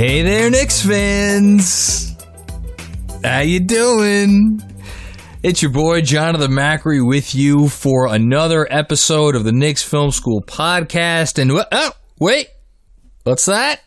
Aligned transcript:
Hey 0.00 0.22
there, 0.22 0.50
Knicks 0.50 0.84
fans! 0.84 2.14
How 3.24 3.40
you 3.40 3.60
doing? 3.60 4.60
It's 5.42 5.62
your 5.62 5.70
boy 5.70 6.02
Jonathan 6.02 6.50
Macri 6.50 7.00
with 7.02 7.34
you 7.34 7.70
for 7.70 8.08
another 8.08 8.66
episode 8.70 9.34
of 9.34 9.42
the 9.42 9.52
Knicks 9.52 9.82
Film 9.82 10.10
School 10.10 10.42
podcast. 10.42 11.38
And 11.38 11.50
uh, 11.50 11.64
oh, 11.72 11.92
wait, 12.18 12.48
what's 13.24 13.46
that? 13.46 13.80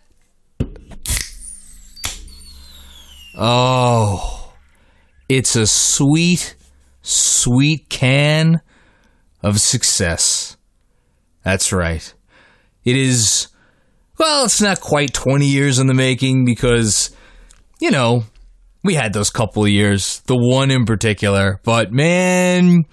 Oh, 3.37 4.51
it's 5.29 5.55
a 5.55 5.67
sweet, 5.67 6.55
sweet 7.03 7.87
can 7.87 8.61
of 9.43 9.59
success. 9.61 10.57
That's 11.43 11.71
right. 11.71 12.11
It 12.83 12.97
is 12.97 13.49
well, 14.17 14.45
it's 14.45 14.59
not 14.59 14.81
quite 14.81 15.13
20 15.13 15.45
years 15.45 15.77
in 15.77 15.85
the 15.85 15.93
making 15.93 16.45
because, 16.45 17.15
you 17.79 17.91
know, 17.91 18.23
we 18.83 18.95
had 18.95 19.13
those 19.13 19.29
couple 19.29 19.63
of 19.63 19.69
years, 19.69 20.21
the 20.27 20.35
one 20.35 20.69
in 20.69 20.85
particular. 20.85 21.59
But 21.63 21.91
man, 21.91 22.83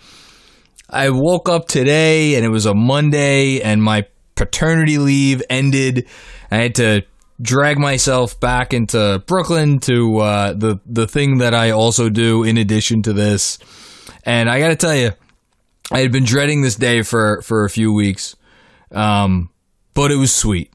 I 0.88 1.10
woke 1.10 1.48
up 1.48 1.66
today 1.66 2.36
and 2.36 2.44
it 2.44 2.50
was 2.50 2.66
a 2.66 2.74
Monday 2.74 3.60
and 3.60 3.82
my 3.82 4.06
paternity 4.36 4.98
leave 4.98 5.42
ended. 5.50 6.06
I 6.50 6.56
had 6.56 6.74
to 6.76 7.02
drag 7.42 7.78
myself 7.78 8.38
back 8.38 8.72
into 8.72 9.22
Brooklyn 9.26 9.78
to 9.80 10.18
uh, 10.18 10.52
the 10.52 10.80
the 10.86 11.06
thing 11.06 11.38
that 11.38 11.54
I 11.54 11.70
also 11.70 12.08
do 12.08 12.44
in 12.44 12.56
addition 12.56 13.02
to 13.02 13.12
this. 13.12 13.58
And 14.24 14.50
I 14.50 14.60
got 14.60 14.68
to 14.68 14.76
tell 14.76 14.94
you, 14.94 15.12
I 15.90 16.00
had 16.00 16.12
been 16.12 16.24
dreading 16.24 16.62
this 16.62 16.76
day 16.76 17.02
for 17.02 17.42
for 17.42 17.64
a 17.64 17.70
few 17.70 17.92
weeks, 17.92 18.36
um, 18.92 19.50
but 19.94 20.10
it 20.10 20.16
was 20.16 20.32
sweet. 20.32 20.72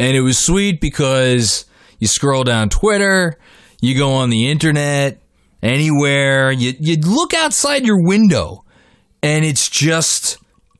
And 0.00 0.16
it 0.16 0.20
was 0.20 0.38
sweet 0.38 0.80
because 0.80 1.66
you 1.98 2.06
scroll 2.06 2.44
down 2.44 2.68
Twitter, 2.68 3.36
you 3.80 3.96
go 3.96 4.12
on 4.12 4.30
the 4.30 4.50
internet, 4.50 5.20
anywhere, 5.62 6.50
you, 6.50 6.74
you 6.78 6.96
look 6.96 7.34
outside 7.34 7.86
your 7.86 8.02
window, 8.02 8.64
and 9.22 9.44
it's 9.44 9.68
just 9.68 10.38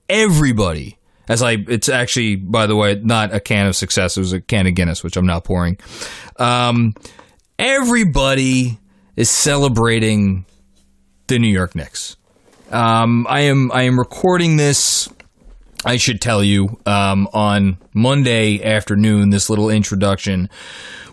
everybody. 0.08 0.98
As 1.28 1.42
I, 1.42 1.56
it's 1.68 1.88
actually, 1.88 2.36
by 2.36 2.66
the 2.66 2.74
way, 2.74 2.98
not 3.02 3.34
a 3.34 3.40
can 3.40 3.66
of 3.66 3.76
success. 3.76 4.16
It 4.16 4.20
was 4.20 4.32
a 4.32 4.40
can 4.40 4.66
of 4.66 4.74
Guinness, 4.74 5.04
which 5.04 5.16
I'm 5.16 5.26
not 5.26 5.44
pouring. 5.44 5.78
Um, 6.36 6.94
everybody 7.58 8.78
is 9.14 9.28
celebrating 9.28 10.46
the 11.26 11.38
New 11.38 11.52
York 11.52 11.74
Knicks. 11.74 12.16
Um, 12.70 13.26
I 13.28 13.40
am, 13.40 13.70
I 13.72 13.82
am 13.82 13.98
recording 13.98 14.56
this 14.56 15.08
I 15.84 15.96
should 15.96 16.20
tell 16.20 16.42
you 16.42 16.80
um, 16.86 17.28
on 17.32 17.78
Monday 17.94 18.62
afternoon 18.62 19.30
this 19.30 19.48
little 19.48 19.70
introduction, 19.70 20.50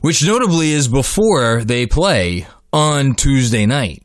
which 0.01 0.25
notably 0.25 0.71
is 0.71 0.87
before 0.87 1.63
they 1.63 1.85
play 1.85 2.47
on 2.73 3.13
Tuesday 3.13 3.65
night. 3.65 4.03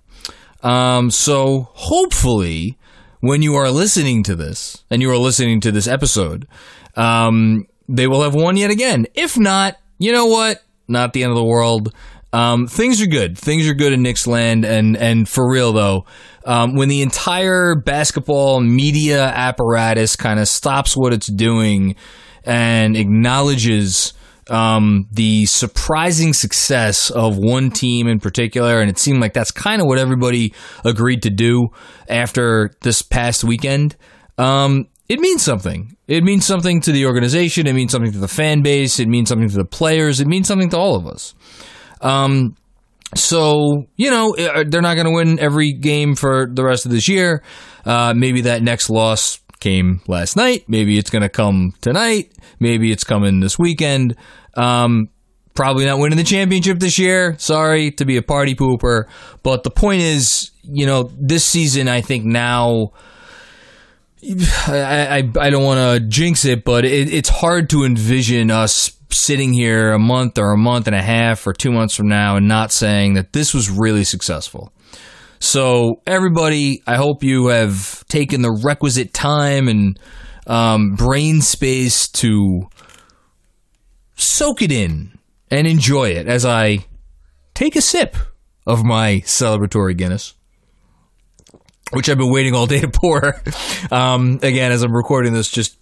Um, 0.62 1.10
so 1.10 1.68
hopefully, 1.72 2.78
when 3.20 3.42
you 3.42 3.54
are 3.54 3.70
listening 3.70 4.22
to 4.24 4.36
this 4.36 4.84
and 4.90 5.00
you 5.00 5.10
are 5.10 5.16
listening 5.16 5.60
to 5.60 5.72
this 5.72 5.88
episode, 5.88 6.46
um, 6.94 7.66
they 7.88 8.06
will 8.06 8.22
have 8.22 8.34
won 8.34 8.56
yet 8.56 8.70
again. 8.70 9.06
If 9.14 9.38
not, 9.38 9.76
you 9.98 10.12
know 10.12 10.26
what? 10.26 10.62
Not 10.86 11.12
the 11.12 11.22
end 11.22 11.30
of 11.30 11.36
the 11.36 11.44
world. 11.44 11.94
Um, 12.32 12.66
things 12.66 13.02
are 13.02 13.06
good. 13.06 13.36
Things 13.36 13.68
are 13.68 13.74
good 13.74 13.92
in 13.92 14.02
Knicks 14.02 14.26
land, 14.26 14.64
and 14.64 14.96
and 14.96 15.28
for 15.28 15.50
real 15.50 15.72
though, 15.72 16.04
um, 16.44 16.76
when 16.76 16.88
the 16.88 17.02
entire 17.02 17.74
basketball 17.74 18.60
media 18.60 19.24
apparatus 19.24 20.16
kind 20.16 20.38
of 20.38 20.46
stops 20.46 20.96
what 20.96 21.12
it's 21.12 21.26
doing 21.26 21.96
and 22.44 22.96
acknowledges 22.96 24.12
um, 24.48 25.06
the 25.12 25.46
surprising 25.46 26.32
success 26.32 27.10
of 27.10 27.36
one 27.36 27.70
team 27.70 28.06
in 28.06 28.20
particular, 28.20 28.80
and 28.80 28.88
it 28.88 28.98
seemed 28.98 29.20
like 29.20 29.32
that's 29.32 29.50
kind 29.50 29.80
of 29.80 29.86
what 29.86 29.98
everybody 29.98 30.54
agreed 30.84 31.22
to 31.22 31.30
do 31.30 31.68
after 32.08 32.70
this 32.82 33.02
past 33.02 33.44
weekend. 33.44 33.96
Um, 34.38 34.86
it 35.08 35.18
means 35.18 35.42
something. 35.42 35.96
It 36.06 36.22
means 36.22 36.44
something 36.46 36.80
to 36.82 36.92
the 36.92 37.06
organization. 37.06 37.66
It 37.66 37.74
means 37.74 37.90
something 37.90 38.12
to 38.12 38.18
the 38.18 38.28
fan 38.28 38.62
base. 38.62 39.00
It 39.00 39.08
means 39.08 39.28
something 39.28 39.48
to 39.48 39.56
the 39.56 39.64
players. 39.64 40.20
It 40.20 40.28
means 40.28 40.46
something 40.46 40.70
to 40.70 40.76
all 40.78 40.94
of 40.94 41.06
us. 41.06 41.34
Um, 42.00 42.56
so, 43.14 43.86
you 43.96 44.10
know, 44.10 44.34
uh, 44.36 44.64
they're 44.68 44.82
not 44.82 44.94
going 44.94 45.06
to 45.06 45.12
win 45.12 45.38
every 45.38 45.72
game 45.72 46.14
for 46.14 46.46
the 46.50 46.64
rest 46.64 46.86
of 46.86 46.92
this 46.92 47.08
year. 47.08 47.42
Uh, 47.84 48.14
maybe 48.16 48.42
that 48.42 48.62
next 48.62 48.88
loss 48.88 49.40
came 49.58 50.00
last 50.06 50.36
night. 50.36 50.64
Maybe 50.68 50.98
it's 50.98 51.10
going 51.10 51.22
to 51.22 51.28
come 51.28 51.72
tonight. 51.80 52.32
Maybe 52.60 52.92
it's 52.92 53.04
coming 53.04 53.40
this 53.40 53.58
weekend. 53.58 54.16
Um, 54.54 55.08
probably 55.54 55.86
not 55.86 55.98
winning 55.98 56.18
the 56.18 56.24
championship 56.24 56.78
this 56.78 56.98
year. 56.98 57.34
Sorry 57.38 57.90
to 57.92 58.04
be 58.04 58.16
a 58.16 58.22
party 58.22 58.54
pooper. 58.54 59.04
But 59.42 59.64
the 59.64 59.70
point 59.70 60.02
is, 60.02 60.52
you 60.62 60.86
know, 60.86 61.10
this 61.18 61.44
season, 61.44 61.88
I 61.88 62.00
think 62.00 62.24
now. 62.24 62.92
I, 64.68 65.18
I, 65.18 65.30
I 65.40 65.50
don't 65.50 65.64
want 65.64 65.80
to 66.02 66.06
jinx 66.06 66.44
it, 66.44 66.64
but 66.64 66.84
it, 66.84 67.12
it's 67.12 67.28
hard 67.28 67.70
to 67.70 67.84
envision 67.84 68.50
us 68.50 68.99
sitting 69.12 69.52
here 69.52 69.92
a 69.92 69.98
month 69.98 70.38
or 70.38 70.52
a 70.52 70.58
month 70.58 70.86
and 70.86 70.96
a 70.96 71.02
half 71.02 71.46
or 71.46 71.52
two 71.52 71.72
months 71.72 71.94
from 71.94 72.08
now 72.08 72.36
and 72.36 72.48
not 72.48 72.72
saying 72.72 73.14
that 73.14 73.32
this 73.32 73.52
was 73.54 73.70
really 73.70 74.04
successful. 74.04 74.72
So, 75.38 76.02
everybody, 76.06 76.82
I 76.86 76.96
hope 76.96 77.22
you 77.22 77.46
have 77.46 78.04
taken 78.06 78.42
the 78.42 78.60
requisite 78.62 79.14
time 79.14 79.68
and 79.68 79.98
um, 80.46 80.94
brain 80.96 81.40
space 81.40 82.08
to 82.08 82.68
soak 84.16 84.60
it 84.60 84.70
in 84.70 85.18
and 85.50 85.66
enjoy 85.66 86.10
it 86.10 86.26
as 86.26 86.44
I 86.44 86.84
take 87.54 87.74
a 87.74 87.80
sip 87.80 88.16
of 88.66 88.84
my 88.84 89.22
celebratory 89.24 89.96
Guinness, 89.96 90.34
which 91.92 92.08
I've 92.10 92.18
been 92.18 92.32
waiting 92.32 92.54
all 92.54 92.66
day 92.66 92.80
to 92.82 92.88
pour. 92.88 93.40
Um, 93.90 94.40
again, 94.42 94.72
as 94.72 94.82
I'm 94.82 94.94
recording 94.94 95.32
this 95.32 95.50
just 95.50 95.78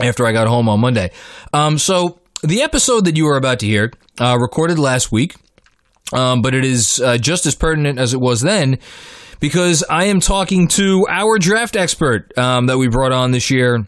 after 0.00 0.26
I 0.26 0.32
got 0.32 0.48
home 0.48 0.68
on 0.68 0.80
Monday. 0.80 1.12
Um, 1.52 1.78
so, 1.78 2.18
the 2.42 2.62
episode 2.62 3.04
that 3.04 3.16
you 3.16 3.26
are 3.28 3.36
about 3.36 3.60
to 3.60 3.66
hear, 3.66 3.92
uh, 4.20 4.36
recorded 4.38 4.78
last 4.78 5.10
week, 5.12 5.36
um, 6.12 6.42
but 6.42 6.54
it 6.54 6.64
is 6.64 7.00
uh, 7.00 7.18
just 7.18 7.46
as 7.46 7.54
pertinent 7.54 7.98
as 7.98 8.14
it 8.14 8.20
was 8.20 8.40
then 8.40 8.78
because 9.40 9.84
I 9.88 10.04
am 10.04 10.20
talking 10.20 10.68
to 10.68 11.06
our 11.08 11.38
draft 11.38 11.76
expert 11.76 12.36
um, 12.38 12.66
that 12.66 12.78
we 12.78 12.88
brought 12.88 13.12
on 13.12 13.30
this 13.30 13.50
year, 13.50 13.86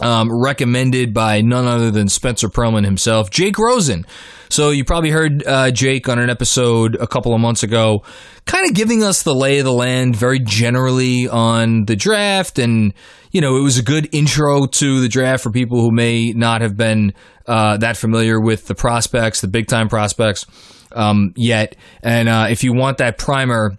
um, 0.00 0.28
recommended 0.30 1.14
by 1.14 1.40
none 1.40 1.66
other 1.66 1.90
than 1.90 2.08
Spencer 2.08 2.48
Pearlman 2.48 2.84
himself, 2.84 3.30
Jake 3.30 3.58
Rosen. 3.58 4.04
So 4.48 4.70
you 4.70 4.84
probably 4.84 5.10
heard 5.10 5.44
uh, 5.46 5.70
Jake 5.70 6.08
on 6.08 6.18
an 6.18 6.30
episode 6.30 6.94
a 6.96 7.06
couple 7.06 7.34
of 7.34 7.40
months 7.40 7.62
ago, 7.62 8.04
kind 8.44 8.68
of 8.68 8.74
giving 8.74 9.02
us 9.02 9.22
the 9.22 9.34
lay 9.34 9.58
of 9.58 9.64
the 9.64 9.72
land 9.72 10.14
very 10.14 10.38
generally 10.38 11.28
on 11.28 11.84
the 11.86 11.96
draft. 11.96 12.58
And, 12.58 12.94
you 13.32 13.40
know, 13.40 13.56
it 13.56 13.62
was 13.62 13.78
a 13.78 13.82
good 13.82 14.08
intro 14.12 14.66
to 14.66 15.00
the 15.00 15.08
draft 15.08 15.42
for 15.42 15.50
people 15.50 15.80
who 15.80 15.90
may 15.90 16.32
not 16.32 16.60
have 16.60 16.76
been 16.76 17.12
uh, 17.46 17.76
that 17.78 17.96
familiar 17.96 18.40
with 18.40 18.66
the 18.66 18.74
prospects, 18.74 19.40
the 19.40 19.48
big 19.48 19.66
time 19.66 19.88
prospects 19.88 20.46
um, 20.92 21.32
yet. 21.36 21.74
And 22.02 22.28
uh, 22.28 22.46
if 22.48 22.62
you 22.62 22.72
want 22.72 22.98
that 22.98 23.18
primer, 23.18 23.76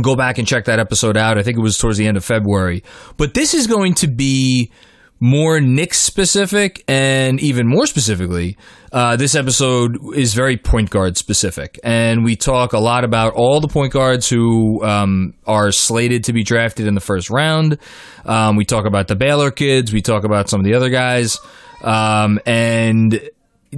go 0.00 0.14
back 0.14 0.38
and 0.38 0.46
check 0.46 0.66
that 0.66 0.78
episode 0.78 1.16
out. 1.16 1.36
I 1.36 1.42
think 1.42 1.56
it 1.56 1.62
was 1.62 1.78
towards 1.78 1.98
the 1.98 2.06
end 2.06 2.16
of 2.16 2.24
February. 2.24 2.84
But 3.16 3.34
this 3.34 3.54
is 3.54 3.66
going 3.66 3.94
to 3.94 4.06
be 4.06 4.70
more 5.18 5.60
Knicks 5.60 6.00
specific, 6.00 6.84
and 6.88 7.40
even 7.40 7.66
more 7.66 7.86
specifically, 7.86 8.56
uh, 8.92 9.16
this 9.16 9.34
episode 9.34 9.98
is 10.14 10.34
very 10.34 10.56
point 10.56 10.90
guard 10.90 11.16
specific. 11.16 11.78
And 11.82 12.24
we 12.24 12.36
talk 12.36 12.72
a 12.72 12.78
lot 12.78 13.04
about 13.04 13.32
all 13.34 13.60
the 13.60 13.68
point 13.68 13.92
guards 13.92 14.28
who 14.28 14.84
um, 14.84 15.34
are 15.46 15.72
slated 15.72 16.24
to 16.24 16.32
be 16.32 16.42
drafted 16.42 16.86
in 16.86 16.94
the 16.94 17.00
first 17.00 17.30
round. 17.30 17.78
Um, 18.24 18.56
we 18.56 18.64
talk 18.64 18.86
about 18.86 19.08
the 19.08 19.16
Baylor 19.16 19.50
kids, 19.50 19.92
we 19.92 20.02
talk 20.02 20.24
about 20.24 20.48
some 20.48 20.60
of 20.60 20.66
the 20.66 20.74
other 20.74 20.90
guys. 20.90 21.38
Um, 21.82 22.38
and 22.46 23.20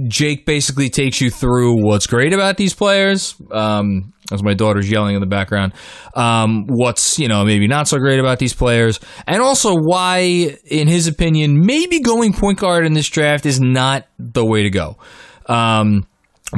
Jake 0.07 0.45
basically 0.45 0.89
takes 0.89 1.19
you 1.19 1.29
through 1.29 1.83
what's 1.83 2.07
great 2.07 2.33
about 2.33 2.57
these 2.57 2.73
players. 2.73 3.35
Um, 3.51 4.13
as 4.31 4.43
my 4.43 4.53
daughter's 4.53 4.89
yelling 4.89 5.15
in 5.15 5.21
the 5.21 5.27
background, 5.27 5.73
um, 6.15 6.65
what's 6.67 7.19
you 7.19 7.27
know 7.27 7.43
maybe 7.45 7.67
not 7.67 7.87
so 7.87 7.97
great 7.97 8.19
about 8.19 8.39
these 8.39 8.53
players, 8.53 8.99
and 9.27 9.41
also 9.41 9.75
why, 9.75 10.57
in 10.65 10.87
his 10.87 11.07
opinion, 11.07 11.65
maybe 11.65 11.99
going 11.99 12.33
point 12.33 12.59
guard 12.59 12.85
in 12.85 12.93
this 12.93 13.07
draft 13.07 13.45
is 13.45 13.59
not 13.59 14.05
the 14.17 14.45
way 14.45 14.63
to 14.63 14.69
go. 14.69 14.97
Um, 15.47 16.05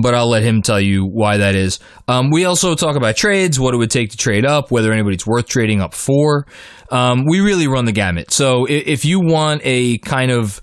but 0.02 0.14
I'll 0.14 0.30
let 0.30 0.44
him 0.44 0.62
tell 0.62 0.80
you 0.80 1.06
why 1.06 1.38
that 1.38 1.56
is. 1.56 1.80
Um, 2.08 2.30
we 2.30 2.46
also 2.46 2.76
talk 2.76 2.96
about 2.96 3.18
trades, 3.18 3.60
what 3.60 3.74
it 3.74 3.78
would 3.78 3.92
take 3.92 4.12
to 4.12 4.18
trade 4.18 4.46
up, 4.46 4.72
whether 4.72 4.94
anybody's 4.94 5.28
worth 5.28 5.48
trading 5.48 5.82
up 5.82 5.94
for. 5.94 6.46
Um, 6.90 7.26
we 7.26 7.42
really 7.42 7.68
run 7.68 7.86
the 7.86 7.92
gamut. 7.92 8.32
So 8.32 8.66
if, 8.66 8.88
if 8.88 9.06
you 9.06 9.20
want 9.20 9.62
a 9.64 9.98
kind 10.00 10.32
of 10.32 10.62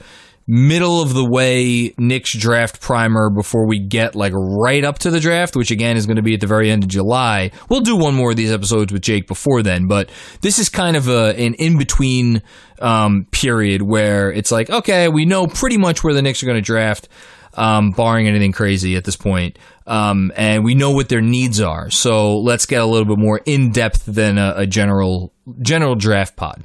middle 0.51 1.03
of 1.03 1.13
the 1.13 1.29
way 1.29 1.95
Knicks 1.99 2.33
draft 2.35 2.81
primer 2.81 3.29
before 3.29 3.69
we 3.69 3.79
get 3.79 4.15
like 4.15 4.33
right 4.35 4.83
up 4.83 4.99
to 5.01 5.11
the 5.11 5.21
draft, 5.21 5.55
which 5.55 5.71
again 5.71 5.99
is 5.99 6.07
going 6.07 6.17
to 6.17 6.23
be 6.23 6.33
at 6.33 6.41
the 6.41 6.47
very 6.47 6.71
end 6.71 6.83
of 6.83 6.89
July. 6.89 7.51
We'll 7.69 7.83
do 7.83 7.97
one 7.97 8.15
more 8.15 8.31
of 8.31 8.39
these 8.39 8.51
episodes 8.51 8.91
with 8.91 9.03
Jake 9.03 9.29
before 9.29 9.63
then, 9.63 9.87
but 9.87 10.11
this 10.41 10.59
is 10.59 10.71
kind 10.71 10.97
of 10.97 11.07
a, 11.07 11.35
an 11.39 11.55
in 11.55 11.77
between 11.77 12.43
um, 12.81 13.27
period 13.31 13.83
where 13.83 14.33
it's 14.33 14.51
like, 14.51 14.71
okay, 14.71 15.09
we 15.09 15.27
know 15.27 15.47
pretty 15.47 15.77
much 15.77 16.03
where 16.03 16.15
the 16.15 16.23
Knicks 16.23 16.43
are 16.43 16.47
going 16.47 16.57
to 16.57 16.63
draft. 16.63 17.09
Um, 17.55 17.91
barring 17.91 18.29
anything 18.29 18.53
crazy 18.53 18.95
at 18.95 19.05
this 19.05 19.17
point. 19.17 19.59
Um, 19.85 20.31
and 20.37 20.65
we 20.65 20.77
know 20.77 20.93
what 20.93 21.09
their 21.09 21.23
needs 21.23 21.61
are. 21.61 21.91
So 21.91 22.39
let's 22.39 22.67
get 22.67 22.81
a 22.81 22.87
little 22.87 23.07
bit 23.07 23.19
more 23.19 23.41
in 23.47 23.73
depth 23.73 24.05
than 24.05 24.39
a, 24.39 24.53
a 24.59 24.67
general 24.67 25.33
general 25.61 25.97
draft 25.97 26.37
pod. 26.37 26.63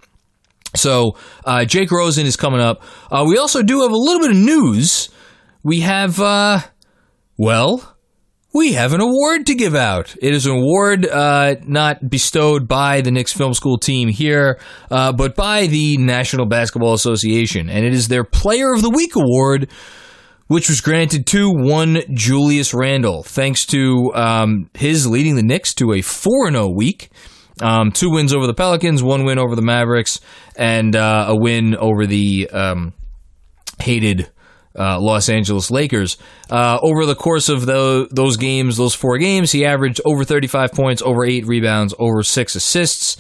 So 0.76 1.18
uh, 1.46 1.66
Jake 1.66 1.92
Rosen 1.92 2.26
is 2.26 2.36
coming 2.36 2.62
up. 2.62 2.84
Uh, 3.12 3.26
we 3.28 3.38
also 3.38 3.62
do 3.62 3.82
have 3.82 3.92
a 3.92 3.98
little 3.98 4.22
bit 4.22 4.32
of 4.32 4.38
news. 4.38 5.10
We 5.64 5.82
have, 5.82 6.20
uh, 6.20 6.62
well, 7.38 7.94
we 8.54 8.74
have 8.74 8.94
an 8.94 9.02
award 9.02 9.48
to 9.48 9.56
give 9.56 9.74
out. 9.74 10.16
It 10.22 10.34
is 10.34 10.46
an 10.46 10.52
award 10.52 11.08
uh, 11.08 11.56
not 11.66 12.10
bestowed 12.10 12.68
by 12.68 13.02
the 13.02 13.12
Knicks 13.12 13.34
Film 13.34 13.54
School 13.54 13.78
team 13.78 14.10
here, 14.10 14.60
uh, 14.92 15.12
but 15.12 15.36
by 15.36 15.66
the 15.66 15.98
National 15.98 16.46
Basketball 16.46 16.94
Association, 16.94 17.68
and 17.68 17.84
it 17.84 17.94
is 17.94 18.10
their 18.10 18.24
Player 18.24 18.72
of 18.72 18.82
the 18.82 18.92
Week 18.92 19.16
award. 19.16 19.70
Which 20.48 20.68
was 20.68 20.82
granted 20.82 21.26
to 21.28 21.50
one 21.50 22.02
Julius 22.14 22.74
Randle, 22.74 23.24
thanks 23.24 23.66
to 23.68 24.12
um, 24.14 24.70
his 24.74 25.08
leading 25.08 25.36
the 25.36 25.42
Knicks 25.42 25.74
to 25.76 25.94
a 25.94 26.02
4 26.02 26.52
0 26.52 26.68
week. 26.68 27.10
Um, 27.62 27.92
two 27.92 28.10
wins 28.10 28.34
over 28.34 28.48
the 28.48 28.54
Pelicans, 28.54 29.04
one 29.04 29.26
win 29.26 29.38
over 29.38 29.56
the 29.56 29.62
Mavericks, 29.62 30.20
and 30.56 30.96
uh, 30.96 31.26
a 31.30 31.36
win 31.36 31.76
over 31.76 32.06
the 32.06 32.50
um, 32.52 32.94
hated 33.80 34.30
uh, 34.78 35.00
Los 35.00 35.30
Angeles 35.30 35.70
Lakers. 35.70 36.18
Uh, 36.50 36.80
over 36.82 37.06
the 37.06 37.16
course 37.16 37.50
of 37.50 37.66
the, 37.66 38.08
those 38.12 38.38
games, 38.38 38.78
those 38.78 38.96
four 38.96 39.18
games, 39.18 39.52
he 39.52 39.66
averaged 39.66 40.02
over 40.06 40.24
35 40.24 40.72
points, 40.72 41.02
over 41.02 41.24
eight 41.24 41.46
rebounds, 41.46 41.94
over 42.00 42.24
six 42.24 42.56
assists. 42.56 43.18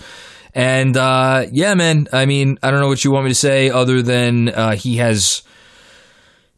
And 0.56 0.98
uh, 0.98 1.46
yeah, 1.52 1.74
man, 1.76 2.08
I 2.12 2.26
mean, 2.26 2.58
I 2.62 2.72
don't 2.72 2.80
know 2.80 2.88
what 2.88 3.04
you 3.04 3.12
want 3.12 3.26
me 3.26 3.32
to 3.32 3.36
say 3.36 3.70
other 3.70 4.02
than 4.02 4.50
uh, 4.50 4.76
he 4.76 4.98
has 4.98 5.44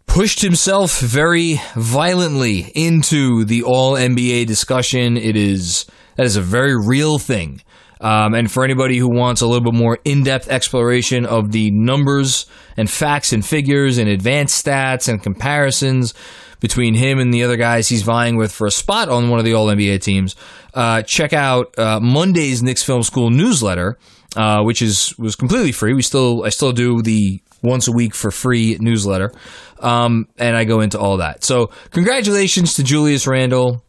pushed 0.06 0.42
himself 0.42 1.00
very 1.00 1.60
violently 1.76 2.72
into 2.76 3.46
the 3.46 3.64
all 3.64 3.94
NBA 3.94 4.48
discussion. 4.48 5.18
It 5.18 5.36
is 5.36 5.86
that 6.16 6.26
is 6.26 6.36
a 6.36 6.42
very 6.42 6.76
real 6.78 7.20
thing. 7.20 7.62
Um, 8.02 8.34
and 8.34 8.52
for 8.52 8.64
anybody 8.64 8.98
who 8.98 9.10
wants 9.10 9.42
a 9.42 9.48
little 9.48 9.64
bit 9.64 9.74
more 9.74 10.00
in 10.04 10.24
depth 10.24 10.50
exploration 10.50 11.26
of 11.26 11.52
the 11.52 11.72
numbers 11.72 12.46
and 12.76 12.90
facts 12.90 13.32
and 13.32 13.46
figures 13.46 13.98
and 13.98 14.10
advanced 14.10 14.66
stats 14.66 15.08
and 15.08 15.24
comparisons 15.24 16.14
between 16.60 16.96
him 16.96 17.20
and 17.20 17.34
the 17.34 17.44
other 17.44 17.58
guys 17.58 17.88
he's 17.88 18.02
vying 18.02 18.38
with 18.38 18.52
for 18.52 18.68
a 18.68 18.72
spot 18.72 19.10
on 19.10 19.30
one 19.30 19.40
of 19.40 19.46
the 19.46 19.54
All 19.54 19.68
NBA 19.68 20.02
teams, 20.02 20.36
uh, 20.74 21.02
check 21.04 21.34
out 21.34 21.78
uh, 21.78 22.00
Monday's 22.00 22.64
Knicks 22.64 22.84
Film 22.84 23.04
School 23.04 23.30
newsletter, 23.30 23.98
uh, 24.36 24.64
which 24.64 24.82
is 24.82 25.18
was 25.18 25.36
completely 25.36 25.72
free. 25.72 25.94
We 25.94 26.02
still 26.02 26.44
I 26.44 26.50
still 26.50 26.72
do 26.72 27.02
the 27.02 27.42
once 27.62 27.88
a 27.88 27.92
week 27.92 28.16
for 28.16 28.32
free 28.32 28.78
newsletter, 28.80 29.32
um, 29.80 30.28
and 30.38 30.56
I 30.56 30.66
go 30.66 30.82
into 30.82 31.00
all 31.00 31.18
that. 31.18 31.44
So 31.44 31.68
congratulations 31.92 32.74
to 32.76 32.84
Julius 32.84 33.28
Randle. 33.28 33.84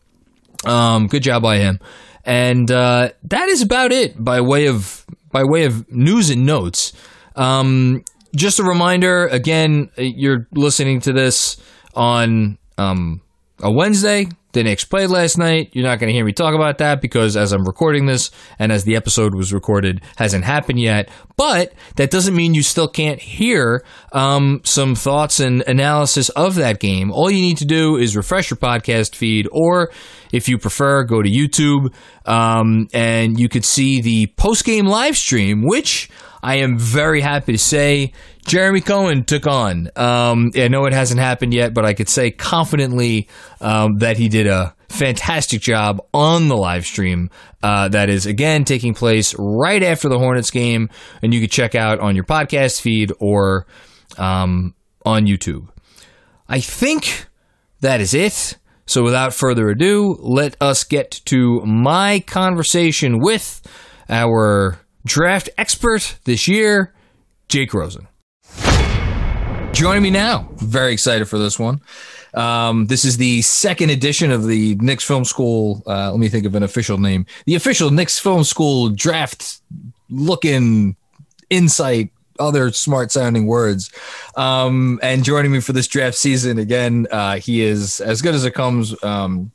Um, 0.65 1.07
good 1.07 1.23
job 1.23 1.43
by 1.43 1.59
him. 1.59 1.81
And 2.27 2.71
uh, 2.71 3.11
that 3.23 3.49
is 3.49 3.63
about 3.63 3.93
it 3.93 4.23
by 4.23 4.41
way 4.41 4.67
of 4.67 5.07
by 5.31 5.45
way 5.45 5.65
of 5.65 5.91
news 5.91 6.29
and 6.29 6.45
notes. 6.45 6.93
Um, 7.37 8.03
just 8.35 8.59
a 8.59 8.65
reminder, 8.65 9.27
again, 9.29 9.91
you're 9.97 10.49
listening 10.53 11.01
to 11.03 11.13
this 11.13 11.57
on 11.95 12.59
um, 12.77 13.23
a 13.61 13.71
Wednesday. 13.71 14.27
The 14.53 14.63
Knicks 14.63 14.85
played 14.85 15.11
last 15.11 15.37
night. 15.37 15.71
You're 15.73 15.85
not 15.85 15.99
going 15.99 16.09
to 16.09 16.15
hear 16.15 16.25
me 16.25 16.33
talk 16.33 16.55
about 16.55 16.79
that 16.79 17.03
because 17.03 17.37
as 17.37 17.53
I'm 17.53 17.65
recording 17.67 18.07
this 18.07 18.31
and 18.59 18.73
as 18.73 18.85
the 18.85 18.97
episode 18.97 19.35
was 19.35 19.53
recorded, 19.53 20.01
hasn't 20.17 20.45
happened 20.45 20.81
yet. 20.81 21.11
But 21.37 21.75
that 21.97 22.11
doesn't 22.11 22.35
mean 22.35 22.55
you 22.55 22.63
still 22.63 22.89
can't 22.89 23.21
hear 23.21 23.85
um, 24.13 24.63
some 24.65 24.95
thoughts 24.95 25.41
and 25.41 25.63
analysis 25.67 26.31
of 26.31 26.55
that 26.55 26.81
game. 26.81 27.13
All 27.13 27.31
you 27.31 27.43
need 27.43 27.59
to 27.59 27.67
do 27.67 27.97
is 27.97 28.17
refresh 28.17 28.51
your 28.51 28.57
podcast 28.57 29.15
feed, 29.15 29.47
or 29.53 29.91
if 30.33 30.49
you 30.49 30.57
prefer, 30.57 31.05
go 31.05 31.21
to 31.23 31.29
YouTube 31.29 31.95
um, 32.25 32.89
and 32.95 33.39
you 33.39 33.49
could 33.51 33.65
see 33.65 34.01
the 34.01 34.29
post 34.39 34.65
game 34.65 34.87
live 34.87 35.17
stream, 35.17 35.67
which 35.67 36.09
I 36.47 36.59
am 36.59 36.79
very 36.79 37.23
happy 37.23 37.51
to 37.51 37.59
say 37.59 38.13
Jeremy 38.47 38.81
Cohen 38.81 39.25
took 39.25 39.49
on. 39.49 39.91
Um, 39.97 40.53
I 40.55 40.69
know 40.69 40.85
it 40.85 40.93
hasn't 40.93 41.19
happened 41.19 41.53
yet, 41.53 41.75
but 41.75 41.85
I 41.85 41.93
could 41.93 42.09
say 42.09 42.31
confidently 42.31 43.29
um, 43.61 43.97
that 43.97 44.17
he 44.17 44.29
did 44.29 44.47
a 44.47 44.73
fantastic 44.89 45.61
job 45.61 46.01
on 46.15 46.47
the 46.47 46.55
live 46.55 46.87
stream. 46.87 47.31
Uh, 47.65 47.89
that 47.89 48.09
is 48.09 48.27
again 48.27 48.65
taking 48.65 48.95
place 48.95 49.35
right 49.37 49.83
after 49.83 50.09
the 50.09 50.21
Hornets 50.21 50.53
game, 50.53 50.89
and 51.21 51.35
you 51.35 51.41
can 51.41 51.51
check 51.51 51.75
out 51.75 51.99
on 51.99 52.15
your 52.15 52.25
podcast 52.25 52.81
feed 52.81 53.11
or 53.19 53.67
um, 54.17 54.73
on 55.05 55.27
YouTube. 55.27 55.67
I 56.49 56.61
think 56.61 57.27
that 57.81 58.01
is 58.01 58.15
it. 58.15 58.57
So 58.87 59.03
without 59.03 59.35
further 59.35 59.69
ado, 59.69 60.17
let 60.21 60.57
us 60.61 60.85
get 60.85 61.11
to 61.25 61.61
my 61.63 62.21
conversation 62.21 63.19
with 63.19 63.63
our 64.09 64.79
draft 65.07 65.49
expert 65.57 66.19
this 66.25 66.47
year, 66.47 66.93
Jake 67.49 67.73
Rosen. 67.73 68.07
Joining 69.73 70.03
me 70.03 70.11
now, 70.11 70.49
very 70.57 70.93
excited 70.93 71.29
for 71.29 71.39
this 71.39 71.59
one. 71.59 71.81
Um, 72.35 72.87
this 72.87 73.05
is 73.05 73.17
the 73.17 73.41
second 73.43 73.91
edition 73.91 74.31
of 74.31 74.47
the 74.47 74.75
Knicks 74.77 75.05
Film 75.05 75.25
School. 75.25 75.83
Uh, 75.87 76.11
let 76.11 76.19
me 76.19 76.29
think 76.29 76.45
of 76.45 76.55
an 76.55 76.63
official 76.63 76.99
name. 76.99 77.25
The 77.47 77.55
official 77.55 77.91
Knicks 77.91 78.19
Film 78.19 78.45
School 78.45 78.91
draft 78.91 79.61
looking 80.11 80.97
insight, 81.51 82.11
other 82.39 82.73
smart 82.73 83.13
sounding 83.13 83.47
words. 83.47 83.91
Um, 84.37 84.99
and 85.03 85.25
joining 85.25 85.53
me 85.53 85.61
for 85.61 85.73
this 85.73 85.87
draft 85.87 86.17
season 86.17 86.59
again, 86.59 87.07
uh, 87.11 87.37
he 87.39 87.63
is 87.63 88.01
as 88.01 88.21
good 88.23 88.35
as 88.35 88.45
it 88.45 88.53
comes. 88.53 89.03
Um, 89.05 89.53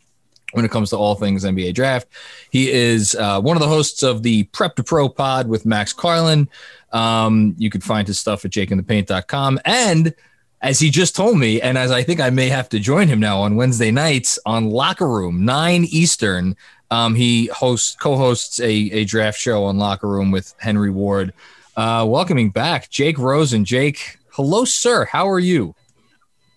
when 0.53 0.65
it 0.65 0.71
comes 0.71 0.89
to 0.91 0.97
all 0.97 1.15
things 1.15 1.43
NBA 1.43 1.73
draft, 1.73 2.07
he 2.49 2.71
is 2.71 3.15
uh, 3.15 3.41
one 3.41 3.57
of 3.57 3.61
the 3.61 3.67
hosts 3.67 4.03
of 4.03 4.23
the 4.23 4.43
Prep 4.45 4.75
to 4.75 4.83
Pro 4.83 5.09
pod 5.09 5.47
with 5.47 5.65
Max 5.65 5.93
Carlin. 5.93 6.49
Um, 6.91 7.55
you 7.57 7.69
can 7.69 7.81
find 7.81 8.07
his 8.07 8.19
stuff 8.19 8.45
at 8.45 8.51
jakeinthepaint.com. 8.51 9.59
And 9.65 10.13
as 10.61 10.79
he 10.79 10.89
just 10.89 11.15
told 11.15 11.37
me, 11.37 11.61
and 11.61 11.77
as 11.77 11.91
I 11.91 12.03
think 12.03 12.19
I 12.19 12.29
may 12.29 12.49
have 12.49 12.69
to 12.69 12.79
join 12.79 13.07
him 13.07 13.19
now 13.19 13.41
on 13.41 13.55
Wednesday 13.55 13.91
nights 13.91 14.37
on 14.45 14.69
Locker 14.69 15.07
Room, 15.07 15.43
9 15.43 15.85
Eastern, 15.85 16.55
um, 16.91 17.15
he 17.15 17.47
hosts 17.47 17.95
co-hosts 17.95 18.59
a, 18.59 18.69
a 18.69 19.05
draft 19.05 19.39
show 19.39 19.63
on 19.63 19.77
Locker 19.77 20.07
Room 20.07 20.29
with 20.29 20.53
Henry 20.59 20.91
Ward. 20.91 21.33
Uh, 21.77 22.05
welcoming 22.07 22.49
back 22.49 22.89
Jake 22.89 23.17
Rosen. 23.17 23.63
Jake, 23.63 24.17
hello, 24.31 24.65
sir. 24.65 25.05
How 25.05 25.27
are 25.29 25.39
you? 25.39 25.73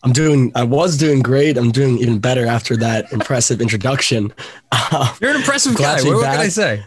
I'm 0.05 0.13
doing. 0.13 0.53
I 0.55 0.63
was 0.65 0.99
doing 0.99 1.23
great. 1.23 1.57
I'm 1.57 1.73
doing 1.73 1.99
even 1.99 2.19
better 2.19 2.47
after 2.47 2.77
that 2.77 3.11
impressive 3.11 3.61
introduction. 3.61 4.33
You're 5.21 5.31
an 5.31 5.37
impressive 5.37 5.77
guy. 5.77 6.03
What, 6.03 6.17
what 6.17 6.25
can 6.25 6.41
I 6.41 6.49
say? 6.49 6.85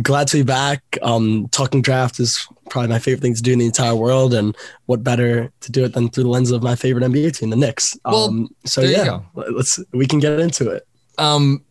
glad 0.00 0.26
to 0.28 0.38
be 0.38 0.42
back. 0.42 0.98
Um, 1.02 1.48
talking 1.50 1.82
draft 1.82 2.18
is 2.18 2.48
probably 2.70 2.88
my 2.88 2.98
favorite 2.98 3.20
thing 3.20 3.34
to 3.34 3.42
do 3.42 3.52
in 3.52 3.58
the 3.58 3.66
entire 3.66 3.94
world, 3.94 4.32
and 4.32 4.56
what 4.86 5.04
better 5.04 5.52
to 5.60 5.72
do 5.72 5.84
it 5.84 5.92
than 5.92 6.08
through 6.08 6.24
the 6.24 6.30
lens 6.30 6.50
of 6.50 6.62
my 6.62 6.74
favorite 6.74 7.04
NBA 7.04 7.38
team, 7.38 7.50
the 7.50 7.56
Knicks. 7.56 7.98
Well, 8.04 8.28
um, 8.28 8.54
so 8.64 8.80
yeah, 8.80 9.20
let's 9.34 9.80
we 9.92 10.06
can 10.06 10.18
get 10.18 10.38
into 10.40 10.70
it. 10.70 10.86
Um, 11.18 11.64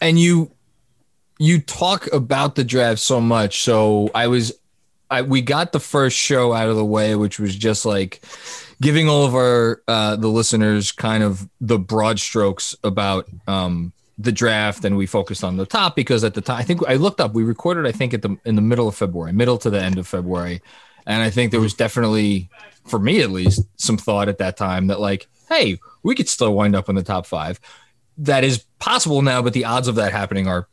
and 0.00 0.18
you 0.18 0.50
you 1.38 1.60
talk 1.60 2.12
about 2.12 2.54
the 2.54 2.64
draft 2.64 3.00
so 3.00 3.20
much, 3.20 3.62
so 3.62 4.10
I 4.14 4.28
was, 4.28 4.52
I 5.10 5.22
we 5.22 5.42
got 5.42 5.72
the 5.72 5.80
first 5.80 6.16
show 6.16 6.52
out 6.52 6.68
of 6.68 6.76
the 6.76 6.84
way, 6.84 7.16
which 7.16 7.40
was 7.40 7.56
just 7.56 7.84
like 7.84 8.24
giving 8.80 9.08
all 9.08 9.24
of 9.24 9.34
our 9.34 9.82
uh, 9.88 10.16
the 10.16 10.28
listeners 10.28 10.92
kind 10.92 11.22
of 11.22 11.48
the 11.60 11.78
broad 11.78 12.18
strokes 12.18 12.76
about 12.82 13.28
um 13.46 13.92
the 14.18 14.32
draft 14.32 14.84
and 14.84 14.98
we 14.98 15.06
focused 15.06 15.42
on 15.42 15.56
the 15.56 15.64
top 15.64 15.96
because 15.96 16.24
at 16.24 16.34
the 16.34 16.42
time 16.42 16.58
I 16.58 16.62
think 16.62 16.86
I 16.86 16.96
looked 16.96 17.20
up 17.20 17.32
we 17.32 17.42
recorded 17.42 17.86
I 17.86 17.92
think 17.92 18.12
at 18.12 18.22
the 18.22 18.36
in 18.44 18.54
the 18.54 18.62
middle 18.62 18.86
of 18.86 18.94
February 18.94 19.32
middle 19.32 19.58
to 19.58 19.70
the 19.70 19.82
end 19.82 19.98
of 19.98 20.06
February. 20.06 20.60
And 21.06 21.22
I 21.22 21.30
think 21.30 21.50
there 21.50 21.60
was 21.60 21.74
definitely 21.74 22.50
for 22.84 22.98
me 22.98 23.22
at 23.22 23.30
least 23.30 23.62
some 23.76 23.96
thought 23.96 24.28
at 24.28 24.38
that 24.38 24.56
time 24.56 24.88
that 24.88 25.00
like 25.00 25.26
hey 25.48 25.78
we 26.02 26.14
could 26.14 26.28
still 26.28 26.54
wind 26.54 26.76
up 26.76 26.88
in 26.88 26.96
the 26.96 27.02
top 27.02 27.24
5 27.24 27.58
that 28.18 28.44
is 28.44 28.64
possible 28.78 29.22
now 29.22 29.40
but 29.40 29.54
the 29.54 29.64
odds 29.64 29.88
of 29.88 29.94
that 29.94 30.12
happening 30.12 30.46
are 30.46 30.68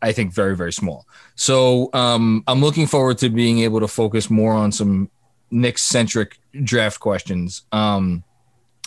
I 0.00 0.12
think 0.12 0.32
very 0.32 0.56
very 0.56 0.72
small. 0.72 1.06
So 1.36 1.88
um, 1.92 2.42
I'm 2.46 2.60
looking 2.60 2.86
forward 2.86 3.18
to 3.18 3.30
being 3.30 3.60
able 3.60 3.80
to 3.80 3.88
focus 3.88 4.28
more 4.28 4.52
on 4.52 4.72
some 4.72 5.10
Knicks 5.52 5.82
centric 5.82 6.38
draft 6.64 6.98
questions 7.00 7.62
um, 7.72 8.24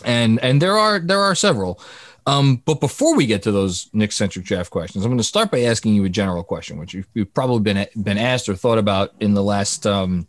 and 0.04 0.38
and 0.42 0.60
there 0.60 0.76
are 0.76 0.98
there 0.98 1.20
are 1.20 1.34
several 1.34 1.80
um, 2.26 2.60
but 2.64 2.80
before 2.80 3.14
we 3.14 3.26
get 3.26 3.42
to 3.44 3.52
those 3.52 3.88
Nick 3.92 4.10
centric 4.10 4.44
draft 4.44 4.70
questions, 4.70 5.04
I'm 5.04 5.10
going 5.10 5.18
to 5.18 5.24
start 5.24 5.50
by 5.50 5.62
asking 5.62 5.94
you 5.94 6.04
a 6.04 6.08
general 6.08 6.42
question, 6.42 6.76
which 6.76 6.92
you've, 6.92 7.06
you've 7.14 7.32
probably 7.32 7.60
been 7.60 7.86
been 8.02 8.18
asked 8.18 8.48
or 8.48 8.56
thought 8.56 8.78
about 8.78 9.14
in 9.20 9.34
the 9.34 9.42
last. 9.42 9.86
Um, 9.86 10.26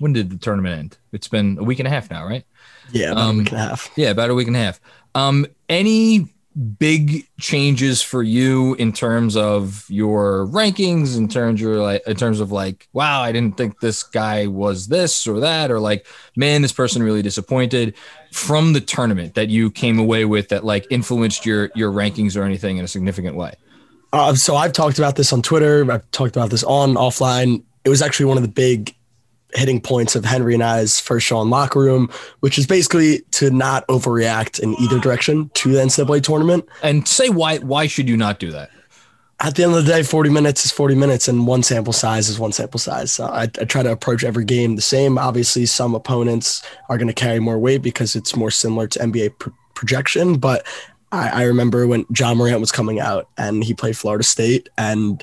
when 0.00 0.12
did 0.12 0.28
the 0.28 0.36
tournament 0.36 0.76
end? 0.76 0.98
It's 1.12 1.28
been 1.28 1.56
a 1.58 1.62
week 1.62 1.78
and 1.78 1.86
a 1.86 1.90
half 1.90 2.10
now, 2.10 2.26
right? 2.26 2.44
Yeah, 2.90 3.12
about 3.12 3.28
um, 3.28 3.36
a 3.36 3.38
week 3.38 3.48
and 3.50 3.58
a 3.58 3.62
half. 3.62 3.90
Yeah, 3.96 4.10
about 4.10 4.30
a 4.30 4.34
week 4.34 4.48
and 4.48 4.56
a 4.56 4.58
half. 4.58 4.80
Um, 5.14 5.46
any 5.68 6.33
big 6.78 7.26
changes 7.40 8.00
for 8.00 8.22
you 8.22 8.74
in 8.74 8.92
terms 8.92 9.36
of 9.36 9.84
your 9.88 10.46
rankings 10.46 11.16
in 11.16 11.26
terms 11.26 11.60
of 11.60 11.68
like 11.68 12.02
in 12.06 12.14
terms 12.14 12.38
of 12.38 12.52
like 12.52 12.88
wow 12.92 13.22
i 13.22 13.32
didn't 13.32 13.56
think 13.56 13.80
this 13.80 14.04
guy 14.04 14.46
was 14.46 14.86
this 14.86 15.26
or 15.26 15.40
that 15.40 15.68
or 15.72 15.80
like 15.80 16.06
man 16.36 16.62
this 16.62 16.72
person 16.72 17.02
really 17.02 17.22
disappointed 17.22 17.92
from 18.30 18.72
the 18.72 18.80
tournament 18.80 19.34
that 19.34 19.48
you 19.48 19.68
came 19.68 19.98
away 19.98 20.24
with 20.24 20.48
that 20.48 20.64
like 20.64 20.86
influenced 20.90 21.44
your 21.44 21.70
your 21.74 21.90
rankings 21.90 22.36
or 22.36 22.44
anything 22.44 22.76
in 22.76 22.84
a 22.84 22.88
significant 22.88 23.34
way? 23.34 23.52
Uh, 24.12 24.32
so 24.32 24.54
i've 24.54 24.72
talked 24.72 24.98
about 24.98 25.16
this 25.16 25.32
on 25.32 25.42
twitter 25.42 25.90
i've 25.90 26.08
talked 26.12 26.36
about 26.36 26.50
this 26.50 26.62
on 26.62 26.94
offline. 26.94 27.64
It 27.84 27.88
was 27.88 28.00
actually 28.00 28.26
one 28.26 28.36
of 28.36 28.42
the 28.42 28.48
big 28.48 28.94
hitting 29.54 29.80
points 29.80 30.16
of 30.16 30.24
Henry 30.24 30.54
and 30.54 30.62
I's 30.62 31.00
first 31.00 31.26
show 31.26 31.40
in 31.40 31.50
locker 31.50 31.80
room, 31.80 32.10
which 32.40 32.58
is 32.58 32.66
basically 32.66 33.20
to 33.32 33.50
not 33.50 33.86
overreact 33.88 34.60
in 34.60 34.74
either 34.80 34.98
direction 34.98 35.50
to 35.54 35.72
the 35.72 35.78
NCAA 35.78 36.22
tournament. 36.22 36.68
And 36.82 37.06
say 37.06 37.28
why 37.28 37.58
why 37.58 37.86
should 37.86 38.08
you 38.08 38.16
not 38.16 38.38
do 38.38 38.50
that? 38.52 38.70
At 39.40 39.56
the 39.56 39.64
end 39.64 39.74
of 39.74 39.84
the 39.84 39.92
day, 39.92 40.02
40 40.02 40.30
minutes 40.30 40.64
is 40.64 40.70
40 40.70 40.94
minutes, 40.94 41.26
and 41.28 41.46
one 41.46 41.62
sample 41.62 41.92
size 41.92 42.28
is 42.28 42.38
one 42.38 42.52
sample 42.52 42.78
size. 42.78 43.12
So 43.12 43.26
I, 43.26 43.42
I 43.42 43.64
try 43.64 43.82
to 43.82 43.90
approach 43.90 44.22
every 44.22 44.44
game 44.44 44.76
the 44.76 44.82
same. 44.82 45.18
Obviously, 45.18 45.66
some 45.66 45.94
opponents 45.94 46.62
are 46.88 46.96
going 46.96 47.08
to 47.08 47.14
carry 47.14 47.40
more 47.40 47.58
weight 47.58 47.82
because 47.82 48.14
it's 48.14 48.36
more 48.36 48.50
similar 48.50 48.86
to 48.86 48.98
NBA 49.00 49.38
pr- 49.38 49.50
projection. 49.74 50.38
But 50.38 50.64
I, 51.10 51.28
I 51.28 51.42
remember 51.44 51.86
when 51.86 52.06
Ja 52.16 52.32
Morant 52.32 52.60
was 52.60 52.72
coming 52.72 53.00
out 53.00 53.28
and 53.36 53.64
he 53.64 53.74
played 53.74 53.96
Florida 53.96 54.24
State, 54.24 54.68
and 54.78 55.22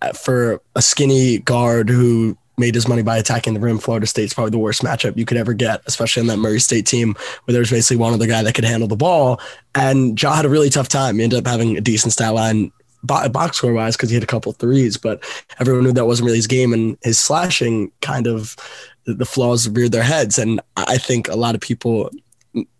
uh, 0.00 0.12
for 0.12 0.60
a 0.74 0.82
skinny 0.82 1.38
guard 1.38 1.90
who 1.90 2.36
made 2.56 2.74
his 2.74 2.88
money 2.88 3.02
by 3.02 3.18
attacking 3.18 3.54
the 3.54 3.60
rim. 3.60 3.78
Florida 3.78 4.06
State's 4.06 4.34
probably 4.34 4.50
the 4.50 4.58
worst 4.58 4.82
matchup 4.82 5.16
you 5.16 5.24
could 5.24 5.36
ever 5.36 5.52
get, 5.52 5.82
especially 5.86 6.20
on 6.20 6.26
that 6.28 6.36
Murray 6.38 6.60
State 6.60 6.86
team 6.86 7.14
where 7.44 7.52
there 7.52 7.60
was 7.60 7.70
basically 7.70 7.96
one 7.96 8.12
other 8.12 8.26
guy 8.26 8.42
that 8.42 8.54
could 8.54 8.64
handle 8.64 8.88
the 8.88 8.96
ball. 8.96 9.40
And 9.74 10.20
Ja 10.20 10.34
had 10.34 10.44
a 10.44 10.48
really 10.48 10.70
tough 10.70 10.88
time. 10.88 11.16
He 11.16 11.24
ended 11.24 11.38
up 11.38 11.46
having 11.46 11.76
a 11.76 11.80
decent 11.80 12.12
stat 12.12 12.34
line 12.34 12.72
box 13.02 13.58
score 13.58 13.72
wise 13.72 13.96
because 13.96 14.08
he 14.08 14.14
had 14.14 14.22
a 14.22 14.26
couple 14.26 14.52
threes, 14.52 14.96
but 14.96 15.22
everyone 15.60 15.84
knew 15.84 15.92
that 15.92 16.06
wasn't 16.06 16.26
really 16.26 16.38
his 16.38 16.46
game. 16.46 16.72
And 16.72 16.96
his 17.02 17.18
slashing 17.18 17.90
kind 18.00 18.26
of 18.26 18.56
the 19.04 19.26
flaws 19.26 19.68
reared 19.68 19.92
their 19.92 20.02
heads. 20.02 20.38
And 20.38 20.60
I 20.76 20.96
think 20.98 21.28
a 21.28 21.36
lot 21.36 21.54
of 21.54 21.60
people 21.60 22.10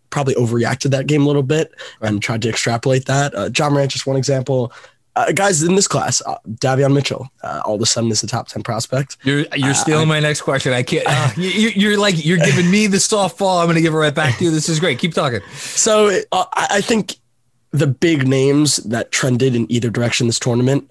probably 0.09 0.35
overreacted 0.35 0.91
that 0.91 1.07
game 1.07 1.23
a 1.23 1.27
little 1.27 1.43
bit 1.43 1.73
and 2.01 2.21
tried 2.21 2.41
to 2.41 2.49
extrapolate 2.49 3.05
that. 3.05 3.35
Uh, 3.35 3.49
Ja 3.55 3.69
Morant, 3.69 3.91
just 3.91 4.07
one 4.07 4.15
example 4.15 4.71
uh, 5.15 5.31
guys 5.31 5.63
in 5.63 5.75
this 5.75 5.87
class, 5.87 6.21
uh, 6.25 6.37
Davion 6.49 6.93
Mitchell, 6.93 7.29
uh, 7.43 7.61
all 7.65 7.75
of 7.75 7.81
a 7.81 7.85
sudden 7.85 8.11
is 8.11 8.23
a 8.23 8.27
top 8.27 8.47
ten 8.47 8.63
prospect. 8.63 9.17
You're 9.23 9.45
you're 9.55 9.71
uh, 9.71 9.73
stealing 9.73 10.07
my 10.07 10.19
next 10.19 10.41
question. 10.41 10.73
I 10.73 10.83
can't. 10.83 11.05
Uh, 11.15 11.31
you, 11.37 11.93
are 11.93 11.97
like 11.97 12.25
you're 12.25 12.37
giving 12.37 12.69
me 12.69 12.87
the 12.87 12.97
softball. 12.97 13.59
I'm 13.59 13.67
going 13.67 13.75
to 13.75 13.81
give 13.81 13.93
it 13.93 13.97
right 13.97 14.13
back 14.13 14.37
to 14.37 14.43
you. 14.43 14.51
This 14.51 14.67
is 14.67 14.79
great. 14.79 14.99
Keep 14.99 15.13
talking. 15.13 15.39
So 15.53 16.19
uh, 16.31 16.45
I 16.53 16.81
think 16.81 17.15
the 17.71 17.87
big 17.87 18.27
names 18.27 18.77
that 18.77 19.11
trended 19.11 19.55
in 19.55 19.71
either 19.71 19.89
direction 19.89 20.27
this 20.27 20.39
tournament 20.39 20.89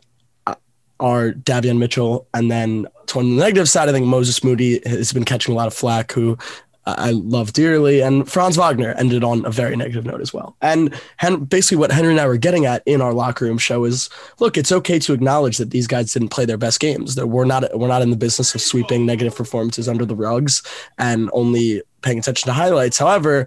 are 0.99 1.33
Davion 1.33 1.79
Mitchell, 1.79 2.27
and 2.33 2.51
then 2.51 2.87
on 3.15 3.37
the 3.37 3.43
negative 3.43 3.69
side, 3.69 3.89
I 3.89 3.93
think 3.93 4.07
Moses 4.07 4.43
Moody 4.43 4.81
has 4.87 5.13
been 5.13 5.25
catching 5.25 5.53
a 5.53 5.57
lot 5.57 5.67
of 5.67 5.75
flack. 5.75 6.13
Who 6.13 6.39
I 6.87 7.13
love 7.13 7.53
dearly. 7.53 8.03
And 8.03 8.31
Franz 8.31 8.57
Wagner 8.57 8.93
ended 8.99 9.25
on 9.25 9.45
a 9.47 9.51
very 9.51 9.75
negative 9.75 10.05
note 10.05 10.21
as 10.21 10.35
well. 10.35 10.57
And 10.61 10.95
Hen- 11.17 11.45
basically, 11.45 11.79
what 11.79 11.91
Henry 11.91 12.11
and 12.11 12.21
I 12.21 12.27
were 12.27 12.37
getting 12.37 12.67
at 12.67 12.83
in 12.85 13.01
our 13.01 13.15
locker 13.15 13.47
room 13.47 13.59
show 13.59 13.85
is, 13.85 14.11
look, 14.39 14.57
it's 14.57 14.73
okay 14.73 14.99
to 15.01 15.13
acknowledge 15.13 15.57
that 15.59 15.71
these 15.71 15.87
guys 15.87 16.13
didn't 16.13 16.29
play 16.29 16.45
their 16.45 16.59
best 16.59 16.81
games. 16.81 17.15
That 17.15 17.29
we're 17.29 17.47
not 17.47 17.65
we're 17.79 17.89
not 17.89 18.03
in 18.03 18.11
the 18.11 18.17
business 18.17 18.55
of 18.55 18.61
sweeping 18.61 19.07
negative 19.07 19.35
performances 19.35 19.89
under 19.89 20.05
the 20.05 20.17
rugs 20.17 20.63
and 20.99 21.31
only 21.33 21.83
paying 22.03 22.19
attention 22.19 22.47
to 22.49 22.53
highlights. 22.53 22.99
However, 22.99 23.47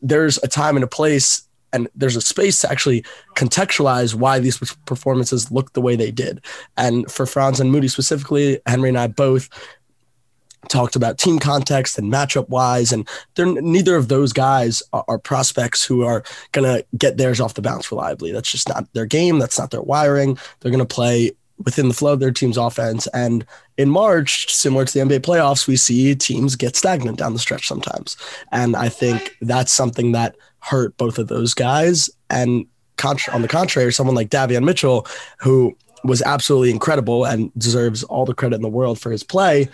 there's 0.00 0.38
a 0.42 0.48
time 0.48 0.76
and 0.76 0.84
a 0.84 0.88
place 0.88 1.42
and 1.72 1.88
there's 1.94 2.16
a 2.16 2.20
space 2.20 2.60
to 2.60 2.70
actually 2.70 3.04
contextualize 3.36 4.14
why 4.14 4.38
these 4.38 4.58
performances 4.86 5.50
look 5.50 5.72
the 5.72 5.80
way 5.80 5.96
they 5.96 6.10
did. 6.10 6.44
And 6.76 7.10
for 7.10 7.26
Franz 7.26 7.60
and 7.60 7.70
Moody 7.70 7.88
specifically, 7.88 8.60
Henry 8.66 8.88
and 8.88 8.98
I 8.98 9.06
both 9.06 9.48
talked 10.68 10.96
about 10.96 11.18
team 11.18 11.38
context 11.38 11.98
and 11.98 12.12
matchup 12.12 12.48
wise, 12.48 12.92
and 12.92 13.08
they're 13.34 13.46
neither 13.46 13.96
of 13.96 14.08
those 14.08 14.32
guys 14.32 14.82
are, 14.92 15.04
are 15.08 15.18
prospects 15.18 15.84
who 15.84 16.04
are 16.04 16.22
gonna 16.52 16.82
get 16.96 17.16
theirs 17.16 17.40
off 17.40 17.54
the 17.54 17.62
bounce 17.62 17.90
reliably. 17.90 18.32
That's 18.32 18.50
just 18.50 18.68
not 18.68 18.92
their 18.92 19.06
game. 19.06 19.38
That's 19.38 19.58
not 19.58 19.70
their 19.70 19.82
wiring. 19.82 20.38
They're 20.60 20.72
gonna 20.72 20.84
play 20.84 21.32
within 21.64 21.88
the 21.88 21.94
flow 21.94 22.14
of 22.14 22.20
their 22.20 22.30
team's 22.30 22.56
offense. 22.56 23.06
And 23.08 23.44
in 23.76 23.90
March, 23.90 24.52
similar 24.54 24.84
to 24.84 24.92
the 24.92 25.04
NBA 25.04 25.20
playoffs, 25.20 25.66
we 25.66 25.76
see 25.76 26.14
teams 26.14 26.56
get 26.56 26.76
stagnant 26.76 27.18
down 27.18 27.32
the 27.32 27.38
stretch 27.38 27.66
sometimes. 27.66 28.16
And 28.50 28.76
I 28.76 28.88
think 28.88 29.36
that's 29.42 29.72
something 29.72 30.12
that 30.12 30.36
hurt 30.60 30.96
both 30.96 31.18
of 31.18 31.28
those 31.28 31.54
guys. 31.54 32.10
And 32.30 32.66
on 33.32 33.42
the 33.42 33.48
contrary, 33.48 33.92
someone 33.92 34.16
like 34.16 34.28
Davion 34.28 34.64
Mitchell, 34.64 35.06
who 35.38 35.76
was 36.04 36.22
absolutely 36.22 36.70
incredible 36.70 37.24
and 37.24 37.52
deserves 37.56 38.02
all 38.04 38.24
the 38.24 38.34
credit 38.34 38.56
in 38.56 38.62
the 38.62 38.68
world 38.68 38.98
for 38.98 39.10
his 39.10 39.22
play, 39.22 39.68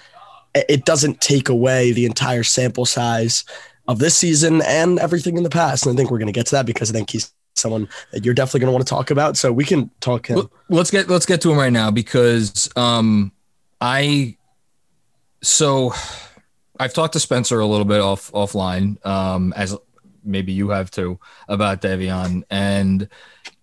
it 0.55 0.85
doesn't 0.85 1.21
take 1.21 1.49
away 1.49 1.93
the 1.93 2.07
entire 2.07 2.43
sample 2.43 2.87
size 2.87 3.45
of 3.89 3.99
this 3.99 4.17
season 4.17 4.63
and 4.63 4.99
everything 4.99 5.37
in 5.37 5.43
the 5.43 5.51
past. 5.51 5.87
And 5.87 5.95
I 5.95 5.97
think 5.97 6.11
we're 6.11 6.19
going 6.19 6.27
to 6.27 6.33
get 6.33 6.47
to 6.47 6.53
that 6.57 6.67
because 6.67 6.91
I 6.91 6.93
think 6.93 7.11
he's 7.11 7.33
someone 7.55 7.89
that 8.13 8.25
you're 8.25 8.35
definitely 8.35 8.61
going 8.61 8.69
to 8.69 8.73
want 8.73 8.87
to 8.87 8.91
talk 8.91 9.11
about. 9.11 9.37
So 9.37 9.53
we 9.53 9.65
can 9.65 9.91
talk 10.01 10.27
him. 10.27 10.49
Let's 10.69 10.91
get 10.91 11.09
let's 11.09 11.27
get 11.27 11.41
to 11.43 11.51
him 11.51 11.59
right 11.59 11.73
now 11.73 11.91
because 11.91 12.71
um 12.77 13.33
I 13.81 14.37
so 15.43 15.93
I've 16.79 16.93
talked 16.93 17.15
to 17.15 17.21
Spencer 17.21 17.61
a 17.61 17.67
little 17.67 17.85
bit 17.85 18.01
off 18.01 18.31
offline, 18.33 19.05
um, 19.07 19.53
as 19.57 19.77
maybe 20.25 20.53
you 20.53 20.71
have 20.71 20.91
too, 20.91 21.19
about 21.49 21.81
Davion, 21.81 22.43
and 22.51 23.09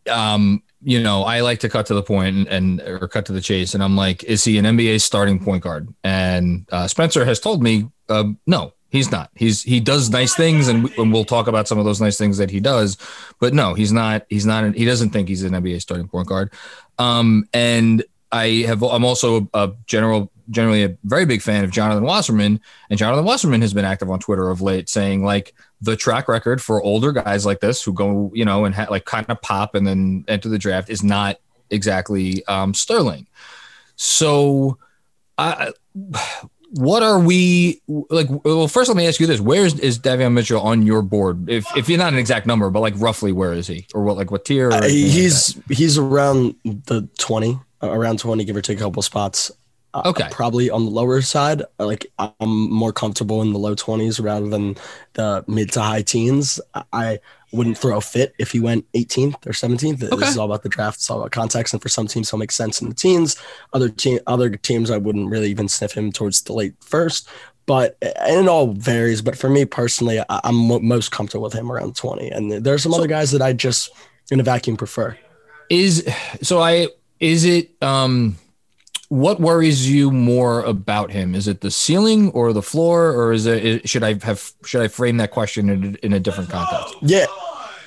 um, 0.09 0.63
you 0.83 1.01
know, 1.01 1.23
I 1.23 1.41
like 1.41 1.59
to 1.59 1.69
cut 1.69 1.85
to 1.87 1.93
the 1.93 2.03
point 2.03 2.35
and, 2.35 2.47
and 2.47 2.81
or 2.81 3.07
cut 3.07 3.25
to 3.27 3.33
the 3.33 3.41
chase, 3.41 3.73
and 3.73 3.83
I'm 3.83 3.95
like, 3.95 4.23
is 4.23 4.43
he 4.43 4.57
an 4.57 4.65
NBA 4.65 5.01
starting 5.01 5.43
point 5.43 5.63
guard? 5.63 5.93
And 6.03 6.67
uh, 6.71 6.87
Spencer 6.87 7.25
has 7.25 7.39
told 7.39 7.63
me, 7.63 7.89
uh, 8.09 8.25
no, 8.45 8.73
he's 8.89 9.11
not. 9.11 9.31
He's 9.35 9.63
he 9.63 9.79
does 9.79 10.09
nice 10.09 10.35
things, 10.35 10.67
and, 10.67 10.85
we, 10.85 10.95
and 10.97 11.11
we'll 11.11 11.25
talk 11.25 11.47
about 11.47 11.67
some 11.67 11.79
of 11.79 11.85
those 11.85 12.01
nice 12.01 12.17
things 12.17 12.37
that 12.37 12.49
he 12.49 12.59
does. 12.59 12.97
But 13.39 13.53
no, 13.53 13.73
he's 13.73 13.91
not. 13.91 14.25
He's 14.29 14.45
not. 14.45 14.63
An, 14.63 14.73
he 14.73 14.85
doesn't 14.85 15.09
think 15.09 15.27
he's 15.27 15.43
an 15.43 15.53
NBA 15.53 15.81
starting 15.81 16.07
point 16.07 16.27
guard. 16.27 16.53
Um, 16.97 17.47
and 17.53 18.03
I 18.31 18.63
have. 18.67 18.83
I'm 18.83 19.05
also 19.05 19.49
a, 19.53 19.71
general 19.85 20.31
generally 20.49 20.83
a 20.83 20.97
very 21.03 21.25
big 21.25 21.41
fan 21.41 21.63
of 21.63 21.71
Jonathan 21.71 22.03
Wasserman, 22.03 22.61
and 22.89 22.99
Jonathan 22.99 23.25
Wasserman 23.25 23.61
has 23.61 23.73
been 23.73 23.85
active 23.85 24.09
on 24.09 24.19
Twitter 24.19 24.49
of 24.49 24.61
late, 24.61 24.89
saying 24.89 25.23
like 25.23 25.53
the 25.83 25.95
track 25.97 26.27
record 26.27 26.61
for 26.61 26.81
older 26.81 27.11
guys 27.11 27.45
like 27.45 27.59
this 27.59 27.83
who 27.83 27.93
go, 27.93 28.31
you 28.33 28.45
know, 28.45 28.65
and 28.65 28.73
ha- 28.73 28.87
like 28.89 29.05
kind 29.05 29.25
of 29.29 29.41
pop 29.41 29.75
and 29.75 29.85
then 29.85 30.23
enter 30.27 30.49
the 30.49 30.57
draft 30.57 30.89
is 30.89 31.03
not 31.03 31.37
exactly 31.69 32.45
um, 32.45 32.73
sterling. 32.73 33.27
So, 33.95 34.77
I, 35.37 35.71
what 36.71 37.03
are 37.03 37.19
we 37.19 37.81
like? 37.87 38.27
Well, 38.29 38.67
first, 38.67 38.87
let 38.87 38.97
me 38.97 39.07
ask 39.07 39.19
you 39.19 39.27
this: 39.27 39.39
Where 39.39 39.65
is, 39.65 39.79
is 39.79 39.99
Davion 39.99 40.33
Mitchell 40.33 40.61
on 40.61 40.83
your 40.83 41.01
board? 41.01 41.49
If 41.49 41.65
if 41.77 41.89
you're 41.89 41.99
not 41.99 42.13
an 42.13 42.19
exact 42.19 42.47
number, 42.47 42.69
but 42.69 42.79
like 42.79 42.95
roughly, 42.97 43.31
where 43.31 43.53
is 43.53 43.67
he, 43.67 43.85
or 43.93 44.03
what 44.03 44.17
like 44.17 44.31
what 44.31 44.45
tier? 44.45 44.71
Uh, 44.71 44.87
he's 44.87 45.55
like 45.55 45.77
he's 45.77 45.97
around 45.97 46.55
the 46.63 47.07
twenty, 47.19 47.59
around 47.81 48.19
twenty, 48.19 48.45
give 48.45 48.55
or 48.55 48.61
take 48.61 48.79
a 48.79 48.81
couple 48.81 49.01
spots. 49.01 49.51
Uh, 49.93 50.01
okay. 50.05 50.27
probably 50.31 50.69
on 50.69 50.85
the 50.85 50.91
lower 50.91 51.21
side. 51.21 51.61
Like 51.77 52.07
I'm 52.17 52.71
more 52.71 52.91
comfortable 52.91 53.41
in 53.41 53.53
the 53.53 53.59
low 53.59 53.75
20s 53.75 54.23
rather 54.23 54.47
than 54.47 54.75
the 55.13 55.43
mid 55.47 55.71
to 55.73 55.81
high 55.81 56.01
teens. 56.01 56.59
I 56.91 57.19
wouldn't 57.51 57.77
throw 57.77 57.97
a 57.97 58.01
fit 58.01 58.33
if 58.39 58.51
he 58.51 58.59
went 58.59 58.91
18th 58.93 59.45
or 59.45 59.51
17th. 59.51 60.03
Okay. 60.03 60.15
This 60.15 60.29
is 60.29 60.37
all 60.37 60.47
about 60.47 60.63
the 60.63 60.69
draft. 60.69 60.97
It's 60.97 61.09
all 61.09 61.19
about 61.19 61.31
context. 61.31 61.73
And 61.73 61.81
for 61.81 61.89
some 61.89 62.07
teams, 62.07 62.31
he'll 62.31 62.39
make 62.39 62.51
sense 62.51 62.81
in 62.81 62.89
the 62.89 62.95
teens. 62.95 63.37
Other 63.73 63.89
team, 63.89 64.19
other 64.25 64.49
teams, 64.49 64.89
I 64.89 64.97
wouldn't 64.97 65.29
really 65.29 65.51
even 65.51 65.67
sniff 65.67 65.93
him 65.93 66.11
towards 66.11 66.41
the 66.41 66.53
late 66.53 66.73
first. 66.79 67.29
But 67.67 67.97
and 68.01 68.45
it 68.45 68.47
all 68.47 68.73
varies. 68.73 69.21
But 69.21 69.37
for 69.37 69.49
me 69.49 69.65
personally, 69.65 70.19
I, 70.19 70.41
am 70.43 70.55
most 70.83 71.11
comfortable 71.11 71.43
with 71.43 71.53
him 71.53 71.71
around 71.71 71.95
20. 71.95 72.29
And 72.29 72.51
there 72.51 72.73
are 72.73 72.79
some 72.79 72.91
so, 72.91 72.97
other 72.97 73.07
guys 73.07 73.31
that 73.31 73.41
I 73.41 73.53
just 73.53 73.91
in 74.31 74.39
a 74.39 74.43
vacuum 74.43 74.75
prefer. 74.75 75.17
Is 75.69 76.07
so 76.41 76.59
I 76.59 76.87
is 77.19 77.45
it 77.45 77.71
um 77.81 78.37
what 79.13 79.39
worries 79.39 79.87
you 79.87 80.09
more 80.09 80.61
about 80.61 81.11
him? 81.11 81.35
Is 81.35 81.47
it 81.47 81.61
the 81.61 81.69
ceiling 81.69 82.31
or 82.31 82.51
the 82.51 82.63
floor, 82.63 83.11
or 83.11 83.31
is 83.31 83.45
it 83.45 83.87
should 83.87 84.03
I 84.03 84.15
have 84.23 84.51
should 84.65 84.81
I 84.81 84.87
frame 84.87 85.17
that 85.17 85.29
question 85.29 85.69
in, 85.69 85.95
in 85.97 86.13
a 86.13 86.19
different 86.19 86.49
context? 86.49 86.95
Yeah. 87.03 87.27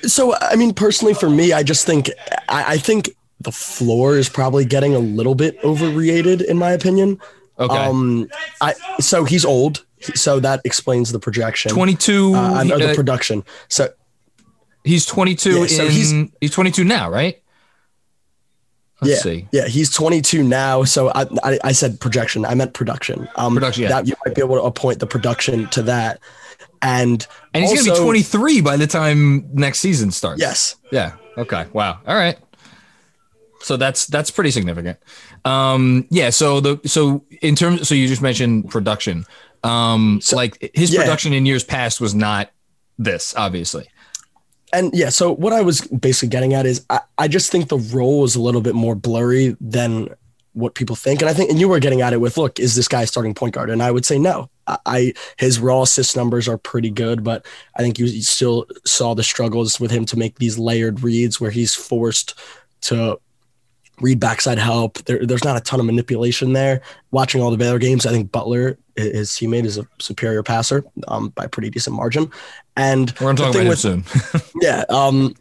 So 0.03 0.35
I 0.39 0.55
mean, 0.55 0.73
personally, 0.73 1.13
for 1.13 1.29
me, 1.29 1.51
I 1.51 1.63
just 1.63 1.85
think 1.85 2.09
I, 2.47 2.75
I 2.75 2.77
think 2.77 3.09
the 3.41 3.51
floor 3.51 4.15
is 4.15 4.29
probably 4.29 4.63
getting 4.63 4.95
a 4.95 4.99
little 4.99 5.35
bit 5.35 5.59
overrated, 5.65 6.41
in 6.41 6.57
my 6.57 6.71
opinion. 6.71 7.19
Okay. 7.59 7.75
Um, 7.75 8.29
I 8.61 8.75
so 9.01 9.25
he's 9.25 9.43
old, 9.43 9.85
so 9.99 10.39
that 10.39 10.61
explains 10.63 11.11
the 11.11 11.19
projection. 11.19 11.73
Twenty 11.73 11.95
two, 11.95 12.35
uh, 12.35 12.63
the 12.63 12.91
uh, 12.91 12.95
production. 12.95 13.43
So 13.67 13.89
he's 14.85 15.05
twenty 15.05 15.35
two. 15.35 15.59
Yeah, 15.59 15.67
so 15.67 15.89
he's 15.89 16.13
he's 16.39 16.51
twenty 16.51 16.71
two 16.71 16.85
now, 16.85 17.09
right? 17.09 17.43
Let's 19.01 19.13
yeah, 19.13 19.31
see. 19.31 19.47
Yeah, 19.51 19.67
he's 19.67 19.91
22 19.91 20.43
now. 20.43 20.83
So 20.83 21.09
I, 21.09 21.25
I, 21.43 21.59
I 21.65 21.71
said 21.71 21.99
projection. 21.99 22.45
I 22.45 22.55
meant 22.55 22.73
production. 22.73 23.27
Um, 23.35 23.53
production. 23.53 23.83
Yeah. 23.83 23.89
That 23.89 24.07
you 24.07 24.15
might 24.25 24.33
be 24.33 24.41
able 24.41 24.55
to 24.55 24.63
appoint 24.63 24.99
the 24.99 25.07
production 25.07 25.67
to 25.69 25.83
that, 25.83 26.19
and 26.81 27.25
and 27.53 27.63
he's 27.63 27.87
also, 27.87 27.91
gonna 27.91 28.13
be 28.13 28.23
23 28.23 28.61
by 28.61 28.77
the 28.77 28.87
time 28.87 29.47
next 29.53 29.79
season 29.79 30.09
starts. 30.09 30.41
Yes. 30.41 30.75
Yeah. 30.91 31.15
Okay. 31.37 31.67
Wow. 31.73 31.99
All 32.07 32.15
right. 32.15 32.39
So 33.61 33.77
that's 33.77 34.07
that's 34.07 34.31
pretty 34.31 34.49
significant. 34.49 34.97
Um, 35.45 36.07
yeah. 36.09 36.31
So 36.31 36.59
the 36.59 36.79
so 36.85 37.23
in 37.41 37.55
terms, 37.55 37.87
so 37.87 37.93
you 37.93 38.07
just 38.07 38.21
mentioned 38.21 38.71
production. 38.71 39.25
Um, 39.63 40.21
so, 40.21 40.35
like 40.35 40.71
his 40.73 40.93
yeah. 40.93 41.01
production 41.01 41.33
in 41.33 41.45
years 41.45 41.63
past 41.63 41.99
was 42.01 42.15
not 42.15 42.51
this, 42.97 43.35
obviously 43.35 43.87
and 44.73 44.91
yeah, 44.93 45.09
so 45.09 45.33
what 45.33 45.53
I 45.53 45.61
was 45.61 45.81
basically 45.81 46.29
getting 46.29 46.53
at 46.53 46.65
is 46.65 46.85
I, 46.89 47.01
I 47.17 47.27
just 47.27 47.51
think 47.51 47.69
the 47.69 47.77
role 47.77 48.23
is 48.23 48.35
a 48.35 48.41
little 48.41 48.61
bit 48.61 48.75
more 48.75 48.95
blurry 48.95 49.55
than 49.61 50.09
what 50.53 50.73
people 50.73 50.95
think. 50.95 51.21
And 51.21 51.29
I 51.29 51.33
think, 51.33 51.51
and 51.51 51.59
you 51.59 51.69
were 51.69 51.79
getting 51.79 52.01
at 52.01 52.13
it 52.13 52.19
with, 52.19 52.35
look, 52.35 52.59
is 52.59 52.75
this 52.75 52.87
guy 52.87 53.05
starting 53.05 53.33
point 53.33 53.53
guard? 53.53 53.69
And 53.69 53.81
I 53.81 53.91
would 53.91 54.05
say 54.05 54.17
no. 54.17 54.49
I, 54.65 54.77
I 54.85 55.13
his 55.37 55.59
raw 55.59 55.83
assist 55.83 56.17
numbers 56.17 56.47
are 56.47 56.57
pretty 56.57 56.89
good, 56.89 57.23
but 57.23 57.45
I 57.75 57.81
think 57.81 57.99
you 57.99 58.07
still 58.23 58.65
saw 58.85 59.13
the 59.13 59.23
struggles 59.23 59.79
with 59.79 59.91
him 59.91 60.05
to 60.05 60.17
make 60.17 60.39
these 60.39 60.57
layered 60.57 61.03
reads 61.03 61.39
where 61.39 61.51
he's 61.51 61.75
forced 61.75 62.33
to 62.81 63.19
read 63.99 64.19
backside 64.19 64.59
help. 64.59 64.99
There, 65.05 65.25
there's 65.25 65.43
not 65.43 65.57
a 65.57 65.61
ton 65.61 65.79
of 65.79 65.85
manipulation 65.85 66.53
there. 66.53 66.81
Watching 67.11 67.41
all 67.41 67.51
the 67.51 67.57
Baylor 67.57 67.79
games, 67.79 68.05
I 68.05 68.11
think 68.11 68.31
Butler, 68.31 68.77
his 68.95 69.31
teammate, 69.31 69.65
is 69.65 69.77
a 69.77 69.87
superior 69.99 70.43
passer 70.43 70.83
um, 71.07 71.29
by 71.29 71.45
a 71.45 71.49
pretty 71.49 71.69
decent 71.69 71.95
margin. 71.95 72.31
And 72.75 73.11
we're 73.19 73.33
going 73.33 73.35
to 73.37 73.43
talk 73.43 73.55
about 73.55 73.67
with, 73.67 73.83
him 73.83 74.03
soon. 74.03 74.41
yeah. 74.61 74.83
Um, 74.89 75.33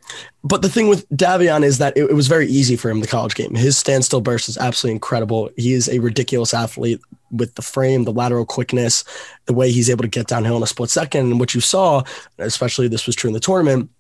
but 0.42 0.62
the 0.62 0.68
thing 0.68 0.88
with 0.88 1.08
Davion 1.10 1.64
is 1.64 1.78
that 1.78 1.96
it, 1.96 2.04
it, 2.04 2.14
was 2.14 2.28
very 2.28 2.46
easy 2.46 2.76
for 2.76 2.88
him 2.88 3.00
the 3.00 3.06
college 3.06 3.34
game. 3.34 3.54
His 3.54 3.76
standstill 3.76 4.22
burst 4.22 4.48
is 4.48 4.56
absolutely 4.56 4.94
incredible. 4.94 5.50
He 5.56 5.72
is 5.72 5.88
a 5.88 5.98
ridiculous 5.98 6.54
athlete 6.54 7.00
with 7.30 7.54
the 7.56 7.62
frame, 7.62 8.04
the 8.04 8.12
lateral 8.12 8.46
quickness, 8.46 9.04
the 9.46 9.52
way 9.52 9.70
he's 9.70 9.90
able 9.90 10.02
to 10.02 10.08
get 10.08 10.28
downhill 10.28 10.56
in 10.56 10.62
a 10.62 10.66
split 10.66 10.88
second. 10.88 11.30
And 11.30 11.40
what 11.40 11.54
you 11.54 11.60
saw, 11.60 12.04
especially 12.38 12.88
this 12.88 13.06
was 13.06 13.16
true 13.16 13.28
in 13.28 13.34
the 13.34 13.40
tournament, 13.40 13.90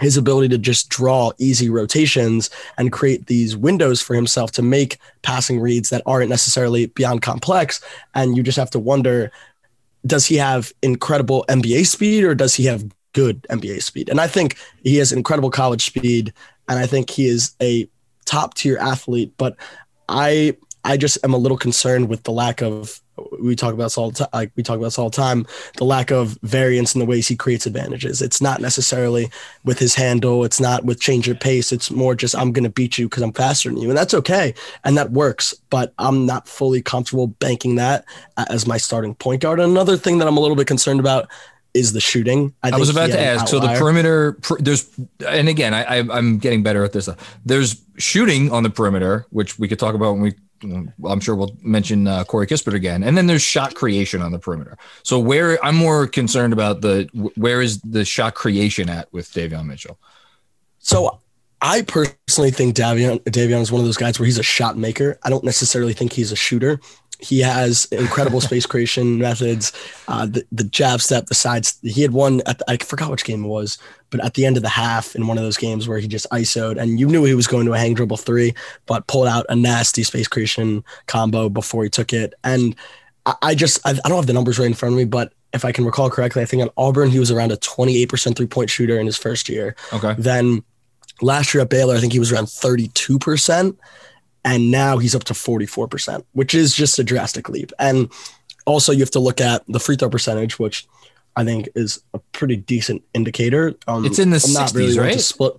his 0.00 0.16
ability 0.16 0.48
to 0.48 0.58
just 0.58 0.88
draw 0.88 1.32
easy 1.38 1.70
rotations 1.70 2.50
and 2.76 2.92
create 2.92 3.26
these 3.26 3.56
windows 3.56 4.02
for 4.02 4.14
himself 4.14 4.52
to 4.52 4.62
make 4.62 4.98
passing 5.22 5.58
reads 5.58 5.88
that 5.90 6.02
aren't 6.04 6.28
necessarily 6.28 6.86
beyond 6.86 7.22
complex. 7.22 7.82
And 8.14 8.36
you 8.36 8.42
just 8.42 8.58
have 8.58 8.70
to 8.70 8.78
wonder 8.78 9.32
does 10.06 10.26
he 10.26 10.36
have 10.36 10.72
incredible 10.82 11.44
NBA 11.48 11.86
speed 11.86 12.24
or 12.24 12.34
does 12.34 12.54
he 12.54 12.64
have 12.66 12.84
good 13.12 13.42
NBA 13.50 13.82
speed? 13.82 14.08
And 14.08 14.20
I 14.20 14.26
think 14.28 14.56
he 14.82 14.96
has 14.96 15.12
incredible 15.12 15.50
college 15.50 15.86
speed, 15.86 16.32
and 16.68 16.78
I 16.78 16.86
think 16.86 17.10
he 17.10 17.26
is 17.26 17.54
a 17.60 17.88
top 18.24 18.54
tier 18.54 18.78
athlete. 18.78 19.32
But 19.36 19.56
I 20.08 20.56
I 20.84 20.96
just 20.96 21.18
am 21.24 21.34
a 21.34 21.38
little 21.38 21.58
concerned 21.58 22.08
with 22.08 22.22
the 22.22 22.30
lack 22.30 22.62
of 22.62 23.00
we 23.40 23.56
talk 23.56 23.72
about 23.72 23.84
this 23.84 23.98
all 23.98 24.10
the 24.10 24.18
time. 24.18 24.28
Like 24.32 24.52
we 24.56 24.62
talk 24.62 24.76
about 24.76 24.86
this 24.86 24.98
all 24.98 25.10
the 25.10 25.16
time. 25.16 25.46
The 25.76 25.84
lack 25.84 26.10
of 26.10 26.38
variance 26.42 26.94
in 26.94 26.98
the 26.98 27.06
ways 27.06 27.28
he 27.28 27.36
creates 27.36 27.66
advantages. 27.66 28.22
It's 28.22 28.40
not 28.40 28.60
necessarily 28.60 29.30
with 29.64 29.78
his 29.78 29.94
handle. 29.94 30.44
It's 30.44 30.60
not 30.60 30.84
with 30.84 31.00
change 31.00 31.28
of 31.28 31.40
pace. 31.40 31.72
It's 31.72 31.90
more 31.90 32.14
just 32.14 32.36
I'm 32.36 32.52
going 32.52 32.64
to 32.64 32.70
beat 32.70 32.98
you 32.98 33.08
because 33.08 33.22
I'm 33.22 33.32
faster 33.32 33.68
than 33.68 33.78
you, 33.78 33.88
and 33.88 33.98
that's 33.98 34.14
okay, 34.14 34.54
and 34.84 34.96
that 34.96 35.10
works. 35.12 35.54
But 35.70 35.94
I'm 35.98 36.26
not 36.26 36.48
fully 36.48 36.82
comfortable 36.82 37.26
banking 37.26 37.76
that 37.76 38.04
as 38.36 38.66
my 38.66 38.76
starting 38.76 39.14
point 39.14 39.42
guard. 39.42 39.60
And 39.60 39.70
another 39.70 39.96
thing 39.96 40.18
that 40.18 40.28
I'm 40.28 40.36
a 40.36 40.40
little 40.40 40.56
bit 40.56 40.66
concerned 40.66 41.00
about 41.00 41.28
is 41.76 41.92
the 41.92 42.00
shooting. 42.00 42.54
I, 42.62 42.70
I 42.70 42.78
was 42.78 42.88
about 42.88 43.10
to 43.10 43.20
ask. 43.20 43.48
So 43.48 43.60
the 43.60 43.78
perimeter, 43.78 44.38
there's, 44.58 44.88
and 45.26 45.48
again, 45.48 45.74
I, 45.74 45.82
I 45.84 46.18
am 46.18 46.38
getting 46.38 46.62
better 46.62 46.82
at 46.84 46.92
this. 46.92 47.08
There's 47.44 47.82
shooting 47.98 48.50
on 48.50 48.62
the 48.62 48.70
perimeter, 48.70 49.26
which 49.30 49.58
we 49.58 49.68
could 49.68 49.78
talk 49.78 49.94
about 49.94 50.12
when 50.12 50.22
we 50.22 50.34
I'm 50.62 51.20
sure 51.20 51.34
we'll 51.34 51.56
mention 51.62 52.06
uh, 52.06 52.24
Corey 52.24 52.46
Kispert 52.46 52.74
again, 52.74 53.02
and 53.02 53.16
then 53.16 53.26
there's 53.26 53.42
shot 53.42 53.74
creation 53.74 54.22
on 54.22 54.32
the 54.32 54.38
perimeter. 54.38 54.76
So 55.02 55.18
where 55.18 55.62
I'm 55.64 55.76
more 55.76 56.06
concerned 56.06 56.52
about 56.52 56.80
the 56.80 57.08
where 57.36 57.62
is 57.62 57.80
the 57.82 58.04
shot 58.04 58.34
creation 58.34 58.88
at 58.88 59.12
with 59.12 59.30
Davion 59.32 59.66
Mitchell? 59.66 59.98
So 60.78 61.20
I 61.60 61.82
personally 61.82 62.50
think 62.50 62.76
Davion 62.76 63.20
Davion 63.24 63.60
is 63.60 63.72
one 63.72 63.80
of 63.80 63.86
those 63.86 63.96
guys 63.96 64.18
where 64.18 64.26
he's 64.26 64.38
a 64.38 64.42
shot 64.42 64.76
maker. 64.76 65.18
I 65.22 65.30
don't 65.30 65.44
necessarily 65.44 65.92
think 65.92 66.12
he's 66.12 66.32
a 66.32 66.36
shooter 66.36 66.80
he 67.18 67.40
has 67.40 67.86
incredible 67.86 68.40
space 68.42 68.66
creation 68.66 69.18
methods. 69.18 69.72
Uh, 70.08 70.26
the, 70.26 70.44
the 70.52 70.64
jab 70.64 71.00
step, 71.00 71.26
the 71.26 71.34
sides. 71.34 71.78
He 71.82 72.02
had 72.02 72.12
one 72.12 72.42
at 72.46 72.58
the, 72.58 72.70
I 72.70 72.76
forgot 72.76 73.10
which 73.10 73.24
game 73.24 73.44
it 73.44 73.48
was, 73.48 73.78
but 74.10 74.24
at 74.24 74.34
the 74.34 74.46
end 74.46 74.56
of 74.56 74.62
the 74.62 74.68
half 74.68 75.14
in 75.14 75.26
one 75.26 75.38
of 75.38 75.44
those 75.44 75.56
games 75.56 75.88
where 75.88 75.98
he 75.98 76.08
just 76.08 76.26
isoed 76.30 76.78
and 76.78 77.00
you 77.00 77.06
knew 77.06 77.24
he 77.24 77.34
was 77.34 77.46
going 77.46 77.66
to 77.66 77.72
a 77.72 77.78
hang 77.78 77.94
dribble 77.94 78.16
three, 78.16 78.54
but 78.86 79.06
pulled 79.06 79.26
out 79.26 79.46
a 79.48 79.56
nasty 79.56 80.02
space 80.02 80.28
creation 80.28 80.84
combo 81.06 81.48
before 81.48 81.84
he 81.84 81.90
took 81.90 82.12
it. 82.12 82.34
And 82.44 82.76
I, 83.24 83.34
I 83.42 83.54
just 83.54 83.84
I, 83.86 83.90
I 83.90 84.08
don't 84.08 84.16
have 84.16 84.26
the 84.26 84.32
numbers 84.32 84.58
right 84.58 84.66
in 84.66 84.74
front 84.74 84.94
of 84.94 84.98
me, 84.98 85.04
but 85.04 85.32
if 85.52 85.64
I 85.64 85.72
can 85.72 85.84
recall 85.84 86.10
correctly, 86.10 86.42
I 86.42 86.44
think 86.44 86.62
at 86.62 86.72
Auburn 86.76 87.10
he 87.10 87.18
was 87.18 87.30
around 87.30 87.52
a 87.52 87.56
28% 87.56 88.36
three 88.36 88.46
point 88.46 88.70
shooter 88.70 88.98
in 88.98 89.06
his 89.06 89.16
first 89.16 89.48
year. 89.48 89.74
Okay. 89.92 90.14
Then 90.18 90.62
last 91.22 91.54
year 91.54 91.62
at 91.62 91.70
Baylor, 91.70 91.96
I 91.96 92.00
think 92.00 92.12
he 92.12 92.18
was 92.18 92.32
around 92.32 92.46
32% 92.46 93.76
and 94.46 94.70
now 94.70 94.96
he's 94.96 95.14
up 95.14 95.24
to 95.24 95.34
44%, 95.34 96.24
which 96.32 96.54
is 96.54 96.72
just 96.72 96.98
a 97.00 97.04
drastic 97.04 97.48
leap. 97.48 97.72
And 97.80 98.10
also, 98.64 98.92
you 98.92 99.00
have 99.00 99.10
to 99.10 99.20
look 99.20 99.40
at 99.40 99.64
the 99.66 99.80
free 99.80 99.96
throw 99.96 100.08
percentage, 100.08 100.58
which 100.58 100.86
I 101.34 101.44
think 101.44 101.68
is 101.74 102.00
a 102.14 102.20
pretty 102.30 102.56
decent 102.56 103.02
indicator. 103.12 103.74
Um, 103.88 104.06
it's 104.06 104.20
in 104.20 104.30
the 104.30 104.36
I'm 104.36 104.66
60s, 104.66 104.74
really 104.74 104.98
right? 104.98 105.20
Split. 105.20 105.54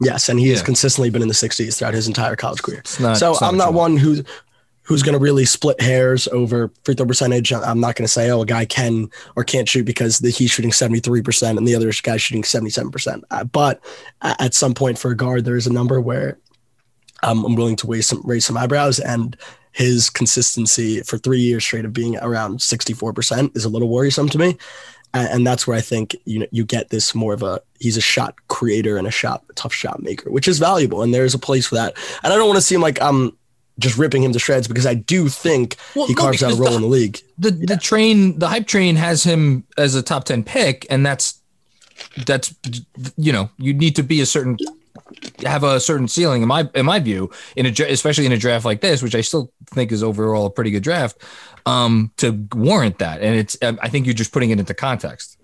Yes, 0.00 0.28
and 0.28 0.38
he 0.38 0.46
yeah. 0.46 0.52
has 0.52 0.62
consistently 0.62 1.10
been 1.10 1.22
in 1.22 1.28
the 1.28 1.34
60s 1.34 1.76
throughout 1.76 1.94
his 1.94 2.06
entire 2.06 2.36
college 2.36 2.62
career. 2.62 2.82
Not, 3.00 3.16
so 3.18 3.36
I'm 3.40 3.56
not 3.56 3.74
one 3.74 3.96
who, 3.96 4.24
who's 4.82 5.02
going 5.02 5.14
to 5.14 5.20
really 5.20 5.44
split 5.44 5.80
hairs 5.80 6.26
over 6.28 6.72
free 6.84 6.94
throw 6.94 7.06
percentage. 7.06 7.52
I'm 7.52 7.80
not 7.80 7.96
going 7.96 8.06
to 8.06 8.12
say, 8.12 8.30
oh, 8.30 8.42
a 8.42 8.46
guy 8.46 8.64
can 8.64 9.10
or 9.36 9.44
can't 9.44 9.68
shoot 9.68 9.84
because 9.84 10.18
the, 10.20 10.30
he's 10.30 10.50
shooting 10.50 10.72
73% 10.72 11.56
and 11.56 11.66
the 11.66 11.74
other 11.74 11.92
guy's 12.02 12.22
shooting 12.22 12.42
77%. 12.42 13.22
Uh, 13.30 13.44
but 13.44 13.80
at 14.22 14.54
some 14.54 14.74
point 14.74 14.98
for 14.98 15.10
a 15.10 15.16
guard, 15.16 15.44
there 15.44 15.56
is 15.56 15.66
a 15.66 15.72
number 15.72 16.00
where 16.00 16.38
um, 17.22 17.44
I'm 17.44 17.54
willing 17.54 17.76
to 17.76 17.86
raise 17.86 18.06
some, 18.06 18.22
raise 18.24 18.44
some 18.44 18.56
eyebrows. 18.56 18.98
And 18.98 19.36
his 19.72 20.10
consistency 20.10 21.00
for 21.02 21.18
three 21.18 21.40
years 21.40 21.64
straight 21.64 21.84
of 21.84 21.92
being 21.92 22.16
around 22.18 22.58
64% 22.58 23.56
is 23.56 23.64
a 23.64 23.68
little 23.68 23.88
worrisome 23.88 24.28
to 24.28 24.38
me. 24.38 24.56
And, 25.14 25.28
and 25.28 25.46
that's 25.46 25.66
where 25.66 25.76
I 25.76 25.80
think 25.80 26.16
you 26.24 26.40
know 26.40 26.46
you 26.50 26.64
get 26.64 26.90
this 26.90 27.14
more 27.14 27.34
of 27.34 27.42
a 27.42 27.60
he's 27.80 27.96
a 27.96 28.00
shot 28.00 28.34
creator 28.48 28.96
and 28.96 29.06
a 29.06 29.10
shot 29.10 29.44
a 29.50 29.52
tough 29.52 29.74
shot 29.74 30.02
maker, 30.02 30.30
which 30.30 30.48
is 30.48 30.58
valuable, 30.58 31.02
and 31.02 31.12
there's 31.12 31.34
a 31.34 31.38
place 31.38 31.66
for 31.66 31.74
that. 31.74 31.96
And 32.22 32.32
I 32.32 32.36
don't 32.36 32.46
want 32.46 32.56
to 32.56 32.62
seem 32.62 32.80
like 32.80 33.00
I'm 33.02 33.36
just 33.78 33.98
ripping 33.98 34.22
him 34.22 34.32
to 34.32 34.38
shreds 34.38 34.68
because 34.68 34.86
I 34.86 34.94
do 34.94 35.28
think 35.28 35.76
well, 35.94 36.06
he 36.06 36.14
carves 36.14 36.42
no, 36.42 36.48
out 36.48 36.54
a 36.54 36.56
role 36.56 36.70
the, 36.70 36.76
in 36.76 36.82
the 36.82 36.88
league. 36.88 37.20
The 37.38 37.52
yeah. 37.52 37.66
the 37.66 37.76
train, 37.76 38.38
the 38.38 38.48
hype 38.48 38.66
train 38.66 38.96
has 38.96 39.22
him 39.22 39.64
as 39.76 39.94
a 39.94 40.02
top 40.02 40.24
10 40.24 40.44
pick, 40.44 40.86
and 40.88 41.04
that's 41.04 41.40
that's 42.26 42.54
you 43.16 43.32
know, 43.32 43.50
you 43.58 43.74
need 43.74 43.96
to 43.96 44.02
be 44.02 44.20
a 44.20 44.26
certain 44.26 44.56
have 45.44 45.64
a 45.64 45.80
certain 45.80 46.08
ceiling 46.08 46.42
in 46.42 46.48
my 46.48 46.68
in 46.74 46.86
my 46.86 46.98
view 46.98 47.30
in 47.56 47.66
a 47.66 47.70
especially 47.90 48.26
in 48.26 48.32
a 48.32 48.38
draft 48.38 48.64
like 48.64 48.80
this 48.80 49.02
which 49.02 49.14
I 49.14 49.20
still 49.20 49.52
think 49.66 49.92
is 49.92 50.02
overall 50.02 50.46
a 50.46 50.50
pretty 50.50 50.70
good 50.70 50.82
draft 50.82 51.18
um 51.66 52.12
to 52.18 52.46
warrant 52.54 52.98
that 52.98 53.20
and 53.20 53.34
it's 53.34 53.56
I 53.62 53.88
think 53.88 54.06
you're 54.06 54.14
just 54.14 54.32
putting 54.32 54.50
it 54.50 54.58
into 54.58 54.74
context 54.74 55.38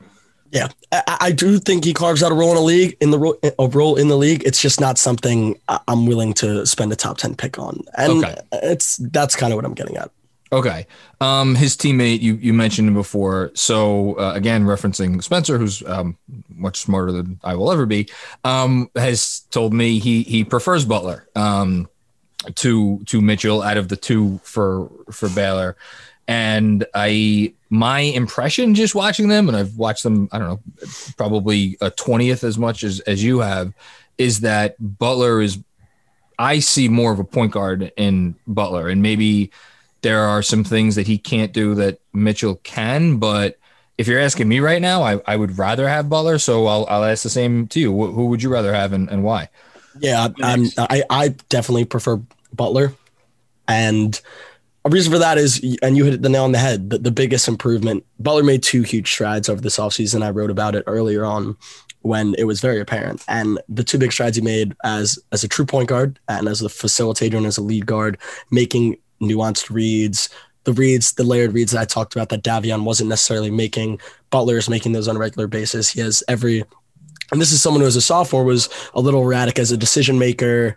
yeah, 0.50 0.68
I, 0.92 1.16
I, 1.20 1.32
do 1.32 1.58
think 1.58 1.84
he 1.84 1.92
carves 1.92 2.22
out 2.22 2.32
a 2.32 2.34
role 2.34 2.50
in 2.50 2.56
the 2.56 2.62
league. 2.62 2.96
In 3.00 3.10
the 3.10 3.18
ro- 3.18 3.38
a 3.58 3.68
role 3.68 3.96
in 3.96 4.08
the 4.08 4.16
league, 4.16 4.42
it's 4.46 4.62
just 4.62 4.80
not 4.80 4.96
something 4.96 5.60
I'm 5.86 6.06
willing 6.06 6.32
to 6.34 6.64
spend 6.66 6.92
a 6.92 6.96
top 6.96 7.18
ten 7.18 7.34
pick 7.34 7.58
on, 7.58 7.84
and 7.96 8.24
okay. 8.24 8.36
it's 8.52 8.96
that's 8.96 9.36
kind 9.36 9.52
of 9.52 9.56
what 9.56 9.66
I'm 9.66 9.74
getting 9.74 9.96
at. 9.96 10.10
Okay, 10.50 10.86
um, 11.20 11.54
his 11.54 11.76
teammate 11.76 12.20
you 12.20 12.34
you 12.34 12.52
mentioned 12.52 12.88
him 12.88 12.94
before. 12.94 13.50
So 13.54 14.18
uh, 14.18 14.32
again, 14.34 14.64
referencing 14.64 15.22
Spencer, 15.22 15.58
who's 15.58 15.82
um, 15.86 16.16
much 16.48 16.78
smarter 16.78 17.12
than 17.12 17.38
I 17.44 17.54
will 17.54 17.70
ever 17.70 17.84
be, 17.84 18.08
um, 18.44 18.90
has 18.96 19.40
told 19.50 19.74
me 19.74 19.98
he 19.98 20.22
he 20.22 20.44
prefers 20.44 20.84
Butler 20.84 21.28
um, 21.36 21.88
to 22.56 23.02
to 23.06 23.20
Mitchell 23.20 23.62
out 23.62 23.76
of 23.76 23.88
the 23.88 23.96
two 23.96 24.40
for 24.42 24.90
for 25.10 25.28
Baylor 25.28 25.76
and 26.28 26.84
I 26.94 27.54
my 27.70 28.00
impression 28.00 28.74
just 28.74 28.94
watching 28.94 29.28
them, 29.28 29.48
and 29.48 29.56
I've 29.56 29.76
watched 29.76 30.02
them, 30.02 30.28
I 30.30 30.38
don't 30.38 30.48
know, 30.48 30.60
probably 31.16 31.76
a 31.80 31.90
twentieth 31.90 32.44
as 32.44 32.58
much 32.58 32.84
as 32.84 33.00
as 33.00 33.24
you 33.24 33.40
have, 33.40 33.72
is 34.18 34.40
that 34.40 34.76
Butler 34.78 35.40
is. 35.40 35.58
I 36.40 36.60
see 36.60 36.88
more 36.88 37.10
of 37.10 37.18
a 37.18 37.24
point 37.24 37.50
guard 37.50 37.90
in 37.96 38.36
Butler, 38.46 38.88
and 38.88 39.02
maybe 39.02 39.50
there 40.02 40.20
are 40.20 40.42
some 40.42 40.64
things 40.64 40.94
that 40.94 41.06
he 41.06 41.18
can't 41.18 41.52
do 41.52 41.74
that 41.76 42.00
Mitchell 42.12 42.56
can, 42.56 43.18
but 43.18 43.58
if 43.96 44.06
you're 44.06 44.20
asking 44.20 44.48
me 44.48 44.60
right 44.60 44.80
now, 44.80 45.02
I, 45.02 45.20
I 45.26 45.36
would 45.36 45.58
rather 45.58 45.88
have 45.88 46.08
Butler. 46.08 46.38
So 46.38 46.66
I'll, 46.66 46.86
I'll 46.88 47.04
ask 47.04 47.24
the 47.24 47.30
same 47.30 47.66
to 47.68 47.80
you. 47.80 47.92
Who, 47.92 48.12
who 48.12 48.26
would 48.26 48.42
you 48.42 48.48
rather 48.48 48.72
have 48.72 48.92
and, 48.92 49.10
and 49.10 49.24
why? 49.24 49.48
Yeah, 49.98 50.28
I'm, 50.40 50.66
I, 50.78 51.02
I 51.10 51.28
definitely 51.48 51.84
prefer 51.84 52.20
Butler. 52.52 52.94
And 53.66 54.20
a 54.84 54.90
reason 54.90 55.12
for 55.12 55.18
that 55.18 55.36
is, 55.36 55.76
and 55.82 55.96
you 55.96 56.04
hit 56.04 56.22
the 56.22 56.28
nail 56.28 56.44
on 56.44 56.52
the 56.52 56.58
head, 56.58 56.90
the, 56.90 56.98
the 56.98 57.10
biggest 57.10 57.48
improvement. 57.48 58.06
Butler 58.20 58.44
made 58.44 58.62
two 58.62 58.82
huge 58.82 59.10
strides 59.10 59.48
over 59.48 59.60
this 59.60 59.78
offseason. 59.78 60.22
I 60.22 60.30
wrote 60.30 60.50
about 60.50 60.76
it 60.76 60.84
earlier 60.86 61.24
on 61.24 61.56
when 62.02 62.34
it 62.38 62.44
was 62.44 62.60
very 62.60 62.80
apparent. 62.80 63.24
And 63.26 63.58
the 63.68 63.82
two 63.82 63.98
big 63.98 64.12
strides 64.12 64.36
he 64.36 64.42
made 64.42 64.74
as 64.84 65.18
as 65.32 65.42
a 65.42 65.48
true 65.48 65.66
point 65.66 65.88
guard 65.88 66.20
and 66.28 66.46
as 66.46 66.62
a 66.62 66.68
facilitator 66.68 67.36
and 67.36 67.46
as 67.46 67.58
a 67.58 67.62
lead 67.62 67.86
guard, 67.86 68.16
making 68.52 68.96
nuanced 69.20 69.70
reads, 69.70 70.28
the 70.64 70.72
reads, 70.72 71.12
the 71.12 71.24
layered 71.24 71.52
reads 71.52 71.72
that 71.72 71.80
I 71.80 71.84
talked 71.84 72.14
about 72.14 72.28
that 72.28 72.42
Davion 72.42 72.84
wasn't 72.84 73.08
necessarily 73.08 73.50
making. 73.50 74.00
Butler 74.30 74.58
is 74.58 74.68
making 74.68 74.92
those 74.92 75.08
on 75.08 75.16
a 75.16 75.18
regular 75.18 75.46
basis. 75.46 75.90
He 75.90 76.00
has 76.00 76.22
every 76.28 76.64
and 77.30 77.40
this 77.40 77.52
is 77.52 77.62
someone 77.62 77.82
who 77.82 77.86
as 77.86 77.96
a 77.96 78.00
sophomore 78.00 78.44
was 78.44 78.68
a 78.94 79.00
little 79.00 79.22
erratic 79.22 79.58
as 79.58 79.70
a 79.70 79.76
decision 79.76 80.18
maker 80.18 80.76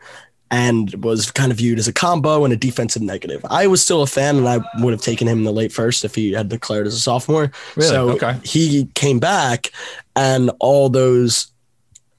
and 0.50 0.94
was 1.02 1.32
kind 1.32 1.50
of 1.50 1.58
viewed 1.58 1.80
as 1.80 1.88
a 1.88 1.94
combo 1.94 2.44
and 2.44 2.54
a 2.54 2.58
defensive 2.58 3.02
negative. 3.02 3.46
I 3.50 3.68
was 3.68 3.82
still 3.82 4.02
a 4.02 4.08
fan 4.08 4.36
and 4.36 4.48
I 4.48 4.60
would 4.80 4.92
have 4.92 5.02
taken 5.02 5.28
him 5.28 5.40
in 5.40 5.44
the 5.46 5.54
late 5.54 5.72
first 5.72 6.04
if 6.04 6.14
he 6.14 6.34
had 6.34 6.50
declared 6.50 6.88
as 6.88 6.94
a 6.94 7.00
sophomore. 7.00 7.52
Really? 7.78 7.90
So 7.90 8.10
okay. 8.12 8.38
he 8.44 8.86
came 8.94 9.20
back 9.20 9.72
and 10.18 10.52
all 10.60 10.90
those 10.90 11.48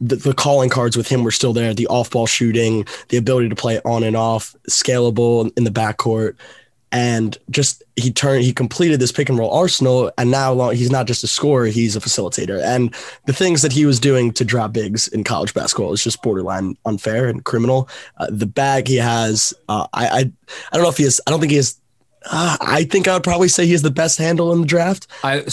the, 0.02 0.16
the, 0.16 0.34
calling 0.34 0.68
cards 0.68 0.96
with 0.96 1.08
him 1.08 1.22
were 1.22 1.30
still 1.30 1.52
there. 1.52 1.72
The 1.74 1.86
off 1.86 2.10
ball 2.10 2.26
shooting, 2.26 2.86
the 3.08 3.16
ability 3.16 3.48
to 3.48 3.56
play 3.56 3.80
on 3.84 4.02
and 4.02 4.16
off, 4.16 4.54
scalable 4.68 5.56
in 5.56 5.64
the 5.64 5.70
backcourt 5.70 6.36
and 6.92 7.38
just 7.50 7.82
he 7.96 8.12
turned 8.12 8.44
he 8.44 8.52
completed 8.52 9.00
this 9.00 9.10
pick 9.10 9.30
and 9.30 9.38
roll 9.38 9.50
arsenal 9.50 10.12
and 10.18 10.30
now 10.30 10.68
he's 10.70 10.90
not 10.90 11.06
just 11.06 11.24
a 11.24 11.26
scorer 11.26 11.66
he's 11.66 11.96
a 11.96 12.00
facilitator 12.00 12.62
and 12.62 12.94
the 13.24 13.32
things 13.32 13.62
that 13.62 13.72
he 13.72 13.86
was 13.86 13.98
doing 13.98 14.30
to 14.30 14.44
drop 14.44 14.72
bigs 14.72 15.08
in 15.08 15.24
college 15.24 15.54
basketball 15.54 15.92
is 15.92 16.04
just 16.04 16.22
borderline 16.22 16.76
unfair 16.84 17.28
and 17.28 17.44
criminal 17.44 17.88
uh, 18.18 18.26
the 18.30 18.46
bag 18.46 18.86
he 18.86 18.96
has 18.96 19.54
uh, 19.70 19.86
I, 19.94 20.06
I 20.06 20.18
i 20.18 20.74
don't 20.74 20.82
know 20.82 20.90
if 20.90 20.98
he 20.98 21.04
is 21.04 21.20
i 21.26 21.30
don't 21.30 21.40
think 21.40 21.52
he 21.52 21.58
is 21.58 21.78
uh, 22.30 22.56
I 22.60 22.84
think 22.84 23.08
I 23.08 23.14
would 23.14 23.24
probably 23.24 23.48
say 23.48 23.66
he 23.66 23.72
has 23.72 23.82
the 23.82 23.90
best 23.90 24.16
handle 24.16 24.52
in 24.52 24.60
the 24.60 24.66
draft. 24.66 25.08
I 25.24 25.44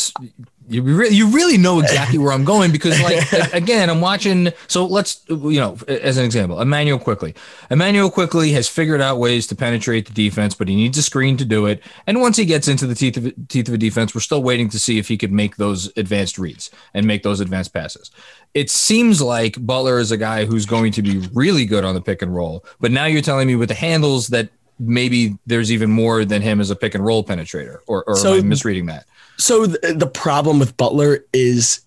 you 0.70 0.84
really, 0.84 1.16
you 1.16 1.30
really 1.30 1.58
know 1.58 1.80
exactly 1.80 2.18
where 2.18 2.32
I'm 2.32 2.46
going 2.46 2.72
because, 2.72 3.02
like, 3.04 3.54
again, 3.54 3.90
I'm 3.90 4.02
watching. 4.02 4.54
So 4.68 4.86
let's, 4.86 5.24
you 5.28 5.60
know, 5.60 5.78
as 5.88 6.18
an 6.18 6.26
example, 6.26 6.62
Immanuel 6.62 7.00
Quickley 7.00 7.36
Immanuel 7.72 8.12
Quickley 8.12 8.52
has 8.52 8.68
figured 8.68 9.02
out 9.02 9.18
ways 9.20 9.48
to 9.48 9.56
penetrate 9.56 10.08
the 10.08 10.14
defense, 10.14 10.54
but 10.54 10.68
he 10.68 10.76
needs 10.76 10.98
a 10.98 11.04
screen 11.04 11.38
to 11.38 11.46
do 11.46 11.66
it. 11.66 11.84
And 12.08 12.22
once 12.22 12.38
he 12.38 12.46
gets 12.46 12.68
into 12.68 12.88
the 12.88 12.96
teeth 12.96 13.18
of 13.18 13.34
teeth 13.48 13.68
of 13.68 13.74
a 13.74 13.78
defense, 13.78 14.14
we're 14.14 14.22
still 14.22 14.44
waiting 14.44 14.70
to 14.70 14.80
see 14.80 14.98
if 14.98 15.08
he 15.08 15.18
could 15.18 15.32
make 15.32 15.58
those 15.58 15.92
advanced 15.98 16.38
reads 16.38 16.70
and 16.94 17.06
make 17.06 17.24
those 17.24 17.40
advanced 17.40 17.74
passes. 17.74 18.12
It 18.54 18.70
seems 18.70 19.22
like 19.22 19.64
Butler 19.66 20.00
is 20.00 20.12
a 20.12 20.18
guy 20.18 20.46
who's 20.46 20.66
going 20.66 20.92
to 20.94 21.02
be 21.02 21.20
really 21.34 21.66
good 21.66 21.86
on 21.86 21.94
the 21.94 22.02
pick 22.02 22.22
and 22.22 22.34
roll, 22.34 22.66
but 22.80 22.92
now 22.92 23.06
you're 23.06 23.22
telling 23.22 23.48
me 23.48 23.56
with 23.56 23.70
the 23.70 23.76
handles 23.76 24.28
that 24.28 24.50
maybe 24.80 25.38
there's 25.46 25.72
even 25.72 25.92
more 25.92 26.26
than 26.26 26.42
him 26.42 26.62
as 26.62 26.70
a 26.70 26.76
pick 26.76 26.96
and 26.96 27.06
roll 27.06 27.24
penetrator, 27.24 27.80
or, 27.88 28.04
or 28.06 28.16
so, 28.16 28.34
am 28.34 28.40
I 28.40 28.48
misreading 28.48 28.88
that? 28.88 29.06
So 29.38 29.66
the, 29.66 29.94
the 29.94 30.08
problem 30.08 30.60
with 30.60 30.76
Butler 30.78 31.26
is 31.34 31.82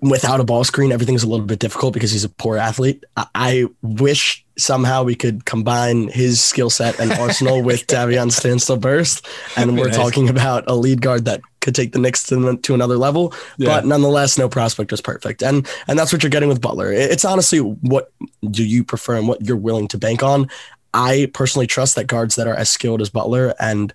without 0.00 0.38
a 0.38 0.44
ball 0.44 0.64
screen, 0.64 0.92
everything's 0.92 1.22
a 1.22 1.28
little 1.28 1.46
bit 1.46 1.58
difficult 1.58 1.94
because 1.94 2.12
he's 2.12 2.24
a 2.24 2.28
poor 2.28 2.58
athlete. 2.58 3.04
I, 3.16 3.26
I 3.34 3.64
wish 3.82 4.44
somehow 4.56 5.02
we 5.02 5.14
could 5.14 5.46
combine 5.46 6.08
his 6.08 6.40
skill 6.40 6.70
set 6.70 7.00
and 7.00 7.10
arsenal 7.12 7.62
with 7.62 7.86
Davion 7.88 8.30
standstill 8.30 8.76
burst, 8.76 9.26
and 9.56 9.78
we're 9.78 9.86
nice. 9.86 9.96
talking 9.96 10.28
about 10.28 10.64
a 10.66 10.74
lead 10.74 11.00
guard 11.00 11.24
that 11.24 11.40
could 11.60 11.74
take 11.74 11.92
the 11.92 11.98
Knicks 11.98 12.24
to, 12.24 12.56
to 12.58 12.74
another 12.74 12.98
level. 12.98 13.32
Yeah. 13.56 13.68
But 13.68 13.86
nonetheless, 13.86 14.36
no 14.36 14.48
prospect 14.48 14.92
is 14.92 15.00
perfect, 15.00 15.42
and 15.42 15.66
and 15.88 15.98
that's 15.98 16.12
what 16.12 16.22
you're 16.22 16.30
getting 16.30 16.50
with 16.50 16.60
Butler. 16.60 16.92
It's 16.92 17.24
honestly 17.24 17.58
what 17.58 18.12
do 18.50 18.64
you 18.64 18.84
prefer 18.84 19.16
and 19.16 19.26
what 19.26 19.42
you're 19.42 19.56
willing 19.56 19.88
to 19.88 19.98
bank 19.98 20.22
on. 20.22 20.48
I 20.94 21.28
personally 21.34 21.66
trust 21.66 21.96
that 21.96 22.06
guards 22.06 22.36
that 22.36 22.46
are 22.46 22.54
as 22.54 22.70
skilled 22.70 23.02
as 23.02 23.10
Butler 23.10 23.54
and 23.58 23.92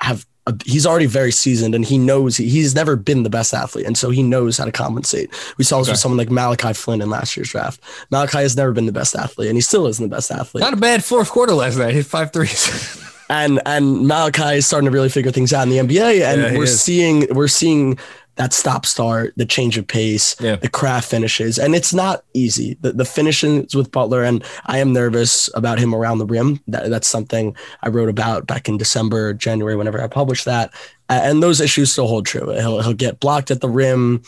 have 0.00 0.26
uh, 0.46 0.52
he's 0.64 0.86
already 0.86 1.06
very 1.06 1.32
seasoned 1.32 1.74
and 1.74 1.84
he 1.84 1.98
knows 1.98 2.36
he, 2.36 2.48
he's 2.48 2.74
never 2.74 2.96
been 2.96 3.24
the 3.24 3.30
best 3.30 3.52
athlete. 3.52 3.84
And 3.84 3.98
so 3.98 4.08
he 4.08 4.22
knows 4.22 4.56
how 4.56 4.64
to 4.64 4.72
compensate. 4.72 5.30
We 5.58 5.64
saw 5.64 5.78
this 5.78 5.88
okay. 5.88 5.92
with 5.92 6.00
someone 6.00 6.16
like 6.16 6.30
Malachi 6.30 6.72
Flynn 6.72 7.02
in 7.02 7.10
last 7.10 7.36
year's 7.36 7.50
draft. 7.50 7.80
Malachi 8.10 8.38
has 8.38 8.56
never 8.56 8.72
been 8.72 8.86
the 8.86 8.92
best 8.92 9.14
athlete 9.14 9.48
and 9.48 9.56
he 9.56 9.60
still 9.60 9.86
isn't 9.86 10.02
the 10.02 10.14
best 10.14 10.30
athlete. 10.30 10.62
Not 10.62 10.72
a 10.72 10.78
bad 10.78 11.04
fourth 11.04 11.30
quarter 11.30 11.52
last 11.52 11.76
night. 11.76 11.90
He 11.90 11.96
hit 11.96 12.06
five 12.06 12.32
threes. 12.32 13.04
and 13.28 13.60
and 13.66 14.06
Malachi 14.06 14.56
is 14.56 14.66
starting 14.66 14.86
to 14.86 14.90
really 14.90 15.08
figure 15.08 15.30
things 15.30 15.52
out 15.52 15.62
in 15.62 15.70
the 15.70 15.78
NBA. 15.78 16.22
And 16.22 16.42
yeah, 16.42 16.56
we're 16.56 16.64
is. 16.64 16.80
seeing 16.80 17.26
we're 17.34 17.48
seeing 17.48 17.98
that 18.40 18.54
stop 18.54 18.86
start, 18.86 19.34
the 19.36 19.44
change 19.44 19.76
of 19.76 19.86
pace, 19.86 20.34
yeah. 20.40 20.56
the 20.56 20.68
craft 20.68 21.10
finishes. 21.10 21.58
And 21.58 21.74
it's 21.74 21.92
not 21.92 22.24
easy. 22.32 22.78
The, 22.80 22.92
the 22.92 23.04
finishes 23.04 23.74
with 23.74 23.92
Butler, 23.92 24.24
and 24.24 24.42
I 24.64 24.78
am 24.78 24.94
nervous 24.94 25.50
about 25.54 25.78
him 25.78 25.94
around 25.94 26.18
the 26.18 26.24
rim. 26.24 26.58
That, 26.66 26.88
that's 26.88 27.06
something 27.06 27.54
I 27.82 27.90
wrote 27.90 28.08
about 28.08 28.46
back 28.46 28.66
in 28.66 28.78
December, 28.78 29.34
January, 29.34 29.76
whenever 29.76 30.00
I 30.00 30.06
published 30.06 30.46
that. 30.46 30.72
And 31.10 31.42
those 31.42 31.60
issues 31.60 31.92
still 31.92 32.06
hold 32.06 32.24
true. 32.24 32.48
He'll, 32.52 32.80
he'll 32.80 32.94
get 32.94 33.20
blocked 33.20 33.50
at 33.50 33.60
the 33.60 33.68
rim. 33.68 34.22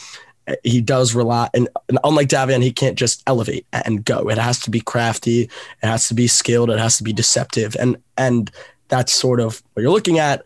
Uh, 0.47 0.57
he 0.63 0.83
does 0.83 1.15
rely, 1.15 1.49
and, 1.55 1.71
and 1.89 1.99
unlike 2.05 2.29
Davion, 2.29 2.63
he 2.63 2.73
can't 2.73 2.99
just 2.99 3.23
elevate 3.27 3.65
and 3.73 4.05
go. 4.05 4.29
It 4.29 4.37
has 4.37 4.59
to 4.61 4.71
be 4.71 4.81
crafty. 4.81 5.45
It 5.45 5.51
has 5.87 6.07
to 6.09 6.15
be 6.15 6.27
skilled. 6.27 6.69
It 6.69 6.79
has 6.79 6.99
to 6.99 7.03
be 7.03 7.15
deceptive. 7.15 7.77
And 7.81 7.97
and 8.19 8.51
that's 8.89 9.15
sort 9.15 9.41
of 9.41 9.63
what 9.73 9.81
you're 9.81 9.91
looking 9.91 10.19
at 10.19 10.43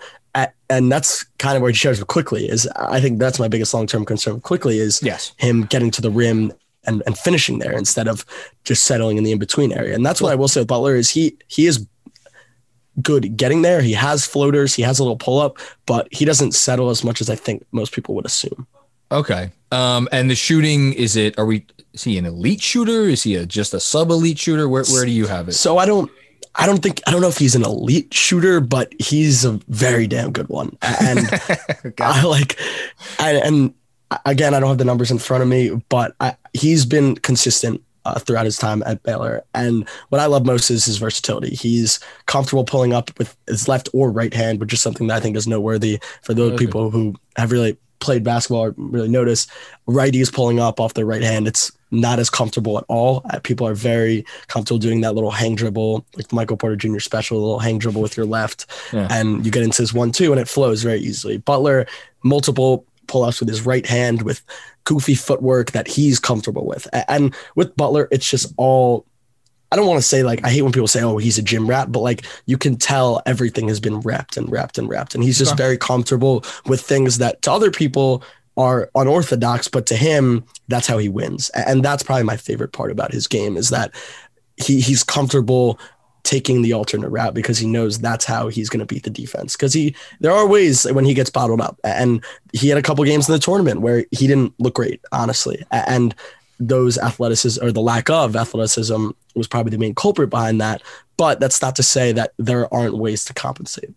and 0.68 0.90
that's 0.90 1.25
kind 1.38 1.57
of 1.57 1.62
where 1.62 1.70
he 1.70 1.77
shares 1.77 1.99
with 1.99 2.09
Quickley 2.09 2.49
is 2.49 2.68
I 2.77 3.01
think 3.01 3.18
that's 3.18 3.38
my 3.38 3.49
biggest 3.49 3.72
long 3.72 3.87
term 3.87 4.05
concern 4.05 4.40
Quickley 4.40 4.79
is 4.79 5.03
yes. 5.03 5.33
him 5.37 5.62
getting 5.62 5.90
to 5.92 6.03
the 6.03 6.11
rim 6.11 6.53
and, 6.85 7.03
and 7.07 7.18
finishing 7.18 7.59
there 7.59 7.72
instead 7.72 8.09
of 8.09 8.25
just 8.64 8.85
settling 8.85 9.16
in 9.16 9.25
the 9.25 9.33
in 9.33 9.38
between 9.38 9.72
area. 9.72 9.94
And 9.94 10.05
that's 10.05 10.20
what 10.20 10.33
I 10.33 10.35
will 10.35 10.49
say 10.49 10.61
with 10.61 10.68
Butler 10.68 10.96
is 10.96 11.11
he 11.11 11.37
he 11.49 11.66
is 11.66 11.87
good 13.03 13.37
getting 13.37 13.62
there. 13.62 13.81
He 13.81 13.92
has 13.92 14.25
floaters, 14.25 14.75
he 14.75 14.83
has 14.83 14.99
a 14.99 15.03
little 15.03 15.18
pull 15.18 15.40
up, 15.40 15.59
but 15.85 16.09
he 16.11 16.25
doesn't 16.25 16.53
settle 16.53 16.90
as 16.90 17.05
much 17.05 17.20
as 17.20 17.31
I 17.31 17.37
think 17.37 17.64
most 17.72 17.92
people 17.92 18.14
would 18.14 18.27
assume. 18.27 18.66
Okay. 19.12 19.51
Um, 19.70 20.09
and 20.12 20.31
the 20.31 20.35
shooting 20.35 20.92
is 20.94 21.16
it? 21.16 21.38
Are 21.38 21.46
we? 21.46 21.66
Is 21.92 22.05
he 22.05 22.18
an 22.18 22.27
elite 22.27 22.62
shooter? 22.62 23.03
Is 23.03 23.22
he 23.22 23.37
a, 23.37 23.46
just 23.46 23.75
a 23.75 23.81
sub 23.81 24.11
elite 24.11 24.38
shooter? 24.38 24.68
Where 24.68 24.85
where 24.85 25.05
do 25.05 25.11
you 25.11 25.27
have 25.27 25.49
it? 25.49 25.53
So 25.53 25.79
I 25.79 25.87
don't 25.87 26.11
I 26.56 26.66
don't 26.66 26.82
think 26.82 27.02
I 27.06 27.10
don't 27.10 27.20
know 27.20 27.28
if 27.28 27.38
he's 27.38 27.54
an 27.54 27.64
elite 27.64 28.12
shooter, 28.12 28.60
but 28.60 28.92
he's 28.98 29.44
a 29.44 29.52
very 29.68 30.06
damn 30.06 30.32
good 30.32 30.48
one. 30.48 30.76
And 30.82 31.28
I 32.00 32.24
like, 32.24 32.58
and, 33.18 33.38
and, 33.38 33.74
again, 34.24 34.54
I 34.54 34.60
don't 34.60 34.68
have 34.68 34.78
the 34.78 34.84
numbers 34.84 35.10
in 35.10 35.18
front 35.18 35.42
of 35.42 35.48
me, 35.48 35.70
but 35.88 36.14
I, 36.20 36.36
he's 36.52 36.86
been 36.86 37.16
consistent 37.16 37.82
uh, 38.04 38.18
throughout 38.18 38.44
his 38.44 38.56
time 38.56 38.82
at 38.86 39.02
Baylor. 39.02 39.44
And 39.54 39.88
what 40.10 40.20
I 40.20 40.26
love 40.26 40.46
most 40.46 40.70
is 40.70 40.84
his 40.84 40.98
versatility. 40.98 41.54
He's 41.54 41.98
comfortable 42.26 42.64
pulling 42.64 42.92
up 42.92 43.16
with 43.18 43.36
his 43.48 43.68
left 43.68 43.88
or 43.92 44.10
right 44.10 44.32
hand, 44.32 44.60
which 44.60 44.72
is 44.72 44.80
something 44.80 45.08
that 45.08 45.16
I 45.16 45.20
think 45.20 45.36
is 45.36 45.48
noteworthy 45.48 45.98
for 46.22 46.32
those 46.32 46.56
people 46.58 46.90
who 46.90 47.14
have 47.36 47.50
really 47.50 47.76
played 47.98 48.24
basketball 48.24 48.72
really 48.76 49.09
notice 49.09 49.46
righties 49.88 50.32
pulling 50.32 50.61
up 50.61 50.80
off 50.80 50.94
their 50.94 51.06
right 51.06 51.22
hand. 51.22 51.46
It's 51.46 51.72
not 51.90 52.18
as 52.18 52.30
comfortable 52.30 52.78
at 52.78 52.85
all. 52.88 53.22
Uh, 53.30 53.40
people 53.40 53.66
are 53.66 53.74
very 53.74 54.24
comfortable 54.48 54.78
doing 54.78 55.00
that 55.02 55.14
little 55.14 55.30
hang 55.30 55.54
dribble, 55.54 56.04
like 56.16 56.32
Michael 56.32 56.56
Porter 56.56 56.76
Jr. 56.76 56.98
special, 56.98 57.40
little 57.40 57.59
hang 57.59 57.78
dribble 57.78 58.02
with 58.02 58.16
your 58.16 58.26
left, 58.26 58.66
yeah. 58.92 59.09
and 59.11 59.44
you 59.44 59.52
get 59.52 59.62
into 59.62 59.82
his 59.82 59.94
one 59.94 60.12
two, 60.12 60.32
and 60.32 60.40
it 60.40 60.48
flows 60.48 60.82
very 60.82 60.98
easily. 60.98 61.38
Butler, 61.38 61.87
multiple 62.22 62.85
pull 63.06 63.22
ups 63.22 63.40
with 63.40 63.48
his 63.48 63.64
right 63.64 63.87
hand 63.87 64.22
with 64.22 64.42
goofy 64.85 65.14
footwork 65.14 65.70
that 65.72 65.87
he's 65.87 66.18
comfortable 66.18 66.66
with, 66.66 66.88
and 67.09 67.35
with 67.54 67.76
Butler, 67.76 68.09
it's 68.11 68.28
just 68.28 68.52
all. 68.56 69.06
I 69.72 69.76
don't 69.76 69.87
want 69.87 69.98
to 69.98 70.07
say 70.07 70.22
like 70.22 70.44
I 70.44 70.50
hate 70.50 70.62
when 70.62 70.72
people 70.72 70.88
say, 70.88 71.02
"Oh, 71.02 71.18
he's 71.18 71.38
a 71.38 71.42
gym 71.42 71.68
rat," 71.68 71.90
but 71.90 72.00
like 72.00 72.24
you 72.46 72.57
can 72.57 72.76
tell 72.76 73.20
everything 73.26 73.68
has 73.68 73.81
been 73.81 74.00
wrapped 74.00 74.37
and 74.37 74.50
wrapped 74.50 74.79
and 74.79 74.88
wrapped, 74.88 75.14
and 75.14 75.24
he's 75.24 75.38
just 75.38 75.57
very 75.57 75.76
comfortable 75.76 76.44
with 76.66 76.81
things 76.81 77.18
that 77.18 77.42
to 77.42 77.52
other 77.52 77.70
people 77.70 78.22
are 78.57 78.90
unorthodox, 78.94 79.68
but 79.68 79.87
to 79.87 79.96
him, 79.96 80.44
that's 80.68 80.87
how 80.87 80.98
he 80.98 81.09
wins. 81.09 81.50
And 81.50 81.85
that's 81.85 82.02
probably 82.02 82.24
my 82.24 82.37
favorite 82.37 82.72
part 82.72 82.90
about 82.90 83.12
his 83.12 83.26
game 83.26 83.57
is 83.57 83.68
that 83.70 83.94
he 84.57 84.81
he's 84.81 85.02
comfortable 85.02 85.79
taking 86.22 86.62
the 86.62 86.72
alternate 86.72 87.09
route 87.09 87.35
because 87.35 87.59
he 87.59 87.66
knows 87.68 88.00
that's 88.00 88.24
how 88.24 88.48
he's 88.48 88.68
going 88.68 88.81
to 88.81 88.87
beat 88.87 89.05
the 89.05 89.11
defense. 89.11 89.55
Because 89.55 89.72
he 89.72 89.94
there 90.20 90.33
are 90.33 90.46
ways 90.46 90.85
when 90.92 91.05
he 91.05 91.14
gets 91.14 91.31
bottled 91.31 91.61
up, 91.61 91.79
and 91.85 92.24
he 92.52 92.68
had 92.68 92.79
a 92.79 92.83
couple 92.83 93.05
games 93.05 93.29
in 93.29 93.33
the 93.33 93.38
tournament 93.38 93.81
where 93.81 94.05
he 94.11 94.26
didn't 94.26 94.55
look 94.59 94.74
great, 94.74 95.00
honestly, 95.12 95.64
and 95.70 96.14
those 96.58 96.98
athleticism 96.98 97.64
or 97.64 97.72
the 97.72 97.80
lack 97.80 98.08
of 98.10 98.36
athleticism 98.36 99.10
was 99.34 99.46
probably 99.46 99.70
the 99.70 99.78
main 99.78 99.94
culprit 99.94 100.30
behind 100.30 100.60
that. 100.60 100.82
But 101.16 101.40
that's 101.40 101.60
not 101.62 101.76
to 101.76 101.82
say 101.82 102.12
that 102.12 102.32
there 102.38 102.72
aren't 102.72 102.96
ways 102.96 103.24
to 103.26 103.34
compensate. 103.34 103.90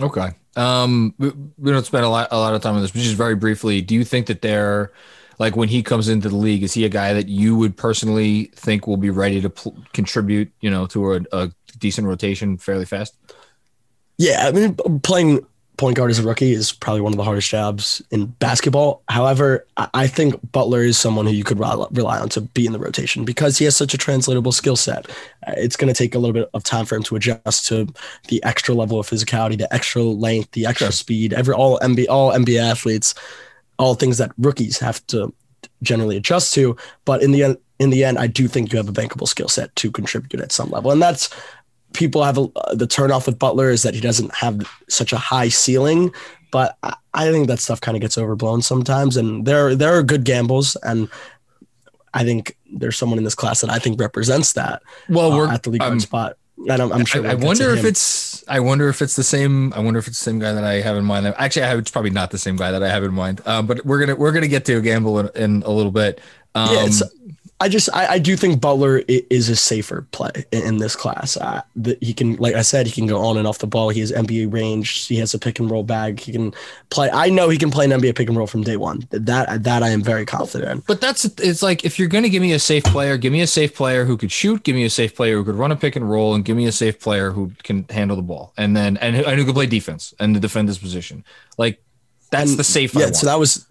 Okay. 0.00 0.30
Um, 0.56 1.14
we 1.18 1.70
don't 1.70 1.84
spend 1.84 2.04
a 2.04 2.08
lot 2.08 2.28
a 2.30 2.38
lot 2.38 2.54
of 2.54 2.62
time 2.62 2.74
on 2.74 2.82
this, 2.82 2.90
but 2.90 3.02
just 3.02 3.16
very 3.16 3.34
briefly, 3.34 3.80
do 3.82 3.94
you 3.94 4.04
think 4.04 4.26
that 4.26 4.42
they're 4.42 4.92
like 5.38 5.54
when 5.56 5.68
he 5.68 5.82
comes 5.82 6.08
into 6.08 6.28
the 6.28 6.36
league, 6.36 6.62
is 6.62 6.72
he 6.72 6.84
a 6.84 6.88
guy 6.88 7.12
that 7.12 7.28
you 7.28 7.56
would 7.56 7.76
personally 7.76 8.44
think 8.54 8.86
will 8.86 8.96
be 8.96 9.10
ready 9.10 9.40
to 9.40 9.50
pl- 9.50 9.76
contribute, 9.92 10.50
you 10.60 10.70
know, 10.70 10.86
to 10.86 11.14
a, 11.14 11.20
a 11.32 11.52
decent 11.78 12.06
rotation 12.06 12.56
fairly 12.56 12.86
fast? 12.86 13.16
Yeah, 14.16 14.46
I 14.48 14.52
mean, 14.52 14.76
playing 15.00 15.46
point 15.76 15.96
guard 15.96 16.10
as 16.10 16.18
a 16.18 16.22
rookie 16.22 16.52
is 16.52 16.72
probably 16.72 17.00
one 17.00 17.12
of 17.12 17.16
the 17.16 17.24
hardest 17.24 17.50
jobs 17.50 18.02
in 18.10 18.26
basketball. 18.26 19.02
However, 19.08 19.66
I 19.76 20.06
think 20.06 20.34
Butler 20.52 20.82
is 20.82 20.98
someone 20.98 21.26
who 21.26 21.32
you 21.32 21.44
could 21.44 21.58
rely 21.58 22.18
on 22.18 22.28
to 22.30 22.40
be 22.40 22.66
in 22.66 22.72
the 22.72 22.78
rotation 22.78 23.24
because 23.24 23.58
he 23.58 23.64
has 23.66 23.76
such 23.76 23.92
a 23.92 23.98
translatable 23.98 24.52
skill 24.52 24.76
set. 24.76 25.08
Uh, 25.46 25.52
it's 25.56 25.76
going 25.76 25.92
to 25.92 25.96
take 25.96 26.14
a 26.14 26.18
little 26.18 26.32
bit 26.32 26.48
of 26.54 26.64
time 26.64 26.86
for 26.86 26.96
him 26.96 27.02
to 27.04 27.16
adjust 27.16 27.66
to 27.66 27.86
the 28.28 28.42
extra 28.44 28.74
level 28.74 28.98
of 28.98 29.08
physicality, 29.08 29.58
the 29.58 29.72
extra 29.72 30.02
length, 30.02 30.52
the 30.52 30.66
extra 30.66 30.86
sure. 30.86 30.92
speed. 30.92 31.32
Every 31.32 31.54
all 31.54 31.78
NBA 31.80 32.06
all 32.08 32.32
NBA 32.32 32.58
athletes, 32.58 33.14
all 33.78 33.94
things 33.94 34.18
that 34.18 34.32
rookies 34.38 34.78
have 34.78 35.06
to 35.08 35.32
generally 35.82 36.16
adjust 36.16 36.54
to. 36.54 36.76
But 37.04 37.22
in 37.22 37.32
the 37.32 37.44
end, 37.44 37.58
in 37.78 37.90
the 37.90 38.04
end, 38.04 38.18
I 38.18 38.26
do 38.26 38.48
think 38.48 38.72
you 38.72 38.78
have 38.78 38.88
a 38.88 38.92
bankable 38.92 39.28
skill 39.28 39.48
set 39.48 39.74
to 39.76 39.90
contribute 39.90 40.40
at 40.40 40.52
some 40.52 40.70
level, 40.70 40.90
and 40.90 41.02
that's 41.02 41.28
people 41.96 42.22
have 42.22 42.38
a, 42.38 42.46
the 42.74 42.86
turnoff 42.86 43.26
with 43.26 43.38
Butler 43.38 43.70
is 43.70 43.82
that 43.82 43.94
he 43.94 44.00
doesn't 44.00 44.32
have 44.34 44.70
such 44.88 45.12
a 45.12 45.16
high 45.16 45.48
ceiling, 45.48 46.12
but 46.52 46.76
I, 46.82 46.94
I 47.14 47.30
think 47.32 47.48
that 47.48 47.58
stuff 47.58 47.80
kind 47.80 47.96
of 47.96 48.00
gets 48.00 48.18
overblown 48.18 48.62
sometimes. 48.62 49.16
And 49.16 49.46
there 49.46 49.74
there 49.74 49.94
are 49.96 50.02
good 50.02 50.24
gambles, 50.24 50.76
and 50.82 51.08
I 52.14 52.24
think 52.24 52.56
there's 52.72 52.96
someone 52.96 53.18
in 53.18 53.24
this 53.24 53.34
class 53.34 53.60
that 53.62 53.70
I 53.70 53.78
think 53.78 54.00
represents 54.00 54.52
that. 54.52 54.82
Well, 55.08 55.36
we're 55.36 55.48
uh, 55.48 55.54
at 55.54 55.62
the 55.64 55.70
league 55.70 55.82
um, 55.82 55.98
spot. 56.00 56.36
And 56.68 56.80
I'm, 56.80 56.92
I'm 56.92 57.04
sure. 57.04 57.26
I, 57.26 57.32
I 57.32 57.34
wonder 57.34 57.70
if 57.74 57.84
it's. 57.84 58.42
I 58.48 58.60
wonder 58.60 58.88
if 58.88 59.02
it's 59.02 59.14
the 59.14 59.22
same. 59.22 59.72
I 59.74 59.80
wonder 59.80 59.98
if 59.98 60.08
it's 60.08 60.18
the 60.18 60.24
same 60.24 60.38
guy 60.38 60.52
that 60.52 60.64
I 60.64 60.80
have 60.80 60.96
in 60.96 61.04
mind. 61.04 61.26
Actually, 61.26 61.64
I 61.64 61.68
have, 61.68 61.78
it's 61.78 61.90
probably 61.90 62.10
not 62.10 62.30
the 62.30 62.38
same 62.38 62.56
guy 62.56 62.70
that 62.70 62.82
I 62.82 62.88
have 62.88 63.04
in 63.04 63.12
mind. 63.12 63.42
Um, 63.44 63.66
but 63.66 63.84
we're 63.84 64.00
gonna 64.00 64.16
we're 64.16 64.32
gonna 64.32 64.48
get 64.48 64.64
to 64.66 64.78
a 64.78 64.80
gamble 64.80 65.18
in, 65.18 65.28
in 65.34 65.62
a 65.64 65.70
little 65.70 65.92
bit. 65.92 66.20
Um, 66.54 66.74
yeah, 66.74 66.88
I 67.58 67.70
just 67.70 67.88
I, 67.94 68.06
I, 68.06 68.18
do 68.18 68.36
think 68.36 68.60
Butler 68.60 69.02
is 69.08 69.48
a 69.48 69.56
safer 69.56 70.06
play 70.10 70.30
in, 70.52 70.62
in 70.62 70.76
this 70.76 70.94
class. 70.94 71.38
Uh, 71.38 71.62
that 71.76 72.02
he 72.02 72.12
can, 72.12 72.36
like 72.36 72.54
I 72.54 72.60
said, 72.60 72.86
he 72.86 72.92
can 72.92 73.06
go 73.06 73.24
on 73.24 73.38
and 73.38 73.46
off 73.46 73.58
the 73.58 73.66
ball. 73.66 73.88
He 73.88 74.00
has 74.00 74.12
NBA 74.12 74.52
range. 74.52 75.06
He 75.06 75.16
has 75.16 75.32
a 75.32 75.38
pick 75.38 75.58
and 75.58 75.70
roll 75.70 75.82
bag. 75.82 76.20
He 76.20 76.32
can 76.32 76.52
play. 76.90 77.08
I 77.10 77.30
know 77.30 77.48
he 77.48 77.56
can 77.56 77.70
play 77.70 77.86
an 77.86 77.92
NBA 77.92 78.14
pick 78.14 78.28
and 78.28 78.36
roll 78.36 78.46
from 78.46 78.62
day 78.62 78.76
one. 78.76 79.08
That 79.10 79.64
that 79.64 79.82
I 79.82 79.88
am 79.88 80.02
very 80.02 80.26
confident 80.26 80.70
in. 80.70 80.78
But 80.86 81.00
that's 81.00 81.24
it's 81.24 81.62
like 81.62 81.82
if 81.82 81.98
you're 81.98 82.08
going 82.08 82.24
to 82.24 82.30
give 82.30 82.42
me 82.42 82.52
a 82.52 82.58
safe 82.58 82.84
player, 82.84 83.16
give 83.16 83.32
me 83.32 83.40
a 83.40 83.46
safe 83.46 83.74
player 83.74 84.04
who 84.04 84.18
could 84.18 84.32
shoot. 84.32 84.62
Give 84.62 84.76
me 84.76 84.84
a 84.84 84.90
safe 84.90 85.16
player 85.16 85.36
who 85.36 85.44
could 85.44 85.54
run 85.54 85.72
a 85.72 85.76
pick 85.76 85.96
and 85.96 86.08
roll, 86.08 86.34
and 86.34 86.44
give 86.44 86.58
me 86.58 86.66
a 86.66 86.72
safe 86.72 87.00
player 87.00 87.30
who 87.30 87.52
can 87.62 87.86
handle 87.88 88.16
the 88.16 88.22
ball, 88.22 88.52
and 88.58 88.76
then 88.76 88.98
and, 88.98 89.16
and 89.16 89.38
who 89.38 89.46
can 89.46 89.54
play 89.54 89.66
defense 89.66 90.12
and 90.20 90.38
defend 90.42 90.68
his 90.68 90.76
position. 90.76 91.24
Like 91.56 91.82
that's 92.30 92.50
and, 92.50 92.58
the 92.58 92.64
safe. 92.64 92.94
Yeah. 92.94 93.12
So 93.12 93.26
that 93.26 93.38
was 93.38 93.66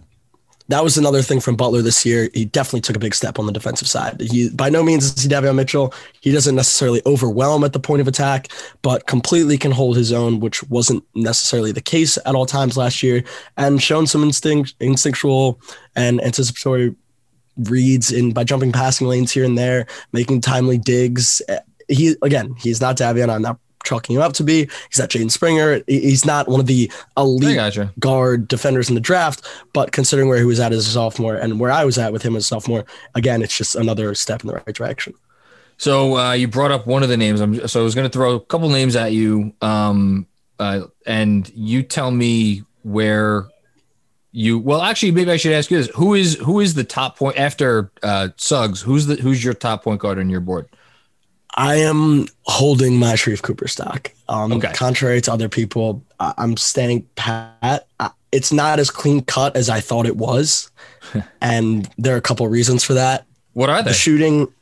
that 0.67 0.84
was 0.84 0.97
another 0.97 1.21
thing 1.21 1.39
from 1.39 1.56
Butler 1.56 1.82
this 1.82 2.06
year. 2.06 2.30
He 2.34 2.45
definitely 2.45 2.82
took 2.82 2.95
a 2.95 2.99
big 2.99 3.13
step 3.13 3.38
on 3.38 3.45
the 3.45 3.51
defensive 3.51 3.88
side. 3.88 4.19
He 4.19 4.49
by 4.49 4.69
no 4.69 4.84
means 4.84 5.06
is 5.06 5.23
he 5.23 5.30
Davion 5.30 5.56
Mitchell. 5.56 5.93
He 6.21 6.32
doesn't 6.32 6.56
necessarily 6.56 7.01
overwhelm 7.06 7.63
at 7.63 7.73
the 7.73 7.80
point 7.80 8.01
of 8.01 8.08
attack, 8.08 8.47
but 8.82 9.06
completely 9.06 9.58
can 9.58 9.71
hold 9.71 9.95
his 9.95 10.12
own, 10.12 10.39
which 10.39 10.63
wasn't 10.63 11.04
necessarily 11.13 11.71
the 11.71 11.82
case 11.82 12.17
at 12.25 12.36
all 12.36 12.45
times 12.45 12.78
last 12.78 13.04
year, 13.04 13.23
and 13.58 13.82
shown 13.82 14.08
some 14.08 14.23
instinct, 14.23 14.73
instinctual 14.80 15.60
and 15.95 16.21
anticipatory 16.23 16.95
reads 17.58 18.12
in 18.12 18.34
by 18.34 18.43
jumping 18.43 18.71
passing 18.71 19.08
lanes 19.08 19.32
here 19.32 19.45
and 19.45 19.58
there, 19.58 19.86
making 20.13 20.41
timely 20.41 20.78
digs. 20.78 21.41
He 21.88 22.15
again, 22.23 22.56
he's 22.58 22.82
not 22.82 22.97
Davion. 22.97 23.30
I'm 23.30 23.43
not 23.43 23.60
chalking 23.85 24.15
him 24.15 24.21
up 24.21 24.33
to 24.33 24.43
be. 24.43 24.69
He's 24.89 24.99
not 24.99 25.09
Jaden 25.09 25.31
Springer. 25.31 25.81
He's 25.87 26.25
not 26.25 26.47
one 26.47 26.59
of 26.59 26.65
the 26.65 26.91
elite 27.15 27.77
guard 27.99 28.47
defenders 28.47 28.89
in 28.89 28.95
the 28.95 29.01
draft, 29.01 29.47
but 29.73 29.91
considering 29.91 30.27
where 30.27 30.37
he 30.37 30.45
was 30.45 30.59
at 30.59 30.73
as 30.73 30.87
a 30.87 30.91
sophomore 30.91 31.35
and 31.35 31.59
where 31.59 31.71
I 31.71 31.85
was 31.85 31.97
at 31.97 32.11
with 32.11 32.23
him 32.23 32.35
as 32.35 32.43
a 32.43 32.47
sophomore, 32.47 32.85
again, 33.13 33.41
it's 33.41 33.57
just 33.57 33.75
another 33.75 34.13
step 34.15 34.41
in 34.41 34.47
the 34.47 34.55
right 34.55 34.75
direction. 34.75 35.13
So 35.77 36.17
uh, 36.17 36.33
you 36.33 36.47
brought 36.47 36.71
up 36.71 36.87
one 36.87 37.03
of 37.03 37.09
the 37.09 37.17
names. 37.17 37.41
I'm, 37.41 37.67
so 37.67 37.81
I 37.81 37.83
was 37.83 37.95
going 37.95 38.09
to 38.09 38.13
throw 38.13 38.35
a 38.35 38.39
couple 38.39 38.69
names 38.69 38.95
at 38.95 39.11
you, 39.11 39.53
um, 39.61 40.27
uh, 40.57 40.83
and 41.05 41.49
you 41.53 41.83
tell 41.83 42.11
me 42.11 42.63
where 42.83 43.47
you. 44.31 44.57
Well, 44.57 44.81
actually, 44.81 45.11
maybe 45.11 45.31
I 45.31 45.37
should 45.37 45.51
ask 45.51 45.69
you 45.69 45.77
this: 45.77 45.89
Who 45.95 46.13
is 46.13 46.35
who 46.35 46.61
is 46.61 46.75
the 46.75 46.85
top 46.85 47.17
point 47.17 47.37
after 47.37 47.91
uh, 48.03 48.29
Suggs? 48.37 48.81
Who's 48.81 49.07
the 49.07 49.15
who's 49.15 49.43
your 49.43 49.53
top 49.53 49.83
point 49.83 49.99
guard 49.99 50.17
on 50.17 50.29
your 50.29 50.39
board? 50.39 50.69
I 51.55 51.75
am 51.75 52.27
holding 52.43 52.97
my 52.97 53.13
Sharife 53.13 53.41
Cooper 53.41 53.67
stock. 53.67 54.11
Um, 54.27 54.53
okay. 54.53 54.73
Contrary 54.73 55.21
to 55.21 55.31
other 55.31 55.49
people, 55.49 56.03
I'm 56.19 56.57
standing 56.57 57.07
pat. 57.15 57.87
It's 58.31 58.51
not 58.51 58.79
as 58.79 58.89
clean 58.89 59.21
cut 59.21 59.55
as 59.55 59.69
I 59.69 59.79
thought 59.79 60.05
it 60.05 60.17
was, 60.17 60.69
and 61.41 61.89
there 61.97 62.13
are 62.13 62.17
a 62.17 62.21
couple 62.21 62.47
reasons 62.47 62.83
for 62.83 62.93
that. 62.93 63.25
What 63.53 63.69
are 63.69 63.81
they? 63.81 63.91
The 63.91 63.95
shooting, 63.95 64.53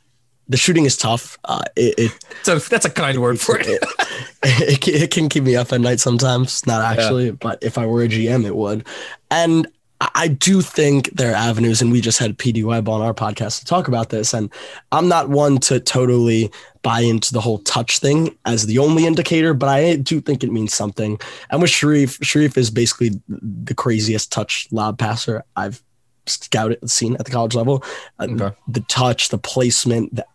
the 0.48 0.58
shooting 0.58 0.86
is 0.86 0.96
tough. 0.96 1.40
Uh, 1.46 1.64
it, 1.76 1.96
it 1.98 2.26
so 2.44 2.60
that's 2.60 2.86
a 2.86 2.92
kind 2.92 3.20
word 3.20 3.40
for 3.40 3.58
it. 3.58 3.66
it, 4.44 4.88
it, 4.88 4.88
it, 4.88 5.12
can 5.12 5.30
keep 5.30 5.44
me 5.44 5.56
up 5.56 5.74
at 5.74 5.82
night 5.82 6.00
sometimes. 6.00 6.66
Not 6.68 6.84
actually, 6.84 7.28
yeah. 7.28 7.32
but 7.32 7.64
if 7.64 7.80
I 7.80 7.88
were 7.88 8.04
a 8.04 8.08
GM, 8.08 8.46
it 8.46 8.56
would. 8.56 8.86
And 9.32 9.68
I 10.16 10.28
do 10.28 10.62
think 10.62 11.12
there 11.12 11.32
are 11.32 11.36
avenues, 11.36 11.82
and 11.82 11.92
we 11.92 12.02
just 12.02 12.20
had 12.20 12.38
PD 12.38 12.64
Webb 12.64 12.90
on 12.90 13.02
our 13.02 13.14
podcast 13.14 13.60
to 13.60 13.66
talk 13.66 13.88
about 13.88 14.10
this. 14.10 14.34
And 14.34 14.52
I'm 14.92 15.08
not 15.08 15.30
one 15.30 15.60
to 15.60 15.80
totally 15.80 16.52
buy 16.82 17.00
into 17.00 17.32
the 17.32 17.40
whole 17.40 17.60
touch 17.60 18.00
thing 18.00 18.38
as 18.46 18.66
the 18.66 18.80
only 18.80 19.06
indicator, 19.06 19.54
but 19.54 19.70
I 19.70 19.96
do 19.96 20.20
think 20.20 20.44
it 20.44 20.52
means 20.52 20.74
something. 20.74 21.20
And 21.50 21.62
with 21.62 21.72
Sharife, 21.72 22.20
Sharife 22.20 22.58
is 22.58 22.70
basically 22.70 23.12
the 23.28 23.74
craziest 23.74 24.32
touch 24.32 24.68
lob 24.72 25.00
passer 25.00 25.44
I've 25.56 25.82
scouted 26.26 26.90
seen 26.90 27.16
at 27.16 27.26
the 27.26 27.32
college 27.32 27.56
level. 27.56 27.84
Uh, 28.20 28.28
okay. 28.30 28.56
The 28.68 28.82
touch, 28.82 29.30
the 29.30 29.38
placement, 29.38 30.16
the, 30.16 30.26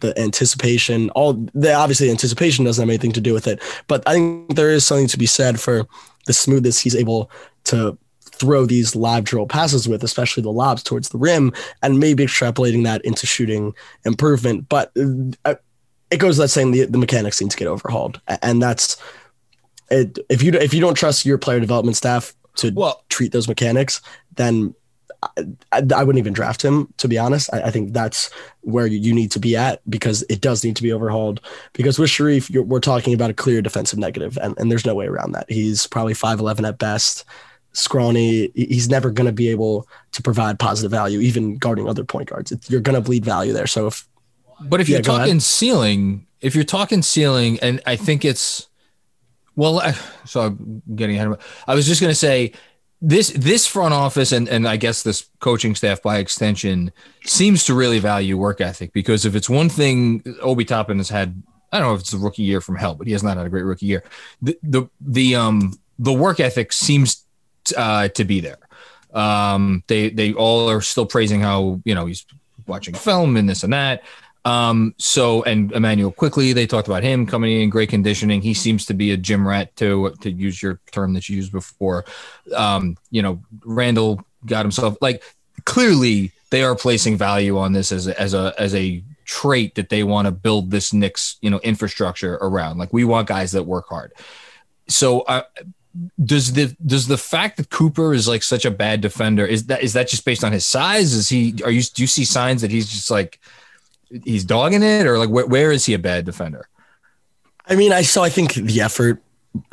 the 0.00 0.18
anticipation, 0.18 1.10
all 1.10 1.34
the 1.54 1.72
obviously 1.72 2.10
anticipation 2.10 2.64
doesn't 2.64 2.82
have 2.82 2.90
anything 2.90 3.12
to 3.12 3.20
do 3.20 3.32
with 3.32 3.46
it, 3.46 3.62
but 3.86 4.02
I 4.06 4.14
think 4.14 4.56
there 4.56 4.70
is 4.70 4.84
something 4.84 5.06
to 5.08 5.18
be 5.18 5.26
said 5.26 5.60
for 5.60 5.86
the 6.26 6.32
smoothness 6.32 6.80
he's 6.80 6.96
able 6.96 7.30
to 7.64 7.96
throw 8.42 8.66
these 8.66 8.96
live 8.96 9.22
drill 9.22 9.46
passes 9.46 9.88
with, 9.88 10.02
especially 10.02 10.42
the 10.42 10.50
lobs 10.50 10.82
towards 10.82 11.10
the 11.10 11.18
rim, 11.18 11.52
and 11.80 12.00
maybe 12.00 12.26
extrapolating 12.26 12.82
that 12.82 13.04
into 13.04 13.24
shooting 13.24 13.72
improvement. 14.04 14.68
But 14.68 14.92
uh, 15.44 15.54
it 16.10 16.16
goes 16.16 16.38
without 16.38 16.50
saying 16.50 16.72
the, 16.72 16.86
the 16.86 16.98
mechanics 16.98 17.40
need 17.40 17.52
to 17.52 17.56
get 17.56 17.68
overhauled, 17.68 18.20
and 18.42 18.60
that's 18.60 18.96
it. 19.90 20.18
If 20.28 20.42
you 20.42 20.52
if 20.54 20.74
you 20.74 20.80
don't 20.80 20.94
trust 20.94 21.24
your 21.24 21.38
player 21.38 21.60
development 21.60 21.96
staff 21.96 22.34
to 22.56 22.72
well, 22.74 23.04
treat 23.08 23.30
those 23.30 23.46
mechanics, 23.46 24.00
then 24.34 24.74
I, 25.70 25.82
I 25.94 26.02
wouldn't 26.02 26.18
even 26.18 26.32
draft 26.32 26.62
him 26.62 26.92
to 26.96 27.06
be 27.06 27.16
honest. 27.16 27.48
I, 27.54 27.62
I, 27.62 27.70
think 27.70 27.92
that's 27.92 28.28
where 28.62 28.88
you 28.88 29.14
need 29.14 29.30
to 29.30 29.38
be 29.38 29.56
at 29.56 29.80
because 29.88 30.24
it 30.28 30.40
does 30.40 30.64
need 30.64 30.74
to 30.76 30.82
be 30.82 30.92
overhauled. 30.92 31.40
Because 31.74 31.96
with 31.96 32.10
Sharife, 32.10 32.50
we're 32.66 32.80
talking 32.80 33.14
about 33.14 33.30
a 33.30 33.34
clear 33.34 33.62
defensive 33.62 34.00
negative, 34.00 34.36
and, 34.42 34.58
and 34.58 34.70
there's 34.70 34.84
no 34.84 34.96
way 34.96 35.06
around 35.06 35.32
that. 35.32 35.46
He's 35.48 35.86
probably 35.86 36.14
five 36.14 36.40
eleven 36.40 36.64
at 36.64 36.78
best, 36.78 37.24
scrawny. 37.72 38.50
He's 38.54 38.88
never 38.88 39.10
going 39.10 39.26
to 39.26 39.32
be 39.32 39.48
able 39.48 39.86
to 40.12 40.22
provide 40.22 40.58
positive 40.58 40.90
value, 40.90 41.20
even 41.20 41.56
guarding 41.58 41.88
other 41.88 42.04
point 42.04 42.28
guards. 42.28 42.52
You're 42.68 42.80
going 42.80 42.94
to 42.94 43.00
bleed 43.00 43.24
value 43.24 43.52
there. 43.52 43.66
So 43.66 43.88
if, 43.88 44.06
but 44.62 44.80
if 44.80 44.88
yeah, 44.88 44.96
you're 44.96 45.02
talking 45.02 45.40
ceiling, 45.40 46.26
if 46.40 46.54
you're 46.54 46.64
talking 46.64 47.02
ceiling, 47.02 47.58
and 47.60 47.80
I 47.86 47.96
think 47.96 48.24
it's 48.24 48.68
well, 49.56 49.80
I, 49.80 49.92
so 50.24 50.42
I'm 50.42 50.82
getting 50.94 51.16
ahead 51.16 51.28
of. 51.28 51.62
I 51.66 51.74
was 51.74 51.86
just 51.86 52.00
going 52.00 52.10
to 52.10 52.14
say 52.18 52.52
this 53.02 53.30
this 53.30 53.66
front 53.66 53.92
office 53.92 54.30
and 54.30 54.48
and 54.48 54.66
I 54.66 54.76
guess 54.76 55.02
this 55.02 55.28
coaching 55.40 55.74
staff 55.74 56.00
by 56.00 56.18
extension 56.18 56.92
seems 57.24 57.64
to 57.64 57.74
really 57.74 57.98
value 57.98 58.38
work 58.38 58.60
ethic 58.60 58.92
because 58.92 59.26
if 59.26 59.34
it's 59.34 59.50
one 59.50 59.68
thing 59.68 60.22
Obi 60.40 60.64
Toppin 60.64 60.98
has 60.98 61.08
had 61.08 61.42
I 61.72 61.80
don't 61.80 61.88
know 61.88 61.94
if 61.94 62.02
it's 62.02 62.12
a 62.12 62.18
rookie 62.18 62.44
year 62.44 62.60
from 62.60 62.76
hell 62.76 62.94
but 62.94 63.08
he 63.08 63.12
has 63.12 63.24
not 63.24 63.36
had 63.36 63.44
a 63.44 63.50
great 63.50 63.64
rookie 63.64 63.86
year 63.86 64.04
the 64.40 64.56
the, 64.62 64.88
the 65.00 65.34
um 65.34 65.76
the 65.98 66.12
work 66.12 66.38
ethic 66.38 66.72
seems 66.72 67.26
uh, 67.74 68.08
to 68.08 68.24
be 68.24 68.40
there 68.40 68.58
um 69.14 69.82
they 69.88 70.08
they 70.08 70.32
all 70.32 70.70
are 70.70 70.80
still 70.80 71.04
praising 71.04 71.40
how 71.40 71.80
you 71.84 71.94
know 71.94 72.06
he's 72.06 72.24
watching 72.66 72.94
film 72.94 73.36
and 73.36 73.48
this 73.48 73.62
and 73.62 73.72
that 73.72 74.02
um, 74.44 74.94
so 74.98 75.42
and 75.44 75.72
Immanuel 75.72 76.10
Quickley, 76.10 76.52
they 76.52 76.66
talked 76.66 76.88
about 76.88 77.02
him 77.02 77.26
coming 77.26 77.60
in 77.60 77.70
great 77.70 77.90
conditioning. 77.90 78.42
He 78.42 78.54
seems 78.54 78.86
to 78.86 78.94
be 78.94 79.12
a 79.12 79.16
gym 79.16 79.46
rat 79.46 79.74
to 79.76 80.14
to 80.20 80.30
use 80.30 80.60
your 80.60 80.80
term 80.90 81.14
that 81.14 81.28
you 81.28 81.36
used 81.36 81.52
before. 81.52 82.04
Um, 82.54 82.96
you 83.10 83.22
know, 83.22 83.40
Randle 83.64 84.24
got 84.46 84.64
himself 84.64 84.96
like 85.00 85.22
clearly 85.64 86.32
they 86.50 86.64
are 86.64 86.74
placing 86.74 87.16
value 87.16 87.56
on 87.56 87.72
this 87.72 87.92
as 87.92 88.08
a, 88.08 88.20
as 88.20 88.34
a 88.34 88.52
as 88.58 88.74
a 88.74 89.02
trait 89.24 89.76
that 89.76 89.88
they 89.88 90.02
want 90.02 90.26
to 90.26 90.32
build 90.32 90.72
this 90.72 90.92
Knicks 90.92 91.36
you 91.40 91.50
know 91.50 91.60
infrastructure 91.60 92.34
around. 92.34 92.78
Like 92.78 92.92
we 92.92 93.04
want 93.04 93.28
guys 93.28 93.52
that 93.52 93.62
work 93.62 93.88
hard. 93.88 94.12
So 94.88 95.20
uh, 95.20 95.42
does 96.24 96.52
the 96.52 96.74
does 96.84 97.06
the 97.06 97.18
fact 97.18 97.56
that 97.58 97.70
Cooper 97.70 98.14
is 98.14 98.26
like 98.26 98.42
such 98.42 98.64
a 98.64 98.70
bad 98.70 99.00
defender 99.00 99.44
is 99.44 99.66
that 99.66 99.82
is 99.82 99.92
that 99.92 100.08
just 100.08 100.24
based 100.24 100.44
on 100.44 100.52
his 100.52 100.64
size? 100.64 101.12
Is 101.12 101.28
he 101.28 101.54
are 101.64 101.70
you 101.70 101.82
do 101.82 102.02
you 102.02 102.06
see 102.06 102.24
signs 102.24 102.62
that 102.62 102.70
he's 102.70 102.88
just 102.88 103.10
like 103.10 103.38
he's 104.24 104.44
dogging 104.44 104.82
it, 104.82 105.06
or 105.06 105.18
like 105.18 105.28
wh- 105.28 105.50
where 105.50 105.72
is 105.72 105.84
he 105.86 105.94
a 105.94 105.98
bad 105.98 106.24
defender? 106.24 106.68
I 107.66 107.76
mean, 107.76 107.92
I 107.92 108.02
so 108.02 108.22
I 108.22 108.28
think 108.28 108.54
the 108.54 108.80
effort. 108.80 109.22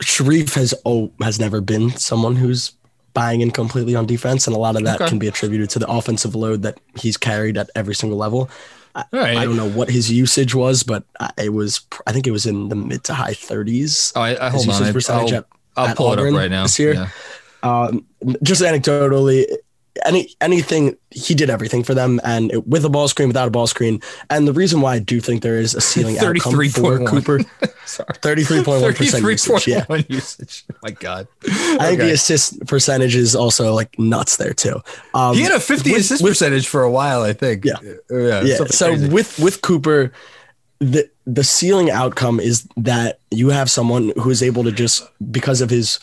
Sharife 0.01 0.55
has 0.55 0.73
oh 0.83 1.09
has 1.21 1.39
never 1.39 1.61
been 1.61 1.91
someone 1.91 2.35
who's 2.35 2.73
buying 3.13 3.39
in 3.39 3.49
completely 3.49 3.95
on 3.95 4.05
defense, 4.05 4.45
and 4.45 4.53
a 4.53 4.59
lot 4.59 4.75
of 4.75 4.83
that 4.83 4.99
okay. 4.99 5.09
can 5.09 5.19
be 5.19 5.27
attributed 5.27 5.69
to 5.69 5.79
the 5.79 5.87
offensive 5.87 6.35
load 6.35 6.63
that 6.63 6.81
he's 6.97 7.15
carried 7.15 7.57
at 7.57 7.69
every 7.75 7.95
single 7.95 8.17
level. 8.17 8.49
I, 8.93 9.05
right. 9.13 9.37
I 9.37 9.45
don't 9.45 9.55
know 9.55 9.69
what 9.69 9.89
his 9.89 10.11
usage 10.11 10.53
was, 10.53 10.83
but 10.83 11.05
uh, 11.21 11.29
it 11.37 11.53
was 11.53 11.81
I 12.05 12.11
think 12.11 12.27
it 12.27 12.31
was 12.31 12.45
in 12.45 12.67
the 12.67 12.75
mid 12.75 13.05
to 13.05 13.13
high 13.13 13.31
30s. 13.31 14.11
Oh, 14.15 14.21
I, 14.21 14.47
I 14.47 14.49
hold 14.49 14.67
on. 14.69 15.33
At, 15.33 15.45
I'll 15.87 15.95
pull 15.95 16.07
Auburn 16.07 16.27
it 16.27 16.31
up 16.31 16.37
right 16.37 16.51
now 16.51 16.63
this 16.63 16.79
year. 16.79 16.93
Yeah. 16.93 17.09
Um, 17.61 18.05
just 18.41 18.61
anecdotally, 18.61 19.45
any 20.05 20.29
anything 20.41 20.95
he 21.11 21.33
did 21.33 21.49
everything 21.49 21.83
for 21.83 21.93
them 21.93 22.19
and 22.23 22.51
it, 22.51 22.67
with 22.67 22.85
a 22.85 22.89
ball 22.89 23.07
screen 23.07 23.27
without 23.27 23.47
a 23.47 23.51
ball 23.51 23.67
screen 23.67 24.01
and 24.29 24.47
the 24.47 24.53
reason 24.53 24.81
why 24.81 24.95
i 24.95 24.99
do 24.99 25.19
think 25.19 25.41
there 25.41 25.57
is 25.57 25.73
a 25.73 25.81
ceiling 25.81 26.17
outcome 26.19 26.53
for 26.69 26.99
cooper 27.05 27.39
33.1 27.59 28.95
percent 28.97 29.23
usage 29.23 29.67
yeah 29.67 29.85
usage 30.07 30.65
oh 30.71 30.75
my 30.83 30.91
god 30.91 31.27
i 31.43 31.75
okay. 31.75 31.87
think 31.87 31.99
the 31.99 32.11
assist 32.11 32.65
percentage 32.67 33.15
is 33.15 33.35
also 33.35 33.73
like 33.73 33.97
nuts 33.97 34.37
there 34.37 34.53
too 34.53 34.81
um, 35.13 35.35
he 35.35 35.41
had 35.41 35.51
a 35.51 35.59
50 35.59 35.91
with, 35.91 36.01
assist 36.01 36.23
with, 36.23 36.31
percentage 36.31 36.67
for 36.67 36.83
a 36.83 36.91
while 36.91 37.23
i 37.23 37.33
think 37.33 37.65
yeah 37.65 37.75
yeah, 38.09 38.43
yeah. 38.43 38.55
so 38.69 38.87
crazy. 38.87 39.09
with 39.09 39.39
with 39.39 39.61
cooper 39.61 40.11
the 40.79 41.09
the 41.25 41.43
ceiling 41.43 41.91
outcome 41.91 42.39
is 42.39 42.67
that 42.77 43.19
you 43.31 43.49
have 43.49 43.69
someone 43.69 44.13
who 44.17 44.29
is 44.29 44.41
able 44.41 44.63
to 44.63 44.71
just 44.71 45.03
because 45.31 45.61
of 45.61 45.69
his 45.69 45.99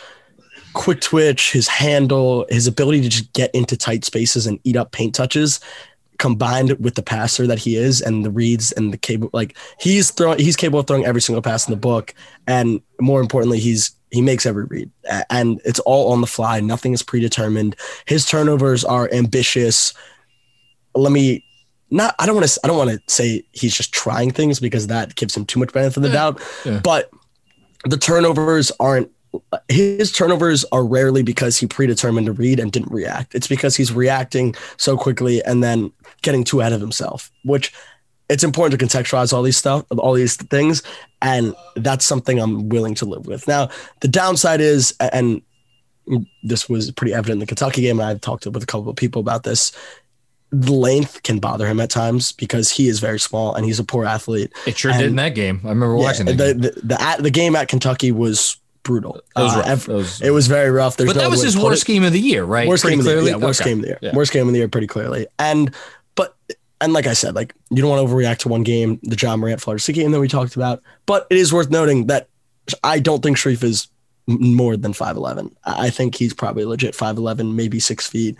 quick 0.74 1.00
twitch, 1.00 1.52
his 1.52 1.68
handle, 1.68 2.46
his 2.50 2.66
ability 2.66 3.00
to 3.02 3.08
just 3.08 3.32
get 3.32 3.54
into 3.54 3.76
tight 3.76 4.04
spaces 4.04 4.46
and 4.46 4.60
eat 4.64 4.76
up 4.76 4.92
paint 4.92 5.14
touches 5.14 5.60
combined 6.18 6.72
with 6.80 6.94
the 6.94 7.02
passer 7.02 7.46
that 7.46 7.58
he 7.58 7.76
is 7.76 8.00
and 8.00 8.24
the 8.24 8.30
reads 8.30 8.72
and 8.72 8.90
the 8.90 8.96
cable 8.96 9.28
like 9.34 9.56
he's 9.78 10.10
throwing 10.10 10.38
he's 10.38 10.56
capable 10.56 10.80
of 10.80 10.86
throwing 10.86 11.04
every 11.04 11.20
single 11.20 11.42
pass 11.42 11.66
in 11.66 11.72
the 11.72 11.80
book. 11.80 12.14
And 12.46 12.80
more 13.00 13.20
importantly 13.20 13.58
he's 13.58 13.92
he 14.10 14.22
makes 14.22 14.46
every 14.46 14.64
read. 14.64 14.90
And 15.30 15.60
it's 15.64 15.80
all 15.80 16.12
on 16.12 16.20
the 16.20 16.26
fly. 16.26 16.60
Nothing 16.60 16.92
is 16.92 17.02
predetermined. 17.02 17.76
His 18.06 18.24
turnovers 18.24 18.84
are 18.84 19.10
ambitious. 19.12 19.94
Let 20.94 21.12
me 21.12 21.44
not 21.90 22.14
i 22.18 22.26
don't 22.26 22.34
want 22.34 22.46
to 22.46 22.60
i 22.64 22.66
don't 22.66 22.76
want 22.76 22.90
to 22.90 23.00
say 23.06 23.44
he's 23.52 23.74
just 23.74 23.92
trying 23.92 24.30
things 24.30 24.60
because 24.60 24.86
that 24.88 25.14
gives 25.14 25.36
him 25.36 25.44
too 25.44 25.60
much 25.60 25.72
benefit 25.72 25.96
of 25.98 26.02
the 26.02 26.08
yeah. 26.08 26.14
doubt 26.14 26.42
yeah. 26.64 26.80
but 26.82 27.10
the 27.84 27.96
turnovers 27.96 28.72
aren't 28.80 29.10
his 29.68 30.12
turnovers 30.12 30.64
are 30.72 30.84
rarely 30.84 31.22
because 31.22 31.58
he 31.58 31.66
predetermined 31.66 32.26
to 32.26 32.32
read 32.32 32.60
and 32.60 32.72
didn't 32.72 32.92
react. 32.92 33.34
It's 33.34 33.46
because 33.46 33.76
he's 33.76 33.92
reacting 33.92 34.54
so 34.76 34.96
quickly 34.96 35.42
and 35.44 35.62
then 35.62 35.92
getting 36.22 36.44
too 36.44 36.60
ahead 36.60 36.72
of 36.72 36.80
himself, 36.80 37.30
which 37.44 37.72
it's 38.28 38.44
important 38.44 38.78
to 38.78 38.86
contextualize 38.86 39.32
all 39.32 39.42
these 39.42 39.56
stuff, 39.56 39.84
all 39.90 40.14
these 40.14 40.36
things. 40.36 40.82
And 41.22 41.54
that's 41.76 42.04
something 42.04 42.38
I'm 42.38 42.68
willing 42.68 42.94
to 42.96 43.04
live 43.04 43.26
with. 43.26 43.46
Now, 43.46 43.68
the 44.00 44.08
downside 44.08 44.60
is, 44.60 44.94
and 45.00 45.42
this 46.42 46.68
was 46.68 46.90
pretty 46.90 47.14
evident 47.14 47.34
in 47.34 47.40
the 47.40 47.46
Kentucky 47.46 47.82
game, 47.82 48.00
and 48.00 48.08
I've 48.08 48.20
talked 48.20 48.46
with 48.46 48.62
a 48.62 48.66
couple 48.66 48.88
of 48.88 48.96
people 48.96 49.20
about 49.20 49.44
this. 49.44 49.72
The 50.58 50.72
length 50.72 51.22
can 51.22 51.38
bother 51.38 51.66
him 51.66 51.80
at 51.80 51.90
times 51.90 52.32
because 52.32 52.70
he 52.70 52.88
is 52.88 52.98
very 52.98 53.18
small 53.18 53.54
and 53.54 53.64
he's 53.64 53.78
a 53.78 53.84
poor 53.84 54.04
athlete. 54.04 54.52
It 54.66 54.78
sure 54.78 54.90
and, 54.90 55.00
did 55.00 55.08
in 55.10 55.16
that 55.16 55.34
game. 55.34 55.60
I 55.64 55.68
remember 55.68 55.96
watching 55.96 56.26
the, 56.26 56.32
the, 56.32 56.54
the, 56.54 56.70
the, 56.82 57.16
the 57.24 57.30
game 57.30 57.54
at 57.56 57.68
Kentucky 57.68 58.10
was 58.10 58.56
brutal. 58.82 59.16
It 59.16 59.22
was, 59.36 59.56
uh, 59.56 59.62
it 59.66 59.88
was, 59.92 60.22
it 60.22 60.30
was 60.30 60.46
very 60.46 60.70
rough. 60.70 60.96
There's 60.96 61.08
but 61.08 61.16
no 61.16 61.22
that 61.22 61.30
was 61.30 61.42
his 61.42 61.58
worst 61.58 61.82
it. 61.82 61.86
game 61.86 62.04
of 62.04 62.12
the 62.12 62.20
year, 62.20 62.44
right? 62.44 62.68
Worst 62.68 62.82
pretty 62.82 62.96
game 62.96 63.02
clearly? 63.02 63.18
of 63.18 63.24
the 63.24 63.30
year. 63.32 63.38
Yeah, 63.40 63.46
worst 63.46 63.60
okay. 63.60 63.70
game 63.70 63.78
of 63.78 63.82
the 63.82 63.88
year. 63.88 63.98
Yeah. 64.00 64.16
Worst 64.16 64.32
game 64.32 64.46
of 64.46 64.52
the 64.52 64.58
year, 64.58 64.68
pretty 64.68 64.86
clearly. 64.86 65.26
And 65.38 65.74
but 66.14 66.36
and 66.80 66.92
like 66.92 67.06
I 67.06 67.12
said, 67.12 67.34
like 67.34 67.54
you 67.70 67.82
don't 67.82 67.90
want 67.90 68.08
to 68.08 68.14
overreact 68.14 68.38
to 68.38 68.48
one 68.48 68.62
game, 68.62 68.98
the 69.02 69.16
Ja 69.20 69.36
Morant 69.36 69.60
Florida 69.60 69.82
State 69.82 69.96
game 69.96 70.12
that 70.12 70.20
we 70.20 70.28
talked 70.28 70.56
about. 70.56 70.82
But 71.04 71.26
it 71.30 71.36
is 71.36 71.52
worth 71.52 71.70
noting 71.70 72.06
that 72.06 72.28
I 72.82 73.00
don't 73.00 73.22
think 73.22 73.36
Sharife 73.36 73.62
is 73.62 73.88
more 74.26 74.76
than 74.76 74.92
5'11. 74.92 75.54
I 75.64 75.90
think 75.90 76.16
he's 76.16 76.34
probably 76.34 76.64
legit 76.64 76.94
5'11, 76.94 77.54
maybe 77.54 77.78
six 77.78 78.06
feet. 78.06 78.36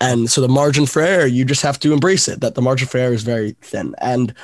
And 0.00 0.30
so 0.30 0.40
the 0.40 0.48
margin 0.48 0.86
for 0.86 1.02
error, 1.02 1.26
you 1.26 1.44
just 1.44 1.62
have 1.62 1.78
to 1.80 1.92
embrace 1.92 2.28
it 2.28 2.40
that 2.40 2.54
the 2.54 2.62
margin 2.62 2.88
for 2.88 2.98
error 2.98 3.14
is 3.14 3.22
very 3.22 3.56
thin. 3.62 3.94
And 3.98 4.34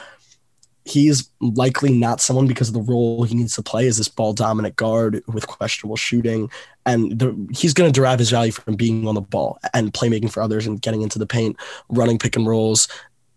he's 0.87 1.29
likely 1.41 1.93
not 1.93 2.21
someone 2.21 2.47
because 2.47 2.69
of 2.69 2.75
the 2.75 2.81
role 2.81 3.25
he 3.25 3.35
needs 3.35 3.57
to 3.57 3.63
play 3.63 3.89
as 3.89 3.99
this 3.99 4.09
ball 4.09 4.33
dominant 4.33 4.77
guard 4.77 5.23
with 5.27 5.47
questionable 5.47 5.97
shooting. 5.97 6.49
And 6.87 7.19
the, 7.19 7.49
he's 7.53 7.75
going 7.75 7.93
to 7.93 7.95
derive 7.95 8.21
his 8.21 8.31
value 8.31 8.53
from 8.53 8.77
being 8.77 9.07
on 9.09 9.17
the 9.17 9.21
ball 9.21 9.59
and 9.75 9.93
playmaking 9.93 10.31
for 10.31 10.43
others 10.43 10.67
and 10.67 10.81
getting 10.81 11.03
into 11.03 11.19
the 11.19 11.27
paint, 11.27 11.57
running 11.89 12.19
pick 12.19 12.37
and 12.37 12.47
rolls. 12.47 12.87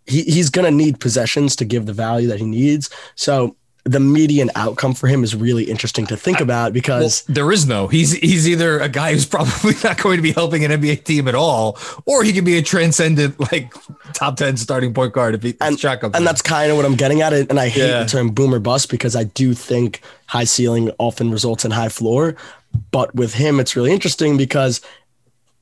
He, 0.06 0.22
he's 0.24 0.50
going 0.50 0.66
to 0.66 0.72
need 0.72 1.00
possessions 1.00 1.56
to 1.58 1.66
give 1.66 1.88
the 1.88 1.94
value 1.94 2.28
that 2.28 2.40
he 2.40 2.46
needs. 2.46 2.90
So 3.16 3.56
the 3.86 4.00
median 4.00 4.52
outcome 4.56 4.94
for 4.94 5.08
him 5.08 5.24
is 5.24 5.36
really 5.36 5.64
interesting 5.64 6.06
to 6.08 6.18
think 6.18 6.40
about 6.40 6.74
because 6.74 7.24
well, 7.28 7.36
there 7.36 7.52
is 7.52 7.66
no. 7.66 7.88
He's 7.88 8.12
he's 8.12 8.48
either 8.48 8.80
a 8.80 8.90
guy 8.90 9.14
who's 9.14 9.26
probably 9.38 9.74
not 9.84 10.02
going 10.02 10.18
to 10.18 10.24
be 10.24 10.32
helping 10.32 10.66
an 10.66 10.72
NBA 10.72 11.04
team 11.04 11.28
at 11.28 11.36
all, 11.36 11.78
or 12.06 12.24
he 12.24 12.34
could 12.34 12.46
be 12.46 12.58
a 12.58 12.62
transcendent 12.62 13.40
like 13.52 13.74
top 14.14 14.38
ten 14.38 14.58
starting 14.58 14.94
point 14.94 15.14
guard 15.14 15.36
if 15.36 15.44
he 15.44 15.56
and, 15.62 15.84
and 15.84 16.28
that's 16.28 16.42
kind 16.42 16.72
of 16.72 16.78
what 16.78 16.86
I'm 16.86 16.96
getting 16.96 17.22
at. 17.22 17.34
It 17.34 17.50
and 17.50 17.60
I 17.60 17.70
hate 17.70 17.88
yeah. 17.88 18.04
the 18.04 18.10
term 18.10 18.30
boomer 18.30 18.60
bust 18.60 18.90
because 18.90 19.16
I 19.16 19.24
do 19.24 19.54
think 19.54 20.02
high 20.28 20.44
ceiling 20.44 20.92
often 21.00 21.32
results 21.32 21.66
in 21.66 21.72
high 21.72 21.90
floor. 21.90 22.36
But 22.92 23.16
with 23.16 23.34
him, 23.34 23.60
it's 23.60 23.76
really 23.76 23.92
interesting 23.92 24.38
because 24.38 24.82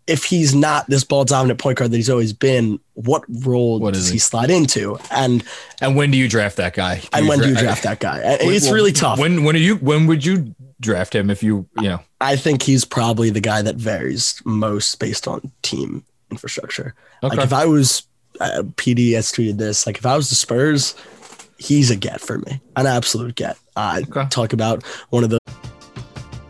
if 0.08 0.24
he's 0.24 0.56
not 0.56 0.88
this 0.88 1.04
ball 1.04 1.26
dominant 1.26 1.60
point 1.60 1.78
guard 1.78 1.92
that 1.92 1.98
he's 1.98 2.10
always 2.10 2.34
been, 2.34 2.80
what 2.94 3.24
role 3.46 3.80
what 3.80 3.94
does 3.94 4.08
he? 4.08 4.14
he? 4.14 4.20
slide 4.20 4.50
into? 4.50 4.98
And 5.12 5.44
and 5.82 5.96
when 5.96 6.12
do 6.12 6.18
you 6.18 6.30
draft 6.30 6.58
that 6.58 6.74
guy? 6.74 7.00
Do 7.00 7.08
and 7.14 7.28
when 7.28 7.40
dra- 7.40 7.48
do 7.48 7.54
you 7.54 7.60
draft 7.60 7.84
that 7.84 8.00
guy? 8.00 8.22
It's 8.24 8.72
really 8.72 8.94
tough. 8.94 9.20
When 9.20 9.44
when 9.44 9.56
are 9.56 9.60
you 9.60 9.76
when 9.76 10.08
would 10.08 10.26
you 10.26 10.56
draft 10.80 11.14
him 11.14 11.30
if 11.30 11.44
you 11.44 11.68
you 11.78 11.90
know? 11.90 12.00
I 12.22 12.38
think 12.38 12.64
he's 12.64 12.86
probably 12.86 13.30
the 13.30 13.42
guy 13.42 13.62
that 13.62 13.76
varies 13.76 14.42
most 14.46 15.00
based 15.00 15.28
on 15.28 15.52
team 15.62 16.04
infrastructure. 16.32 16.96
Okay. 17.24 17.36
Like 17.36 17.46
if 17.46 17.54
I 17.54 17.66
was 17.66 18.04
uh, 18.40 18.64
PD 18.76 19.14
has 19.14 19.32
tweeted 19.32 19.58
this, 19.58 19.86
like 19.86 19.98
if 19.98 20.06
I 20.06 20.16
was 20.16 20.30
the 20.30 20.36
Spurs, 20.36 20.96
he's 21.58 21.92
a 21.92 21.96
get 21.96 22.22
for 22.22 22.40
me, 22.40 22.62
an 22.76 22.88
absolute 22.88 23.36
get. 23.36 23.58
I 23.76 24.02
okay. 24.10 24.28
talk 24.30 24.54
about 24.54 24.84
one 25.10 25.24
of 25.24 25.30
the 25.30 25.40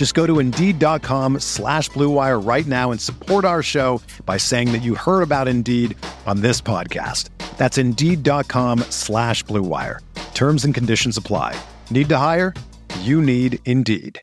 Just 0.00 0.14
go 0.14 0.26
to 0.26 0.38
Indeed.com 0.38 1.40
slash 1.40 1.90
BlueWire 1.90 2.42
right 2.42 2.64
now 2.64 2.90
and 2.90 2.98
support 2.98 3.44
our 3.44 3.62
show 3.62 4.00
by 4.24 4.38
saying 4.38 4.72
that 4.72 4.78
you 4.78 4.94
heard 4.94 5.20
about 5.20 5.46
Indeed 5.46 5.94
on 6.26 6.40
this 6.40 6.62
podcast. 6.62 7.28
That's 7.58 7.76
Indeed.com 7.76 8.78
slash 8.88 9.44
BlueWire. 9.44 9.98
Terms 10.32 10.64
and 10.64 10.74
conditions 10.74 11.18
apply. 11.18 11.54
Need 11.90 12.08
to 12.08 12.16
hire? 12.16 12.54
You 13.00 13.20
need 13.20 13.58
Indeed. 13.66 14.22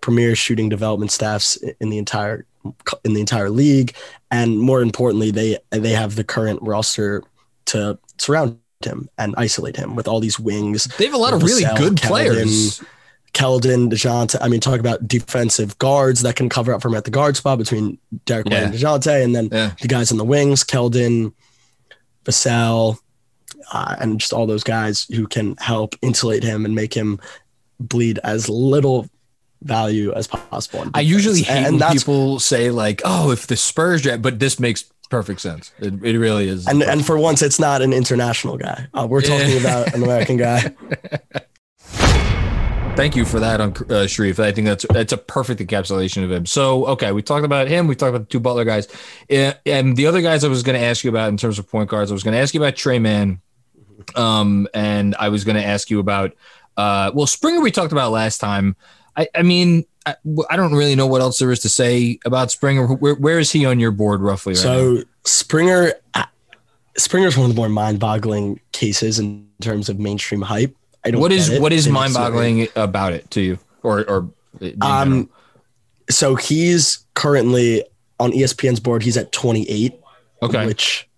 premier 0.00 0.34
shooting 0.34 0.70
development 0.70 1.10
staffs 1.10 1.58
in 1.78 1.90
the 1.90 1.98
entire 1.98 2.46
in 3.04 3.12
the 3.12 3.20
entire 3.20 3.50
league, 3.50 3.94
and 4.30 4.58
more 4.58 4.80
importantly, 4.80 5.30
they 5.30 5.58
they 5.68 5.90
have 5.90 6.16
the 6.16 6.24
current 6.24 6.58
roster 6.62 7.22
to 7.66 7.98
surround 8.16 8.61
him 8.84 9.08
and 9.18 9.34
isolate 9.36 9.76
him 9.76 9.94
with 9.94 10.08
all 10.08 10.20
these 10.20 10.38
wings. 10.38 10.84
They 10.98 11.04
have 11.06 11.14
a 11.14 11.18
lot 11.18 11.34
of 11.34 11.42
really 11.42 11.64
good 11.76 11.94
Keldon, 11.96 12.08
players. 12.08 12.82
Keldon, 13.34 13.90
DeJounte. 13.90 14.36
I 14.40 14.48
mean, 14.48 14.60
talk 14.60 14.78
about 14.78 15.08
defensive 15.08 15.78
guards 15.78 16.20
that 16.22 16.36
can 16.36 16.48
cover 16.50 16.74
up 16.74 16.82
for 16.82 16.88
him 16.88 16.94
at 16.94 17.04
the 17.04 17.10
guard 17.10 17.36
spot 17.36 17.56
between 17.58 17.98
Derrick 18.26 18.46
White 18.46 18.62
and 18.64 18.74
DeJounte, 18.74 19.24
and 19.24 19.34
then 19.34 19.48
Yeah. 19.50 19.72
the 19.80 19.88
guys 19.88 20.12
on 20.12 20.18
the 20.18 20.24
wings, 20.24 20.64
Keldon, 20.64 21.32
Vassell, 22.24 22.98
uh, 23.72 23.96
and 24.00 24.20
just 24.20 24.32
all 24.32 24.46
those 24.46 24.64
guys 24.64 25.06
who 25.14 25.26
can 25.26 25.56
help 25.56 25.94
insulate 26.02 26.42
him 26.42 26.64
and 26.64 26.74
make 26.74 26.94
him 26.94 27.18
bleed 27.80 28.18
as 28.22 28.48
little 28.48 29.08
value 29.62 30.12
as 30.12 30.26
possible. 30.26 30.84
I 30.94 31.00
usually 31.00 31.42
hate 31.42 31.66
and 31.66 31.80
when 31.80 31.92
people 31.92 32.38
say 32.40 32.70
like, 32.70 33.02
"Oh, 33.04 33.30
if 33.30 33.46
the 33.46 33.56
Spurs," 33.56 34.02
draft," 34.02 34.22
but 34.22 34.38
this 34.38 34.58
makes 34.60 34.84
perfect 35.10 35.40
sense. 35.40 35.72
It, 35.78 36.02
it 36.04 36.18
really 36.18 36.48
is. 36.48 36.66
and 36.66 36.82
and 36.82 37.04
for 37.04 37.18
once, 37.18 37.42
it's 37.42 37.60
not 37.60 37.82
an 37.82 37.92
international 37.92 38.56
guy. 38.56 38.86
Uh, 38.94 39.06
we're 39.08 39.22
talking 39.22 39.58
about 39.58 39.94
an 39.94 40.02
American 40.02 40.36
guy. 40.36 40.74
Thank 42.94 43.16
you 43.16 43.24
for 43.24 43.40
that, 43.40 43.58
on 43.58 43.70
uh, 43.70 44.04
Sharife. 44.04 44.38
I 44.38 44.52
think 44.52 44.66
that's 44.66 44.84
that's 44.90 45.14
a 45.14 45.16
perfect 45.16 45.62
encapsulation 45.62 46.24
of 46.24 46.30
him. 46.30 46.44
So, 46.44 46.84
okay, 46.88 47.12
we 47.12 47.22
talked 47.22 47.44
about 47.44 47.68
him. 47.68 47.86
We 47.86 47.94
talked 47.94 48.10
about 48.10 48.28
the 48.28 48.30
two 48.30 48.40
Butler 48.40 48.64
guys, 48.64 48.86
and 49.30 49.96
the 49.96 50.06
other 50.06 50.20
guys 50.20 50.44
I 50.44 50.48
was 50.48 50.62
going 50.62 50.78
to 50.78 50.84
ask 50.84 51.02
you 51.02 51.08
about 51.08 51.30
in 51.30 51.38
terms 51.38 51.58
of 51.58 51.68
point 51.70 51.88
guards. 51.88 52.10
I 52.10 52.14
was 52.14 52.22
going 52.22 52.34
to 52.34 52.40
ask 52.40 52.52
you 52.52 52.60
about 52.60 52.76
Tre 52.76 52.98
Mann, 52.98 53.40
um, 54.14 54.68
and 54.74 55.16
I 55.18 55.30
was 55.30 55.44
going 55.44 55.56
to 55.56 55.64
ask 55.64 55.88
you 55.88 56.00
about 56.00 56.34
uh, 56.76 57.10
well, 57.14 57.26
Springer. 57.26 57.60
We 57.60 57.70
talked 57.70 57.92
about 57.92 58.12
last 58.12 58.38
time. 58.38 58.76
I, 59.16 59.28
I 59.34 59.42
mean, 59.42 59.84
I, 60.06 60.16
I 60.50 60.56
don't 60.56 60.74
really 60.74 60.94
know 60.94 61.06
what 61.06 61.20
else 61.20 61.38
there 61.38 61.50
is 61.50 61.60
to 61.60 61.68
say 61.68 62.18
about 62.24 62.50
Springer. 62.50 62.86
Where, 62.86 63.14
where 63.14 63.38
is 63.38 63.52
he 63.52 63.64
on 63.64 63.80
your 63.80 63.90
board 63.90 64.20
roughly? 64.20 64.54
Right 64.54 64.64
now? 64.64 64.70
So 64.72 65.02
Springer, 65.24 65.92
uh, 66.14 66.24
Springer's 66.96 67.36
one 67.36 67.48
of 67.48 67.54
the 67.54 67.60
more 67.60 67.68
mind-boggling 67.68 68.60
cases 68.72 69.18
in 69.18 69.48
terms 69.60 69.88
of 69.88 69.98
mainstream 69.98 70.42
hype. 70.42 70.74
I 71.04 71.10
don't. 71.10 71.20
what 71.20 71.32
is 71.32 71.48
it. 71.48 71.60
what 71.60 71.72
is 71.72 71.88
mind-boggling 71.88 72.68
about 72.76 73.12
it 73.12 73.30
to 73.32 73.40
you, 73.40 73.58
or 73.82 74.08
or? 74.08 74.30
Um, 74.80 75.28
so 76.08 76.36
he's 76.36 77.04
currently 77.14 77.84
on 78.20 78.30
ESPN's 78.32 78.78
board. 78.78 79.02
He's 79.02 79.16
at 79.16 79.32
28, 79.32 79.98
okay, 80.42 80.66
which 80.66 81.08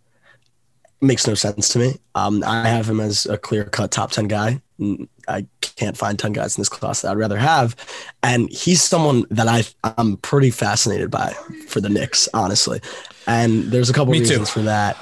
makes 1.01 1.27
no 1.27 1.35
sense 1.35 1.69
to 1.71 1.79
me. 1.79 1.97
Um, 2.15 2.43
I 2.45 2.69
have 2.69 2.89
him 2.89 3.01
as 3.01 3.27
a 3.27 3.37
clear-cut 3.37 3.91
top 3.91 4.11
10 4.11 4.29
guy. 4.29 4.61
Mm, 4.81 5.09
I 5.29 5.47
can't 5.61 5.97
find 5.97 6.19
10 6.19 6.33
guys 6.33 6.57
in 6.57 6.61
this 6.61 6.69
class 6.69 7.03
that 7.03 7.11
I'd 7.13 7.17
rather 7.19 7.39
have, 7.39 7.77
and 8.23 8.51
he's 8.51 8.83
someone 8.83 9.25
that 9.31 9.47
I 9.49 9.63
I'm 9.99 10.17
pretty 10.19 10.51
fascinated 10.51 11.11
by 11.11 11.33
for 11.69 11.81
the 11.81 11.89
Knicks, 11.89 12.29
honestly. 12.35 12.81
And 13.27 13.65
there's 13.65 13.89
a 13.89 13.93
couple 13.93 14.13
Me 14.13 14.19
too. 14.19 14.25
reasons 14.31 14.51
for 14.51 14.61
that. 14.63 14.97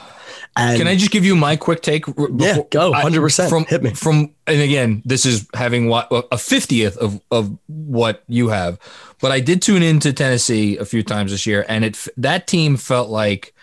And 0.54 0.76
Can 0.78 0.86
I 0.86 0.96
just 0.96 1.10
give 1.10 1.24
you 1.24 1.34
my 1.34 1.56
quick 1.56 1.80
take? 1.80 2.06
r- 2.06 2.28
Yeah, 2.36 2.58
go, 2.70 2.92
100%. 2.92 3.48
From 3.48 3.64
Hit 3.64 3.82
me. 3.82 3.94
From 3.94 4.34
and 4.46 4.60
again, 4.60 5.00
this 5.06 5.24
is 5.24 5.48
having 5.54 5.88
what 5.88 6.08
a 6.30 6.36
fiftieth 6.36 6.98
of 6.98 7.18
of 7.30 7.56
what 7.68 8.22
you 8.28 8.48
have, 8.48 8.78
but 9.22 9.32
I 9.32 9.40
did 9.40 9.62
tune 9.62 9.82
into 9.82 10.12
Tennessee 10.12 10.76
a 10.76 10.84
few 10.84 11.02
times 11.02 11.30
this 11.30 11.46
year, 11.46 11.64
and 11.70 11.86
it 11.86 12.06
that 12.18 12.46
team 12.46 12.76
felt 12.76 13.08
like 13.08 13.54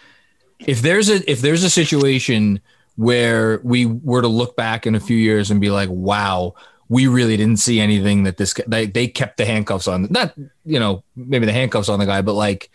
if 0.60 0.82
there's 0.82 1.10
a 1.10 1.30
if 1.30 1.42
there's 1.42 1.64
a 1.64 1.70
situation 1.70 2.60
where 2.96 3.62
we 3.64 3.86
were 3.86 4.22
to 4.22 4.28
look 4.28 4.56
back 4.56 4.86
in 4.86 4.96
a 4.96 5.00
few 5.00 5.18
years 5.18 5.52
and 5.52 5.62
be 5.62 5.70
like, 5.70 5.90
wow. 5.90 6.54
We 6.92 7.06
really 7.06 7.38
didn't 7.38 7.58
see 7.58 7.80
anything 7.80 8.24
that 8.24 8.38
this 8.38 8.52
guy- 8.52 8.64
they, 8.68 8.88
they 8.88 9.08
kept 9.08 9.38
the 9.38 9.46
handcuffs 9.46 9.88
on. 9.88 10.08
Not 10.10 10.34
you 10.66 10.80
know 10.80 11.04
maybe 11.16 11.46
the 11.46 11.54
handcuffs 11.54 11.88
on 11.88 12.00
the 12.00 12.08
guy, 12.08 12.24
but 12.24 12.34
like 12.34 12.72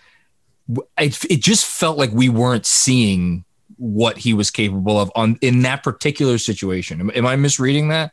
it, 0.96 1.24
it 1.24 1.42
just 1.42 1.66
felt 1.66 1.98
like 1.98 2.12
we 2.12 2.28
weren't 2.28 2.64
seeing 2.64 3.44
what 3.76 4.16
he 4.16 4.32
was 4.32 4.52
capable 4.52 5.00
of 5.00 5.10
on 5.16 5.36
in 5.40 5.62
that 5.62 5.82
particular 5.82 6.38
situation. 6.38 7.00
Am, 7.00 7.10
am 7.12 7.26
I 7.26 7.34
misreading 7.34 7.88
that? 7.88 8.12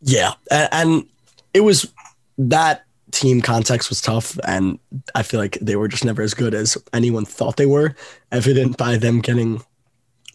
Yeah, 0.00 0.34
and 0.48 1.08
it 1.52 1.62
was 1.62 1.92
that 2.38 2.84
team 3.12 3.40
context 3.40 3.88
was 3.88 4.00
tough, 4.00 4.38
and 4.46 4.78
I 5.14 5.22
feel 5.22 5.38
like 5.38 5.58
they 5.60 5.76
were 5.76 5.88
just 5.88 6.04
never 6.04 6.22
as 6.22 6.34
good 6.34 6.54
as 6.54 6.76
anyone 6.92 7.24
thought 7.24 7.56
they 7.56 7.66
were, 7.66 7.94
evident 8.32 8.76
by 8.76 8.96
them 8.96 9.20
getting 9.20 9.62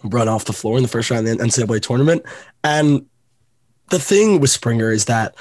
run 0.04 0.28
off 0.30 0.46
the 0.46 0.54
floor 0.54 0.78
in 0.78 0.84
the 0.84 0.90
first 0.90 1.10
round 1.12 1.28
of 1.28 1.38
the 1.38 1.44
NCAA 1.44 1.82
tournament. 1.82 2.24
And 2.64 3.06
the 3.90 4.00
thing 4.00 4.40
with 4.40 4.50
Springer 4.52 4.92
is 4.92 5.06
that 5.06 5.36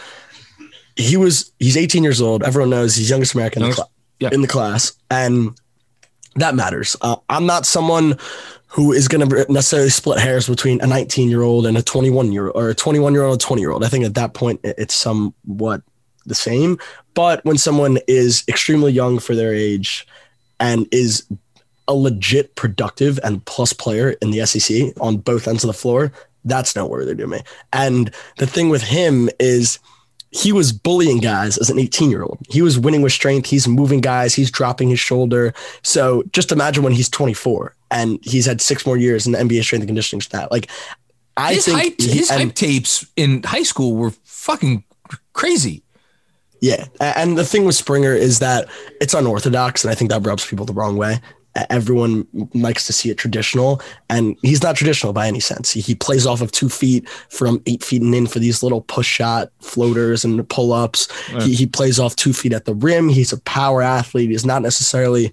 he 0.97 1.17
was 1.17 1.53
he's 1.59 1.77
18 1.77 2.03
years 2.03 2.21
old. 2.21 2.43
Everyone 2.43 2.71
knows 2.71 2.97
he's 2.97 3.11
youngest 3.11 3.35
American 3.35 3.63
in 3.63 3.71
the, 3.71 3.77
Youngest- 3.77 3.91
cla- 3.91 3.91
yeah. 4.21 4.31
in 4.33 4.41
the 4.41 4.49
class, 4.49 4.93
and 5.11 5.51
that 6.37 6.55
matters. 6.55 6.97
Uh, 7.01 7.17
I'm 7.29 7.47
not 7.47 7.67
someone 7.67 8.19
who 8.69 8.93
is 8.93 9.09
going 9.09 9.27
to 9.29 9.47
necessarily 9.53 9.89
split 9.91 10.19
hairs 10.19 10.49
between 10.49 10.81
a 10.83 10.87
19 10.87 11.29
year 11.31 11.43
old 11.43 11.67
and 11.67 11.77
a 11.79 11.83
21 11.83 12.33
year 12.33 12.47
old 12.49 12.57
or 12.57 12.69
a 12.71 12.75
21 12.75 13.13
year 13.15 13.23
old 13.23 13.33
and 13.35 13.41
20 13.41 13.61
year 13.63 13.71
old. 13.71 13.85
I 13.85 13.89
think 13.89 14.05
at 14.05 14.15
that 14.15 14.35
point 14.35 14.61
it- 14.65 14.75
it's 14.79 14.95
somewhat 14.95 15.83
the 16.27 16.35
same. 16.35 16.79
But 17.15 17.45
when 17.45 17.59
someone 17.59 17.99
is 18.07 18.45
extremely 18.49 18.93
young 18.93 19.19
for 19.19 19.35
their 19.35 19.55
age 19.55 20.07
and 20.61 20.87
is 20.93 21.27
a 21.89 21.95
legit 21.95 22.55
productive 22.57 23.19
and 23.23 23.45
plus 23.45 23.73
player 23.73 24.11
in 24.23 24.31
the 24.31 24.45
SEC 24.45 24.93
on 25.01 25.19
both 25.19 25.47
ends 25.47 25.65
of 25.65 25.69
the 25.69 25.75
floor, 25.75 26.13
that's 26.45 26.77
noteworthy 26.77 27.15
to 27.15 27.27
me. 27.27 27.41
And 27.73 28.13
the 28.39 28.47
thing 28.47 28.69
with 28.69 28.83
him 28.83 29.29
is 29.39 29.79
he 30.31 30.53
was 30.53 30.73
bullying 30.73 31.19
guys 31.19 31.57
as 31.59 31.71
an 31.71 31.79
18 31.79 32.11
year 32.11 32.23
old. 32.23 32.39
He 32.49 32.63
was 32.63 32.79
winning 32.79 33.03
with 33.03 33.13
strength. 33.13 33.49
He's 33.49 33.69
moving 33.69 34.01
guys. 34.01 34.35
He's 34.35 34.51
dropping 34.51 34.89
his 34.89 35.01
shoulder. 35.01 35.55
So 35.83 36.23
just 36.33 36.53
imagine 36.53 36.83
when 36.83 36.93
he's 36.93 37.09
24 37.09 37.75
and 37.91 38.19
he's 38.23 38.47
had 38.47 38.61
six 38.61 38.85
more 38.85 38.97
years 38.97 39.27
in 39.27 39.33
the 39.33 39.39
NBA 39.39 39.63
strength 39.63 39.83
and 39.83 39.89
conditioning 39.89 40.21
stat. 40.21 40.51
Like, 40.51 40.69
I 41.37 41.55
his 41.55 41.65
think 41.67 41.79
hype, 41.79 42.01
his 42.01 42.31
hype 42.31 42.55
tapes 42.55 43.07
in 43.17 43.43
high 43.43 43.63
school 43.63 43.95
were 43.95 44.13
fucking 44.25 44.85
crazy. 45.33 45.83
Yeah. 46.61 46.87
And 47.01 47.37
the 47.37 47.45
thing 47.45 47.65
with 47.65 47.75
Springer 47.75 48.15
is 48.15 48.39
that 48.39 48.69
it's 49.01 49.15
unorthodox, 49.15 49.85
and 49.85 49.91
I 49.91 49.95
think 49.95 50.11
that 50.11 50.27
rubs 50.27 50.47
people 50.47 50.65
the 50.65 50.73
wrong 50.73 50.97
way. 50.97 51.21
Everyone 51.71 52.27
likes 52.53 52.87
to 52.87 52.93
see 52.93 53.09
it 53.09 53.17
traditional, 53.17 53.81
and 54.11 54.37
he's 54.43 54.63
not 54.63 54.77
traditional 54.77 55.15
by 55.15 55.27
any 55.27 55.41
sense. 55.41 55.71
He, 55.71 55.81
he 55.81 55.95
plays 55.95 56.27
off 56.27 56.43
of 56.43 56.53
two 56.53 56.69
feet 56.69 57.09
from 57.09 57.63
eight 57.65 57.83
feet 57.83 58.03
and 58.03 58.15
in 58.15 58.27
for 58.27 58.41
these 58.41 58.63
little 58.63 58.83
push 58.83 59.07
shot 59.07 59.51
floaters 59.61 60.23
and 60.23 60.47
pull 60.51 60.75
ups. 60.75 61.11
He, 61.45 61.55
he 61.55 61.67
plays 61.67 61.99
off 61.99 62.15
two 62.15 62.35
feet 62.35 62.53
at 62.53 62.67
the 62.67 62.75
rim. 62.75 63.09
He's 63.09 63.33
a 63.33 63.41
power 63.41 63.81
athlete. 63.81 64.29
He's 64.29 64.45
not 64.45 64.61
necessarily 64.61 65.33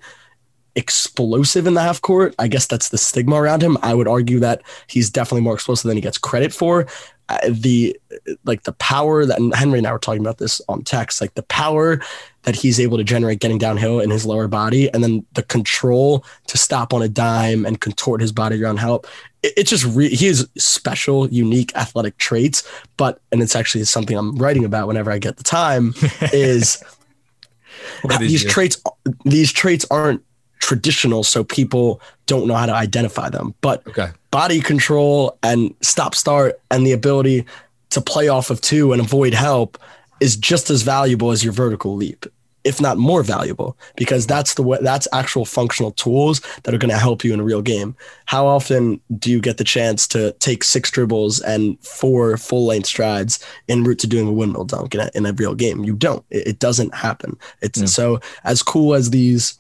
explosive 0.76 1.68
in 1.68 1.74
the 1.74 1.82
half 1.82 2.02
court. 2.02 2.34
I 2.40 2.48
guess 2.48 2.68
that's 2.68 2.90
the 2.90 2.98
stigma 2.98 3.36
around 3.36 3.62
him. 3.62 3.78
I 3.84 3.94
would 3.94 4.08
argue 4.08 4.40
that 4.40 4.64
he's 4.88 5.10
definitely 5.10 5.42
more 5.42 5.54
explosive 5.56 5.88
than 5.88 5.98
he 5.98 6.02
gets 6.02 6.18
credit 6.18 6.54
for. 6.54 6.88
Uh, 7.34 7.50
the 7.50 8.00
like 8.46 8.64
the 8.64 8.74
power 8.74 9.26
that 9.26 9.40
and 9.40 9.54
Henry 9.56 9.80
and 9.80 9.88
I 9.88 9.92
were 9.92 10.00
talking 10.00 10.22
about 10.22 10.38
this 10.38 10.62
on 10.70 10.84
text, 10.84 11.22
like 11.22 11.34
the 11.34 11.44
power 11.44 12.00
that 12.44 12.56
he's 12.56 12.80
able 12.80 12.98
to 12.98 13.04
generate 13.04 13.40
getting 13.40 13.58
downhill 13.58 14.00
in 14.00 14.10
his 14.10 14.26
lower 14.26 14.48
body, 14.48 14.94
and 14.94 15.04
then 15.04 15.26
the 15.34 15.44
control 15.44 16.26
to 16.48 16.58
stop 16.58 16.94
on 16.94 17.02
a 17.02 17.08
dime 17.08 17.66
and 17.66 17.80
contort 17.80 18.22
his 18.22 18.32
body 18.32 18.62
around 18.62 18.78
help. 18.78 19.08
It, 19.42 19.54
it's 19.58 19.70
just 19.70 19.86
re- 19.86 20.14
he 20.14 20.28
has 20.28 20.48
special, 20.58 21.28
unique 21.30 21.76
athletic 21.76 22.18
traits. 22.18 22.68
But 22.98 23.20
and 23.32 23.42
it's 23.42 23.56
actually 23.56 23.84
something 23.86 24.18
I'm 24.18 24.36
writing 24.36 24.66
about 24.66 24.88
whenever 24.88 25.12
I 25.12 25.18
get 25.18 25.38
the 25.38 25.44
time 25.44 25.94
is 26.34 26.84
these 28.20 28.46
it? 28.46 28.50
traits 28.50 28.82
these 29.26 29.52
traits 29.52 29.86
aren't 29.90 30.24
traditional, 30.60 31.24
so 31.24 31.44
people 31.44 32.00
don't 32.26 32.48
know 32.48 32.56
how 32.56 32.66
to 32.66 32.74
identify 32.74 33.30
them. 33.30 33.54
But 33.62 33.86
Okay. 33.88 34.10
Body 34.34 34.60
control 34.60 35.38
and 35.44 35.76
stop 35.82 36.16
start 36.16 36.60
and 36.72 36.88
the 36.88 36.92
ability 36.92 37.46
to 37.92 38.02
play 38.02 38.28
off 38.28 38.50
of 38.50 38.60
two 38.62 38.92
and 38.92 39.00
avoid 39.00 39.32
help 39.32 39.78
is 40.20 40.36
just 40.36 40.72
as 40.72 40.82
valuable 40.82 41.30
as 41.30 41.44
your 41.44 41.54
vertical 41.54 41.96
leap 41.96 42.26
if 42.64 42.82
not 42.82 42.98
more 42.98 43.22
valuable 43.24 43.78
because 43.96 44.26
that's 44.26 44.56
the 44.56 44.64
way 44.64 44.78
that's 44.82 45.08
actual 45.12 45.46
functional 45.46 45.92
tools 45.92 46.42
that 46.64 46.74
are 46.74 46.78
going 46.80 46.90
to 46.90 46.98
help 46.98 47.24
you 47.24 47.34
in 47.34 47.40
a 47.42 47.44
real 47.44 47.62
game. 47.62 47.94
How 48.26 48.48
often 48.48 49.02
do 49.20 49.30
you 49.30 49.42
get 49.42 49.58
the 49.58 49.66
chance 49.66 50.08
to 50.08 50.32
take 50.40 50.64
six 50.64 50.90
dribbles 50.90 51.42
and 51.42 51.78
four 51.86 52.38
full 52.38 52.66
length 52.66 52.88
strides 52.88 53.46
en 53.68 53.84
route 53.84 54.00
to 54.00 54.08
doing 54.08 54.30
a 54.30 54.32
windmill 54.32 54.64
dunk 54.64 54.96
in 54.96 55.02
a, 55.02 55.12
in 55.14 55.26
a 55.26 55.34
real 55.34 55.56
game? 55.56 55.84
You 55.84 55.94
don't. 55.94 56.24
It, 56.30 56.48
it 56.48 56.60
doesn't 56.60 56.96
happen. 56.96 57.38
It's 57.62 57.80
Yeah. 57.82 57.86
so 57.88 58.20
as 58.46 58.64
cool 58.64 58.94
as 58.96 59.10
these 59.10 59.60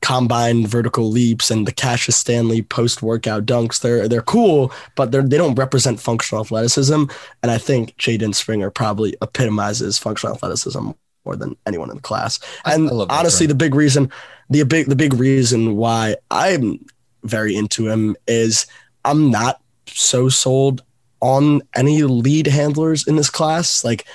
combined 0.00 0.68
vertical 0.68 1.10
leaps 1.10 1.50
and 1.50 1.66
the 1.66 1.72
Cassius 1.72 2.16
Stanley 2.16 2.62
post 2.62 3.02
workout 3.02 3.46
dunks. 3.46 3.80
They're 3.80 4.08
they're 4.08 4.22
cool, 4.22 4.72
but 4.94 5.10
they're 5.12 5.22
they 5.22 5.36
don't 5.36 5.54
represent 5.54 6.00
functional 6.00 6.44
athleticism. 6.44 7.04
And 7.42 7.50
I 7.50 7.58
think 7.58 7.96
Jaden 7.96 8.34
Springer 8.34 8.70
probably 8.70 9.14
epitomizes 9.22 9.98
functional 9.98 10.34
athleticism 10.34 10.90
more 11.24 11.36
than 11.36 11.56
anyone 11.66 11.90
in 11.90 11.96
the 11.96 12.02
class. 12.02 12.38
And 12.64 12.90
honestly, 13.10 13.46
term. 13.46 13.50
the 13.50 13.64
big 13.64 13.74
reason, 13.74 14.10
the 14.50 14.62
big 14.64 14.86
the 14.86 14.96
big 14.96 15.14
reason 15.14 15.76
why 15.76 16.16
I'm 16.30 16.84
very 17.24 17.56
into 17.56 17.88
him 17.88 18.16
is 18.26 18.66
I'm 19.04 19.30
not 19.30 19.60
so 19.86 20.28
sold 20.28 20.82
on 21.20 21.62
any 21.74 22.02
lead 22.02 22.46
handlers 22.46 23.06
in 23.06 23.16
this 23.16 23.30
class. 23.30 23.84
Like 23.84 24.06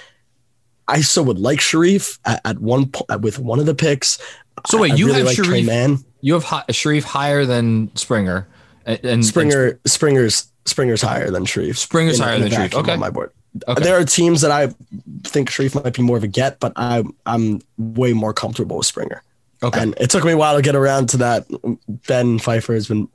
I 0.87 1.01
still 1.01 1.25
would 1.25 1.39
like 1.39 1.59
Sharife 1.59 2.19
at, 2.25 2.41
at 2.45 2.59
one 2.59 2.87
point 2.87 3.21
with 3.21 3.39
one 3.39 3.59
of 3.59 3.65
the 3.65 3.75
picks. 3.75 4.19
So 4.67 4.79
wait, 4.79 4.93
I 4.93 4.95
you 4.95 5.07
really 5.07 5.19
have 5.19 5.27
like 5.27 5.37
Sharife. 5.37 6.03
You 6.21 6.33
have 6.33 6.43
hi- 6.43 6.63
Sharife 6.69 7.03
higher 7.03 7.45
than 7.45 7.93
Springer, 7.95 8.47
and, 8.85 9.03
and 9.05 9.25
Springer 9.25 9.79
Springer's 9.85 10.47
Springer's 10.65 11.01
higher 11.01 11.29
than 11.29 11.45
Sharife. 11.45 11.77
Springer's 11.77 12.19
in- 12.19 12.23
higher 12.25 12.35
in 12.35 12.41
than 12.43 12.51
Sharife. 12.51 12.73
Okay. 12.73 12.93
on 12.93 12.99
my 12.99 13.09
board. 13.09 13.31
Okay. 13.67 13.83
There 13.83 13.97
are 13.97 14.03
teams 14.05 14.41
that 14.41 14.51
I 14.51 14.73
think 15.23 15.49
Sharife 15.51 15.81
might 15.83 15.93
be 15.93 16.01
more 16.01 16.17
of 16.17 16.23
a 16.23 16.27
get, 16.27 16.59
but 16.59 16.73
I 16.75 17.03
I'm 17.25 17.61
way 17.77 18.13
more 18.13 18.33
comfortable 18.33 18.77
with 18.77 18.85
Springer. 18.87 19.21
Okay. 19.61 19.79
And 19.81 19.95
it 19.99 20.09
took 20.09 20.23
me 20.25 20.31
a 20.33 20.37
while 20.37 20.55
to 20.55 20.61
get 20.61 20.75
around 20.75 21.07
to 21.09 21.17
that. 21.17 21.45
Ben 22.07 22.37
Pfeiffer 22.39 22.73
has 22.73 22.87
been 22.87 23.07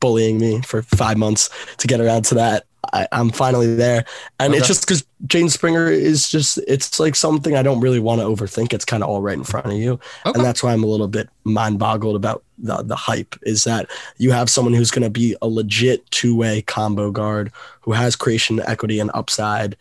bullying 0.00 0.38
me 0.38 0.60
for 0.62 0.82
five 0.82 1.16
months 1.16 1.48
to 1.78 1.86
get 1.86 2.00
around 2.00 2.24
to 2.26 2.34
that. 2.36 2.64
I, 2.92 3.06
I'm 3.12 3.30
finally 3.30 3.74
there. 3.74 4.04
And 4.40 4.54
it's 4.54 4.66
just 4.66 4.82
because 4.82 5.04
Jaden 5.26 5.50
Springer 5.50 5.88
is 5.88 6.28
just, 6.28 6.58
it's 6.66 6.98
like 6.98 7.14
something 7.14 7.54
I 7.56 7.62
don't 7.62 7.80
really 7.80 8.00
want 8.00 8.20
to 8.20 8.26
overthink. 8.26 8.72
It's 8.72 8.84
kind 8.84 9.02
of 9.02 9.08
all 9.08 9.22
right 9.22 9.36
in 9.38 9.44
front 9.44 9.66
of 9.66 9.72
you. 9.74 9.92
Okay. 10.26 10.32
And 10.34 10.44
that's 10.44 10.62
why 10.62 10.72
I'm 10.72 10.82
a 10.82 10.88
little 10.88 11.06
bit 11.08 11.28
mind 11.44 11.78
boggled 11.78 12.16
about 12.16 12.42
the, 12.58 12.82
the 12.82 12.96
hype 12.96 13.36
is 13.42 13.64
that 13.64 13.88
you 14.18 14.32
have 14.32 14.50
someone 14.50 14.74
who's 14.74 14.90
going 14.90 15.04
to 15.04 15.10
be 15.10 15.36
a 15.42 15.46
legit 15.46 16.10
two 16.10 16.34
way 16.36 16.62
combo 16.62 17.10
guard 17.10 17.52
who 17.82 17.92
has 17.92 18.16
creation 18.16 18.60
equity 18.66 18.98
and 18.98 19.10
upside. 19.14 19.76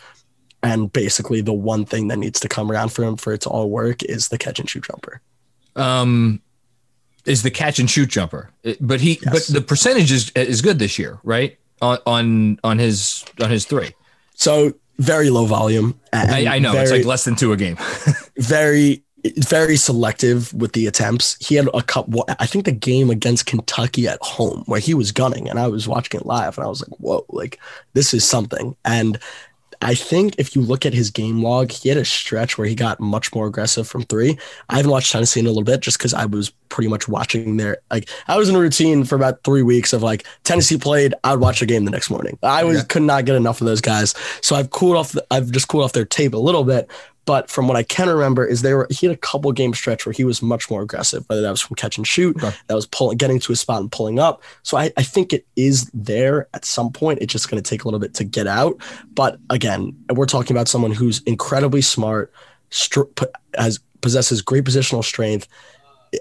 And 0.64 0.94
basically, 0.94 1.42
the 1.42 1.54
one 1.54 1.86
thing 1.86 2.08
that 2.10 2.18
needs 2.18 2.40
to 2.42 2.48
come 2.48 2.72
around 2.72 2.90
for 2.90 3.04
him 3.04 3.18
for 3.18 3.34
it 3.34 3.42
to 3.42 3.50
all 3.50 3.70
work 3.72 4.04
is 4.04 4.28
the 4.30 4.38
catch 4.38 4.60
and 4.60 4.70
shoot 4.70 4.84
jumper. 4.84 5.22
um, 5.76 6.40
is 7.26 7.44
the 7.44 7.52
catch 7.52 7.78
and 7.80 7.90
shoot 7.90 8.10
jumper, 8.10 8.50
but 8.80 9.00
he, 9.00 9.20
Yes. 9.24 9.48
but 9.48 9.54
the 9.54 9.62
percentage 9.62 10.12
is 10.12 10.32
is 10.32 10.62
good 10.62 10.80
this 10.80 10.98
year, 10.98 11.20
right? 11.24 11.58
On 11.82 11.98
on 12.06 12.60
on 12.64 12.78
his 12.80 13.26
on 13.42 13.50
his 13.50 13.66
three. 13.66 13.92
So 14.36 14.74
very 15.02 15.30
low 15.30 15.46
volume. 15.46 16.00
I, 16.14 16.46
I 16.48 16.60
know 16.60 16.74
it's 16.74 16.92
like 16.92 17.06
less 17.06 17.26
than 17.26 17.36
two 17.36 17.52
a 17.54 17.58
game. 17.58 17.78
very, 18.38 19.04
very 19.38 19.76
selective 19.76 20.54
with 20.54 20.74
the 20.74 20.88
attempts. 20.88 21.44
He 21.46 21.56
had 21.56 21.68
a 21.74 21.82
couple. 21.82 22.26
I 22.40 22.46
think 22.46 22.66
the 22.66 22.72
game 22.72 23.10
against 23.10 23.48
Kentucky 23.48 24.08
at 24.08 24.22
home 24.22 24.64
where 24.68 24.80
he 24.80 24.94
was 24.94 25.12
gunning, 25.12 25.50
and 25.50 25.60
I 25.60 25.68
was 25.68 25.88
watching 25.88 26.20
it 26.20 26.28
live, 26.28 26.58
and 26.58 26.66
I 26.66 26.70
was 26.70 26.82
like, 26.82 27.00
"Whoa! 27.00 27.26
Like 27.30 27.60
this 27.94 28.14
is 28.14 28.24
something." 28.24 28.76
And 28.86 29.20
I 29.84 29.96
think 29.96 30.36
if 30.38 30.56
you 30.56 30.62
look 30.62 30.86
at 30.86 30.94
his 30.94 31.10
game 31.10 31.42
log, 31.44 31.72
he 31.72 31.90
had 31.90 31.98
a 31.98 32.06
stretch 32.06 32.58
where 32.58 32.68
he 32.68 32.76
got 32.76 33.00
much 33.00 33.34
more 33.34 33.48
aggressive 33.48 33.88
from 33.88 34.04
three. 34.04 34.38
I 34.70 34.76
haven't 34.78 34.92
watched 34.92 35.12
Tennessee 35.12 35.40
in 35.40 35.46
a 35.48 35.50
little 35.50 35.64
bit 35.64 35.80
just 35.82 35.98
because 35.98 36.14
I 36.14 36.26
was 36.26 36.52
pretty 36.70 36.88
much 36.88 37.08
watching 37.08 37.58
their 37.58 37.78
like 37.90 38.08
I 38.28 38.38
was 38.38 38.48
in 38.48 38.56
a 38.56 38.60
routine 38.60 39.04
for 39.04 39.16
about 39.16 39.44
three 39.44 39.64
weeks 39.64 39.92
of 39.92 40.04
like 40.04 40.26
Tennessee 40.44 40.78
played, 40.78 41.14
I 41.24 41.32
would 41.32 41.42
watch 41.42 41.60
the 41.62 41.66
game 41.66 41.86
the 41.86 41.92
next 41.92 42.10
morning. 42.10 42.38
I 42.44 42.64
was 42.64 42.78
Okay. 42.78 42.88
could 42.88 43.02
not 43.04 43.26
get 43.26 43.36
enough 43.36 43.60
of 43.60 43.68
those 43.68 43.82
guys. 43.82 44.14
So 44.42 44.56
I've 44.56 44.70
cooled 44.70 44.96
off 44.98 45.12
the, 45.14 45.26
I've 45.32 45.52
just 45.52 45.68
cooled 45.68 45.84
off 45.84 45.94
their 45.94 46.06
tape 46.06 46.34
a 46.34 46.38
little 46.38 46.64
bit. 46.64 46.90
But 47.26 47.52
from 47.52 47.68
what 47.68 47.78
I 47.78 47.84
can 47.84 48.10
remember, 48.10 48.46
is 48.46 48.64
there 48.64 48.78
were 48.78 48.88
he 48.90 49.06
had 49.06 49.14
a 49.16 49.20
couple 49.20 49.52
game 49.52 49.74
stretch 49.76 50.06
where 50.06 50.14
he 50.14 50.24
was 50.24 50.42
much 50.42 50.72
more 50.72 50.82
aggressive, 50.82 51.24
whether 51.28 51.42
that 51.42 51.52
was 51.52 51.62
from 51.62 51.76
catch 51.76 51.98
and 51.98 52.08
shoot, 52.08 52.36
Okay. 52.38 52.56
that 52.68 52.74
was 52.74 52.88
pulling 52.88 53.18
getting 53.18 53.40
to 53.42 53.54
a 53.54 53.56
spot 53.56 53.80
and 53.82 53.92
pulling 53.92 54.18
up. 54.18 54.42
So 54.64 54.76
I, 54.76 54.92
I 54.98 55.04
think 55.04 55.32
it 55.32 55.46
is 55.56 55.90
there 55.94 56.48
at 56.56 56.66
some 56.66 56.92
point. 56.92 57.20
It's 57.22 57.32
just 57.32 57.50
going 57.50 57.62
to 57.62 57.70
take 57.70 57.84
a 57.84 57.88
little 57.88 58.00
bit 58.00 58.16
to 58.16 58.24
get 58.24 58.48
out. 58.48 58.82
But 59.14 59.38
again, 59.52 59.96
we're 60.10 60.26
talking 60.26 60.56
about 60.56 60.68
someone 60.68 60.92
who's 60.92 61.22
incredibly 61.24 61.82
smart, 61.82 62.34
str- 62.72 63.04
has 63.56 63.80
possesses 64.02 64.42
great 64.42 64.64
positional 64.64 65.04
strength, 65.04 65.48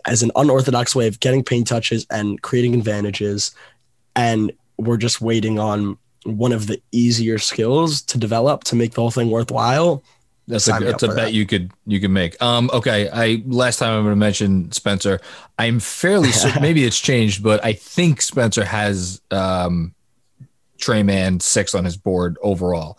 as 0.05 0.23
an 0.23 0.31
unorthodox 0.37 0.95
way 0.95 1.07
of 1.09 1.19
getting 1.21 1.43
paint 1.43 1.67
touches 1.67 2.07
and 2.11 2.43
creating 2.43 2.75
advantages. 2.75 3.53
And 4.15 4.53
we're 4.77 4.99
just 4.99 5.21
waiting 5.21 5.59
on 5.59 5.97
one 6.25 6.53
of 6.53 6.67
the 6.67 6.81
easier 6.93 7.39
skills 7.39 8.03
to 8.03 8.19
develop 8.19 8.65
to 8.65 8.77
make 8.77 8.93
the 8.93 9.01
whole 9.01 9.11
thing 9.11 9.31
worthwhile. 9.31 10.03
That's 10.51 10.67
a 10.69 10.71
Sign 10.73 10.85
that's 10.85 11.03
a 11.03 11.09
bet 11.09 11.17
that. 11.17 11.33
you 11.33 11.47
could 11.47 11.71
you 11.87 12.01
could 12.01 12.11
make. 12.11 12.41
Um, 12.43 12.71
okay, 12.73 13.09
I 13.13 13.43
last 13.47 13.79
time 13.79 13.95
I'm 13.97 14.03
going 14.05 14.13
to 14.13 14.17
mention 14.17 14.71
Spencer. 14.73 15.21
I'm 15.59 15.81
fairly 15.81 16.31
certain 16.33 16.61
maybe 16.63 16.85
it's 16.85 16.99
changed, 17.01 17.43
but 17.43 17.65
I 17.65 17.73
think 17.73 18.21
Spencer 18.21 18.65
has 18.65 19.21
um, 19.31 19.95
Tre 20.79 21.03
Mann 21.03 21.41
six 21.41 21.75
on 21.75 21.85
his 21.85 21.97
board 21.97 22.37
overall, 22.43 22.99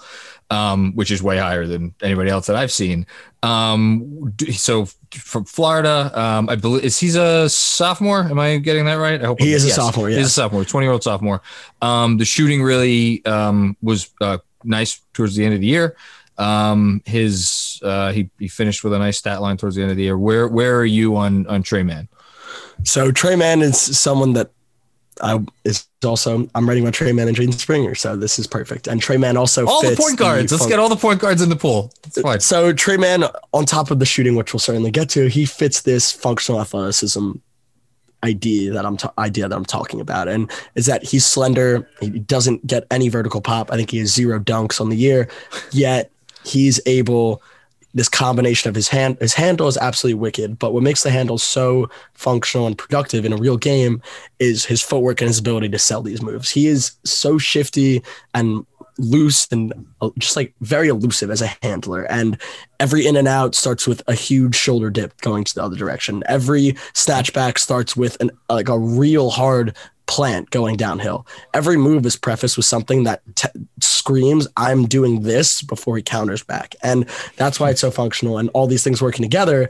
um, 0.49 0.93
which 0.95 1.11
is 1.11 1.21
way 1.23 1.37
higher 1.37 1.65
than 1.67 1.93
anybody 2.01 2.29
else 2.29 2.47
that 2.47 2.55
I've 2.55 2.71
seen. 2.71 3.05
Um, 3.43 4.33
so 4.51 4.85
from 5.11 5.45
Florida, 5.45 6.11
um, 6.13 6.47
I 6.47 6.55
believe 6.55 6.83
is 6.83 6.99
he's 6.99 7.15
a 7.15 7.49
sophomore. 7.49 8.19
Am 8.21 8.37
I 8.39 8.57
getting 8.57 8.85
that 8.85 8.93
right? 8.95 9.21
I 9.21 9.25
hope 9.25 9.39
He 9.41 9.47
I'm- 9.49 9.55
is 9.55 9.65
a 9.65 9.69
sophomore. 9.69 9.91
sophomore, 9.91 10.09
He's 10.09 10.27
a 10.27 10.29
sophomore, 10.29 10.63
twenty 10.65 10.85
year 10.85 10.93
old 10.93 11.03
sophomore. 11.03 11.41
Um, 11.81 12.17
the 12.17 12.25
shooting 12.25 12.61
really 12.61 13.25
um, 13.25 13.75
was 13.81 14.11
uh, 14.21 14.37
nice 14.63 15.01
towards 15.13 15.35
the 15.35 15.43
end 15.43 15.55
of 15.55 15.59
the 15.61 15.65
year. 15.67 15.95
Um, 16.41 17.01
his 17.05 17.79
uh, 17.83 18.11
he 18.11 18.29
he 18.39 18.47
finished 18.47 18.83
with 18.83 18.93
a 18.93 18.99
nice 18.99 19.17
stat 19.17 19.41
line 19.41 19.57
towards 19.57 19.75
the 19.75 19.83
end 19.83 19.91
of 19.91 19.97
the 19.97 20.03
year. 20.03 20.17
Where 20.17 20.47
where 20.47 20.77
are 20.79 20.85
you 20.85 21.15
on 21.15 21.45
on 21.47 21.61
Tre 21.61 21.83
Mann? 21.83 22.07
So 22.83 23.11
Tre 23.11 23.35
Mann 23.35 23.61
is 23.61 23.77
someone 23.79 24.33
that 24.33 24.49
I 25.21 25.39
is 25.63 25.85
also 26.03 26.49
I'm 26.55 26.67
writing 26.67 26.83
about 26.83 26.95
Tre 26.95 27.11
Mann 27.11 27.27
and 27.27 27.37
Jaden 27.37 27.53
Springer. 27.53 27.93
So 27.95 28.15
this 28.15 28.39
is 28.39 28.47
perfect. 28.47 28.87
And 28.87 28.99
Tre 29.01 29.17
Mann 29.17 29.37
also 29.37 29.67
All 29.67 29.81
the 29.81 29.95
point 29.95 30.17
guards. 30.17 30.51
Let's 30.51 30.63
fun- 30.63 30.69
get 30.69 30.79
all 30.79 30.89
the 30.89 30.95
point 30.95 31.19
guards 31.19 31.41
in 31.41 31.49
the 31.49 31.55
pool. 31.55 31.93
Fine. 32.21 32.39
So 32.39 32.73
Tre 32.73 32.97
Mann, 32.97 33.25
on 33.53 33.65
top 33.65 33.91
of 33.91 33.99
the 33.99 34.05
shooting, 34.05 34.35
which 34.35 34.53
we'll 34.53 34.59
certainly 34.59 34.91
get 34.91 35.09
to, 35.09 35.27
he 35.27 35.45
fits 35.45 35.81
this 35.81 36.11
functional 36.11 36.59
athleticism 36.59 37.33
idea 38.23 38.71
that 38.71 38.85
I'm 38.85 38.97
ta- 38.97 39.13
idea 39.17 39.47
that 39.47 39.55
I'm 39.55 39.65
talking 39.65 39.99
about, 39.99 40.27
and 40.27 40.49
is 40.75 40.85
that 40.85 41.03
he's 41.03 41.25
slender. 41.25 41.89
He 41.99 42.09
doesn't 42.09 42.65
get 42.65 42.85
any 42.91 43.09
vertical 43.09 43.41
pop. 43.41 43.71
I 43.71 43.77
think 43.77 43.91
he 43.91 43.99
has 43.99 44.13
zero 44.13 44.39
dunks 44.39 44.79
on 44.79 44.89
the 44.89 44.97
year, 44.97 45.27
yet 45.71 46.10
he's 46.45 46.79
able. 46.85 47.41
This 47.93 48.07
combination 48.07 48.69
of 48.69 48.75
his 48.75 48.87
hand, 48.87 49.17
his 49.19 49.33
handle 49.33 49.67
is 49.67 49.75
absolutely 49.75 50.17
wicked. 50.21 50.57
But 50.57 50.73
what 50.73 50.81
makes 50.81 51.03
the 51.03 51.09
handle 51.09 51.37
so 51.37 51.89
functional 52.13 52.65
and 52.65 52.77
productive 52.77 53.25
in 53.25 53.33
a 53.33 53.37
real 53.37 53.57
game 53.57 54.01
is 54.39 54.63
his 54.63 54.81
footwork 54.81 55.19
and 55.19 55.27
his 55.27 55.39
ability 55.39 55.67
to 55.67 55.77
sell 55.77 56.01
these 56.01 56.21
moves. 56.21 56.49
He 56.49 56.67
is 56.67 56.93
so 57.03 57.37
shifty 57.37 58.01
and 58.33 58.65
loose 58.97 59.47
and 59.51 59.73
uh, 60.01 60.09
just 60.17 60.35
like 60.35 60.53
very 60.61 60.87
elusive 60.87 61.31
as 61.31 61.41
a 61.41 61.51
handler. 61.61 62.03
And 62.03 62.39
every 62.79 63.05
in 63.05 63.15
and 63.15 63.27
out 63.27 63.55
starts 63.55 63.87
with 63.87 64.01
a 64.07 64.13
huge 64.13 64.55
shoulder 64.55 64.89
dip 64.89 65.19
going 65.21 65.43
to 65.43 65.55
the 65.55 65.63
other 65.63 65.75
direction. 65.75 66.23
Every 66.27 66.75
snatch 66.93 67.33
back 67.33 67.59
starts 67.59 67.95
with 67.95 68.17
an 68.21 68.31
like 68.49 68.69
a 68.69 68.79
real 68.79 69.31
hard 69.31 69.75
plant 70.11 70.49
going 70.49 70.75
downhill. 70.75 71.25
Every 71.53 71.77
move 71.77 72.05
is 72.05 72.17
prefaced 72.17 72.57
with 72.57 72.65
something 72.65 73.05
that 73.05 73.21
t- 73.35 73.47
screams, 73.79 74.45
"I'm 74.57 74.85
doing 74.85 75.21
this" 75.21 75.61
before 75.61 75.95
he 75.95 76.03
counters 76.03 76.43
back, 76.43 76.75
and 76.83 77.05
that's 77.37 77.61
why 77.61 77.69
it's 77.69 77.79
so 77.79 77.91
functional. 77.91 78.37
And 78.37 78.49
all 78.49 78.67
these 78.67 78.83
things 78.83 79.01
working 79.01 79.23
together 79.23 79.69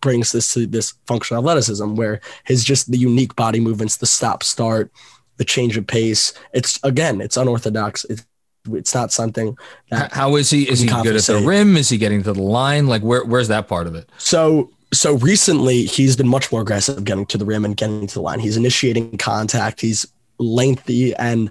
brings 0.00 0.30
this 0.30 0.54
to 0.54 0.68
this 0.68 0.94
functional 1.08 1.42
athleticism, 1.42 1.96
where 1.96 2.20
his 2.44 2.62
just 2.62 2.92
the 2.92 2.96
unique 2.96 3.34
body 3.34 3.58
movements, 3.58 3.96
the 3.96 4.06
stop 4.06 4.44
start, 4.44 4.92
the 5.38 5.44
change 5.44 5.76
of 5.76 5.84
pace. 5.84 6.32
It's 6.54 6.78
again, 6.84 7.20
it's 7.20 7.36
unorthodox. 7.36 8.04
It's 8.04 8.24
it's 8.72 8.94
not 8.94 9.10
something 9.10 9.58
that 9.90 10.12
How 10.12 10.36
is 10.36 10.48
he? 10.48 10.62
Is 10.70 10.78
he 10.78 10.86
good 10.86 11.16
at 11.16 11.24
the 11.24 11.42
rim? 11.44 11.76
Is 11.76 11.88
he 11.88 11.98
getting 11.98 12.22
to 12.22 12.32
the 12.32 12.40
line? 12.40 12.86
Like 12.86 13.02
where 13.02 13.24
where's 13.24 13.48
that 13.48 13.66
part 13.66 13.88
of 13.88 13.96
it? 13.96 14.08
So 14.18 14.70
so 14.92 15.14
recently 15.16 15.84
he's 15.84 16.16
been 16.16 16.28
much 16.28 16.52
more 16.52 16.62
aggressive 16.62 17.04
getting 17.04 17.26
to 17.26 17.38
the 17.38 17.44
rim 17.44 17.64
and 17.64 17.76
getting 17.76 18.06
to 18.06 18.14
the 18.14 18.20
line. 18.20 18.40
He's 18.40 18.56
initiating 18.56 19.16
contact. 19.18 19.80
He's 19.80 20.06
lengthy 20.38 21.14
and 21.16 21.50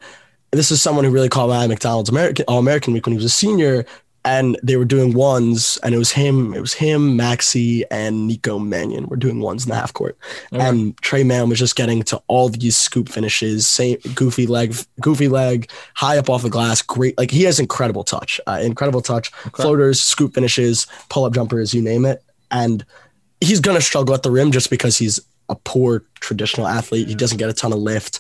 this 0.52 0.70
is 0.70 0.82
someone 0.82 1.06
who 1.06 1.12
really 1.12 1.30
caught 1.30 1.48
my 1.48 1.64
eye 1.64 1.68
McDonald's 1.68 2.10
American 2.10 2.44
All 2.48 2.60
American 2.60 2.94
week 2.94 3.06
when 3.06 3.14
he 3.14 3.18
was 3.18 3.26
a 3.26 3.30
senior 3.30 3.86
and 4.24 4.60
they 4.62 4.76
were 4.76 4.86
doing 4.86 5.14
ones, 5.14 5.80
and 5.82 5.96
it 5.96 5.98
was 5.98 6.12
him, 6.12 6.54
it 6.54 6.62
was 6.62 6.74
him, 6.74 7.18
Maxi, 7.18 7.82
and 7.90 8.28
Nico 8.28 8.60
Mannion 8.60 9.08
were 9.08 9.16
doing 9.16 9.40
ones 9.40 9.64
in 9.64 9.70
the 9.70 9.76
half 9.76 9.94
court, 9.94 10.16
and 10.52 10.96
Tre 11.02 11.24
Mann 11.24 11.50
was 11.50 11.58
just 11.58 11.76
getting 11.76 12.04
to 12.04 12.22
all 12.28 12.48
these 12.48 12.78
scoop 12.78 13.10
finishes, 13.10 13.68
same 13.68 13.98
goofy 14.14 14.46
leg, 14.46 14.76
goofy 15.00 15.28
leg, 15.28 15.72
high 15.96 16.20
up 16.20 16.30
off 16.30 16.44
the 16.44 16.52
glass, 16.52 16.84
great, 16.84 17.18
like 17.18 17.32
he 17.32 17.42
has 17.46 17.60
incredible 17.60 18.04
touch, 18.04 18.40
uh, 18.46 18.60
incredible 18.62 19.02
touch, 19.02 19.32
Okay. 19.48 19.64
floaters, 19.64 20.00
scoop 20.00 20.36
finishes, 20.36 20.86
pull 21.10 21.26
up 21.26 21.34
jumpers, 21.34 21.74
you 21.74 21.82
name 21.82 22.06
it, 22.06 22.22
and 22.52 22.86
he's 23.42 23.60
gonna 23.60 23.82
struggle 23.82 24.16
at 24.16 24.24
the 24.24 24.32
rim 24.32 24.52
just 24.52 24.70
because 24.70 24.98
he's 24.98 25.20
a 25.50 25.56
poor 25.56 26.04
traditional 26.22 26.68
athlete. 26.68 27.08
He 27.08 27.16
doesn't 27.16 27.38
get 27.38 27.50
a 27.50 27.54
ton 27.54 27.74
of 27.74 27.80
lift. 27.80 28.20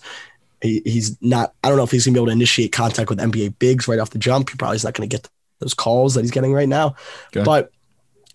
He, 0.61 0.82
he's 0.86 1.19
not. 1.22 1.53
I 1.63 1.69
don't 1.69 1.78
know 1.78 1.84
if 1.84 1.91
he's 1.91 2.05
gonna 2.05 2.13
be 2.15 2.19
able 2.19 2.28
to 2.28 2.32
initiate 2.34 2.72
contact 2.72 3.09
with 3.09 3.19
NBA 3.19 3.57
bigs 3.59 3.88
right 3.88 3.99
off 3.99 4.09
the 4.09 4.19
jump. 4.19 4.49
He 4.49 4.57
probably 4.57 4.76
is 4.76 4.84
not 4.84 4.93
gonna 4.93 5.07
get 5.07 5.28
those 5.59 5.74
calls 5.74 6.13
that 6.15 6.22
he's 6.22 6.32
getting 6.32 6.53
right 6.53 6.67
now. 6.69 6.95
Okay. 7.36 7.43
But 7.43 7.72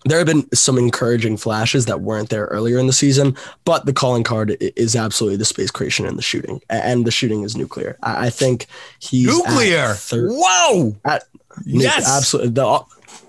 there 0.05 0.18
have 0.18 0.26
been 0.26 0.49
some 0.55 0.78
encouraging 0.78 1.37
flashes 1.37 1.87
that 1.87 2.01
weren't 2.01 2.28
there 2.30 2.45
earlier 2.47 2.78
in 2.78 2.87
the 2.87 2.93
season. 2.93 3.37
But 3.64 3.87
the 3.87 3.93
calling 3.93 4.22
card 4.22 4.57
is 4.61 4.95
absolutely 4.95 5.37
the 5.39 5.45
space 5.45 5.70
creation 5.72 6.07
and 6.07 6.16
the 6.16 6.22
shooting, 6.22 6.61
and 6.70 7.05
the 7.05 7.11
shooting 7.11 7.43
is 7.43 7.57
nuclear. 7.57 7.99
I, 8.03 8.26
I 8.26 8.30
think 8.30 8.66
he's 9.01 9.28
at 9.28 9.49
Nuclear. 9.49 9.95
thir- 9.95 10.28
Whoa. 10.30 10.97
at- 11.05 11.24
Yes. 11.64 12.07
absolutely. 12.09 12.53
The 12.53 12.80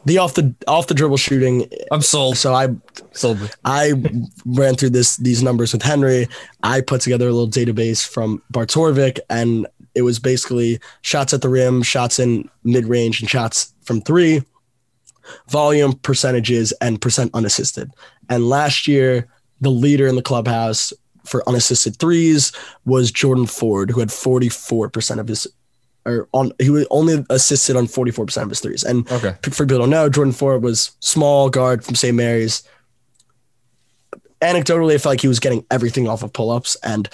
the 0.08 0.18
off 0.18 0.34
the 0.36 0.55
off 0.68 0.88
the 0.88 0.93
dribble 0.93 1.18
shooting. 1.18 1.70
I'm 1.91 2.01
sold. 2.01 2.38
So 2.38 2.53
I 2.53 2.70
Sold. 3.12 3.38
I 3.66 3.93
ran 4.45 4.76
through 4.76 4.91
this 4.91 5.18
these 5.18 5.41
numbers 5.41 5.74
with 5.74 5.82
Henry. 5.82 6.28
I 6.64 6.82
put 6.82 7.01
together 7.01 7.28
a 7.28 7.34
little 7.34 7.49
database 7.49 8.08
from 8.08 8.41
Barttorvik, 8.53 9.20
and 9.30 9.68
it 9.95 10.03
was 10.03 10.20
basically 10.20 10.80
shots 11.01 11.34
at 11.34 11.41
the 11.41 11.49
rim, 11.49 11.82
shots 11.82 12.20
in 12.20 12.49
mid 12.64 12.86
range, 12.86 13.20
and 13.20 13.30
shots 13.30 13.74
from 13.84 14.01
three, 14.01 14.43
volume, 15.49 15.93
percentages, 15.93 16.72
and 16.80 17.01
percent 17.01 17.32
unassisted. 17.34 17.91
And 18.30 18.49
last 18.49 18.88
year, 18.88 19.28
the 19.62 19.72
leader 19.72 20.08
in 20.08 20.16
the 20.16 20.22
clubhouse 20.22 20.93
for 21.26 21.47
unassisted 21.49 21.97
threes 21.97 22.51
was 22.86 23.12
Jordan 23.12 23.47
Ford, 23.47 23.89
who 23.89 23.99
had 23.99 24.10
44% 24.10 25.20
of 25.20 25.28
his 25.28 25.47
or 26.08 26.28
on 26.32 26.51
he 26.60 26.70
was 26.72 26.88
only 26.89 27.24
assisted 27.30 27.76
on 27.76 27.86
44% 27.86 28.41
of 28.43 28.49
his 28.49 28.60
threes. 28.62 28.84
And 28.84 29.10
Okay. 29.12 29.36
for 29.43 29.66
people 29.66 29.78
don't 29.80 29.89
know, 29.91 30.10
Jordan 30.10 30.34
Ford 30.34 30.64
was 30.64 30.91
small 31.01 31.49
guard 31.49 31.84
from 31.84 31.95
St. 31.95 32.16
Mary's. 32.16 32.64
Anecdotally, 34.41 34.93
I 34.93 34.97
felt 34.99 35.14
like 35.14 35.22
he 35.22 35.28
was 35.28 35.39
getting 35.39 35.66
everything 35.72 36.08
off 36.08 36.22
of 36.24 36.32
pull-ups, 36.32 36.78
and 36.84 37.10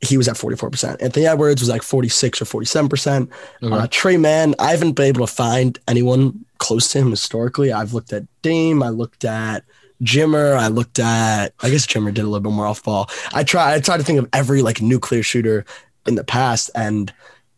he 0.00 0.16
was 0.16 0.28
at 0.28 0.36
44%. 0.36 1.02
Anthony 1.02 1.26
Edwards 1.26 1.60
was 1.60 1.68
like 1.68 1.82
46 1.82 2.40
or 2.42 2.44
47%. 2.44 3.28
Okay. 3.62 3.74
Uh, 3.74 3.86
Tre 3.90 4.16
Mann, 4.16 4.54
I 4.58 4.70
haven't 4.70 4.92
been 4.92 5.06
able 5.06 5.26
to 5.26 5.32
find 5.32 5.78
anyone 5.88 6.44
close 6.58 6.88
to 6.92 6.98
him 7.00 7.10
historically. 7.10 7.72
I've 7.72 7.92
looked 7.92 8.12
at 8.12 8.24
Dame, 8.42 8.82
I 8.82 8.90
looked 8.90 9.24
at 9.24 9.64
Jimmer, 10.02 10.56
I 10.56 10.68
looked 10.68 10.98
at 10.98 11.54
I 11.62 11.70
guess 11.70 11.86
Jimmer 11.86 12.12
did 12.12 12.22
a 12.22 12.28
little 12.28 12.40
bit 12.40 12.52
more 12.52 12.66
off 12.66 12.82
ball. 12.82 13.08
I 13.32 13.42
try 13.44 13.74
I 13.74 13.80
tried 13.80 13.98
to 13.98 14.02
think 14.04 14.18
of 14.18 14.28
every 14.32 14.60
like 14.60 14.82
nuclear 14.82 15.22
shooter 15.22 15.64
in 16.06 16.14
the 16.16 16.24
past 16.24 16.70
and 16.74 17.12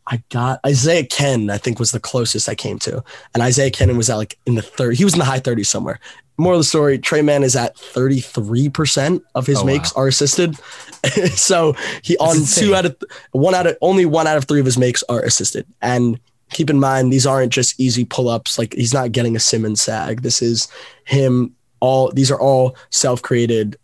I 0.08 0.22
got 0.30 0.60
Isaiah 0.64 1.04
Ken, 1.04 1.50
I 1.50 1.58
think 1.58 1.78
was 1.78 1.90
the 1.92 2.00
closest 2.00 2.48
I 2.48 2.54
came 2.54 2.78
to. 2.80 3.02
And 3.34 3.42
Isaiah 3.42 3.70
Ken 3.70 3.96
was 3.96 4.08
at 4.08 4.16
like 4.16 4.38
in 4.46 4.54
the 4.54 4.62
third, 4.62 4.96
he 4.96 5.04
was 5.04 5.14
in 5.14 5.18
the 5.18 5.24
high 5.24 5.40
30s 5.40 5.66
somewhere. 5.66 5.98
More 6.38 6.52
of 6.52 6.58
the 6.60 6.64
story, 6.64 6.98
Tre 6.98 7.22
Mann 7.22 7.42
is 7.42 7.56
at 7.56 7.76
33% 7.76 9.22
of 9.34 9.46
his 9.46 9.58
Oh, 9.60 9.64
makes 9.64 9.94
wow. 9.94 10.02
are 10.02 10.08
assisted. 10.08 10.56
so 11.34 11.74
he 12.02 12.16
on 12.18 12.36
insane. 12.36 12.64
two 12.68 12.74
out 12.74 12.84
of 12.86 12.96
one 13.32 13.54
out 13.54 13.66
of 13.66 13.76
only 13.80 14.04
one 14.06 14.26
out 14.26 14.36
of 14.36 14.44
three 14.44 14.60
of 14.60 14.66
his 14.66 14.78
makes 14.78 15.02
are 15.08 15.22
assisted. 15.22 15.66
And 15.82 16.20
keep 16.52 16.70
in 16.70 16.78
mind, 16.78 17.12
these 17.12 17.26
aren't 17.26 17.52
just 17.52 17.80
easy 17.80 18.04
pull-ups. 18.04 18.58
Like 18.58 18.74
he's 18.74 18.92
not 18.94 19.12
getting 19.12 19.34
a 19.34 19.40
Simmons 19.40 19.80
sag. 19.80 20.22
This 20.22 20.42
is 20.42 20.68
him 21.04 21.54
all 21.80 22.10
these 22.12 22.30
are 22.30 22.40
all 22.40 22.76
self-created 22.90 23.76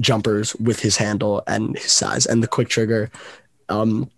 jumpers 0.00 0.54
with 0.56 0.80
his 0.80 0.96
handle 0.96 1.42
and 1.46 1.76
his 1.76 1.92
size 1.92 2.26
and 2.26 2.42
the 2.42 2.48
quick 2.48 2.68
trigger. 2.68 3.10
Um 3.68 4.08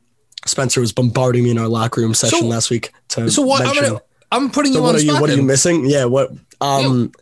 Spencer 0.46 0.80
was 0.80 0.92
bombarding 0.92 1.44
me 1.44 1.50
in 1.50 1.58
our 1.58 1.68
locker 1.68 2.00
room 2.00 2.14
session 2.14 2.40
So- 2.40 2.46
last 2.46 2.70
week 2.70 2.92
to 3.08 3.30
So 3.30 3.42
what? 3.42 3.66
I'm, 3.66 3.74
gonna, 3.74 4.00
I'm 4.32 4.50
putting 4.50 4.72
so 4.72 4.78
you 4.78 4.82
what 4.82 4.88
on 4.90 4.94
are 4.94 4.98
the 4.98 5.04
you 5.04 5.20
what 5.20 5.30
are 5.30 5.36
you 5.36 5.42
missing? 5.42 5.84
Yeah, 5.86 6.04
what 6.06 6.30
um 6.60 7.12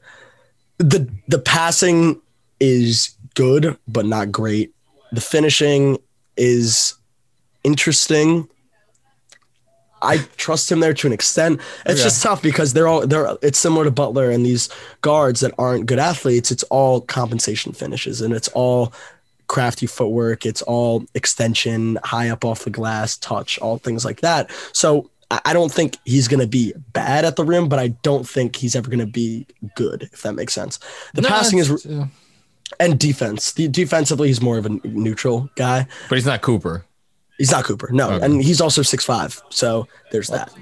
the 0.78 1.08
the 1.26 1.38
passing 1.38 2.20
is 2.60 3.10
good 3.34 3.76
but 3.88 4.06
not 4.06 4.30
great. 4.32 4.72
The 5.12 5.20
finishing 5.20 5.98
is 6.36 6.94
interesting. 7.64 8.48
I 10.00 10.18
trust 10.36 10.70
him 10.70 10.78
there 10.78 10.94
to 10.94 11.06
an 11.08 11.12
extent. 11.12 11.60
It's 11.84 11.94
Okay. 12.00 12.02
just 12.04 12.22
tough 12.22 12.40
because 12.40 12.72
they're 12.72 12.86
all 12.86 13.04
they're 13.06 13.36
it's 13.42 13.58
similar 13.58 13.84
to 13.84 13.90
Butler 13.90 14.30
and 14.30 14.46
these 14.46 14.68
guards 15.00 15.40
that 15.40 15.52
aren't 15.58 15.86
good 15.86 15.98
athletes. 15.98 16.52
It's 16.52 16.62
all 16.64 17.00
compensation 17.00 17.72
finishes 17.72 18.20
and 18.20 18.32
it's 18.32 18.46
all 18.48 18.92
crafty 19.48 19.86
footwork. 19.86 20.46
It's 20.46 20.62
all 20.62 21.04
extension, 21.14 21.98
high 22.04 22.28
up 22.30 22.44
off 22.44 22.64
the 22.64 22.70
glass, 22.70 23.16
touch, 23.16 23.58
all 23.58 23.78
things 23.78 24.04
like 24.04 24.20
that. 24.20 24.50
So 24.72 25.10
I 25.30 25.40
I 25.44 25.52
don't 25.52 25.72
think 25.72 25.96
he's 26.04 26.26
going 26.28 26.40
to 26.40 26.46
be 26.46 26.72
bad 26.92 27.24
at 27.24 27.36
the 27.36 27.44
rim, 27.44 27.68
but 27.68 27.78
I 27.78 27.88
don't 28.02 28.26
think 28.28 28.56
he's 28.56 28.74
ever 28.76 28.88
going 28.88 28.98
to 29.00 29.06
be 29.06 29.46
good, 29.76 30.08
if 30.12 30.22
that 30.22 30.32
makes 30.34 30.54
sense. 30.54 30.78
The 31.14 31.20
No, 31.22 31.28
passing 31.28 31.58
is, 31.58 31.84
yeah. 31.84 32.06
and 32.80 32.98
defense. 32.98 33.52
The 33.52 33.68
defensively, 33.68 34.28
he's 34.28 34.40
more 34.40 34.56
of 34.58 34.64
a 34.66 34.70
neutral 34.86 35.50
guy. 35.56 35.86
but 36.08 36.16
he's 36.16 36.26
not 36.26 36.40
Cooper. 36.42 36.84
He's 37.38 37.50
not 37.52 37.64
Cooper, 37.64 37.90
no, 37.92 38.10
Okay. 38.10 38.24
and 38.24 38.42
he's 38.42 38.60
also 38.60 38.82
six 38.82 39.04
five. 39.04 39.40
So 39.50 39.86
there's 40.12 40.28
that. 40.28 40.52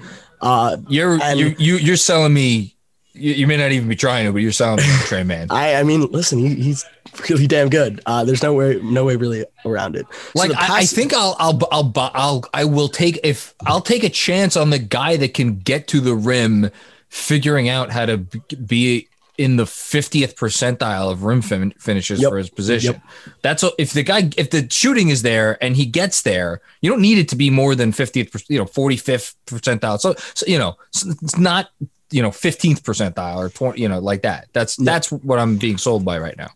Uh, 0.41 0.77
You're 0.89 1.17
And- 1.23 1.39
you 1.39 1.55
you 1.57 1.75
you're 1.77 1.95
selling 1.97 2.33
me. 2.33 2.75
You, 3.13 3.33
you 3.33 3.47
may 3.47 3.57
not 3.57 3.71
even 3.71 3.87
be 3.89 3.95
trying 3.95 4.25
to, 4.27 4.31
but 4.31 4.43
you're 4.43 4.51
selling 4.51 4.77
me 4.77 4.95
Tre 5.05 5.23
Mann. 5.23 5.47
I, 5.49 5.75
I 5.75 5.83
mean, 5.83 6.05
listen, 6.11 6.37
he, 6.37 6.53
he's 6.53 6.85
really 7.29 7.47
damn 7.47 7.69
good. 7.69 8.01
Uh, 8.05 8.23
there's 8.23 8.43
no 8.43 8.53
way, 8.53 8.79
no 8.83 9.05
way 9.05 9.15
really 9.15 9.45
around 9.65 9.95
it. 9.95 10.05
So 10.11 10.39
like 10.39 10.51
I, 10.51 10.79
I 10.79 10.85
think 10.85 11.13
I'll 11.13 11.35
I'll 11.39 11.59
I'll 11.71 11.91
I'll 12.13 12.43
I 12.53 12.65
will 12.65 12.89
take 12.89 13.19
if 13.23 13.53
I'll 13.65 13.81
take 13.81 14.03
a 14.03 14.09
chance 14.09 14.55
on 14.55 14.69
the 14.69 14.79
guy 14.79 15.17
that 15.17 15.33
can 15.33 15.59
get 15.59 15.87
to 15.89 15.99
the 15.99 16.15
rim, 16.15 16.69
figuring 17.09 17.69
out 17.69 17.91
how 17.91 18.05
to 18.05 18.17
be 18.17 19.07
in 19.37 19.55
the 19.57 19.65
50th 19.65 20.33
percentile 20.33 21.11
of 21.11 21.21
rim 21.23 21.43
fin- 21.43 21.71
finishes 21.77 22.19
Yep. 22.19 22.29
for 22.29 22.37
his 22.39 22.49
position. 22.49 22.99
That's 23.43 23.61
a, 23.61 23.69
if 23.77 23.93
the 23.93 24.01
guy 24.01 24.31
if 24.35 24.49
the 24.49 24.67
shooting 24.71 25.09
is 25.09 25.21
there 25.21 25.63
and 25.63 25.75
he 25.75 25.85
gets 25.85 26.23
there, 26.23 26.59
you 26.81 26.89
don't 26.89 27.01
need 27.01 27.19
it 27.19 27.29
to 27.29 27.35
be 27.35 27.51
more 27.51 27.75
than 27.75 27.91
50th, 27.91 28.31
per- 28.31 28.39
you 28.47 28.57
know, 28.57 28.65
45th 28.65 29.35
percentile. 29.45 29.99
So, 29.99 30.15
so 30.33 30.45
you 30.47 30.57
know, 30.57 30.75
it's 30.89 31.05
it's 31.05 31.37
not 31.37 31.69
you 32.09 32.21
know 32.23 32.29
15th 32.31 32.81
percentile 32.81 33.37
or 33.37 33.49
20, 33.49 33.79
you 33.79 33.87
know, 33.87 33.99
like 33.99 34.23
that. 34.23 34.47
That's 34.53 34.75
that's 34.77 35.11
what 35.11 35.37
I'm 35.37 35.57
being 35.57 35.77
sold 35.77 36.03
by 36.03 36.17
right 36.17 36.37
now. 36.37 36.49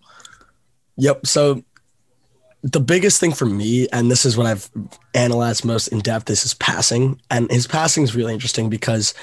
Yep. 0.97 1.25
So 1.27 1.63
the 2.63 2.79
biggest 2.79 3.19
thing 3.19 3.31
for 3.33 3.45
me, 3.45 3.87
and 3.91 4.11
this 4.11 4.25
is 4.25 4.37
what 4.37 4.45
I've 4.45 4.69
analyzed 5.15 5.65
most 5.65 5.87
in 5.87 5.99
depth, 5.99 6.29
is 6.29 6.43
his 6.43 6.53
passing. 6.53 7.19
And 7.31 7.49
his 7.49 7.65
passing 7.67 8.03
is 8.03 8.15
really 8.15 8.33
interesting 8.33 8.69
because 8.69 9.13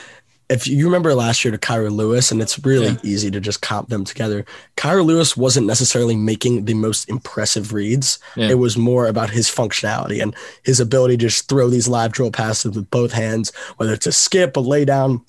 if 0.48 0.66
you 0.66 0.86
remember 0.86 1.14
last 1.14 1.44
year 1.44 1.52
to 1.52 1.58
Kira 1.58 1.90
Lewis, 1.90 2.32
and 2.32 2.40
it's 2.40 2.58
really 2.64 2.86
Yeah. 2.86 2.96
easy 3.02 3.30
to 3.30 3.38
just 3.38 3.60
comp 3.60 3.90
them 3.90 4.02
together, 4.04 4.46
Kira 4.78 5.04
Lewis 5.04 5.36
wasn't 5.36 5.66
necessarily 5.66 6.16
making 6.16 6.64
the 6.64 6.72
most 6.72 7.06
impressive 7.08 7.74
reads. 7.74 8.18
Yeah. 8.34 8.48
It 8.48 8.58
was 8.58 8.76
more 8.78 9.06
about 9.06 9.28
his 9.30 9.48
functionality 9.48 10.22
and 10.22 10.34
his 10.62 10.80
ability 10.80 11.18
to 11.18 11.26
just 11.26 11.48
throw 11.48 11.68
these 11.68 11.86
live 11.86 12.12
drill 12.12 12.30
passes 12.30 12.74
with 12.74 12.90
both 12.90 13.12
hands, 13.12 13.52
whether 13.76 13.92
it's 13.92 14.06
a 14.06 14.12
skip, 14.12 14.56
a 14.56 14.60
lay 14.60 14.86
down, 14.86 15.20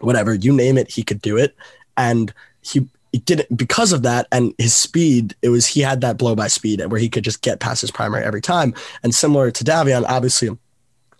whatever, 0.00 0.34
you 0.34 0.52
name 0.52 0.76
it, 0.76 0.90
he 0.90 1.04
could 1.04 1.22
do 1.22 1.36
it. 1.36 1.54
And 1.96 2.34
he, 2.60 2.88
he 3.12 3.18
didn't 3.18 3.56
because 3.56 3.92
of 3.92 4.02
that 4.02 4.26
and 4.32 4.54
his 4.58 4.74
speed, 4.74 5.34
it 5.42 5.48
was 5.48 5.66
he 5.66 5.80
had 5.80 6.00
that 6.00 6.18
blow 6.18 6.34
by 6.34 6.48
speed 6.48 6.84
where 6.86 7.00
he 7.00 7.08
could 7.08 7.24
just 7.24 7.42
get 7.42 7.60
past 7.60 7.80
his 7.80 7.90
primary 7.90 8.24
every 8.24 8.40
time. 8.40 8.74
And 9.02 9.14
similar 9.14 9.50
to 9.50 9.64
Davion, 9.64 10.04
obviously 10.08 10.50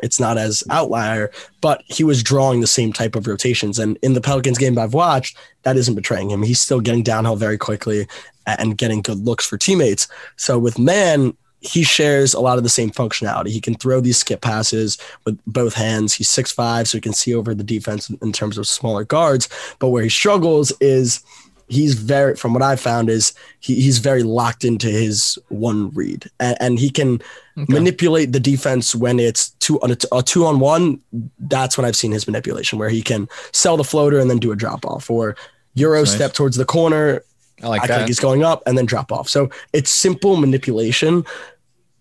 it's 0.02 0.20
not 0.20 0.38
as 0.38 0.64
outlier, 0.70 1.30
but 1.60 1.82
he 1.86 2.04
was 2.04 2.22
drawing 2.22 2.60
the 2.60 2.66
same 2.66 2.92
type 2.92 3.16
of 3.16 3.26
rotations. 3.26 3.78
And 3.78 3.98
in 4.02 4.14
the 4.14 4.20
Pelicans 4.20 4.58
game 4.58 4.78
I've 4.78 4.94
watched, 4.94 5.36
that 5.62 5.76
isn't 5.76 5.94
betraying 5.94 6.30
him. 6.30 6.42
He's 6.42 6.60
still 6.60 6.80
getting 6.80 7.02
downhill 7.02 7.36
very 7.36 7.58
quickly 7.58 8.06
and 8.46 8.78
getting 8.78 9.02
good 9.02 9.18
looks 9.18 9.46
for 9.46 9.58
teammates. 9.58 10.08
So 10.36 10.58
with 10.58 10.78
Mann, 10.78 11.36
he 11.60 11.82
shares 11.82 12.32
a 12.32 12.40
lot 12.40 12.56
of 12.56 12.64
the 12.64 12.70
same 12.70 12.90
functionality. 12.90 13.48
He 13.48 13.60
can 13.60 13.74
throw 13.74 14.00
these 14.00 14.16
skip 14.16 14.40
passes 14.40 14.96
with 15.26 15.38
both 15.46 15.74
hands. 15.74 16.14
He's 16.14 16.28
6'5, 16.28 16.86
so 16.86 16.96
he 16.96 17.02
can 17.02 17.12
see 17.12 17.34
over 17.34 17.54
the 17.54 17.62
defense 17.62 18.08
in 18.08 18.32
terms 18.32 18.56
of 18.56 18.66
smaller 18.66 19.04
guards. 19.04 19.48
But 19.78 19.88
where 19.88 20.02
he 20.02 20.08
struggles 20.08 20.72
is 20.80 21.22
he's 21.70 21.94
very, 21.94 22.36
from 22.36 22.52
what 22.52 22.62
I 22.62 22.76
found, 22.76 23.08
is 23.08 23.32
he, 23.60 23.76
he's 23.76 23.98
very 23.98 24.22
locked 24.22 24.64
into 24.64 24.88
his 24.88 25.38
one 25.48 25.90
read. 25.90 26.28
And, 26.38 26.56
and 26.60 26.78
he 26.78 26.90
can 26.90 27.22
manipulate 27.56 28.32
the 28.32 28.40
defense 28.40 28.94
when 28.94 29.18
it's 29.18 29.50
two 29.60 29.80
on 29.80 29.90
a 29.90 30.22
two 30.22 30.44
on 30.44 30.60
one. 30.60 31.00
That's 31.38 31.78
when 31.78 31.84
I've 31.84 31.96
seen 31.96 32.12
his 32.12 32.26
manipulation, 32.26 32.78
where 32.78 32.90
he 32.90 33.00
can 33.02 33.28
sell 33.52 33.76
the 33.76 33.84
floater 33.84 34.18
and 34.18 34.28
then 34.28 34.38
do 34.38 34.52
a 34.52 34.56
drop 34.56 34.84
off 34.84 35.10
or 35.10 35.36
Euro 35.74 36.00
Nice. 36.00 36.12
step 36.12 36.32
towards 36.32 36.56
the 36.56 36.64
corner, 36.64 37.22
I 37.62 37.68
like 37.68 37.82
I 37.82 37.86
that. 37.86 37.96
think 37.96 38.08
he's 38.08 38.20
going 38.20 38.42
up 38.42 38.62
and 38.66 38.76
then 38.76 38.86
drop 38.86 39.12
off. 39.12 39.28
So 39.28 39.50
it's 39.72 39.90
simple 39.90 40.36
manipulation. 40.36 41.24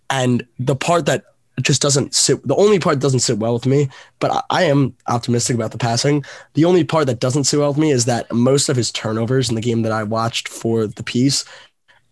And 0.09 0.45
the 0.57 0.75
part 0.75 1.05
that 1.05 1.25
just 1.61 1.81
doesn't 1.81 2.13
sit. 2.13 2.45
The 2.47 2.55
only 2.55 2.79
part 2.79 2.95
that 2.95 3.01
doesn't 3.01 3.19
sit 3.19 3.37
well 3.37 3.53
with 3.53 3.65
me, 3.65 3.89
but 4.19 4.31
I, 4.31 4.41
I 4.49 4.63
am 4.63 4.95
optimistic 5.07 5.55
about 5.55 5.71
the 5.71 5.77
passing. 5.77 6.23
The 6.53 6.65
only 6.65 6.83
part 6.83 7.07
that 7.07 7.19
doesn't 7.19 7.45
sit 7.45 7.59
well 7.59 7.69
with 7.69 7.77
me 7.77 7.91
is 7.91 8.05
that 8.05 8.31
most 8.31 8.69
of 8.69 8.75
his 8.75 8.91
turnovers 8.91 9.49
in 9.49 9.55
the 9.55 9.61
game 9.61 9.81
that 9.83 9.91
I 9.91 10.03
watched 10.03 10.47
for 10.47 10.87
the 10.87 11.03
piece 11.03 11.45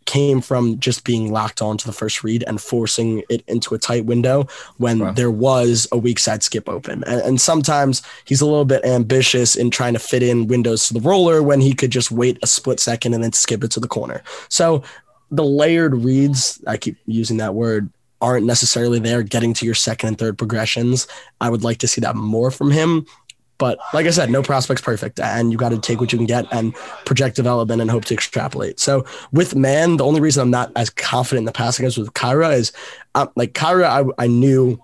came 0.08 0.41
from 0.41 0.80
just 0.80 1.04
being 1.04 1.32
locked 1.32 1.62
on 1.62 1.78
to 1.78 1.86
the 1.86 1.93
first 1.93 2.24
read 2.24 2.43
and 2.48 2.60
forcing 2.60 3.22
it 3.30 3.43
into 3.48 3.76
a 3.76 3.78
tight 3.78 4.06
window 4.06 4.48
when 4.78 5.00
wow. 5.00 5.12
there 5.12 5.30
was 5.30 5.86
a 5.91 5.98
weak 5.98 6.18
side 6.18 6.41
skip 6.41 6.68
open. 6.68 7.04
And, 7.04 7.22
and, 7.22 7.41
sometimes 7.41 8.02
he's 8.26 8.41
a 8.41 8.45
little 8.45 8.66
bit 8.66 8.84
ambitious 8.86 9.56
in 9.56 9.70
trying 9.70 9.93
to 9.93 10.00
fit 10.00 10.24
in 10.24 10.48
windows 10.48 10.88
to 10.88 10.93
the 10.93 11.02
roller 11.02 11.43
when 11.43 11.60
he 11.60 11.74
could 11.74 11.91
just 11.91 12.10
wait 12.10 12.39
a 12.41 12.48
split 12.48 12.80
second 12.80 13.14
and 13.14 13.24
then 13.24 13.34
skip 13.34 13.64
it 13.64 13.72
to 13.72 13.80
the 13.80 13.88
corner. 13.88 14.24
So 14.50 14.82
the 15.30 15.43
layered 15.43 15.93
reads, 15.93 16.64
I 16.66 16.78
keep 16.78 16.98
using 17.06 17.38
that 17.38 17.54
word, 17.54 17.89
aren't 18.22 18.45
necessarily 18.45 18.99
there 18.99 19.24
getting 19.24 19.53
to 19.53 19.65
your 19.65 19.76
second 19.76 20.09
and 20.09 20.18
third 20.18 20.38
progressions. 20.38 21.07
I 21.41 21.49
would 21.49 21.63
like 21.63 21.78
to 21.80 21.88
see 21.88 22.01
that 22.01 22.15
more 22.15 22.51
from 22.51 22.72
him. 22.72 23.05
But 23.57 23.80
like 23.93 24.05
I 24.05 24.11
said, 24.11 24.30
no 24.30 24.43
prospect's 24.43 24.84
perfect, 24.84 25.20
and 25.20 25.51
you 25.51 25.57
got 25.57 25.70
to 25.70 25.80
take 25.80 25.99
what 25.99 26.11
you 26.11 26.20
can 26.20 26.28
get 26.28 26.45
and 26.51 26.76
project 27.05 27.36
development 27.36 27.82
and 27.82 27.89
hope 27.89 28.05
to 28.05 28.13
extrapolate. 28.13 28.80
So 28.80 29.03
with 29.32 29.55
Mann, 29.55 29.97
the 29.97 30.05
only 30.05 30.22
reason 30.22 30.41
I'm 30.41 30.51
not 30.51 30.72
as 30.76 30.91
confident 30.91 31.39
in 31.39 31.45
the 31.45 31.51
passing 31.51 31.86
as 31.86 31.97
with 31.97 32.13
Kira 32.13 32.53
is 32.53 32.72
um, 33.15 33.30
like 33.36 33.53
Kira, 33.53 33.86
I, 33.86 34.24
I 34.24 34.28
knew 34.28 34.80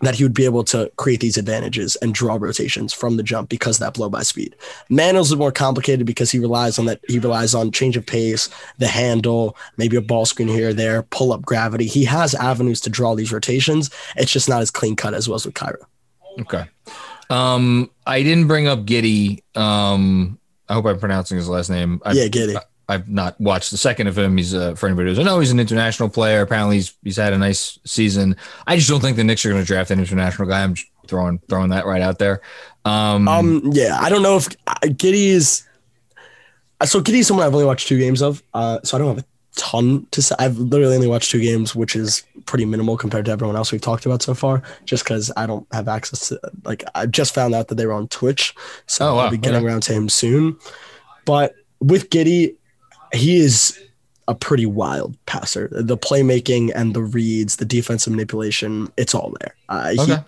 that 0.00 0.14
he 0.14 0.24
would 0.24 0.34
be 0.34 0.44
able 0.44 0.64
to 0.64 0.90
create 0.96 1.20
these 1.20 1.36
advantages 1.36 1.96
and 1.96 2.14
draw 2.14 2.36
rotations 2.40 2.92
from 2.92 3.16
the 3.16 3.22
jump 3.22 3.48
because 3.48 3.76
of 3.76 3.80
that 3.80 3.94
blow 3.94 4.08
by 4.08 4.22
speed. 4.22 4.56
Manuel's 4.88 5.30
is 5.30 5.38
more 5.38 5.52
complicated 5.52 6.06
because 6.06 6.30
he 6.30 6.38
relies 6.38 6.78
on 6.78 6.86
that. 6.86 7.00
He 7.08 7.18
relies 7.18 7.54
on 7.54 7.70
change 7.70 7.96
of 7.96 8.06
pace, 8.06 8.48
the 8.78 8.88
handle, 8.88 9.56
maybe 9.76 9.96
a 9.96 10.00
ball 10.00 10.26
screen 10.26 10.48
here 10.48 10.70
or 10.70 10.72
there, 10.72 11.02
pull 11.04 11.32
up 11.32 11.42
gravity. 11.42 11.86
He 11.86 12.04
has 12.04 12.34
avenues 12.34 12.80
to 12.82 12.90
draw 12.90 13.14
these 13.14 13.32
rotations. 13.32 13.90
It's 14.16 14.32
just 14.32 14.48
not 14.48 14.62
as 14.62 14.70
clean 14.70 14.96
cut 14.96 15.14
as 15.14 15.28
was 15.28 15.44
with 15.44 15.54
Kira. 15.54 15.76
Okay. 16.40 16.64
Um, 17.28 17.90
I 18.06 18.22
didn't 18.22 18.48
bring 18.48 18.66
up 18.66 18.80
Giddey. 18.80 19.42
Um, 19.56 20.38
I 20.68 20.74
hope 20.74 20.86
I'm 20.86 20.98
pronouncing 20.98 21.36
his 21.36 21.48
last 21.48 21.70
name. 21.70 22.00
I, 22.04 22.12
yeah, 22.12 22.26
Giddey. 22.26 22.60
I've 22.90 23.08
not 23.08 23.40
watched 23.40 23.70
the 23.70 23.78
second 23.78 24.08
of 24.08 24.18
him. 24.18 24.36
He's 24.36 24.54
uh, 24.54 24.74
for 24.74 24.86
anybody 24.86 25.08
who 25.08 25.12
doesn't 25.12 25.24
know, 25.24 25.38
he's 25.40 25.52
an 25.52 25.60
international 25.60 26.08
player. 26.08 26.42
Apparently, 26.42 26.76
he's 26.76 26.94
he's 27.02 27.16
had 27.16 27.32
a 27.32 27.38
nice 27.38 27.78
season. 27.84 28.36
I 28.66 28.76
just 28.76 28.88
don't 28.88 29.00
think 29.00 29.16
the 29.16 29.24
Knicks 29.24 29.44
are 29.44 29.50
going 29.50 29.62
to 29.62 29.66
draft 29.66 29.90
an 29.90 29.98
international 29.98 30.48
guy. 30.48 30.62
I'm 30.62 30.74
throwing 31.06 31.38
throwing 31.48 31.70
that 31.70 31.86
right 31.86 32.02
out 32.02 32.18
there. 32.18 32.40
Um, 32.84 33.28
um 33.28 33.70
yeah, 33.72 33.98
I 34.00 34.08
don't 34.08 34.22
know 34.22 34.36
if 34.36 34.48
uh, 34.66 34.74
Giddey 34.82 35.28
is. 35.28 35.66
So 36.84 37.00
Giddey 37.00 37.20
is 37.20 37.26
someone 37.26 37.46
I've 37.46 37.54
only 37.54 37.66
watched 37.66 37.88
two 37.88 37.98
games 37.98 38.22
of. 38.22 38.42
Uh, 38.54 38.80
so 38.82 38.96
I 38.96 39.00
don't 39.00 39.08
have 39.08 39.24
a 39.24 39.26
ton 39.56 40.06
to 40.12 40.22
say. 40.22 40.34
I've 40.38 40.58
literally 40.58 40.94
only 40.94 41.08
watched 41.08 41.30
two 41.30 41.40
games, 41.40 41.74
which 41.74 41.94
is 41.94 42.24
pretty 42.46 42.64
minimal 42.64 42.96
compared 42.96 43.26
to 43.26 43.30
everyone 43.30 43.56
else 43.56 43.70
we've 43.70 43.80
talked 43.80 44.06
about 44.06 44.22
so 44.22 44.34
far. 44.34 44.62
Just 44.84 45.04
because 45.04 45.30
I 45.36 45.46
don't 45.46 45.66
have 45.72 45.88
access 45.88 46.28
to 46.28 46.40
like 46.64 46.82
I 46.94 47.06
just 47.06 47.34
found 47.34 47.54
out 47.54 47.68
that 47.68 47.74
they 47.76 47.86
were 47.86 47.92
on 47.92 48.08
Twitch, 48.08 48.54
so 48.86 49.10
oh, 49.10 49.14
wow. 49.16 49.24
I'll 49.24 49.30
be 49.30 49.36
getting 49.36 49.58
okay. 49.58 49.66
around 49.66 49.82
to 49.84 49.92
him 49.92 50.08
soon. 50.08 50.58
But 51.24 51.54
with 51.80 52.10
Giddey, 52.10 52.56
he 53.12 53.36
is 53.36 53.78
a 54.30 54.34
pretty 54.34 54.64
wild 54.66 55.16
passer. 55.26 55.68
The 55.72 55.98
playmaking 55.98 56.70
and 56.74 56.94
the 56.94 57.02
reads, 57.02 57.56
the 57.56 57.64
defensive 57.64 58.12
manipulation, 58.12 58.92
it's 58.96 59.14
all 59.14 59.34
there. 59.40 59.54
Uh, 59.68 59.94
okay. 59.98 60.18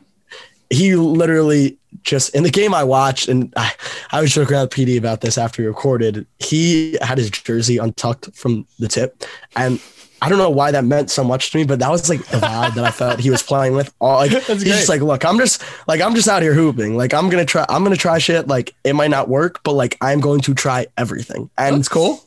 He, 0.70 0.76
he 0.76 0.96
literally 0.96 1.78
just 2.02 2.34
in 2.34 2.42
the 2.42 2.50
game 2.50 2.74
I 2.74 2.82
watched, 2.82 3.28
and 3.28 3.52
I, 3.56 3.72
I 4.10 4.20
was 4.20 4.32
joking 4.34 4.54
around 4.54 4.64
with 4.64 4.70
PD 4.70 4.98
about 4.98 5.20
this 5.20 5.38
after 5.38 5.62
we 5.62 5.68
recorded. 5.68 6.26
He 6.40 6.98
had 7.00 7.18
his 7.18 7.30
jersey 7.30 7.78
untucked 7.78 8.34
from 8.34 8.66
the 8.80 8.88
tip, 8.88 9.22
and 9.54 9.80
I 10.20 10.28
don't 10.28 10.38
know 10.38 10.50
why 10.50 10.72
that 10.72 10.84
meant 10.84 11.10
so 11.10 11.22
much 11.22 11.52
to 11.52 11.58
me, 11.58 11.64
but 11.64 11.78
that 11.78 11.90
was 11.90 12.08
like 12.08 12.24
the 12.26 12.38
vibe 12.38 12.74
that 12.74 12.84
I 12.84 12.90
felt 12.90 13.20
he 13.20 13.30
was 13.30 13.42
playing 13.42 13.74
with. 13.74 13.94
All 14.00 14.16
like 14.16 14.30
he's 14.30 14.64
just 14.64 14.88
like, 14.88 15.00
look, 15.00 15.24
I'm 15.24 15.38
just 15.38 15.62
like 15.86 16.00
I'm 16.00 16.14
just 16.14 16.28
out 16.28 16.42
here 16.42 16.54
hooping. 16.54 16.96
Like 16.96 17.14
I'm 17.14 17.28
gonna 17.28 17.44
try, 17.44 17.66
I'm 17.68 17.84
gonna 17.84 17.96
try 17.96 18.18
shit. 18.18 18.48
Like 18.48 18.74
it 18.82 18.94
might 18.94 19.10
not 19.10 19.28
work, 19.28 19.62
but 19.62 19.74
like 19.74 19.96
I'm 20.00 20.20
going 20.20 20.40
to 20.42 20.54
try 20.54 20.86
everything. 20.96 21.50
And 21.58 21.76
it's 21.76 21.88
cool 21.88 22.24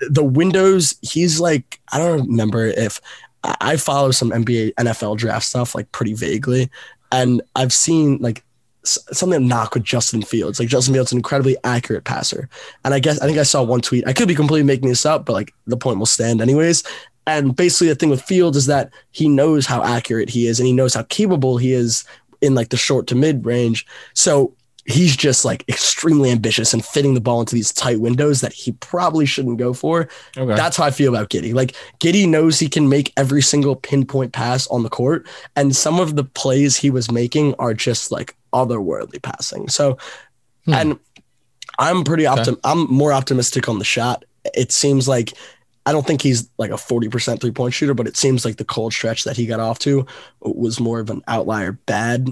the 0.00 0.24
windows, 0.24 0.94
he's 1.02 1.40
like, 1.40 1.80
I 1.92 1.98
don't 1.98 2.28
remember 2.28 2.66
if 2.66 3.00
I 3.44 3.76
follow 3.76 4.10
some 4.10 4.30
NBA 4.30 4.74
NFL 4.74 5.18
draft 5.18 5.46
stuff 5.46 5.74
like 5.74 5.90
pretty 5.92 6.14
vaguely. 6.14 6.70
And 7.12 7.42
I've 7.54 7.72
seen 7.72 8.18
like 8.18 8.42
something 8.82 9.46
knock 9.46 9.74
with 9.74 9.84
Justin 9.84 10.22
Fields. 10.22 10.58
Like 10.58 10.68
Justin 10.68 10.94
Fields, 10.94 11.12
an 11.12 11.18
incredibly 11.18 11.56
accurate 11.64 12.04
passer. 12.04 12.48
And 12.84 12.94
I 12.94 12.98
guess 12.98 13.20
I 13.20 13.26
think 13.26 13.38
I 13.38 13.44
saw 13.44 13.62
one 13.62 13.80
tweet. 13.80 14.06
I 14.06 14.12
could 14.12 14.28
be 14.28 14.34
completely 14.34 14.66
making 14.66 14.88
this 14.88 15.06
up, 15.06 15.26
but 15.26 15.32
like 15.32 15.52
the 15.66 15.76
point 15.76 15.98
will 15.98 16.06
stand 16.06 16.40
anyways. 16.40 16.82
And 17.26 17.54
basically 17.56 17.88
the 17.88 17.96
thing 17.96 18.10
with 18.10 18.22
Fields 18.22 18.56
is 18.56 18.66
that 18.66 18.90
he 19.10 19.28
knows 19.28 19.66
how 19.66 19.82
accurate 19.82 20.30
he 20.30 20.46
is 20.46 20.60
and 20.60 20.66
he 20.66 20.72
knows 20.72 20.94
how 20.94 21.02
capable 21.04 21.56
he 21.56 21.72
is 21.72 22.04
in 22.40 22.54
like 22.54 22.68
the 22.68 22.76
short 22.76 23.06
to 23.08 23.14
mid 23.14 23.44
range. 23.44 23.86
So 24.14 24.54
he's 24.86 25.16
just 25.16 25.44
like 25.44 25.64
extremely 25.68 26.30
ambitious 26.30 26.72
and 26.72 26.84
fitting 26.84 27.14
the 27.14 27.20
ball 27.20 27.40
into 27.40 27.54
these 27.54 27.72
tight 27.72 28.00
windows 28.00 28.40
that 28.40 28.52
he 28.52 28.72
probably 28.72 29.26
shouldn't 29.26 29.58
go 29.58 29.72
for. 29.72 30.08
Okay. 30.36 30.54
That's 30.54 30.76
how 30.76 30.84
I 30.84 30.90
feel 30.90 31.12
about 31.12 31.28
Giddey. 31.28 31.52
Like 31.54 31.74
Giddey 31.98 32.28
knows 32.28 32.58
he 32.58 32.68
can 32.68 32.88
make 32.88 33.12
every 33.16 33.42
single 33.42 33.76
pinpoint 33.76 34.32
pass 34.32 34.66
on 34.68 34.82
the 34.82 34.88
court, 34.88 35.26
and 35.56 35.74
some 35.74 35.98
of 35.98 36.16
the 36.16 36.24
plays 36.24 36.76
he 36.76 36.90
was 36.90 37.10
making 37.10 37.54
are 37.58 37.74
just 37.74 38.12
like 38.12 38.36
otherworldly 38.52 39.22
passing. 39.22 39.68
So, 39.68 39.98
hmm. 40.64 40.74
and 40.74 40.98
I'm 41.78 42.04
pretty 42.04 42.24
optim. 42.24 42.52
Okay. 42.52 42.60
I'm 42.64 42.86
more 42.86 43.12
optimistic 43.12 43.68
on 43.68 43.78
the 43.78 43.84
shot. 43.84 44.24
It 44.54 44.70
seems 44.70 45.08
like 45.08 45.32
I 45.86 45.92
don't 45.92 46.06
think 46.06 46.20
he's 46.20 46.50
like 46.58 46.70
a 46.70 46.74
40% 46.74 47.40
three 47.40 47.52
point 47.52 47.74
shooter, 47.74 47.94
but 47.94 48.06
it 48.06 48.16
seems 48.16 48.44
like 48.44 48.56
the 48.56 48.64
cold 48.64 48.92
stretch 48.92 49.24
that 49.24 49.36
he 49.36 49.46
got 49.46 49.60
off 49.60 49.78
to 49.80 50.06
was 50.40 50.80
more 50.80 51.00
of 51.00 51.10
an 51.10 51.22
outlier 51.28 51.72
bad 51.72 52.28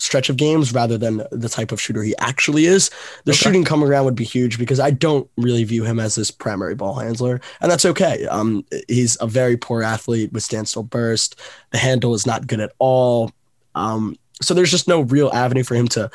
stretch 0.00 0.28
of 0.28 0.36
games 0.36 0.72
rather 0.72 0.98
than 0.98 1.22
the 1.30 1.48
type 1.48 1.72
of 1.72 1.80
shooter 1.80 2.02
he 2.02 2.16
actually 2.18 2.64
is. 2.64 2.90
The 3.24 3.32
okay. 3.32 3.38
shooting 3.38 3.64
coming 3.64 3.88
around 3.88 4.06
would 4.06 4.14
be 4.16 4.24
huge 4.24 4.58
because 4.58 4.80
I 4.80 4.90
don't 4.90 5.30
really 5.36 5.64
view 5.64 5.84
him 5.84 6.00
as 6.00 6.14
this 6.14 6.30
primary 6.30 6.74
ball 6.74 6.94
handler, 6.94 7.40
and 7.60 7.70
that's 7.70 7.84
okay. 7.84 8.26
Um, 8.26 8.64
he's 8.88 9.16
a 9.20 9.26
very 9.26 9.56
poor 9.56 9.82
athlete 9.82 10.32
with 10.32 10.42
standstill 10.42 10.82
burst. 10.82 11.38
The 11.70 11.78
handle 11.78 12.14
is 12.14 12.26
not 12.26 12.46
good 12.46 12.60
at 12.60 12.72
all. 12.78 13.30
Um, 13.74 14.16
so 14.42 14.54
there's 14.54 14.70
just 14.70 14.88
no 14.88 15.02
real 15.02 15.30
avenue 15.32 15.62
for 15.62 15.74
him 15.74 15.88
to 15.88 16.10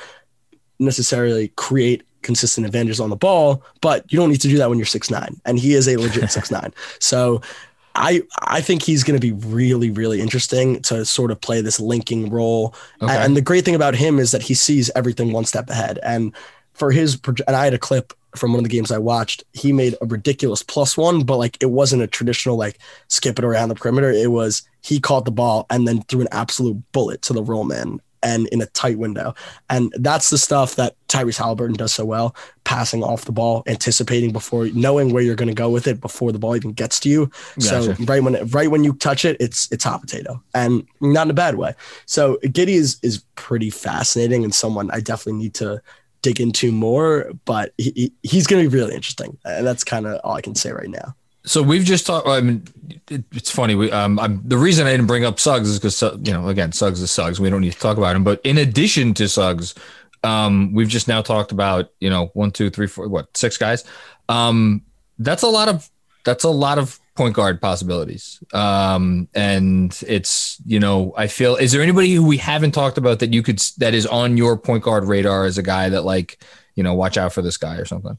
necessarily 0.80 1.50
create 1.50 2.04
consistent 2.22 2.66
advantages 2.66 3.00
on 3.00 3.12
the 3.12 3.16
ball, 3.16 3.64
but 3.82 4.12
you 4.12 4.18
don't 4.18 4.30
need 4.30 4.42
to 4.42 4.48
do 4.48 4.58
that 4.58 4.68
when 4.68 4.80
you're 4.80 4.86
six 4.86 5.12
nine, 5.12 5.40
and 5.46 5.60
he 5.60 5.74
is 5.74 5.88
a 5.88 5.96
legit 5.98 6.32
six 6.38 6.50
nine. 6.52 6.74
So 7.00 7.42
I 7.96 8.24
I 8.42 8.62
think 8.62 8.84
he's 8.84 9.04
going 9.04 9.20
to 9.20 9.26
be 9.26 9.34
really 9.48 9.90
really 9.90 10.22
interesting 10.22 10.82
to 10.84 11.06
sort 11.06 11.32
of 11.32 11.40
play 11.42 11.62
this 11.62 11.80
linking 11.80 12.30
role. 12.30 12.76
Okay. 13.02 13.16
And 13.16 13.36
the 13.36 13.42
great 13.42 13.66
thing 13.66 13.76
about 13.76 13.96
him 13.96 14.20
is 14.20 14.32
that 14.32 14.42
he 14.42 14.54
sees 14.54 14.92
everything 14.96 15.32
one 15.32 15.46
step 15.46 15.70
ahead. 15.70 16.00
And 16.04 16.36
for 16.74 16.92
his 16.92 17.20
and 17.48 17.56
I 17.56 17.64
had 17.64 17.74
a 17.74 17.80
clip 17.80 18.14
from 18.36 18.52
one 18.52 18.60
of 18.60 18.64
the 18.64 18.70
games 18.70 18.92
I 18.92 18.98
watched. 18.98 19.44
He 19.54 19.72
made 19.72 19.96
a 20.02 20.06
ridiculous 20.06 20.62
plus 20.62 20.98
one, 20.98 21.24
but 21.24 21.38
like 21.38 21.58
it 21.62 21.72
wasn't 21.72 22.02
a 22.02 22.08
traditional 22.08 22.58
like 22.58 22.80
skip 23.08 23.40
it 23.40 23.46
around 23.46 23.70
the 23.70 23.76
perimeter. 23.76 24.12
It 24.12 24.32
was 24.32 24.64
he 24.82 25.00
caught 25.00 25.26
the 25.26 25.32
ball 25.32 25.66
and 25.70 25.88
then 25.88 26.02
threw 26.04 26.22
an 26.22 26.28
absolute 26.32 26.82
bullet 26.92 27.22
to 27.24 27.34
the 27.34 27.44
roll 27.44 27.64
man 27.64 28.02
and 28.26 28.48
in 28.48 28.62
a 28.62 28.66
tight 28.68 28.98
window. 28.98 29.36
And 29.70 29.94
that's 29.98 30.32
the 30.32 30.38
stuff 30.38 30.76
that 30.76 30.96
Tyrese 31.08 31.40
Haliburton 31.40 31.78
does 31.78 31.94
so 31.94 32.04
well, 32.04 32.36
passing 32.64 33.04
off 33.04 33.26
the 33.26 33.32
ball, 33.32 33.64
anticipating 33.68 34.34
before 34.34 34.68
knowing 34.74 35.14
where 35.14 35.22
you're 35.22 35.36
going 35.36 35.48
to 35.48 35.54
go 35.54 35.70
with 35.70 35.86
it 35.86 36.02
before 36.02 36.32
the 36.32 36.40
ball 36.40 36.56
even 36.56 36.74
gets 36.74 37.00
to 37.02 37.10
you. 37.10 37.30
Gotcha. 37.60 37.96
So 37.96 38.04
right 38.06 38.24
when 38.24 38.36
it, 38.36 38.54
right 38.54 38.72
when 38.72 38.84
you 38.84 38.94
touch 38.94 39.24
it, 39.24 39.38
it's 39.40 39.72
it's 39.72 39.84
hot 39.84 40.02
potato 40.02 40.42
and 40.56 40.86
not 41.00 41.28
in 41.28 41.32
a 41.32 41.36
bad 41.36 41.56
way. 41.56 41.76
So 42.08 42.38
Giddey 42.44 42.70
is 42.70 42.98
is 43.04 43.24
pretty 43.36 43.70
fascinating 43.70 44.44
and 44.44 44.54
someone 44.54 44.90
I 44.92 45.00
definitely 45.00 45.40
need 45.40 45.54
to 45.56 45.82
dig 46.24 46.42
into 46.42 46.72
more, 46.72 47.32
but 47.46 47.74
he, 47.78 48.12
he's 48.24 48.48
going 48.48 48.64
to 48.64 48.70
be 48.70 48.76
really 48.76 48.96
interesting. 48.96 49.38
And 49.46 49.68
that's 49.68 49.84
kind 49.84 50.08
of 50.08 50.20
all 50.24 50.34
I 50.34 50.42
can 50.42 50.56
say 50.56 50.72
right 50.72 50.90
now. 50.90 51.16
So 51.46 51.62
we've 51.62 51.84
just 51.84 52.06
talked. 52.06 52.28
I 52.28 52.42
mean, 52.42 52.64
it, 53.10 53.24
it's 53.32 53.52
funny. 53.52 53.76
We, 53.76 53.92
um, 53.92 54.20
I'm, 54.20 54.42
the 54.44 54.58
reason 54.58 54.88
I 54.88 54.92
didn't 54.92 55.08
bring 55.08 55.26
up 55.26 55.40
Suggs 55.40 55.70
is 55.70 55.80
because 55.80 56.02
you 56.26 56.34
know, 56.34 56.48
again, 56.48 56.72
Suggs 56.72 57.02
is 57.02 57.12
Suggs. 57.12 57.40
We 57.40 57.50
don't 57.50 57.62
need 57.62 57.74
to 57.74 57.80
talk 57.80 57.98
about 57.98 58.16
him. 58.16 58.24
But 58.24 58.42
in 58.44 58.58
addition 58.58 59.14
to 59.16 59.30
Suggs, 59.30 59.76
um, 60.24 60.74
we've 60.74 60.88
just 60.88 61.08
now 61.08 61.22
talked 61.22 61.52
about 61.52 61.92
you 62.00 62.10
know 62.10 62.28
one, 62.34 62.52
two, 62.52 62.70
three, 62.70 62.88
four, 62.88 63.08
what 63.08 63.36
six 63.38 63.58
guys. 63.58 63.84
Um, 64.28 64.82
that's 65.20 65.44
a 65.44 65.48
lot 65.48 65.70
of 65.70 65.90
that's 66.26 66.44
a 66.44 66.50
lot 66.50 66.80
of 66.80 67.00
point 67.16 67.36
guard 67.36 67.62
possibilities. 67.62 68.44
Um, 68.54 69.30
and 69.36 69.98
it's 70.08 70.60
you 70.66 70.80
know, 70.80 71.14
I 71.16 71.28
feel. 71.28 71.56
Is 71.56 71.72
there 71.72 71.82
anybody 71.82 72.14
who 72.14 72.26
we 72.26 72.38
haven't 72.38 72.72
talked 72.72 72.98
about 72.98 73.20
that 73.20 73.34
you 73.34 73.44
could 73.44 73.60
that 73.78 73.94
is 73.94 74.08
on 74.08 74.36
your 74.36 74.58
point 74.58 74.84
guard 74.84 75.06
radar 75.06 75.46
as 75.46 75.58
a 75.58 75.64
guy 75.64 75.90
that 75.90 76.04
like 76.04 76.44
you 76.76 76.84
know, 76.84 76.94
watch 76.94 77.18
out 77.18 77.34
for 77.34 77.42
this 77.42 77.58
guy 77.58 77.78
or 77.78 77.86
something? 77.86 78.18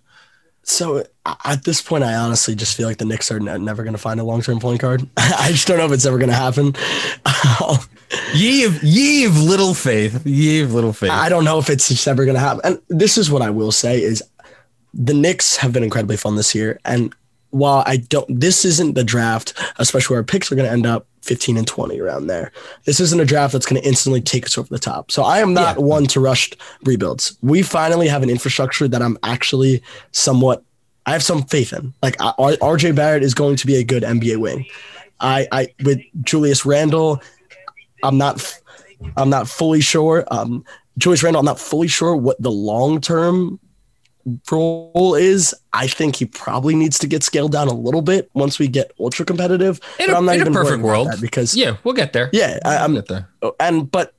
So 0.69 1.05
at 1.45 1.62
this 1.62 1.81
point, 1.81 2.03
I 2.03 2.17
honestly 2.17 2.57
just 2.57 2.77
feel 2.77 2.89
like 2.89 2.99
the 2.99 3.05
Knicks 3.05 3.31
are 3.31 3.39
never 3.39 3.85
going 3.85 3.95
to 3.95 4.01
find 4.01 4.19
a 4.19 4.25
long 4.25 4.43
term 4.43 4.59
point 4.59 4.81
guard. 4.81 5.09
I 5.17 5.51
just 5.53 5.69
don't 5.69 5.79
know 5.79 5.87
if 5.87 5.93
it's 5.93 6.05
ever 6.05 6.19
going 6.19 6.29
to 6.29 6.35
happen. 6.35 6.75
ye 8.35 8.64
of 8.64 8.83
ye 8.83 9.27
of 9.27 9.41
little 9.41 9.75
faith, 9.75 10.27
ye 10.27 10.62
of 10.62 10.75
little 10.75 10.93
faith. 10.93 11.12
I 11.12 11.29
don't 11.29 11.45
know 11.45 11.61
if 11.61 11.71
it's 11.71 11.89
just 11.89 12.09
ever 12.09 12.25
going 12.25 12.35
to 12.35 12.41
happen. 12.41 12.61
And 12.64 12.83
this 12.89 13.17
is 13.17 13.31
what 13.31 13.43
I 13.43 13.51
will 13.51 13.71
say: 13.71 14.03
is 14.03 14.25
the 14.93 15.14
Knicks 15.14 15.57
have 15.57 15.73
been 15.73 15.85
incredibly 15.85 16.17
fun 16.17 16.35
this 16.35 16.53
year, 16.53 16.81
and 16.85 17.14
while 17.51 17.85
I 17.87 17.99
don't, 17.99 18.41
this 18.41 18.64
isn't 18.64 18.95
the 18.95 19.05
draft, 19.05 19.55
especially 19.79 20.14
where 20.14 20.25
picks 20.25 20.51
are 20.51 20.57
going 20.57 20.67
to 20.67 20.73
end 20.73 20.85
up 20.85 21.07
15 21.27 21.57
and 21.57 21.66
20 21.66 22.01
around 22.01 22.29
there. 22.29 22.53
This 22.85 23.01
isn't 23.01 23.20
a 23.20 23.24
draft 23.24 23.53
that's 23.53 23.66
going 23.66 23.81
to 23.83 23.87
instantly 23.87 24.20
take 24.20 24.47
us 24.47 24.57
over 24.57 24.68
the 24.68 24.79
top. 24.79 25.11
So 25.11 25.22
I 25.24 25.41
am 25.41 25.53
not 25.53 25.77
Yeah. 25.77 25.83
one 25.85 26.07
to 26.07 26.20
rush 26.20 26.51
rebuilds. 26.85 27.37
We 27.43 27.62
finally 27.62 28.09
have 28.09 28.22
an 28.22 28.31
infrastructure 28.31 28.87
that 28.89 29.03
I'm 29.03 29.18
actually 29.22 29.83
somewhat 30.12 30.62
I 31.09 31.12
have 31.12 31.22
some 31.22 31.45
faith 31.45 31.72
in. 31.72 31.95
Like 32.03 32.16
RJ 32.18 32.95
Barrett 32.97 33.22
is 33.22 33.33
going 33.35 33.57
to 33.57 33.66
be 33.66 33.77
a 33.77 33.85
good 33.85 34.03
NBA 34.03 34.39
wing. 34.39 34.66
I 35.20 35.47
I 35.53 35.68
with 35.85 36.01
Julius 36.22 36.64
Randle, 36.66 37.22
I'm 38.03 38.18
not, 38.18 38.61
I'm 39.16 39.31
not 39.31 39.49
fully 39.49 39.81
sure. 39.81 40.24
Um 40.31 40.64
Julius 40.99 41.22
Randle, 41.22 41.41
I'm 41.41 41.47
not 41.47 41.61
fully 41.61 41.89
sure 41.89 42.16
what 42.16 42.41
the 42.43 42.51
long 42.51 43.01
term 43.01 43.61
role 44.51 45.14
is. 45.14 45.55
I 45.72 45.87
think 45.87 46.16
he 46.16 46.24
probably 46.27 46.74
needs 46.74 46.99
to 47.01 47.07
get 47.07 47.22
scaled 47.22 47.53
down 47.53 47.68
a 47.68 47.72
little 47.74 48.03
bit 48.03 48.31
once 48.35 48.59
we 48.59 48.66
get 48.68 48.91
ultra 48.99 49.24
competitive. 49.24 49.79
In 50.01 50.07
but 50.07 50.14
a- 50.14 50.16
I'm 50.16 50.24
not 50.24 50.35
in 50.37 50.39
a 50.39 50.43
even 50.43 50.53
worried 50.55 50.64
perfect 50.66 50.83
world. 50.85 51.09
because 51.20 51.55
Yeah, 51.57 51.77
we'll 51.85 51.95
get 51.95 52.12
there. 52.12 52.31
yeah, 52.33 52.59
I, 52.64 52.68
We'll 52.77 52.85
I'm 52.85 52.95
get 52.95 53.07
there. 53.09 53.29
Oh, 53.43 53.55
and 53.61 53.91
but 53.91 54.14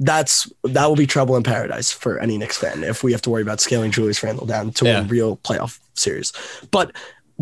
that's 0.00 0.50
that 0.64 0.86
will 0.86 0.96
be 0.96 1.06
trouble 1.06 1.36
in 1.36 1.42
paradise 1.42 1.90
for 1.92 2.18
any 2.18 2.36
Knicks 2.38 2.58
fan 2.58 2.84
if 2.84 3.02
we 3.04 3.12
have 3.12 3.22
to 3.22 3.30
worry 3.30 3.42
about 3.42 3.60
scaling 3.60 3.90
Julius 3.92 4.22
Randle 4.22 4.46
down 4.46 4.72
to 4.72 4.84
Yeah. 4.84 5.00
a 5.00 5.04
real 5.04 5.36
playoff 5.38 5.78
series. 5.94 6.32
But 6.70 6.92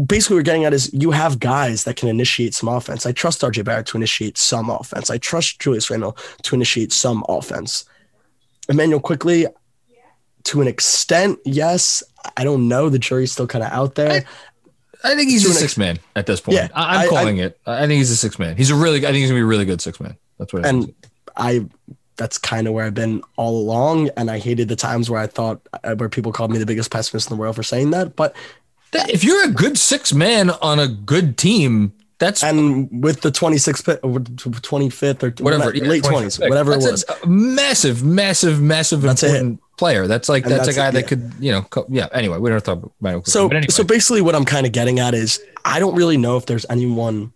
basically, 0.06 0.34
what 0.34 0.38
we're 0.40 0.42
getting 0.44 0.64
at 0.64 0.74
is 0.74 0.92
you 0.92 1.10
have 1.12 1.40
guys 1.40 1.84
that 1.84 1.96
can 1.96 2.08
initiate 2.08 2.54
some 2.54 2.68
offense. 2.68 3.06
I 3.06 3.12
trust 3.12 3.40
RJ 3.42 3.64
Barrett 3.64 3.86
to 3.86 3.96
initiate 3.96 4.36
some 4.38 4.68
offense. 4.70 5.10
I 5.10 5.18
trust 5.18 5.58
Julius 5.60 5.90
Randle 5.90 6.16
to 6.42 6.54
initiate 6.54 6.92
some 6.92 7.24
offense. 7.28 7.84
Immanuel 8.68 9.00
Quickley, 9.00 9.46
to 10.44 10.60
an 10.60 10.68
extent, 10.68 11.38
yes. 11.44 12.02
I 12.36 12.44
don't 12.44 12.68
know. 12.68 12.88
The 12.88 12.98
jury's 12.98 13.32
still 13.32 13.46
kind 13.46 13.64
of 13.64 13.70
out 13.72 13.94
there. 13.96 14.24
I 15.02 15.14
think 15.14 15.28
he's 15.30 15.42
To 15.44 15.50
a 15.50 15.52
six 15.52 15.76
man 15.76 15.98
at 16.16 16.24
this 16.26 16.40
point. 16.40 16.56
Yeah, 16.56 16.68
I, 16.74 16.96
I'm 16.96 17.00
I- 17.00 17.08
calling 17.08 17.36
it. 17.38 17.58
I 17.66 17.80
think 17.86 17.98
he's 17.98 18.10
a 18.10 18.16
six 18.16 18.38
man. 18.38 18.56
He's 18.56 18.70
a 18.70 18.74
really. 18.74 18.98
I 18.98 19.10
think 19.10 19.16
he's 19.16 19.28
gonna 19.28 19.38
be 19.40 19.42
a 19.42 19.46
really 19.46 19.66
good 19.66 19.80
six 19.82 20.00
man. 20.00 20.16
That's 20.38 20.52
what. 20.52 20.64
I 20.64 20.70
think. 20.70 20.84
and 20.86 20.94
I 21.36 21.66
that's 22.16 22.38
kind 22.38 22.66
of 22.68 22.72
where 22.74 22.86
I've 22.86 22.94
been 22.94 23.22
all 23.36 23.58
along. 23.58 24.08
And 24.16 24.30
I 24.30 24.38
hated 24.38 24.68
the 24.68 24.76
times 24.76 25.10
where 25.10 25.20
I 25.20 25.26
thought 25.26 25.60
uh, 25.82 25.94
where 25.96 26.08
people 26.08 26.32
called 26.32 26.50
me 26.52 26.58
the 26.58 26.64
biggest 26.66 26.90
pessimist 26.90 27.28
in 27.30 27.36
the 27.36 27.40
world 27.40 27.56
for 27.56 27.62
saying 27.62 27.90
that. 27.90 28.16
But 28.16 28.34
That- 28.92 29.10
if 29.10 29.24
you're 29.24 29.44
a 29.44 29.50
good 29.50 29.76
six 29.76 30.14
man 30.14 30.50
on 30.50 30.78
a 30.78 30.86
good 30.88 31.36
team, 31.36 31.92
that's 32.18 32.42
and 32.44 33.02
with 33.02 33.20
the 33.22 33.30
26th 33.32 33.98
or 34.04 34.20
25th 34.20 35.22
or 35.24 35.44
whatever 35.44 35.64
whatever, 35.66 35.86
late 35.86 36.04
20s, 36.04 36.38
25th. 36.38 36.48
whatever 36.48 36.72
it 36.72 36.76
was. 36.78 37.04
a 37.22 37.26
massive, 37.26 38.04
massive, 38.04 38.62
massive 38.62 39.02
That's 39.02 39.22
important 39.22 39.60
player. 39.76 40.06
That's 40.06 40.28
like 40.28 40.44
that's, 40.44 40.66
that's 40.66 40.76
a 40.76 40.80
guy 40.80 40.88
it, 40.88 40.92
that 40.92 41.08
could 41.08 41.32
you 41.40 41.52
know. 41.52 41.62
Co- 41.62 41.86
yeah. 41.88 42.08
Anyway, 42.12 42.38
we 42.38 42.50
don't 42.50 42.56
have 42.56 42.62
to 42.64 42.82
talk 42.82 42.92
about 43.00 43.18
it. 43.18 43.28
So, 43.28 43.48
but 43.48 43.56
anyway. 43.56 43.70
so 43.70 43.84
basically, 43.84 44.20
what 44.20 44.34
I'm 44.34 44.44
kind 44.44 44.66
of 44.66 44.72
getting 44.72 45.00
at 45.00 45.14
is 45.14 45.40
I 45.64 45.78
don't 45.78 45.94
really 45.94 46.16
know 46.16 46.36
if 46.36 46.46
there's 46.46 46.66
anyone. 46.70 47.32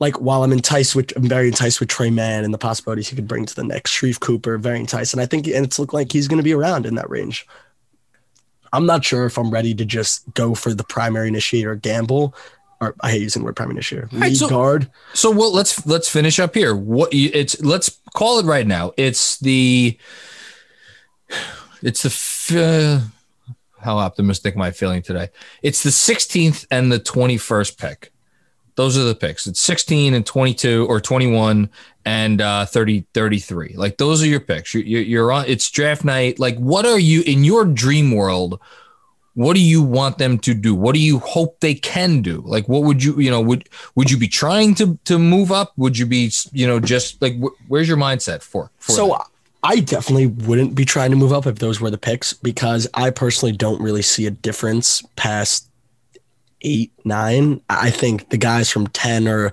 Like 0.00 0.20
while 0.20 0.42
I'm 0.42 0.52
enticed 0.52 0.96
with, 0.96 1.12
I'm 1.16 1.28
very 1.28 1.46
enticed 1.46 1.78
with 1.78 1.88
Tre 1.88 2.10
Mann 2.10 2.44
and 2.44 2.52
the 2.52 2.58
possibilities 2.58 3.08
he 3.08 3.16
could 3.16 3.28
bring 3.28 3.46
to 3.46 3.54
the 3.54 3.62
next. 3.62 3.92
Sharife 3.92 4.18
Cooper, 4.18 4.58
very 4.58 4.80
enticed, 4.80 5.14
and 5.14 5.20
I 5.22 5.26
think 5.26 5.46
and 5.46 5.64
it's 5.64 5.78
looked 5.78 5.94
like 5.94 6.12
he's 6.12 6.26
going 6.26 6.38
to 6.38 6.42
be 6.42 6.52
around 6.52 6.84
in 6.84 6.96
that 6.96 7.08
range. 7.08 7.46
I'm 8.72 8.86
not 8.86 9.04
sure 9.04 9.24
if 9.24 9.38
I'm 9.38 9.50
ready 9.50 9.72
to 9.72 9.84
just 9.84 10.34
go 10.34 10.54
for 10.54 10.74
the 10.74 10.82
primary 10.82 11.28
initiator 11.28 11.76
gamble, 11.76 12.34
or 12.80 12.96
I 13.00 13.12
hate 13.12 13.22
using 13.22 13.42
the 13.42 13.46
word 13.46 13.56
primary 13.56 13.76
initiator. 13.76 14.08
right, 14.12 14.30
Lead 14.30 14.36
so- 14.36 14.48
guard. 14.48 14.90
So 15.12 15.30
well, 15.30 15.52
let's 15.52 15.86
let's 15.86 16.08
finish 16.08 16.40
up 16.40 16.54
here. 16.54 16.74
What 16.74 17.12
you, 17.12 17.30
it's 17.32 17.62
let's 17.62 18.00
call 18.14 18.40
it 18.40 18.46
right 18.46 18.66
now. 18.66 18.92
It's 18.96 19.38
the 19.38 19.96
it's 21.82 22.02
the 22.48 23.00
uh, 23.50 23.54
how 23.80 23.98
optimistic 23.98 24.54
am 24.54 24.62
I 24.62 24.70
feeling 24.70 25.02
today? 25.02 25.28
It's 25.62 25.82
the 25.82 25.90
16th 25.90 26.66
and 26.70 26.90
the 26.90 26.98
21st 26.98 27.78
pick. 27.78 28.12
Those 28.76 28.98
are 28.98 29.04
the 29.04 29.14
picks. 29.14 29.46
It's 29.46 29.60
16 29.60 30.14
and 30.14 30.26
22 30.26 30.86
or 30.88 31.00
21 31.00 31.70
and 32.06 32.40
uh 32.40 32.66
30 32.66 33.06
33. 33.14 33.74
Like 33.76 33.98
those 33.98 34.22
are 34.22 34.26
your 34.26 34.40
picks. 34.40 34.74
You, 34.74 34.80
you, 34.80 34.98
you're 34.98 35.30
on 35.30 35.44
it's 35.46 35.70
draft 35.70 36.04
night. 36.04 36.40
Like 36.40 36.56
what 36.56 36.84
are 36.84 36.98
you 36.98 37.22
in 37.22 37.44
your 37.44 37.64
dream 37.64 38.10
world? 38.10 38.58
What 39.34 39.54
do 39.54 39.60
you 39.60 39.82
want 39.82 40.18
them 40.18 40.38
to 40.40 40.54
do? 40.54 40.74
What 40.74 40.94
do 40.94 41.00
you 41.00 41.18
hope 41.18 41.58
they 41.58 41.74
can 41.74 42.22
do? 42.22 42.40
Like, 42.46 42.68
what 42.68 42.84
would 42.84 43.02
you, 43.02 43.18
you 43.18 43.32
know, 43.32 43.40
would 43.40 43.68
would 43.96 44.08
you 44.08 44.16
be 44.16 44.28
trying 44.28 44.76
to 44.76 44.96
to 45.06 45.18
move 45.18 45.50
up? 45.50 45.72
Would 45.76 45.98
you 45.98 46.06
be, 46.06 46.30
you 46.52 46.68
know, 46.68 46.78
just 46.78 47.20
like 47.20 47.34
wh- 47.40 47.68
where's 47.68 47.88
your 47.88 47.96
mindset 47.96 48.42
for? 48.42 48.70
for 48.78 48.92
So 48.92 49.08
that? 49.08 49.26
I 49.64 49.80
definitely 49.80 50.26
wouldn't 50.26 50.74
be 50.74 50.84
trying 50.84 51.10
to 51.10 51.16
move 51.16 51.32
up 51.32 51.46
if 51.46 51.58
those 51.58 51.80
were 51.80 51.90
the 51.90 51.98
picks 51.98 52.34
because 52.34 52.86
I 52.94 53.08
personally 53.10 53.56
don't 53.56 53.80
really 53.80 54.02
see 54.02 54.26
a 54.26 54.30
difference 54.30 55.02
past 55.16 55.68
eight, 56.60 56.92
nine. 57.04 57.60
I 57.70 57.90
think 57.90 58.28
the 58.30 58.36
guys 58.36 58.70
from 58.70 58.86
10 58.88 59.26
or 59.26 59.52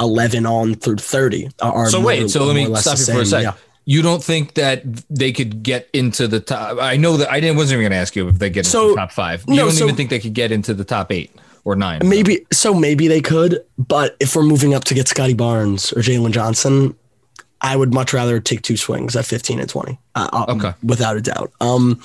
11 0.00 0.46
on 0.46 0.74
through 0.74 0.96
30 0.96 1.50
are. 1.60 1.88
so 1.90 1.98
more- 1.98 2.06
wait, 2.06 2.30
so 2.30 2.44
let 2.44 2.56
me 2.56 2.64
stop 2.76 2.98
you 2.98 3.04
for 3.04 3.20
a 3.20 3.26
second. 3.26 3.44
Yeah. 3.44 3.52
You 3.86 4.02
don't 4.02 4.22
think 4.22 4.54
that 4.54 4.82
they 5.10 5.32
could 5.32 5.62
get 5.62 5.88
into 5.92 6.26
the 6.28 6.40
top? 6.40 6.78
I 6.80 6.96
know 6.96 7.16
that 7.18 7.30
I 7.30 7.40
didn't 7.40 7.56
wasn't 7.56 7.78
even 7.80 7.84
going 7.84 7.92
to 7.92 8.02
ask 8.02 8.14
you 8.16 8.28
if 8.28 8.38
they 8.38 8.48
get 8.50 8.60
into 8.60 8.70
So- 8.70 8.88
the 8.90 8.96
top 8.96 9.12
five. 9.12 9.44
You 9.48 9.56
no, 9.56 9.64
don't 9.66 9.72
so- 9.72 9.84
even 9.84 9.96
think 9.96 10.10
they 10.10 10.18
could 10.20 10.34
get 10.34 10.52
into 10.52 10.74
the 10.74 10.84
top 10.84 11.12
eight 11.12 11.32
or 11.64 11.76
nine? 11.76 12.00
Maybe 12.04 12.46
so. 12.52 12.72
Maybe 12.72 13.08
they 13.08 13.20
could, 13.20 13.62
but 13.78 14.16
if 14.20 14.34
we're 14.36 14.42
moving 14.42 14.74
up 14.74 14.84
to 14.84 14.94
get 14.94 15.08
Scottie 15.08 15.34
Barnes 15.34 15.92
or 15.92 16.00
Jalen 16.00 16.30
Johnson, 16.32 16.94
I 17.62 17.76
would 17.76 17.92
much 17.92 18.12
rather 18.12 18.40
take 18.40 18.62
two 18.62 18.76
swings 18.76 19.14
at 19.16 19.24
15 19.26 19.60
and 19.60 19.68
20. 19.68 19.98
Uh, 20.14 20.28
uh, 20.32 20.44
Okay. 20.48 20.72
without 20.82 21.16
a 21.16 21.20
doubt. 21.20 21.52
Um, 21.60 22.00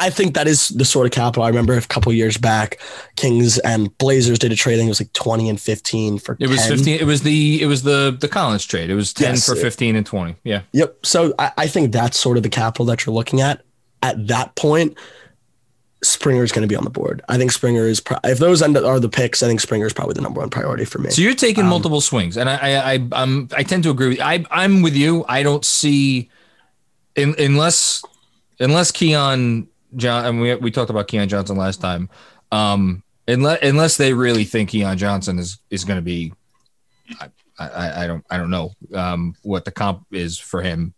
I 0.00 0.10
think 0.10 0.34
that 0.34 0.48
is 0.48 0.68
the 0.70 0.84
sort 0.84 1.06
of 1.06 1.12
capital. 1.12 1.44
I 1.44 1.48
remember 1.48 1.72
a 1.74 1.80
couple 1.82 2.12
years 2.12 2.36
back, 2.36 2.80
Kings 3.14 3.58
and 3.58 3.96
Blazers 3.98 4.40
did 4.40 4.50
a 4.50 4.56
trade. 4.56 4.74
I 4.74 4.78
think 4.78 4.88
it 4.88 4.90
was 4.90 5.00
like 5.00 5.12
20 5.12 5.48
and 5.48 5.60
15 5.60 6.18
for 6.18 6.36
It 6.40 6.48
was 6.48 6.58
10. 6.66 6.76
fifteen. 6.78 6.98
It 7.00 7.04
was 7.04 7.22
the 7.22 7.62
it 7.62 7.66
was 7.66 7.84
the 7.84 8.16
the 8.20 8.26
Collins 8.26 8.64
trade. 8.64 8.90
It 8.90 8.96
was 8.96 9.12
ten 9.12 9.34
Yes, 9.34 9.46
for 9.46 9.54
fifteen 9.54 9.94
and 9.94 10.04
twenty. 10.04 10.34
Yeah. 10.42 10.62
Yep. 10.72 11.06
So 11.06 11.32
I, 11.38 11.52
I 11.56 11.66
think 11.68 11.92
that's 11.92 12.18
sort 12.18 12.36
of 12.36 12.42
the 12.42 12.48
capital 12.48 12.86
that 12.86 13.06
you're 13.06 13.14
looking 13.14 13.40
at. 13.40 13.62
At 14.02 14.26
that 14.26 14.56
point, 14.56 14.98
Springer 16.02 16.44
is 16.44 16.52
going 16.52 16.62
to 16.62 16.68
be 16.68 16.76
on 16.76 16.84
the 16.84 16.90
board. 16.90 17.22
I 17.28 17.36
think 17.38 17.50
Springer 17.50 17.86
is. 17.86 17.98
Pro- 18.00 18.18
if 18.22 18.38
those 18.38 18.62
end 18.62 18.76
are 18.76 19.00
the 19.00 19.08
picks, 19.08 19.42
I 19.42 19.48
think 19.48 19.60
Springer 19.60 19.86
is 19.86 19.92
probably 19.92 20.14
the 20.14 20.20
number 20.20 20.40
one 20.40 20.48
priority 20.48 20.84
for 20.84 20.98
me. 20.98 21.10
So 21.10 21.22
you're 21.22 21.34
taking 21.34 21.64
Um, 21.64 21.70
multiple 21.70 22.00
swings, 22.00 22.36
and 22.36 22.48
I, 22.48 22.56
I, 22.56 22.92
I, 22.92 23.08
I'm, 23.12 23.48
I 23.56 23.64
tend 23.64 23.82
to 23.82 23.90
agree. 23.90 24.08
With, 24.10 24.18
you. 24.18 24.24
I, 24.24 24.44
I'm 24.50 24.82
with 24.82 24.94
you. 24.94 25.24
I 25.28 25.42
don't 25.42 25.64
see, 25.64 26.30
in, 27.16 27.34
unless, 27.38 28.04
unless 28.60 28.92
Keon 28.92 29.66
John, 29.96 30.24
and 30.26 30.40
we 30.40 30.54
we 30.56 30.70
talked 30.70 30.90
about 30.90 31.08
Keon 31.08 31.28
Johnson 31.28 31.56
last 31.56 31.80
time. 31.80 32.08
Um, 32.52 33.02
unless 33.26 33.58
unless 33.62 33.96
they 33.96 34.12
really 34.12 34.44
think 34.44 34.70
Keon 34.70 34.98
Johnson 34.98 35.38
is 35.38 35.58
is 35.70 35.84
going 35.84 35.98
to 35.98 36.02
be, 36.02 36.32
I, 37.20 37.28
I, 37.58 38.04
I 38.04 38.06
don't, 38.06 38.24
I 38.30 38.36
don't 38.36 38.50
know 38.50 38.70
um, 38.94 39.34
what 39.42 39.64
the 39.64 39.72
comp 39.72 40.06
is 40.12 40.38
for 40.38 40.62
him. 40.62 40.94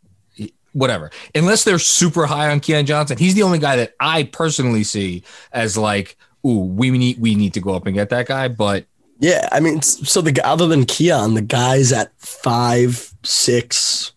Whatever. 0.73 1.11
Unless 1.35 1.65
they're 1.65 1.79
super 1.81 2.27
high 2.27 2.51
on 2.51 2.61
Keon 2.61 2.87
Johnson, 2.87 3.19
he's 3.19 3.35
the 3.35 3.43
only 3.43 3.59
guy 3.59 3.77
that 3.77 3.95
I 3.99 4.25
personally 4.25 4.85
see 4.85 5.25
as 5.53 5.77
like, 5.77 6.17
ooh, 6.47 6.61
we 6.61 6.91
need 6.91 7.19
we 7.21 7.35
need 7.35 7.55
to 7.55 7.61
go 7.61 7.75
up 7.75 7.87
and 7.87 7.95
get 7.95 8.09
that 8.11 8.27
guy. 8.27 8.49
But 8.49 8.87
Yeah, 9.19 9.49
I 9.51 9.61
mean, 9.61 9.83
so 9.83 10.21
the 10.21 10.41
other 10.47 10.69
than 10.69 10.85
Keon, 10.85 11.35
the 11.35 11.43
guys 11.43 11.93
at 11.93 12.13
five, 12.19 13.13
six, 13.25 14.13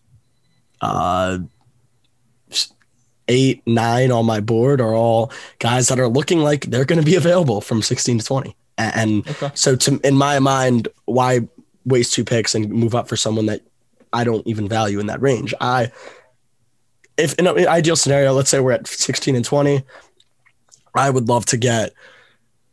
uh, 0.80 1.38
eight, 3.28 3.62
nine 3.66 4.12
on 4.12 4.26
my 4.26 4.40
board 4.40 4.80
are 4.80 4.94
all 4.94 5.32
guys 5.58 5.88
that 5.88 5.98
are 5.98 6.08
looking 6.08 6.40
like 6.40 6.66
they're 6.66 6.84
going 6.84 7.00
to 7.00 7.04
be 7.04 7.16
available 7.16 7.60
from 7.60 7.82
sixteen 7.82 8.18
to 8.18 8.24
twenty. 8.24 8.56
And 8.78 9.26
Okay. 9.28 9.50
so, 9.54 9.76
to 9.76 10.00
in 10.04 10.16
my 10.16 10.38
mind, 10.40 10.88
why 11.06 11.40
waste 11.84 12.14
two 12.14 12.24
picks 12.24 12.54
and 12.54 12.68
move 12.70 12.94
up 12.94 13.08
for 13.08 13.16
someone 13.16 13.46
that 13.46 13.62
I 14.12 14.24
don't 14.24 14.46
even 14.46 14.68
value 14.68 15.00
in 15.00 15.06
that 15.06 15.20
range? 15.22 15.54
I, 15.60 15.90
if 17.16 17.34
in 17.34 17.46
an 17.46 17.66
ideal 17.68 17.96
scenario, 17.96 18.32
let's 18.32 18.50
say 18.50 18.60
we're 18.60 18.72
at 18.72 18.86
sixteen 18.86 19.36
and 19.36 19.44
twenty, 19.44 19.84
I 20.94 21.10
would 21.10 21.28
love 21.28 21.46
to 21.46 21.56
get 21.56 21.92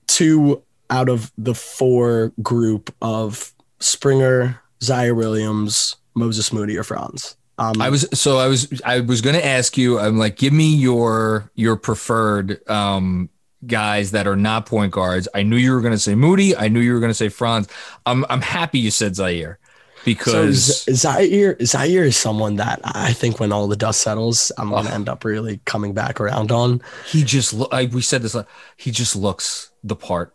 two 0.07 0.61
out 0.89 1.09
of 1.09 1.31
the 1.37 1.55
four 1.55 2.33
group 2.41 2.93
of 3.01 3.53
Springer, 3.79 4.61
Ziaire 4.81 5.15
Williams, 5.15 5.95
Moses 6.15 6.51
Moody, 6.51 6.77
or 6.77 6.83
Franz. 6.83 7.35
Um, 7.57 7.81
I 7.81 7.89
was 7.89 8.07
so 8.13 8.37
I 8.39 8.47
was 8.47 8.81
I 8.83 9.01
was 9.01 9.21
going 9.21 9.35
to 9.35 9.45
ask 9.45 9.77
you. 9.77 9.99
I'm 9.99 10.17
like, 10.17 10.37
give 10.37 10.53
me 10.53 10.75
your 10.75 11.51
your 11.55 11.75
preferred 11.75 12.67
um, 12.69 13.29
guys 13.65 14.11
that 14.11 14.27
are 14.27 14.35
not 14.35 14.65
point 14.65 14.91
guards. 14.91 15.27
I 15.35 15.43
knew 15.43 15.57
you 15.57 15.73
were 15.73 15.81
going 15.81 15.93
to 15.93 15.99
say 15.99 16.15
Moody. 16.15 16.55
I 16.55 16.67
knew 16.69 16.79
you 16.79 16.93
were 16.93 16.99
going 16.99 17.11
to 17.11 17.15
say 17.15 17.29
Franz. 17.29 17.67
I'm 18.05 18.25
I'm 18.29 18.41
happy 18.41 18.79
you 18.79 18.91
said 18.91 19.13
Ziaire 19.13 19.57
because 20.05 20.83
Z- 20.85 20.91
Ziaire, 20.91 21.57
Ziaire 21.59 22.05
is 22.05 22.17
someone 22.17 22.55
that 22.57 22.79
I 22.83 23.13
think 23.13 23.39
when 23.39 23.51
all 23.51 23.67
the 23.67 23.75
dust 23.75 24.01
settles, 24.01 24.51
I'm 24.57 24.69
going 24.69 24.85
to 24.85 24.91
Oh. 24.91 24.95
end 24.95 25.09
up 25.09 25.23
really 25.23 25.59
coming 25.65 25.93
back 25.93 26.19
around 26.19 26.51
on. 26.51 26.81
he 27.07 27.23
just 27.23 27.53
look. 27.53 27.73
I, 27.73 27.85
we 27.85 28.01
said 28.01 28.21
this. 28.21 28.35
He 28.77 28.91
just 28.91 29.15
looks 29.15 29.71
the 29.83 29.95
part. 29.95 30.33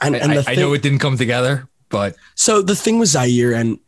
And, 0.00 0.14
I, 0.14 0.18
and 0.18 0.32
the 0.32 0.40
I 0.40 0.42
thing, 0.42 0.60
know 0.60 0.72
it 0.74 0.82
didn't 0.82 0.98
come 0.98 1.16
together, 1.16 1.68
but 1.88 2.16
So 2.34 2.60
the 2.62 2.76
thing 2.76 2.98
with 2.98 3.08
Ziaire, 3.08 3.58
and 3.58 3.78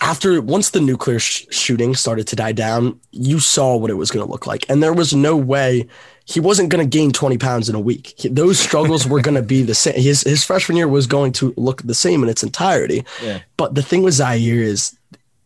after 0.00 0.40
once 0.42 0.70
the 0.70 0.80
nuclear 0.80 1.18
sh- 1.18 1.46
shooting 1.50 1.94
started 1.94 2.26
to 2.28 2.36
die 2.36 2.52
down, 2.52 3.00
you 3.10 3.38
saw 3.40 3.76
what 3.76 3.90
it 3.90 3.94
was 3.94 4.10
going 4.10 4.24
to 4.26 4.30
look 4.30 4.46
like, 4.46 4.68
and 4.68 4.82
there 4.82 4.92
was 4.92 5.14
no 5.14 5.36
way 5.36 5.86
he 6.26 6.40
wasn't 6.40 6.70
going 6.70 6.82
to 6.82 6.98
gain 6.98 7.12
20 7.12 7.36
pounds 7.38 7.68
in 7.68 7.74
a 7.74 7.80
week. 7.80 8.14
He- 8.16 8.28
those 8.28 8.58
struggles 8.58 9.06
were 9.06 9.20
going 9.20 9.34
to 9.34 9.42
be 9.42 9.62
the 9.62 9.74
same. 9.74 9.94
His 9.94 10.22
his 10.22 10.44
freshman 10.44 10.76
year 10.76 10.88
was 10.88 11.06
going 11.06 11.32
to 11.32 11.52
look 11.56 11.82
the 11.82 11.94
same 11.94 12.22
in 12.22 12.28
its 12.28 12.42
entirety. 12.42 13.04
Yeah. 13.22 13.40
But 13.56 13.74
the 13.74 13.82
thing 13.82 14.02
with 14.02 14.14
Ziaire 14.14 14.62
is 14.62 14.96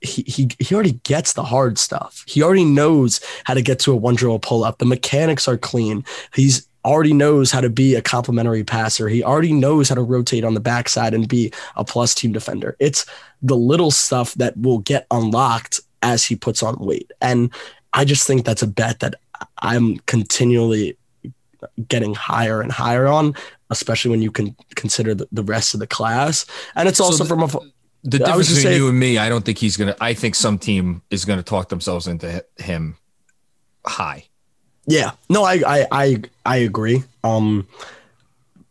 he, 0.01 0.23
he 0.23 0.49
he 0.61 0.75
already 0.75 1.01
gets 1.03 1.33
the 1.33 1.43
hard 1.43 1.79
stuff. 1.79 2.25
He 2.27 2.43
already 2.43 2.65
knows 2.65 3.21
how 3.45 3.55
to 3.55 3.63
get 3.63 3.81
to 3.81 3.93
a 3.93 3.97
one 3.97 4.15
drill 4.15 4.39
pull 4.39 4.65
up. 4.65 4.79
The 4.79 4.87
mechanics 4.87 5.49
are 5.49 5.59
clean. 5.59 6.05
He's 6.35 6.69
already 6.85 7.13
knows 7.13 7.51
how 7.51 7.61
to 7.61 7.69
be 7.69 7.97
a 7.97 8.01
complementary 8.03 8.63
passer. 8.65 9.09
He 9.09 9.23
already 9.25 9.53
knows 9.53 9.89
how 9.89 9.97
to 9.97 10.03
rotate 10.03 10.45
on 10.45 10.55
the 10.55 10.61
backside 10.61 11.13
and 11.13 11.29
be 11.29 11.53
a 11.77 11.85
plus 11.85 12.15
team 12.15 12.33
defender. 12.33 12.77
It's 12.79 13.05
the 13.43 13.57
little 13.57 13.91
stuff 13.91 14.35
that 14.35 14.57
will 14.57 14.79
get 14.79 15.07
unlocked 15.11 15.81
as 16.03 16.25
he 16.25 16.37
puts 16.37 16.63
on 16.63 16.77
weight. 16.79 17.11
And 17.21 17.51
I 17.93 18.05
just 18.05 18.27
think 18.27 18.45
that's 18.45 18.63
a 18.63 18.67
bet 18.67 19.01
that 19.01 19.17
I'm 19.59 19.99
continually 20.07 20.97
getting 21.89 22.15
higher 22.15 22.61
and 22.61 22.71
higher 22.71 23.07
on, 23.07 23.35
especially 23.71 24.11
when 24.11 24.23
you 24.23 24.31
can 24.31 24.55
consider 24.77 25.15
the, 25.15 25.29
the 25.33 25.43
rest 25.43 25.75
of 25.75 25.81
the 25.81 25.87
class. 25.87 26.47
And 26.77 26.89
it's 26.89 27.01
also 27.01 27.25
the- 27.25 27.29
from 27.29 27.43
a 27.43 27.49
The 28.05 28.19
difference 28.19 28.49
between 28.49 28.63
saying- 28.63 28.77
you 28.77 28.89
and 28.89 28.99
me, 28.99 29.19
I 29.19 29.29
don't 29.29 29.45
think 29.45 29.59
he's 29.59 29.77
gonna. 29.77 29.97
I 30.01 30.15
think 30.15 30.35
some 30.35 30.59
team 30.59 31.03
is 31.11 31.25
gonna 31.25 31.43
talk 31.43 31.69
themselves 31.69 32.07
into 32.07 32.45
him 32.59 32.97
high. 33.85 34.25
Yeah, 34.87 35.11
no, 35.29 35.45
I, 35.45 35.55
I, 35.67 35.87
I, 35.91 36.23
I 36.47 36.57
agree. 36.59 37.03
Um, 37.23 37.67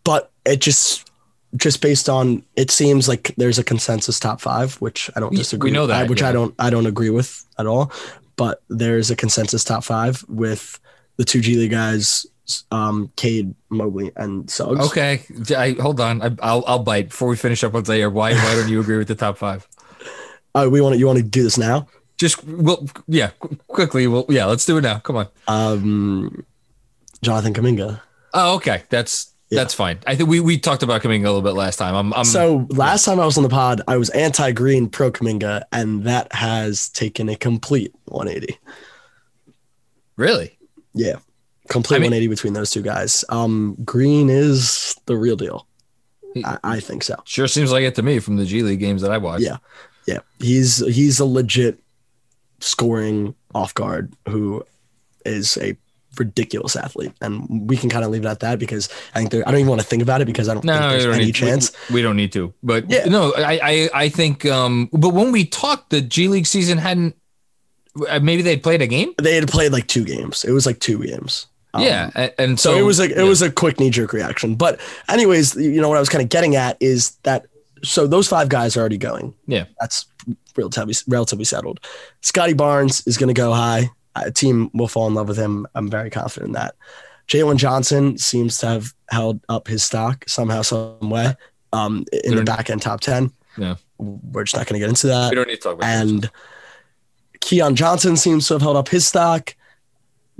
but 0.04 0.32
it 0.46 0.62
just, 0.62 1.12
just 1.56 1.80
based 1.82 2.10
on, 2.10 2.44
it 2.56 2.72
seems 2.72 3.08
like 3.08 3.34
there's 3.38 3.60
a 3.60 3.64
consensus 3.64 4.20
top 4.20 4.42
five, 4.42 4.76
which 4.76 5.12
I 5.16 5.20
don't 5.20 5.36
disagree. 5.36 5.70
we 5.70 5.74
know 5.76 5.86
that, 5.88 6.06
I- 6.06 6.08
which 6.08 6.22
yeah. 6.22 6.30
I 6.30 6.32
don't, 6.32 6.56
I 6.58 6.70
don't 6.72 6.88
agree 6.88 7.10
with 7.12 7.46
at 7.60 7.68
all. 7.68 7.92
But 8.38 8.62
there's 8.70 9.12
a 9.12 9.16
consensus 9.16 9.64
top 9.64 9.84
five 9.84 10.24
with 10.30 10.80
the 11.18 11.26
two 11.26 11.42
G 11.42 11.58
League 11.58 11.72
guys, 11.72 12.26
um, 12.72 13.12
Cade, 13.18 13.54
Mobley, 13.70 14.12
and 14.16 14.50
Suggs. 14.50 14.86
Okay, 14.88 15.22
I, 15.56 15.72
hold 15.82 16.00
on. 16.00 16.22
I, 16.22 16.32
I'll 16.42 16.64
I'll 16.68 16.80
bite 16.84 17.10
before 17.10 17.28
we 17.28 17.36
finish 17.36 17.64
up 17.64 17.76
on 17.76 17.84
Ziaire. 17.84 18.12
Why 18.12 18.34
why 18.34 18.56
don't 18.56 18.70
you 18.70 18.80
agree 18.80 18.98
with 18.98 19.08
the 19.08 19.16
top 19.16 19.38
five? 19.38 19.68
Uh, 20.56 20.68
we 20.72 20.80
want 20.80 20.94
to, 20.94 21.00
you 21.00 21.08
want 21.08 21.18
to 21.18 21.24
do 21.24 21.44
this 21.44 21.58
now? 21.58 21.88
Just 22.18 22.44
well, 22.46 22.88
yeah, 23.08 23.32
qu- 23.40 23.58
quickly. 23.68 24.08
Well, 24.08 24.26
yeah, 24.30 24.46
let's 24.46 24.66
do 24.66 24.78
it 24.78 24.82
now. 24.82 25.00
Come 25.00 25.18
on. 25.18 25.28
Um, 25.48 26.46
Jonathan 27.22 27.54
Kuminga. 27.54 28.02
Oh, 28.34 28.56
okay. 28.56 28.84
That's 28.90 29.34
Yeah. 29.50 29.62
that's 29.62 29.74
fine. 29.74 30.00
I 30.06 30.16
think 30.16 30.30
we 30.30 30.40
we 30.42 30.58
talked 30.58 30.84
about 30.84 31.02
coming 31.02 31.24
a 31.24 31.28
little 31.28 31.42
bit 31.42 31.54
last 31.54 31.78
time. 31.78 31.96
I'm 31.96 32.14
I'm 32.14 32.26
so 32.26 32.68
last 32.72 33.06
time 33.06 33.20
I 33.20 33.26
was 33.26 33.38
on 33.38 33.44
the 33.44 33.50
pod, 33.50 33.82
I 33.88 33.96
was 33.98 34.10
anti-green, 34.10 34.90
pro 34.90 35.10
Kuminga, 35.12 35.64
and 35.72 36.04
that 36.04 36.32
has 36.34 36.90
taken 36.90 37.30
a 37.30 37.36
complete 37.38 37.94
180. 38.06 38.58
really 40.18 40.58
Yeah, 40.94 41.16
complete 41.70 41.98
I 41.98 42.00
mean- 42.00 42.12
180 42.12 42.28
between 42.28 42.54
those 42.54 42.72
two 42.72 42.82
guys. 42.82 43.24
Um, 43.30 43.78
Green 43.86 44.30
is 44.30 44.96
the 45.06 45.16
real 45.18 45.36
deal. 45.36 45.68
I, 46.44 46.58
I 46.64 46.80
think 46.80 47.04
so. 47.04 47.16
sure 47.26 47.48
seems 47.48 47.72
like 47.72 47.84
it 47.84 47.96
to 47.96 48.04
me 48.04 48.20
from 48.20 48.36
the 48.36 48.46
G 48.46 48.62
League 48.64 48.80
games 48.80 49.02
that 49.02 49.12
I 49.12 49.18
watched. 49.18 49.44
Yeah, 49.44 49.58
yeah. 50.06 50.20
He's 50.40 50.86
he's 50.94 51.20
a 51.20 51.26
legit 51.26 51.80
scoring 52.60 53.34
off 53.56 53.74
guard 53.74 54.14
who 54.28 54.64
is 55.26 55.58
a 55.58 55.76
ridiculous 56.20 56.76
athlete, 56.76 57.12
and 57.22 57.70
we 57.70 57.78
can 57.78 57.90
kind 57.90 58.04
of 58.06 58.12
leave 58.12 58.24
it 58.26 58.28
at 58.28 58.40
that 58.42 58.60
because 58.60 58.90
I 59.16 59.20
think 59.20 59.32
there. 59.32 59.48
I 59.48 59.52
don't 59.52 59.60
even 59.62 59.70
want 59.70 59.82
to 59.82 59.88
think 59.88 60.02
about 60.02 60.22
it 60.22 60.26
because 60.26 60.50
I 60.50 60.54
don't 60.54 60.62
think 60.62 60.74
No, 60.80 60.92
we 60.92 60.98
there's 61.04 61.16
any 61.18 61.32
chance. 61.32 61.72
We, 61.90 61.96
we 61.96 62.02
don't 62.02 62.16
need 62.16 62.32
to. 62.34 62.54
But 62.64 62.90
Yeah. 62.90 63.06
no, 63.06 63.34
I, 63.38 63.60
I 63.64 63.90
I 64.06 64.10
think. 64.10 64.46
Um, 64.46 64.90
but 64.94 65.10
when 65.10 65.32
we 65.32 65.46
talked, 65.46 65.90
the 65.90 66.02
G 66.02 66.28
League 66.28 66.48
season 66.48 66.78
hadn't. 66.78 67.16
uh, 68.10 68.20
Maybe 68.20 68.42
they 68.42 68.58
played 68.58 68.82
a 68.82 68.88
game. 68.88 69.14
They 69.22 69.36
had 69.36 69.48
played 69.48 69.72
like 69.72 69.88
two 69.88 70.04
games. 70.06 70.44
It 70.44 70.52
was 70.52 70.66
like 70.66 70.80
two 70.80 71.04
games. 71.06 71.48
Um, 71.74 71.84
yeah, 71.84 72.30
and 72.40 72.60
So, 72.60 72.72
so, 72.72 72.78
it 72.78 72.84
was 72.84 72.98
like 73.00 73.12
it 73.12 73.18
yeah. 73.18 73.24
was 73.24 73.42
a 73.42 73.52
quick 73.52 73.80
knee 73.80 73.90
jerk 73.90 74.14
reaction. 74.14 74.56
But 74.56 74.80
anyways, 75.10 75.56
you 75.56 75.82
know 75.82 75.90
what 75.90 75.98
I 75.98 76.00
was 76.00 76.10
kind 76.10 76.24
of 76.24 76.30
getting 76.30 76.56
at 76.56 76.78
is 76.80 77.12
that 77.24 77.46
so 77.84 78.08
those 78.08 78.28
five 78.28 78.50
guys 78.50 78.76
are 78.76 78.80
already 78.80 78.98
going. 78.98 79.34
Yeah. 79.46 79.66
That's 79.80 80.06
relatively 80.56 80.96
relatively 81.08 81.46
settled. 81.46 81.80
Scottie 82.22 82.54
Barnes 82.54 83.06
is 83.06 83.18
going 83.18 83.28
to 83.28 83.40
go 83.40 83.54
high. 83.54 83.90
A 84.26 84.32
team 84.32 84.70
will 84.74 84.88
fall 84.88 85.08
in 85.08 85.14
love 85.14 85.28
with 85.28 85.38
him. 85.38 85.68
I'm 85.76 85.90
very 85.90 86.10
confident 86.10 86.48
in 86.50 86.54
that. 86.54 86.76
Jalen 87.28 87.58
Johnson 87.58 88.18
seems 88.18 88.58
to 88.60 88.68
have 88.68 88.94
held 89.10 89.42
up 89.50 89.68
his 89.68 89.84
stock 89.84 90.24
somehow, 90.28 90.62
some 90.62 91.10
way, 91.10 91.36
um, 91.74 92.06
in 92.24 92.36
the 92.36 92.44
back 92.44 92.70
end 92.70 92.82
top 92.82 93.02
ten. 93.02 93.32
Yeah. 93.58 93.76
We're 93.98 94.44
just 94.44 94.56
not 94.56 94.68
going 94.68 94.80
to 94.80 94.86
get 94.86 94.90
into 94.90 95.08
that 95.08 95.32
We 95.32 95.36
don't 95.36 95.48
need 95.48 95.56
to 95.56 95.62
talk 95.62 95.74
about 95.74 95.88
that. 95.88 96.02
and 96.08 96.30
Keon 97.42 97.76
Johnson 97.76 98.16
seems 98.18 98.48
to 98.48 98.54
have 98.56 98.62
held 98.62 98.78
up 98.78 98.90
his 98.90 99.08
stock. 99.08 99.56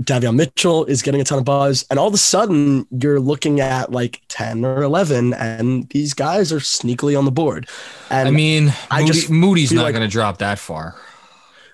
Davion 0.02 0.36
Mitchell 0.36 0.86
is 0.86 1.02
getting 1.02 1.20
a 1.22 1.24
ton 1.24 1.40
of 1.40 1.46
buzz, 1.46 1.84
and 1.90 1.98
all 1.98 2.08
of 2.08 2.14
a 2.14 2.18
sudden 2.18 2.86
you're 2.92 3.20
looking 3.20 3.60
at 3.60 3.92
like 3.92 4.22
ten 4.28 4.64
or 4.64 4.84
eleven, 4.84 5.34
and 5.34 5.90
these 5.90 6.14
guys 6.14 6.54
are 6.54 6.60
sneakily 6.60 7.18
on 7.18 7.26
the 7.26 7.32
board. 7.32 7.68
And 8.12 8.28
I 8.28 8.32
mean, 8.32 8.72
I 8.92 9.02
Moody, 9.02 9.12
just 9.14 9.30
Moody's 9.32 9.72
not 9.72 9.84
like- 9.84 9.96
going 9.96 10.08
to 10.08 10.12
drop 10.12 10.38
that 10.38 10.60
far. 10.60 10.96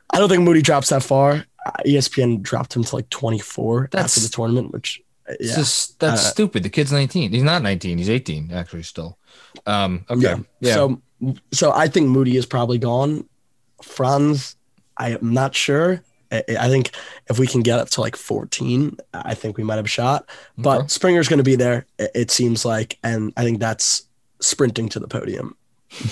I 0.10 0.20
don't 0.20 0.30
think 0.30 0.44
Moody 0.44 0.62
drops 0.62 0.90
that 0.90 1.04
far. 1.04 1.46
ESPN 1.86 2.42
dropped 2.42 2.76
him 2.76 2.84
to 2.84 2.96
like 2.96 3.10
24 3.10 3.90
That's- 3.92 4.18
after 4.18 4.28
the 4.28 4.34
tournament, 4.34 4.72
which 4.72 5.02
yeah, 5.40 5.56
just 5.56 6.00
that's 6.00 6.26
Uh, 6.26 6.30
stupid. 6.32 6.64
The 6.64 6.70
kid's 6.70 6.92
19. 6.92 7.32
He's 7.32 7.44
not 7.44 7.62
19. 7.62 7.98
He's 7.98 8.10
18 8.10 8.52
actually 8.52 8.84
still. 8.84 9.18
Um, 9.66 10.06
okay. 10.10 10.22
yeah. 10.22 10.38
Yeah. 10.60 10.74
So, 10.74 11.02
so 11.52 11.72
I 11.72 11.88
think 11.88 12.10
Moody 12.10 12.36
is 12.36 12.46
probably 12.46 12.78
gone. 12.78 13.28
Franz, 13.82 14.56
I 14.98 15.12
am 15.12 15.34
not 15.34 15.56
sure. 15.56 16.02
I, 16.32 16.44
I 16.60 16.68
think 16.70 16.92
if 17.30 17.40
we 17.40 17.48
can 17.48 17.62
get 17.62 17.80
up 17.80 17.90
to 17.92 18.02
like 18.02 18.16
14, 18.18 18.98
I 19.14 19.34
think 19.34 19.58
we 19.58 19.64
might 19.64 19.76
have 19.78 19.86
a 19.86 19.90
shot. 19.90 20.28
But 20.58 20.80
Okay. 20.80 20.88
Springer's 20.88 21.28
going 21.30 21.38
to 21.38 21.44
be 21.44 21.56
there, 21.56 21.86
it 21.98 22.30
seems 22.32 22.66
like, 22.66 22.98
and 23.04 23.32
I 23.38 23.44
think 23.44 23.60
that's 23.60 24.04
sprinting 24.42 24.90
to 24.90 25.00
the 25.00 25.08
podium 25.08 25.56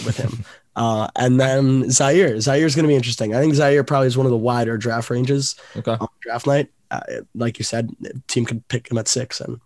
with 0.06 0.18
him. 0.18 0.46
uh, 0.76 1.08
and 1.16 1.40
then 1.40 1.84
Ziaire, 1.84 2.36
Ziaire 2.38 2.64
is 2.66 2.76
going 2.76 2.84
to 2.84 2.88
be 2.88 2.96
interesting. 2.96 3.36
I 3.36 3.40
think 3.40 3.54
Ziaire 3.54 3.86
probably 3.86 4.08
is 4.08 4.18
one 4.18 4.26
of 4.26 4.32
the 4.32 4.38
wider 4.38 4.78
draft 4.78 5.10
ranges 5.10 5.56
okay. 5.76 5.98
on 6.00 6.08
draft 6.22 6.48
night. 6.48 6.70
Uh, 6.90 7.02
like 7.36 7.58
you 7.58 7.64
said, 7.64 7.90
team 8.28 8.46
could 8.46 8.68
pick 8.68 8.90
him 8.90 8.98
at 8.98 9.08
six, 9.08 9.40
and 9.42 9.60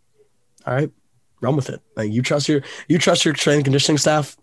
all 0.66 0.74
right, 0.74 0.92
run 1.42 1.56
with 1.56 1.70
it. 1.70 1.82
Like 1.96 2.12
you 2.12 2.22
trust 2.22 2.48
your 2.48 2.62
you 2.88 2.98
trust 2.98 3.26
your 3.26 3.34
training 3.34 3.64
conditioning 3.64 3.98
staff. 3.98 4.38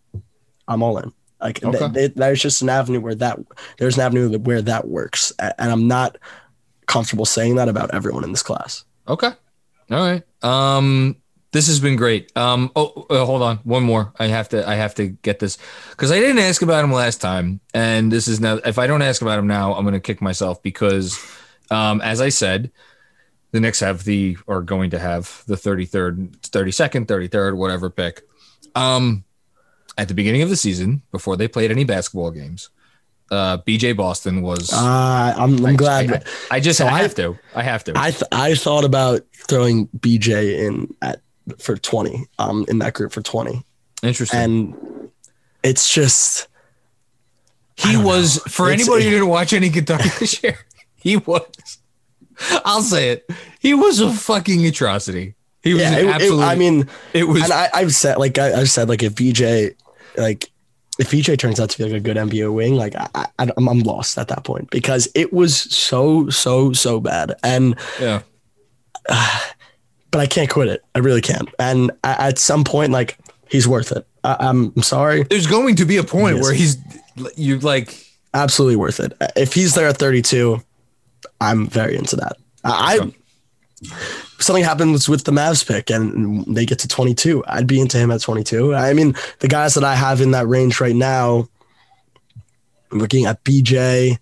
I'm 0.69 0.83
all 0.83 0.99
in. 0.99 1.13
Like 1.41 1.61
th- 1.61 1.75
Okay. 1.75 1.93
th- 1.93 2.15
there's 2.15 2.41
just 2.41 2.63
an 2.63 2.69
avenue 2.69 3.01
where 3.01 3.15
that 3.17 3.39
there's 3.79 3.97
an 3.97 4.03
avenue 4.03 4.39
where 4.39 4.63
that 4.63 4.89
works, 4.89 5.33
and 5.39 5.71
I'm 5.71 5.89
not 5.89 6.19
comfortable 6.87 7.25
saying 7.25 7.57
that 7.57 7.69
about 7.69 7.93
everyone 7.95 8.25
in 8.25 8.33
this 8.33 8.43
class. 8.43 8.85
Okay. 9.09 9.31
All 9.91 9.99
right. 9.99 10.23
Um, 10.43 11.17
this 11.53 11.66
has 11.68 11.80
been 11.80 11.96
great. 11.96 12.36
Um, 12.36 12.70
oh, 12.74 13.07
uh, 13.11 13.24
hold 13.24 13.42
on, 13.42 13.59
one 13.59 13.82
more. 13.82 14.12
I 14.18 14.26
have 14.26 14.48
to, 14.50 14.68
I 14.68 14.74
have 14.74 14.94
to 14.96 15.09
get 15.09 15.38
this 15.38 15.59
because 15.90 16.11
I 16.11 16.18
didn't 16.18 16.38
ask 16.40 16.62
about 16.62 16.82
him 16.84 16.92
last 16.92 17.20
time, 17.20 17.61
and 17.74 18.11
this 18.11 18.26
is 18.28 18.40
now. 18.40 18.57
If 18.64 18.78
I 18.78 18.86
don't 18.86 19.03
ask 19.03 19.22
about 19.22 19.38
him 19.38 19.46
now, 19.46 19.74
I'm 19.74 19.84
going 19.84 19.94
to 19.94 20.00
kick 20.00 20.20
myself 20.22 20.62
because, 20.62 21.18
um, 21.70 22.00
as 22.00 22.20
I 22.20 22.30
said, 22.30 22.70
the 23.53 23.61
Knicks 23.61 23.80
have 23.80 24.05
the 24.05 24.36
are 24.48 24.62
going 24.62 24.90
to 24.90 24.98
have 24.98 25.42
the 25.46 25.57
33rd, 25.57 26.38
32nd, 26.40 27.07
33rd, 27.07 27.57
whatever 27.57 27.90
pick. 27.90 28.22
Um, 28.74 29.24
at 29.98 30.09
the 30.09 30.14
beginning 30.14 30.40
of 30.40 30.48
the 30.48 30.57
season, 30.57 31.03
before 31.12 31.36
they 31.36 31.48
played 31.48 31.70
any 31.70 31.84
basketball 31.84 32.30
games, 32.30 32.70
uh, 33.30 33.59
BJ 33.59 33.94
Boston 33.94 34.40
was. 34.40 34.72
Uh, 34.72 35.34
I'm, 35.36 35.64
I'm 35.66 35.76
glad. 35.76 36.24
I, 36.50 36.57
I 36.57 36.61
just 36.61 36.78
So 36.78 36.86
I 36.86 36.92
I- 36.94 37.03
have 37.03 37.14
to. 37.16 37.38
I 37.55 37.62
have 37.62 37.84
to. 37.84 37.92
I 37.94 38.11
th- 38.11 38.22
I 38.32 38.55
thought 38.55 38.84
about 38.84 39.20
throwing 39.48 39.88
BJ 39.88 40.66
in 40.66 40.94
at 41.03 41.20
for 41.59 41.76
20 41.76 42.26
um 42.38 42.64
in 42.68 42.78
that 42.78 42.95
group 42.95 43.12
for 43.12 43.22
20 43.22 43.62
Interesting. 44.03 44.38
and 44.40 45.11
it's 45.62 45.93
just 45.93 46.49
he 47.76 47.97
was 47.97 48.36
know. 48.36 48.43
for 48.51 48.70
It's- 48.70 48.86
anybody 48.86 49.05
who 49.09 49.11
didn't 49.11 49.28
watch 49.28 49.53
any 49.53 49.70
Kentucky 49.70 50.09
this 50.20 50.43
year. 50.43 50.59
He 50.97 51.16
was. 51.16 51.43
I'll 52.64 52.80
say 52.82 53.11
it. 53.11 53.28
He 53.59 53.74
was 53.74 53.99
a 53.99 54.12
fucking 54.12 54.64
atrocity. 54.66 55.34
He 55.62 55.72
was 55.74 55.82
yeah 55.82 55.93
an 55.93 55.99
it, 55.99 56.05
it- 56.05 56.14
absolute. 56.14 56.43
I 56.43 56.55
mean 56.55 56.88
it 57.12 57.24
was. 57.24 57.43
and 57.43 57.53
I, 57.53 57.68
I've 57.74 57.93
said 57.95 58.18
like 58.18 58.38
I, 58.38 58.53
I've 58.61 58.70
said 58.70 58.88
like 58.88 59.03
if 59.03 59.14
BJ 59.16 59.74
like 60.16 60.49
if 61.01 61.11
BJ 61.11 61.36
turns 61.38 61.59
out 61.59 61.70
to 61.70 61.78
be 61.78 61.84
like 61.84 61.93
a 61.95 62.01
good 62.01 62.16
NBA 62.16 62.53
wing, 62.55 62.74
like 62.76 62.95
I, 62.95 63.09
I 63.16 63.26
I'm, 63.57 63.68
I'm 63.68 63.80
lost 63.80 64.16
at 64.18 64.28
that 64.28 64.45
point 64.45 64.70
because 64.70 65.09
it 65.16 65.32
was 65.32 65.57
so 65.57 66.28
so 66.28 66.72
so 66.72 67.01
bad, 67.01 67.34
and 67.43 67.74
yeah. 68.01 68.22
but 70.13 70.21
I 70.21 70.27
can't 70.27 70.49
quit 70.49 70.69
it. 70.69 70.85
I 70.95 71.01
really 71.01 71.21
can't. 71.21 71.49
And 71.59 71.91
at 72.05 72.39
some 72.39 72.63
point, 72.63 72.93
like 72.93 73.19
he's 73.49 73.67
worth 73.67 73.91
it. 73.91 74.07
I, 74.23 74.37
I'm 74.39 74.73
I'm 74.77 74.83
sorry, 74.85 75.25
There's 75.25 75.49
going 75.49 75.75
to 75.77 75.85
be 75.85 75.97
a 75.97 76.05
point 76.05 76.37
Yes. 76.37 76.45
where 76.45 76.55
he's 76.55 76.77
you 77.37 77.59
like. 77.59 78.07
absolutely 78.35 78.77
worth 78.77 79.01
it. 79.01 79.13
If 79.37 79.53
he's 79.55 79.75
there 79.75 79.89
at 79.89 79.97
32, 79.97 80.63
I'm 81.41 81.67
very 81.67 81.97
into 81.97 82.15
that. 82.17 82.37
I. 82.63 83.01
I 83.03 83.13
Something 84.39 84.63
happens 84.65 85.09
with 85.09 85.25
the 85.25 85.33
Mavs 85.33 85.67
pick 85.67 85.91
and 85.91 86.45
they 86.57 86.65
get 86.67 86.79
to 86.81 86.89
22. 86.89 87.45
I'd 87.49 87.67
be 87.67 87.81
into 87.81 87.99
him 87.99 88.11
at 88.13 88.21
22. 88.21 88.75
I 88.75 88.93
mean, 88.93 89.15
the 89.41 89.49
guys 89.49 89.75
that 89.75 89.83
I 89.85 89.95
have 89.97 90.21
in 90.21 90.33
that 90.33 90.47
range 90.49 90.81
right 90.81 90.95
now, 90.95 91.49
looking 92.91 93.25
at 93.27 93.43
BJ, 93.45 94.19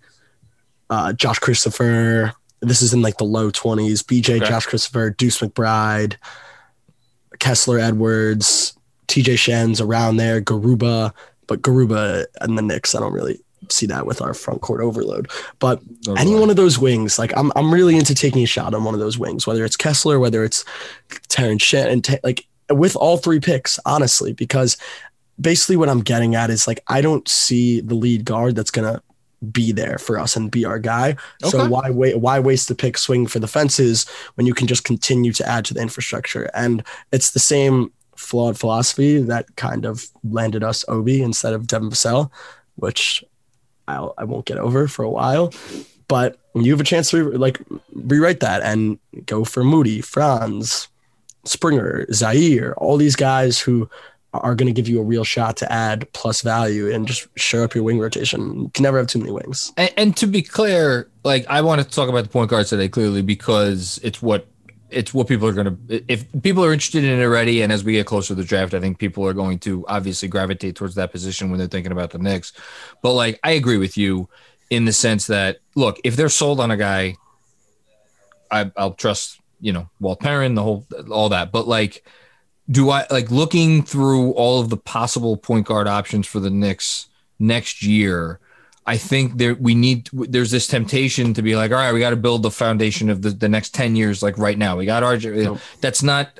uh, 0.89 1.13
Josh 1.13 1.39
Christopher. 1.39 2.33
This 2.61 2.81
is 2.81 2.93
in 2.93 3.01
like 3.01 3.17
the 3.17 3.23
low 3.23 3.51
20s. 3.51 4.03
BJ, 4.03 4.37
Okay. 4.37 4.47
Josh 4.47 4.65
Christopher, 4.65 5.09
Deuce 5.09 5.39
McBride, 5.39 6.15
Kessler 7.39 7.79
Edwards, 7.79 8.73
TJ 9.07 9.37
Shen's 9.37 9.81
around 9.81 10.17
there, 10.17 10.41
Garuba. 10.41 11.13
But 11.47 11.61
Garuba 11.61 12.25
and 12.39 12.57
the 12.57 12.61
Knicks, 12.61 12.95
I 12.95 12.99
don't 12.99 13.13
really 13.13 13.39
see 13.69 13.85
that 13.87 14.05
with 14.05 14.21
our 14.21 14.33
front 14.33 14.61
court 14.61 14.81
overload. 14.81 15.29
But 15.59 15.81
any 16.17 16.33
one 16.35 16.49
of 16.49 16.55
those 16.55 16.79
wings, 16.79 17.19
like 17.19 17.35
I'm, 17.35 17.51
I'm 17.55 17.73
really 17.73 17.95
into 17.97 18.15
taking 18.15 18.43
a 18.43 18.45
shot 18.47 18.73
on 18.73 18.83
one 18.83 18.93
of 18.93 18.99
those 18.99 19.17
wings, 19.17 19.45
whether 19.47 19.65
it's 19.65 19.75
Kessler, 19.75 20.19
whether 20.19 20.43
it's 20.43 20.63
Terrence 21.29 21.61
Shen, 21.63 21.87
and 21.89 22.03
ta- 22.03 22.17
like 22.23 22.45
with 22.69 22.95
all 22.95 23.17
three 23.17 23.39
picks, 23.39 23.79
honestly, 23.85 24.33
because 24.33 24.77
basically 25.39 25.75
what 25.77 25.89
I'm 25.89 26.01
getting 26.01 26.35
at 26.35 26.49
is 26.49 26.67
like 26.67 26.81
I 26.87 27.01
don't 27.01 27.27
see 27.27 27.81
the 27.81 27.95
lead 27.95 28.23
guard 28.25 28.55
that's 28.55 28.71
gonna 28.71 29.01
be 29.51 29.71
there 29.71 29.97
for 29.97 30.19
us 30.19 30.35
and 30.35 30.51
be 30.51 30.65
our 30.65 30.79
guy. 30.79 31.15
So 31.43 31.67
why 31.67 31.89
wait? 31.89 32.19
Why 32.19 32.39
waste 32.39 32.67
the 32.67 32.75
pick 32.75 32.97
swing 32.97 33.25
for 33.25 33.39
the 33.39 33.47
fences 33.47 34.07
when 34.35 34.45
you 34.45 34.53
can 34.53 34.67
just 34.67 34.83
continue 34.83 35.33
to 35.33 35.47
add 35.47 35.65
to 35.65 35.73
the 35.73 35.81
infrastructure? 35.81 36.49
And 36.53 36.83
it's 37.11 37.31
the 37.31 37.39
same 37.39 37.91
flawed 38.15 38.59
philosophy 38.59 39.19
that 39.19 39.55
kind 39.55 39.85
of 39.85 40.05
landed 40.23 40.63
us 40.63 40.85
Obi 40.87 41.21
instead 41.21 41.53
of 41.53 41.65
Devin 41.65 41.89
Vassell, 41.89 42.29
which 42.75 43.23
I'll, 43.87 44.13
I 44.17 44.25
won't 44.25 44.45
get 44.45 44.57
over 44.57 44.87
for 44.87 45.03
a 45.03 45.09
while. 45.09 45.53
But 46.07 46.37
you 46.53 46.71
have 46.71 46.81
a 46.81 46.85
chance 46.85 47.09
to 47.11 47.31
like 47.31 47.61
rewrite 47.93 48.41
that 48.41 48.61
and 48.61 48.99
go 49.25 49.43
for 49.43 49.63
Moody, 49.63 50.01
Franz, 50.01 50.87
Springer, 51.45 52.05
Ziaire, 52.07 52.73
all 52.77 52.97
these 52.97 53.15
guys 53.15 53.59
who 53.59 53.89
are 54.33 54.55
going 54.55 54.67
to 54.67 54.73
give 54.73 54.87
you 54.87 54.99
a 54.99 55.03
real 55.03 55.23
shot 55.23 55.57
to 55.57 55.71
add 55.71 56.11
plus 56.13 56.41
value 56.41 56.93
and 56.93 57.07
just 57.07 57.27
show 57.37 57.63
up 57.63 57.75
your 57.75 57.83
wing 57.83 57.99
rotation. 57.99 58.61
You 58.61 58.71
can 58.73 58.83
never 58.83 58.97
have 58.97 59.07
too 59.07 59.19
many 59.19 59.31
wings. 59.31 59.73
And, 59.75 59.93
and 59.97 60.17
to 60.17 60.27
be 60.27 60.41
clear, 60.41 61.09
like 61.23 61.45
I 61.47 61.61
want 61.61 61.81
to 61.81 61.87
talk 61.87 62.07
about 62.07 62.23
the 62.23 62.29
point 62.29 62.49
guards 62.49 62.69
today 62.69 62.87
clearly 62.87 63.21
because 63.21 63.99
it's 64.03 64.21
what 64.21 64.47
it's 64.89 65.13
what 65.13 65.27
people 65.27 65.47
are 65.47 65.53
going 65.53 65.65
to 65.87 66.03
if 66.11 66.25
people 66.43 66.63
are 66.63 66.73
interested 66.73 67.03
in 67.03 67.19
it 67.19 67.23
already 67.23 67.61
and 67.61 67.71
as 67.71 67.83
we 67.83 67.93
get 67.93 68.05
closer 68.05 68.29
to 68.29 68.35
the 68.35 68.43
draft 68.43 68.73
i 68.73 68.79
think 68.79 68.99
people 68.99 69.25
are 69.25 69.33
going 69.33 69.57
to 69.57 69.85
obviously 69.87 70.27
gravitate 70.27 70.75
towards 70.75 70.95
that 70.95 71.11
position 71.11 71.49
when 71.49 71.57
they're 71.57 71.67
thinking 71.67 71.93
about 71.93 72.09
the 72.11 72.17
Knicks 72.17 72.51
but 73.01 73.13
like 73.13 73.39
i 73.41 73.51
agree 73.51 73.77
with 73.77 73.97
you 73.97 74.27
in 74.69 74.83
the 74.83 74.91
sense 74.91 75.27
that 75.27 75.59
look 75.75 75.97
if 76.03 76.17
they're 76.17 76.27
sold 76.27 76.59
on 76.59 76.71
a 76.71 76.77
guy 76.77 77.15
I, 78.51 78.69
i'll 78.75 78.93
trust 78.93 79.39
you 79.61 79.71
know 79.71 79.89
walt 80.01 80.19
perrin 80.19 80.55
the 80.55 80.63
whole 80.63 80.85
all 81.09 81.29
that 81.29 81.53
but 81.53 81.67
like 81.67 82.05
do 82.71 82.89
i 82.89 83.05
like 83.09 83.29
looking 83.29 83.83
through 83.83 84.31
all 84.31 84.59
of 84.59 84.69
the 84.69 84.77
possible 84.77 85.37
point 85.37 85.67
guard 85.67 85.87
options 85.87 86.25
for 86.25 86.39
the 86.39 86.49
Knicks 86.49 87.07
next 87.39 87.83
year 87.83 88.39
I 88.85 88.97
think 88.97 89.37
there 89.37 89.53
we 89.55 89.75
need 89.75 90.09
there's 90.11 90.49
this 90.49 90.65
temptation 90.65 91.33
to 91.35 91.41
be 91.41 91.55
like, 91.55 91.71
all 91.71 91.77
right, 91.77 91.93
we 91.93 91.99
got 91.99 92.09
to 92.09 92.15
build 92.15 92.41
the 92.41 92.49
foundation 92.51 93.09
of 93.09 93.21
the, 93.21 93.29
the 93.29 93.47
next 93.47 93.75
10 93.75 93.95
years 93.95 94.23
like 94.23 94.37
right 94.37 94.57
now. 94.57 94.75
We 94.75 94.85
got 94.85 95.03
RJ. 95.03 95.43
Nope. 95.43 95.59
That's 95.81 96.01
not 96.01 96.39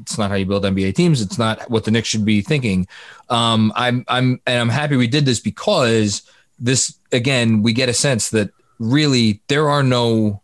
it's 0.00 0.16
not 0.16 0.30
how 0.30 0.36
you 0.36 0.46
build 0.46 0.64
NBA 0.64 0.94
teams. 0.94 1.20
It's 1.20 1.38
not 1.38 1.68
what 1.70 1.84
the 1.84 1.90
Knicks 1.90 2.08
should 2.08 2.24
be 2.24 2.42
thinking. 2.42 2.86
Um, 3.28 3.72
I'm 3.74 4.04
I'm 4.08 4.40
and 4.46 4.60
I'm 4.60 4.68
happy 4.68 4.96
we 4.96 5.08
did 5.08 5.26
this 5.26 5.40
because 5.40 6.22
this 6.58 6.96
again 7.12 7.62
we 7.62 7.72
get 7.72 7.88
a 7.88 7.94
sense 7.94 8.30
that 8.30 8.50
really 8.78 9.42
there 9.48 9.68
are 9.68 9.82
no 9.82 10.42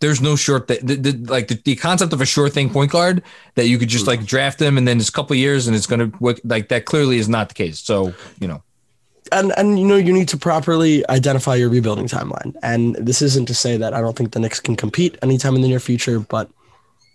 there's 0.00 0.20
no 0.20 0.36
short 0.36 0.68
th- 0.68 0.80
the, 0.80 0.96
the, 0.96 1.12
like 1.30 1.48
the, 1.48 1.54
the 1.64 1.76
concept 1.76 2.12
of 2.12 2.20
a 2.20 2.26
sure 2.26 2.48
thing 2.48 2.70
point 2.70 2.90
guard 2.90 3.22
that 3.54 3.66
you 3.66 3.78
could 3.78 3.88
just 3.88 4.06
like 4.06 4.24
draft 4.24 4.58
them 4.58 4.76
and 4.76 4.86
then 4.86 4.98
it's 4.98 5.08
a 5.08 5.12
couple 5.12 5.34
years 5.36 5.66
and 5.66 5.76
it's 5.76 5.86
gonna 5.86 6.10
work 6.20 6.40
like 6.44 6.68
that 6.68 6.84
clearly 6.84 7.18
is 7.18 7.28
not 7.28 7.48
the 7.48 7.54
case. 7.54 7.78
So 7.78 8.12
you 8.40 8.48
know 8.48 8.62
And 9.32 9.52
and 9.56 9.78
you 9.78 9.86
know 9.86 9.96
you 9.96 10.12
need 10.12 10.28
to 10.28 10.36
properly 10.36 11.08
identify 11.08 11.54
your 11.54 11.68
rebuilding 11.70 12.06
timeline. 12.06 12.54
And 12.62 12.96
this 12.96 13.22
isn't 13.22 13.46
to 13.46 13.54
say 13.54 13.76
that 13.76 13.94
I 13.94 14.00
don't 14.00 14.16
think 14.16 14.32
the 14.32 14.40
Knicks 14.40 14.60
can 14.60 14.76
compete 14.76 15.16
anytime 15.22 15.56
in 15.56 15.62
the 15.62 15.68
near 15.68 15.80
future, 15.80 16.20
but 16.20 16.48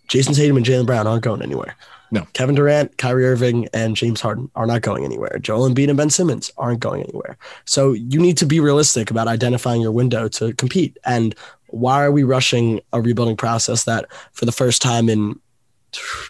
Jayson 0.09 0.35
Tatum 0.35 0.57
and 0.57 0.65
Jaylen 0.65 0.85
Brown 0.85 1.07
aren't 1.07 1.23
going 1.23 1.41
anywhere. 1.41 1.75
No. 2.13 2.27
Kevin 2.33 2.55
Durant, 2.55 2.97
Kyrie 2.97 3.25
Irving, 3.25 3.69
and 3.73 3.95
James 3.95 4.19
Harden 4.19 4.51
are 4.55 4.65
not 4.65 4.81
going 4.81 5.05
anywhere. 5.05 5.39
Joel 5.39 5.69
Embiid 5.69 5.87
and 5.87 5.95
Ben 5.95 6.09
Simmons 6.09 6.51
aren't 6.57 6.81
going 6.81 7.01
anywhere. 7.03 7.37
So 7.63 7.93
you 7.93 8.19
need 8.19 8.37
to 8.39 8.45
be 8.45 8.59
realistic 8.59 9.09
about 9.09 9.29
identifying 9.29 9.81
your 9.81 9.93
window 9.93 10.27
to 10.27 10.53
compete. 10.55 10.97
And 11.05 11.33
why 11.71 12.03
are 12.03 12.11
we 12.11 12.23
rushing 12.23 12.81
a 12.93 13.01
rebuilding 13.01 13.37
process 13.37 13.83
that 13.85 14.05
for 14.33 14.45
the 14.45 14.51
first 14.51 14.81
time 14.81 15.09
in 15.09 15.39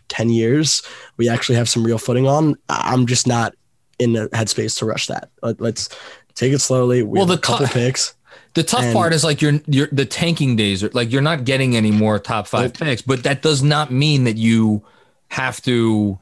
10 0.10 0.30
years 0.30 0.82
we 1.18 1.30
actually 1.30 1.56
have 1.56 1.70
some 1.70 1.84
real 1.84 1.98
footing 1.98 2.28
on? 2.28 2.56
I'm 2.70 3.06
just 3.06 3.28
not 3.28 3.54
in 4.00 4.14
the 4.14 4.30
headspace 4.30 4.78
to 4.80 4.86
rush 4.86 5.08
that. 5.08 5.30
Let, 5.42 5.62
us 5.62 5.89
take 6.34 6.54
it 6.54 6.60
slowly. 6.60 7.04
We 7.04 7.18
Well, 7.20 7.26
the 7.28 7.36
a 7.36 7.38
couple 7.38 7.68
co- 7.68 7.74
picks. 7.74 8.16
The 8.54 8.64
tough 8.64 8.84
And- 8.84 8.94
part 8.94 9.14
is 9.14 9.24
like 9.24 9.42
you're 9.42 9.60
you're 9.68 9.88
the 9.92 10.06
tanking 10.06 10.56
days 10.56 10.84
are 10.84 10.89
like 10.94 11.12
you're 11.12 11.22
not 11.22 11.46
getting 11.46 11.76
any 11.76 11.92
more 11.92 12.20
top 12.20 12.48
five 12.48 12.74
picks, 12.74 13.02
but 13.02 13.24
that 13.24 13.42
does 13.42 13.64
not 13.64 13.92
mean 13.92 14.26
that 14.26 14.38
you 14.38 14.84
have 15.30 15.62
to 15.62 16.20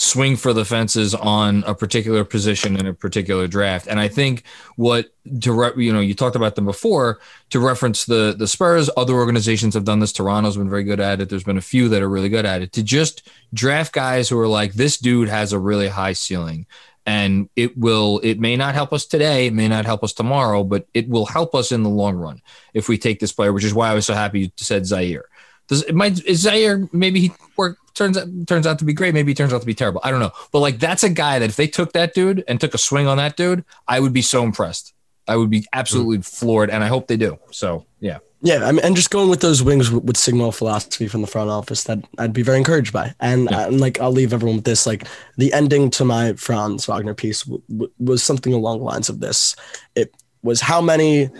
swing 0.00 0.36
for 0.36 0.52
the 0.52 0.64
fences 0.64 1.12
on 1.12 1.64
a 1.66 1.74
particular 1.74 2.22
position 2.22 2.76
in 2.76 2.86
a 2.86 2.94
particular 2.94 3.48
draft. 3.48 3.88
And 3.88 3.98
I 3.98 4.06
think 4.06 4.44
what 4.76 5.12
to 5.40 5.52
re- 5.52 5.72
you 5.76 5.92
know 5.92 5.98
you 5.98 6.14
talked 6.14 6.36
about 6.36 6.54
them 6.54 6.66
before 6.66 7.18
to 7.50 7.58
reference 7.58 8.04
the 8.04 8.34
the 8.38 8.46
Spurs. 8.46 8.88
Other 8.96 9.14
organizations 9.14 9.74
have 9.74 9.84
done 9.84 9.98
this. 9.98 10.12
Toronto's 10.12 10.56
been 10.56 10.70
very 10.70 10.84
good 10.84 11.00
at 11.00 11.20
it. 11.20 11.28
There's 11.28 11.42
been 11.42 11.58
a 11.58 11.62
few 11.62 11.88
that 11.88 12.00
are 12.00 12.08
really 12.08 12.28
good 12.28 12.46
at 12.46 12.62
it. 12.62 12.72
To 12.74 12.82
just 12.84 13.28
draft 13.52 13.92
guys 13.92 14.28
who 14.28 14.38
are 14.38 14.46
like 14.46 14.74
this 14.74 14.98
dude 14.98 15.28
has 15.28 15.52
a 15.52 15.58
really 15.58 15.88
high 15.88 16.12
ceiling 16.12 16.66
and 17.04 17.48
it 17.56 17.76
will 17.76 18.20
it 18.22 18.38
may 18.38 18.54
not 18.54 18.74
help 18.74 18.92
us 18.92 19.06
today 19.06 19.46
it 19.46 19.54
may 19.54 19.66
not 19.66 19.86
help 19.86 20.04
us 20.04 20.12
tomorrow 20.12 20.62
but 20.62 20.86
it 20.92 21.08
will 21.08 21.24
help 21.24 21.54
us 21.54 21.72
in 21.72 21.82
the 21.82 21.88
long 21.88 22.14
run 22.14 22.42
if 22.74 22.86
we 22.86 22.98
take 22.98 23.18
this 23.18 23.32
player 23.32 23.50
which 23.50 23.64
is 23.64 23.72
why 23.72 23.90
i 23.90 23.94
was 23.94 24.04
so 24.04 24.12
happy 24.12 24.40
you 24.40 24.50
said 24.58 24.82
ziaire 24.82 25.22
does 25.68 25.82
it 25.84 25.94
might 25.94 26.24
is 26.24 26.44
ziaire 26.44 26.88
maybe 26.92 27.20
he 27.20 27.32
work 27.56 27.78
turns 27.94 28.16
out 28.16 28.26
turns 28.46 28.66
out 28.66 28.78
to 28.78 28.84
be 28.84 28.92
great 28.92 29.14
maybe 29.14 29.30
he 29.30 29.34
turns 29.34 29.52
out 29.52 29.60
to 29.60 29.66
be 29.66 29.74
terrible 29.74 30.00
i 30.04 30.10
don't 30.10 30.20
know 30.20 30.32
but 30.52 30.60
like 30.60 30.78
that's 30.78 31.02
a 31.02 31.08
guy 31.08 31.38
that 31.38 31.48
if 31.48 31.56
they 31.56 31.66
took 31.66 31.92
that 31.92 32.14
dude 32.14 32.44
and 32.48 32.60
took 32.60 32.74
a 32.74 32.78
swing 32.78 33.06
on 33.06 33.16
that 33.16 33.36
dude 33.36 33.64
i 33.86 34.00
would 34.00 34.12
be 34.12 34.22
so 34.22 34.42
impressed 34.42 34.92
i 35.26 35.36
would 35.36 35.50
be 35.50 35.64
absolutely 35.72 36.18
mm-hmm. 36.18 36.46
floored 36.46 36.70
and 36.70 36.82
i 36.82 36.88
hope 36.88 37.06
they 37.06 37.16
do 37.16 37.38
so 37.50 37.84
yeah 38.00 38.18
Yeah, 38.40 38.64
I 38.64 38.70
mean, 38.70 38.84
and 38.84 38.94
just 38.94 39.10
going 39.10 39.30
with 39.30 39.40
those 39.40 39.64
wings 39.64 39.90
would, 39.90 40.16
signal 40.16 40.52
philosophy 40.52 41.08
from 41.08 41.22
the 41.22 41.26
front 41.26 41.50
office 41.50 41.84
that 41.84 41.98
I'd 42.18 42.32
be 42.32 42.42
very 42.42 42.58
encouraged 42.58 42.92
by. 42.92 43.12
And, 43.18 43.50
and 43.50 43.80
like, 43.80 44.00
I'll 44.00 44.12
leave 44.12 44.32
everyone 44.32 44.58
with 44.58 44.64
this: 44.64 44.86
like, 44.86 45.08
the 45.36 45.52
ending 45.52 45.90
to 45.90 46.04
my 46.04 46.34
Franz 46.34 46.86
Wagner 46.86 47.14
piece 47.14 47.42
w- 47.42 47.62
w- 47.68 47.92
was 47.98 48.22
something 48.22 48.52
along 48.52 48.78
the 48.78 48.84
lines 48.84 49.08
of 49.08 49.18
this. 49.18 49.56
It 49.96 50.14
was 50.42 50.60
how 50.60 50.80
many. 50.80 51.30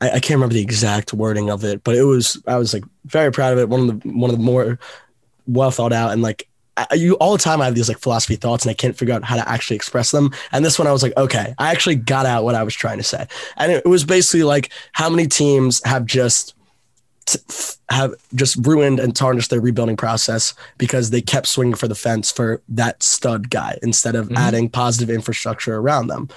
I, 0.00 0.10
I 0.10 0.20
can't 0.20 0.36
remember 0.36 0.54
the 0.54 0.62
exact 0.62 1.12
wording 1.12 1.50
of 1.50 1.64
it, 1.64 1.82
but 1.84 1.94
it 1.96 2.04
was. 2.04 2.40
I 2.46 2.56
was 2.56 2.72
like 2.74 2.84
very 3.06 3.32
proud 3.32 3.52
of 3.52 3.58
it. 3.58 3.68
One 3.68 3.88
of 3.88 4.00
the 4.02 4.08
one 4.10 4.30
of 4.30 4.36
the 4.36 4.42
more 4.42 4.78
well 5.46 5.70
thought 5.70 5.92
out 5.92 6.12
and 6.12 6.22
like. 6.22 6.48
I, 6.76 6.94
you 6.94 7.14
all 7.14 7.32
the 7.32 7.42
time 7.42 7.60
I 7.60 7.64
have 7.64 7.74
these 7.74 7.88
like 7.88 7.98
philosophy 7.98 8.36
thoughts 8.36 8.64
and 8.64 8.70
I 8.70 8.74
can't 8.74 8.96
figure 8.96 9.12
out 9.12 9.24
how 9.24 9.34
to 9.34 9.48
actually 9.48 9.74
express 9.74 10.12
them. 10.12 10.30
And 10.52 10.64
this 10.64 10.78
one 10.78 10.86
I 10.86 10.92
was 10.92 11.02
like, 11.02 11.16
okay, 11.16 11.52
I 11.58 11.72
actually 11.72 11.96
got 11.96 12.24
out 12.24 12.44
what 12.44 12.54
I 12.54 12.62
was 12.62 12.72
trying 12.72 12.98
to 12.98 13.02
say. 13.02 13.26
And 13.56 13.72
it, 13.72 13.82
it 13.84 13.88
was 13.88 14.04
basically 14.04 14.44
like 14.44 14.70
how 14.92 15.10
many 15.10 15.26
teams 15.26 15.82
have 15.84 16.06
just 16.06 16.54
have 17.90 18.14
just 18.34 18.64
ruined 18.64 19.00
and 19.00 19.14
tarnished 19.16 19.50
their 19.50 19.60
rebuilding 19.60 19.96
process 19.96 20.54
because 20.78 21.10
they 21.10 21.20
kept 21.20 21.46
swinging 21.46 21.74
for 21.74 21.88
the 21.88 21.94
fence 21.94 22.30
for 22.30 22.62
that 22.68 23.02
stud 23.02 23.50
guy 23.50 23.76
instead 23.82 24.14
of 24.14 24.28
Mhm. 24.28 24.36
adding 24.36 24.68
positive 24.68 25.10
infrastructure 25.10 25.76
around 25.76 26.06
them. 26.06 26.28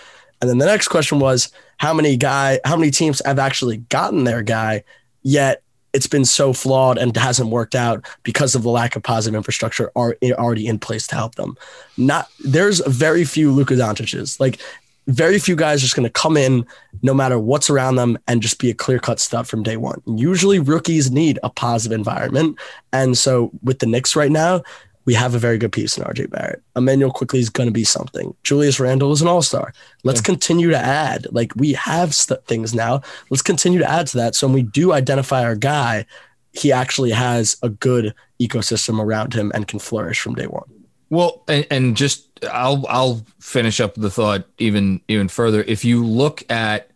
And 0.42 0.50
then 0.50 0.58
the 0.58 0.66
next 0.66 0.88
question 0.88 1.20
was 1.20 1.52
how 1.78 1.94
many 1.94 2.18
guy 2.18 2.60
how 2.66 2.76
many 2.76 2.92
teams 2.92 3.22
have 3.26 3.40
actually 3.40 3.78
gotten 3.78 4.24
their 4.24 4.42
guy 4.42 4.84
yet 5.24 5.64
it's 5.94 6.08
been 6.08 6.26
so 6.26 6.54
flawed 6.54 6.98
and 6.98 7.16
hasn't 7.16 7.50
worked 7.50 7.76
out 7.76 8.06
because 8.24 8.56
of 8.56 8.64
the 8.64 8.70
lack 8.70 8.96
of 8.96 9.04
positive 9.04 9.36
infrastructure 9.36 9.92
are 9.96 10.16
already 10.24 10.68
in 10.68 10.80
place 10.80 11.06
to 11.08 11.16
help 11.16 11.36
them. 11.36 11.58
Not 11.98 12.30
there's 12.40 12.80
very 12.88 13.26
few 13.26 13.52
Luka 13.52 13.76
Doncic's. 13.76 14.40
Like 14.40 14.60
very 15.08 15.40
few 15.40 15.56
guys 15.56 15.82
just 15.82 15.96
going 15.96 16.06
to 16.06 16.12
come 16.12 16.38
in 16.38 16.66
no 17.02 17.14
matter 17.14 17.40
what's 17.40 17.70
around 17.70 17.96
them 17.96 18.18
and 18.28 18.42
just 18.42 18.60
be 18.60 18.70
a 18.70 18.74
clear 18.74 19.00
cut 19.00 19.20
stud 19.20 19.48
from 19.48 19.64
day 19.64 19.76
one. 19.76 20.02
Usually 20.06 20.60
rookies 20.60 21.12
need 21.12 21.40
a 21.44 21.50
positive 21.50 21.98
environment. 21.98 22.58
And 22.94 23.18
so 23.18 23.52
with 23.64 23.80
the 23.80 23.88
Knicks 23.88 24.16
right 24.16 24.32
now, 24.32 24.62
we 25.06 25.14
have 25.14 25.34
a 25.34 25.40
very 25.40 25.58
good 25.58 25.72
piece 25.72 25.98
in 25.98 26.04
RJ 26.04 26.30
Barrett. 26.30 26.62
Immanuel 26.76 27.12
Quickley 27.12 27.40
is 27.40 27.50
going 27.50 27.68
to 27.68 27.74
be 27.74 27.84
something. 27.84 28.36
Julius 28.44 28.80
Randle 28.80 29.12
is 29.12 29.22
an 29.22 29.28
all 29.28 29.42
star. 29.42 29.74
Let's 30.04 30.22
continue 30.22 30.70
to 30.70 30.78
add. 30.78 31.28
Like 31.32 31.56
we 31.56 31.74
have 31.74 32.14
st- 32.14 32.46
things 32.46 32.74
now. 32.74 33.02
Let's 33.30 33.42
continue 33.42 33.80
to 33.80 33.90
add 33.90 34.08
to 34.08 34.18
that. 34.18 34.36
So 34.36 34.48
when 34.48 34.54
we 34.54 34.64
do 34.64 34.94
identify 34.94 35.44
our 35.44 35.56
guy, 35.56 36.06
he 36.54 36.72
actually 36.72 37.12
has 37.12 37.58
a 37.64 37.70
good 37.70 38.14
ecosystem 38.40 39.00
around 39.00 39.34
him 39.34 39.52
and 39.56 39.68
can 39.68 39.80
flourish 39.80 40.20
from 40.20 40.36
day 40.36 40.48
one. 40.48 40.70
Well, 41.10 41.44
and, 41.48 41.66
and 41.72 41.98
just 41.98 42.28
I'll 42.52 42.86
I'll 42.88 43.26
finish 43.40 43.80
up 43.80 43.96
the 43.96 44.10
thought 44.10 44.46
even 44.58 45.02
even 45.08 45.28
further. 45.28 45.64
If 45.64 45.84
you 45.84 46.06
look 46.06 46.50
at, 46.50 46.90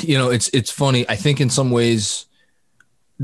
you 0.00 0.18
know, 0.18 0.30
it's 0.30 0.48
it's 0.48 0.70
funny. 0.70 1.08
I 1.08 1.16
think 1.16 1.40
in 1.40 1.50
some 1.50 1.70
ways, 1.70 2.26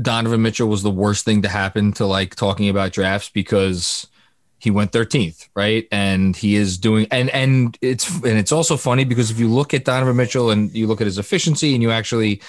Donovan 0.01 0.41
Mitchell 0.41 0.67
was 0.67 0.83
the 0.83 0.91
worst 0.91 1.25
thing 1.25 1.41
to 1.41 1.49
happen 1.49 1.91
to 1.93 2.05
like 2.05 2.35
talking 2.35 2.69
about 2.69 2.91
drafts 2.91 3.29
because 3.29 4.07
he 4.59 4.71
went 4.71 4.91
13th, 4.91 5.49
right? 5.55 5.87
And 5.91 6.35
he 6.35 6.55
is 6.55 6.77
doing 6.77 7.07
and 7.11 7.29
and 7.29 7.77
it's 7.81 8.13
and 8.23 8.37
it's 8.37 8.51
also 8.51 8.77
funny 8.77 9.05
because 9.05 9.31
if 9.31 9.39
you 9.39 9.47
look 9.47 9.73
at 9.73 9.85
Donovan 9.85 10.15
Mitchell 10.15 10.49
and 10.49 10.73
you 10.73 10.87
look 10.87 11.01
at 11.01 11.05
his 11.05 11.17
efficiency 11.17 11.73
and 11.73 11.81
you 11.81 11.91
actually 11.91 12.41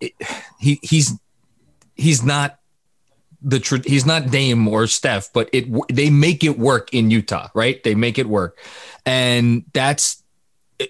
it, 0.00 0.12
he 0.58 0.78
he's 0.82 1.18
he's 1.94 2.22
not 2.22 2.58
the 3.42 3.82
he's 3.86 4.06
not 4.06 4.30
Dame 4.30 4.68
or 4.68 4.86
Steph, 4.86 5.32
but 5.32 5.50
it 5.52 5.66
they 5.92 6.10
make 6.10 6.44
it 6.44 6.58
work 6.58 6.92
in 6.94 7.10
Utah, 7.10 7.48
right? 7.54 7.82
They 7.82 7.94
make 7.94 8.18
it 8.18 8.28
work, 8.28 8.58
and 9.04 9.64
that's 9.72 10.22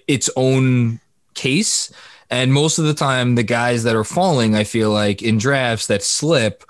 its 0.07 0.29
own 0.35 0.99
case. 1.33 1.91
And 2.33 2.51
most 2.51 2.79
of 2.79 2.85
the 2.85 2.95
time, 2.95 3.35
the 3.35 3.43
guys 3.43 3.83
that 3.83 3.95
are 3.95 4.03
falling, 4.03 4.55
I 4.55 4.63
feel 4.63 4.89
like 4.89 5.21
in 5.21 5.37
drafts 5.37 5.85
that 5.85 6.01
slip 6.01 6.63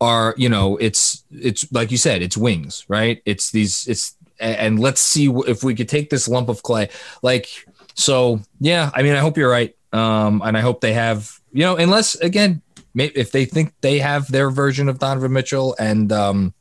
are 0.00 0.32
you 0.36 0.48
know 0.48 0.76
it's 0.76 1.24
it's 1.32 1.70
like 1.72 1.90
you 1.90 1.96
said 1.96 2.22
it's 2.22 2.36
wings 2.36 2.84
right? 2.86 3.20
It's 3.24 3.50
these 3.50 3.88
it's 3.88 4.16
and 4.38 4.78
let's 4.78 5.00
see 5.00 5.28
if 5.48 5.64
we 5.64 5.74
could 5.74 5.88
take 5.88 6.10
this 6.10 6.28
lump 6.28 6.48
of 6.48 6.62
clay. 6.62 6.88
Like 7.20 7.48
so 7.94 8.40
yeah 8.60 8.92
i 8.94 9.02
mean 9.02 9.16
i 9.16 9.18
hope 9.18 9.36
you're 9.36 9.50
right. 9.50 9.74
Um 9.92 10.40
and 10.44 10.56
i 10.56 10.60
hope 10.60 10.80
they 10.80 10.92
have 10.92 11.40
you 11.52 11.64
know 11.64 11.74
unless 11.76 12.14
again 12.14 12.62
if 12.94 13.32
they 13.32 13.44
think 13.44 13.74
they 13.80 13.98
have 13.98 14.30
their 14.30 14.50
version 14.50 14.88
of 14.88 15.00
donovan 15.00 15.32
mitchell 15.32 15.74
and 15.80 16.12
um 16.12 16.54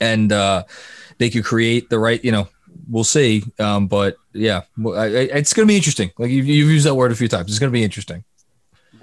and 0.00 0.32
uh 0.32 0.62
they 1.18 1.28
could 1.28 1.44
create 1.44 1.90
the 1.90 1.98
right 1.98 2.24
you 2.24 2.32
know 2.32 2.48
we'll 2.90 3.04
see 3.04 3.42
um 3.58 3.86
but 3.86 4.16
yeah 4.32 4.62
it's 4.78 5.52
gonna 5.52 5.66
be 5.66 5.76
interesting 5.76 6.10
like 6.18 6.30
you've, 6.30 6.46
you've 6.46 6.70
used 6.70 6.86
that 6.86 6.94
word 6.94 7.12
a 7.12 7.14
few 7.14 7.28
times 7.28 7.48
it's 7.50 7.58
gonna 7.58 7.72
be 7.72 7.84
interesting 7.84 8.24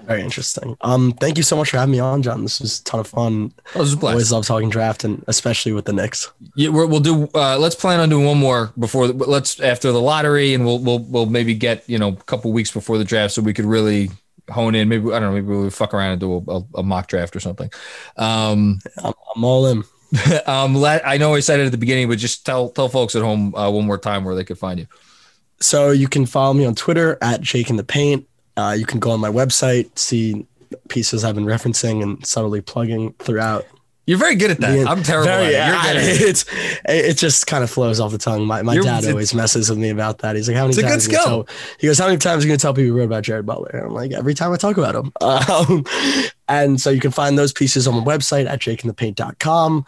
very 0.07 0.21
interesting. 0.21 0.77
Um, 0.79 1.11
thank 1.11 1.35
you 1.35 1.43
so 1.43 1.57
much 1.57 1.69
for 1.69 1.77
having 1.77 1.91
me 1.91 1.99
on, 1.99 2.23
John. 2.23 2.41
This 2.41 2.61
was 2.61 2.79
a 2.79 2.83
ton 2.85 3.01
of 3.01 3.07
fun. 3.07 3.53
Oh, 3.75 3.79
was 3.79 4.01
Always 4.01 4.31
love 4.31 4.45
talking 4.47 4.69
draft, 4.69 5.03
and 5.03 5.21
especially 5.27 5.73
with 5.73 5.83
the 5.83 5.91
Knicks. 5.91 6.31
Yeah, 6.55 6.69
we 6.69 6.85
will 6.85 7.01
do. 7.01 7.27
Uh, 7.35 7.57
let's 7.59 7.75
plan 7.75 7.99
on 7.99 8.07
doing 8.07 8.25
one 8.25 8.37
more 8.37 8.71
before. 8.79 9.07
Let's 9.07 9.59
after 9.59 9.91
the 9.91 9.99
lottery, 9.99 10.53
and 10.53 10.65
we'll 10.65 10.79
we'll 10.79 10.99
we'll 10.99 11.25
maybe 11.25 11.53
get 11.53 11.83
you 11.89 11.99
know 11.99 12.09
a 12.09 12.15
couple 12.15 12.53
weeks 12.53 12.71
before 12.71 12.97
the 12.97 13.03
draft, 13.03 13.33
so 13.33 13.41
we 13.41 13.53
could 13.53 13.65
really 13.65 14.09
hone 14.49 14.75
in. 14.75 14.87
Maybe 14.87 15.11
I 15.11 15.19
don't 15.19 15.23
know. 15.23 15.33
Maybe 15.33 15.47
we'll 15.47 15.69
fuck 15.71 15.93
around 15.93 16.11
and 16.11 16.21
do 16.21 16.35
a, 16.47 16.55
a, 16.55 16.63
a 16.75 16.83
mock 16.83 17.07
draft 17.07 17.35
or 17.35 17.41
something. 17.41 17.69
Um, 18.15 18.79
I'm, 19.03 19.13
I'm 19.35 19.43
all 19.43 19.67
in. 19.67 19.83
um, 20.47 20.75
let, 20.75 21.07
I 21.07 21.17
know 21.17 21.35
I 21.35 21.39
said 21.41 21.59
it 21.59 21.65
at 21.65 21.71
the 21.71 21.77
beginning, 21.77 22.07
but 22.07 22.17
just 22.17 22.45
tell 22.45 22.69
tell 22.69 22.89
folks 22.89 23.15
at 23.15 23.21
home 23.21 23.53
uh, 23.55 23.69
one 23.69 23.85
more 23.85 23.97
time 23.97 24.23
where 24.23 24.35
they 24.35 24.43
could 24.43 24.57
find 24.57 24.79
you. 24.79 24.87
So 25.59 25.91
you 25.91 26.07
can 26.07 26.25
follow 26.25 26.53
me 26.53 26.65
on 26.65 26.75
Twitter 26.75 27.17
at 27.21 27.41
Jake 27.41 27.69
in 27.69 27.77
the 27.77 27.83
Paint. 27.83 28.27
Uh, 28.55 28.75
you 28.77 28.85
can 28.85 28.99
go 28.99 29.11
on 29.11 29.19
my 29.19 29.29
website, 29.29 29.97
see 29.97 30.45
pieces 30.89 31.23
I've 31.23 31.35
been 31.35 31.45
referencing 31.45 32.03
and 32.03 32.25
subtly 32.25 32.61
plugging 32.61 33.13
throughout. 33.19 33.65
You're 34.07 34.17
very 34.17 34.35
good 34.35 34.51
at 34.51 34.61
that. 34.61 34.73
Being, 34.73 34.87
I'm 34.87 35.03
terrible 35.03 35.27
very, 35.27 35.47
it. 35.47 35.67
You're 35.67 35.81
good 35.81 35.85
at 35.85 35.95
it. 35.97 36.21
It's 36.27 36.45
it 36.85 37.17
just 37.17 37.45
kind 37.45 37.61
of 37.61 37.69
flows 37.69 37.99
off 37.99 38.13
the 38.13 38.17
tongue. 38.17 38.47
My 38.47 38.61
my 38.61 38.77
dad 38.77 39.05
always 39.05 39.33
messes 39.33 39.69
with 39.69 39.77
me 39.77 39.89
about 39.89 40.19
that. 40.19 40.37
He's 40.37 40.47
like, 40.47 40.55
"How 40.55 40.63
many 40.63 40.81
times?" 40.81 41.09
Are 41.09 41.11
you 41.11 41.17
tell, 41.17 41.47
he 41.77 41.87
goes, 41.87 41.99
"How 41.99 42.05
many 42.05 42.17
times 42.17 42.43
are 42.43 42.47
you 42.47 42.53
gonna 42.53 42.57
tell 42.57 42.73
people 42.73 42.85
you 42.85 42.97
wrote 42.97 43.03
about 43.03 43.23
Jared 43.23 43.45
Butler?" 43.45 43.71
And 43.73 43.87
I'm 43.87 43.93
like, 43.93 44.13
"Every 44.13 44.33
time 44.33 44.53
I 44.53 44.57
talk 44.57 44.77
about 44.77 44.95
him." 44.95 45.11
Um, 45.47 45.85
and 46.47 46.79
so 46.79 46.89
you 46.89 46.99
can 47.01 47.11
find 47.11 47.37
those 47.37 47.51
pieces 47.51 47.87
on 47.87 47.95
the 47.95 48.01
website 48.01 48.47
at 48.47 48.59
jakeinthepaint.com. 48.59 49.85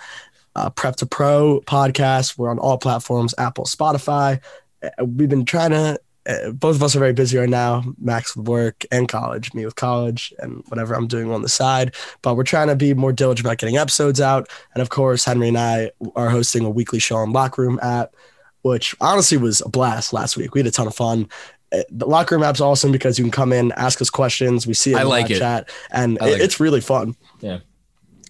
Uh, 0.55 0.69
Prep 0.69 0.97
to 0.97 1.05
Pro 1.05 1.61
podcast. 1.61 2.37
We're 2.37 2.49
on 2.49 2.59
all 2.59 2.77
platforms: 2.77 3.33
Apple, 3.37 3.63
Spotify. 3.65 4.41
Uh, 4.83 5.05
we've 5.05 5.29
been 5.29 5.45
trying 5.45 5.71
to 5.71 5.97
both 6.53 6.75
of 6.75 6.83
us 6.83 6.95
are 6.95 6.99
very 6.99 7.13
busy 7.13 7.37
right 7.37 7.49
now. 7.49 7.83
Max 7.99 8.35
with 8.35 8.47
work 8.47 8.85
and 8.91 9.07
college, 9.07 9.53
me 9.53 9.65
with 9.65 9.75
college 9.75 10.33
and 10.39 10.63
whatever 10.67 10.93
I'm 10.93 11.07
doing 11.07 11.31
on 11.31 11.41
the 11.41 11.49
side. 11.49 11.95
But 12.21 12.35
we're 12.35 12.43
trying 12.43 12.67
to 12.67 12.75
be 12.75 12.93
more 12.93 13.13
diligent 13.13 13.45
about 13.45 13.57
getting 13.57 13.77
episodes 13.77 14.21
out. 14.21 14.49
And 14.73 14.81
of 14.81 14.89
course, 14.89 15.25
Henry 15.25 15.47
and 15.47 15.57
I 15.57 15.91
are 16.15 16.29
hosting 16.29 16.65
a 16.65 16.69
weekly 16.69 16.99
show 16.99 17.17
on 17.17 17.31
Locker 17.31 17.61
Room 17.61 17.79
app, 17.81 18.15
which 18.61 18.95
honestly 19.01 19.37
was 19.37 19.61
a 19.61 19.69
blast 19.69 20.13
last 20.13 20.37
week. 20.37 20.53
We 20.53 20.59
had 20.59 20.67
a 20.67 20.71
ton 20.71 20.87
of 20.87 20.95
fun. 20.95 21.29
Uh, 21.71 21.83
the 21.91 22.07
locker 22.07 22.35
room 22.35 22.43
app's 22.43 22.61
awesome 22.61 22.91
because 22.91 23.19
you 23.19 23.23
can 23.23 23.31
come 23.31 23.53
in, 23.53 23.71
ask 23.73 24.01
us 24.01 24.09
questions. 24.09 24.65
We 24.65 24.73
see 24.73 24.93
it 24.93 24.97
I 24.97 25.03
like 25.03 25.29
it. 25.29 25.37
chat, 25.37 25.69
and 25.91 26.19
like 26.19 26.41
it's 26.41 26.55
it. 26.55 26.59
really 26.59 26.81
fun. 26.81 27.15
Yeah. 27.41 27.59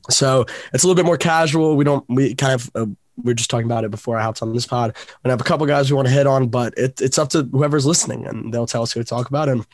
So 0.10 0.46
it's 0.74 0.84
a 0.84 0.88
little 0.88 0.96
bit 0.96 1.06
more 1.06 1.18
casual. 1.18 1.78
We 1.78 1.86
don't 1.86 2.06
we 2.10 2.36
kind 2.36 2.54
of 2.54 2.72
uh, 2.76 2.86
we 3.24 3.32
are 3.32 3.36
just 3.36 3.50
talking 3.50 3.66
about 3.66 3.84
it 3.84 3.92
before 3.92 4.18
I 4.18 4.24
hopped 4.24 4.42
on 4.42 4.54
this 4.54 4.68
pod. 4.68 4.96
I 5.24 5.30
have 5.30 5.42
a 5.42 5.44
couple 5.44 5.66
guys 5.66 5.92
we 5.92 5.96
want 5.96 6.08
to 6.08 6.14
hit 6.14 6.28
on, 6.28 6.48
but 6.48 6.74
it, 6.78 7.02
it's 7.02 7.18
up 7.18 7.30
to 7.30 7.44
whoever's 7.44 7.86
listening, 7.86 8.26
and 8.28 8.54
they'll 8.54 8.66
tell 8.68 8.84
us 8.84 8.92
who 8.92 9.00
to 9.00 9.06
talk 9.06 9.30
about, 9.30 9.50
and 9.50 9.66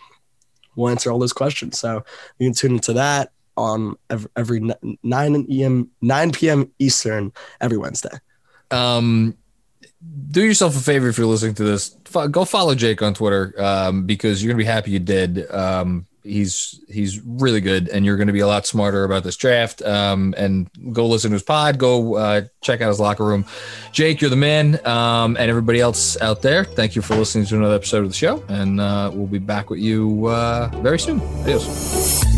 we'll 0.75 0.89
answer 0.89 1.11
all 1.11 1.19
those 1.19 1.33
questions. 1.33 1.79
So 1.79 2.03
you 2.39 2.47
can 2.47 2.53
tune 2.53 2.73
into 2.73 2.93
that 2.93 3.31
on 3.57 3.95
every, 4.09 4.29
every 4.35 4.59
nine 5.03 5.45
em 5.49 5.89
nine 6.01 6.31
p.m. 6.31 6.71
Eastern 6.79 7.31
every 7.61 7.77
Wednesday. 7.77 8.17
Um, 8.71 9.37
do 10.29 10.43
yourself 10.43 10.75
a 10.75 10.81
favor 10.81 11.07
if 11.07 11.17
you're 11.17 11.27
listening 11.27 11.55
to 11.55 11.63
this. 11.63 11.89
Go 12.31 12.45
follow 12.45 12.75
Jake 12.75 13.01
on 13.01 13.13
Twitter 13.13 13.53
um, 13.57 14.05
because 14.05 14.43
you're 14.43 14.51
gonna 14.51 14.57
be 14.57 14.65
happy 14.65 14.91
you 14.91 14.99
did. 14.99 15.49
Um, 15.51 16.05
he's 16.25 16.81
he's 16.89 17.21
really 17.21 17.61
good, 17.61 17.87
and 17.89 18.05
you're 18.05 18.17
going 18.17 18.27
to 18.27 18.33
be 18.33 18.39
a 18.39 18.47
lot 18.47 18.65
smarter 18.65 19.03
about 19.03 19.23
this 19.23 19.37
draft. 19.37 19.81
Um, 19.81 20.33
and 20.37 20.69
go 20.91 21.07
listen 21.07 21.31
to 21.31 21.35
his 21.35 21.43
pod. 21.43 21.77
Go 21.77 22.15
uh, 22.15 22.41
check 22.61 22.81
out 22.81 22.89
his 22.89 22.99
locker 22.99 23.23
room. 23.23 23.45
Jake, 23.91 24.21
you're 24.21 24.29
the 24.29 24.35
man, 24.35 24.85
um, 24.85 25.37
and 25.37 25.49
everybody 25.49 25.79
else 25.79 26.19
out 26.21 26.41
there. 26.41 26.65
Thank 26.65 26.95
you 26.95 27.01
for 27.01 27.15
listening 27.15 27.45
to 27.45 27.55
another 27.55 27.75
episode 27.75 28.03
of 28.03 28.09
the 28.09 28.15
show, 28.15 28.43
and 28.49 28.81
uh, 28.81 29.11
we'll 29.13 29.27
be 29.27 29.39
back 29.39 29.69
with 29.69 29.79
you 29.79 30.27
uh, 30.27 30.69
very 30.81 30.99
soon. 30.99 31.21
Adios. 31.41 32.34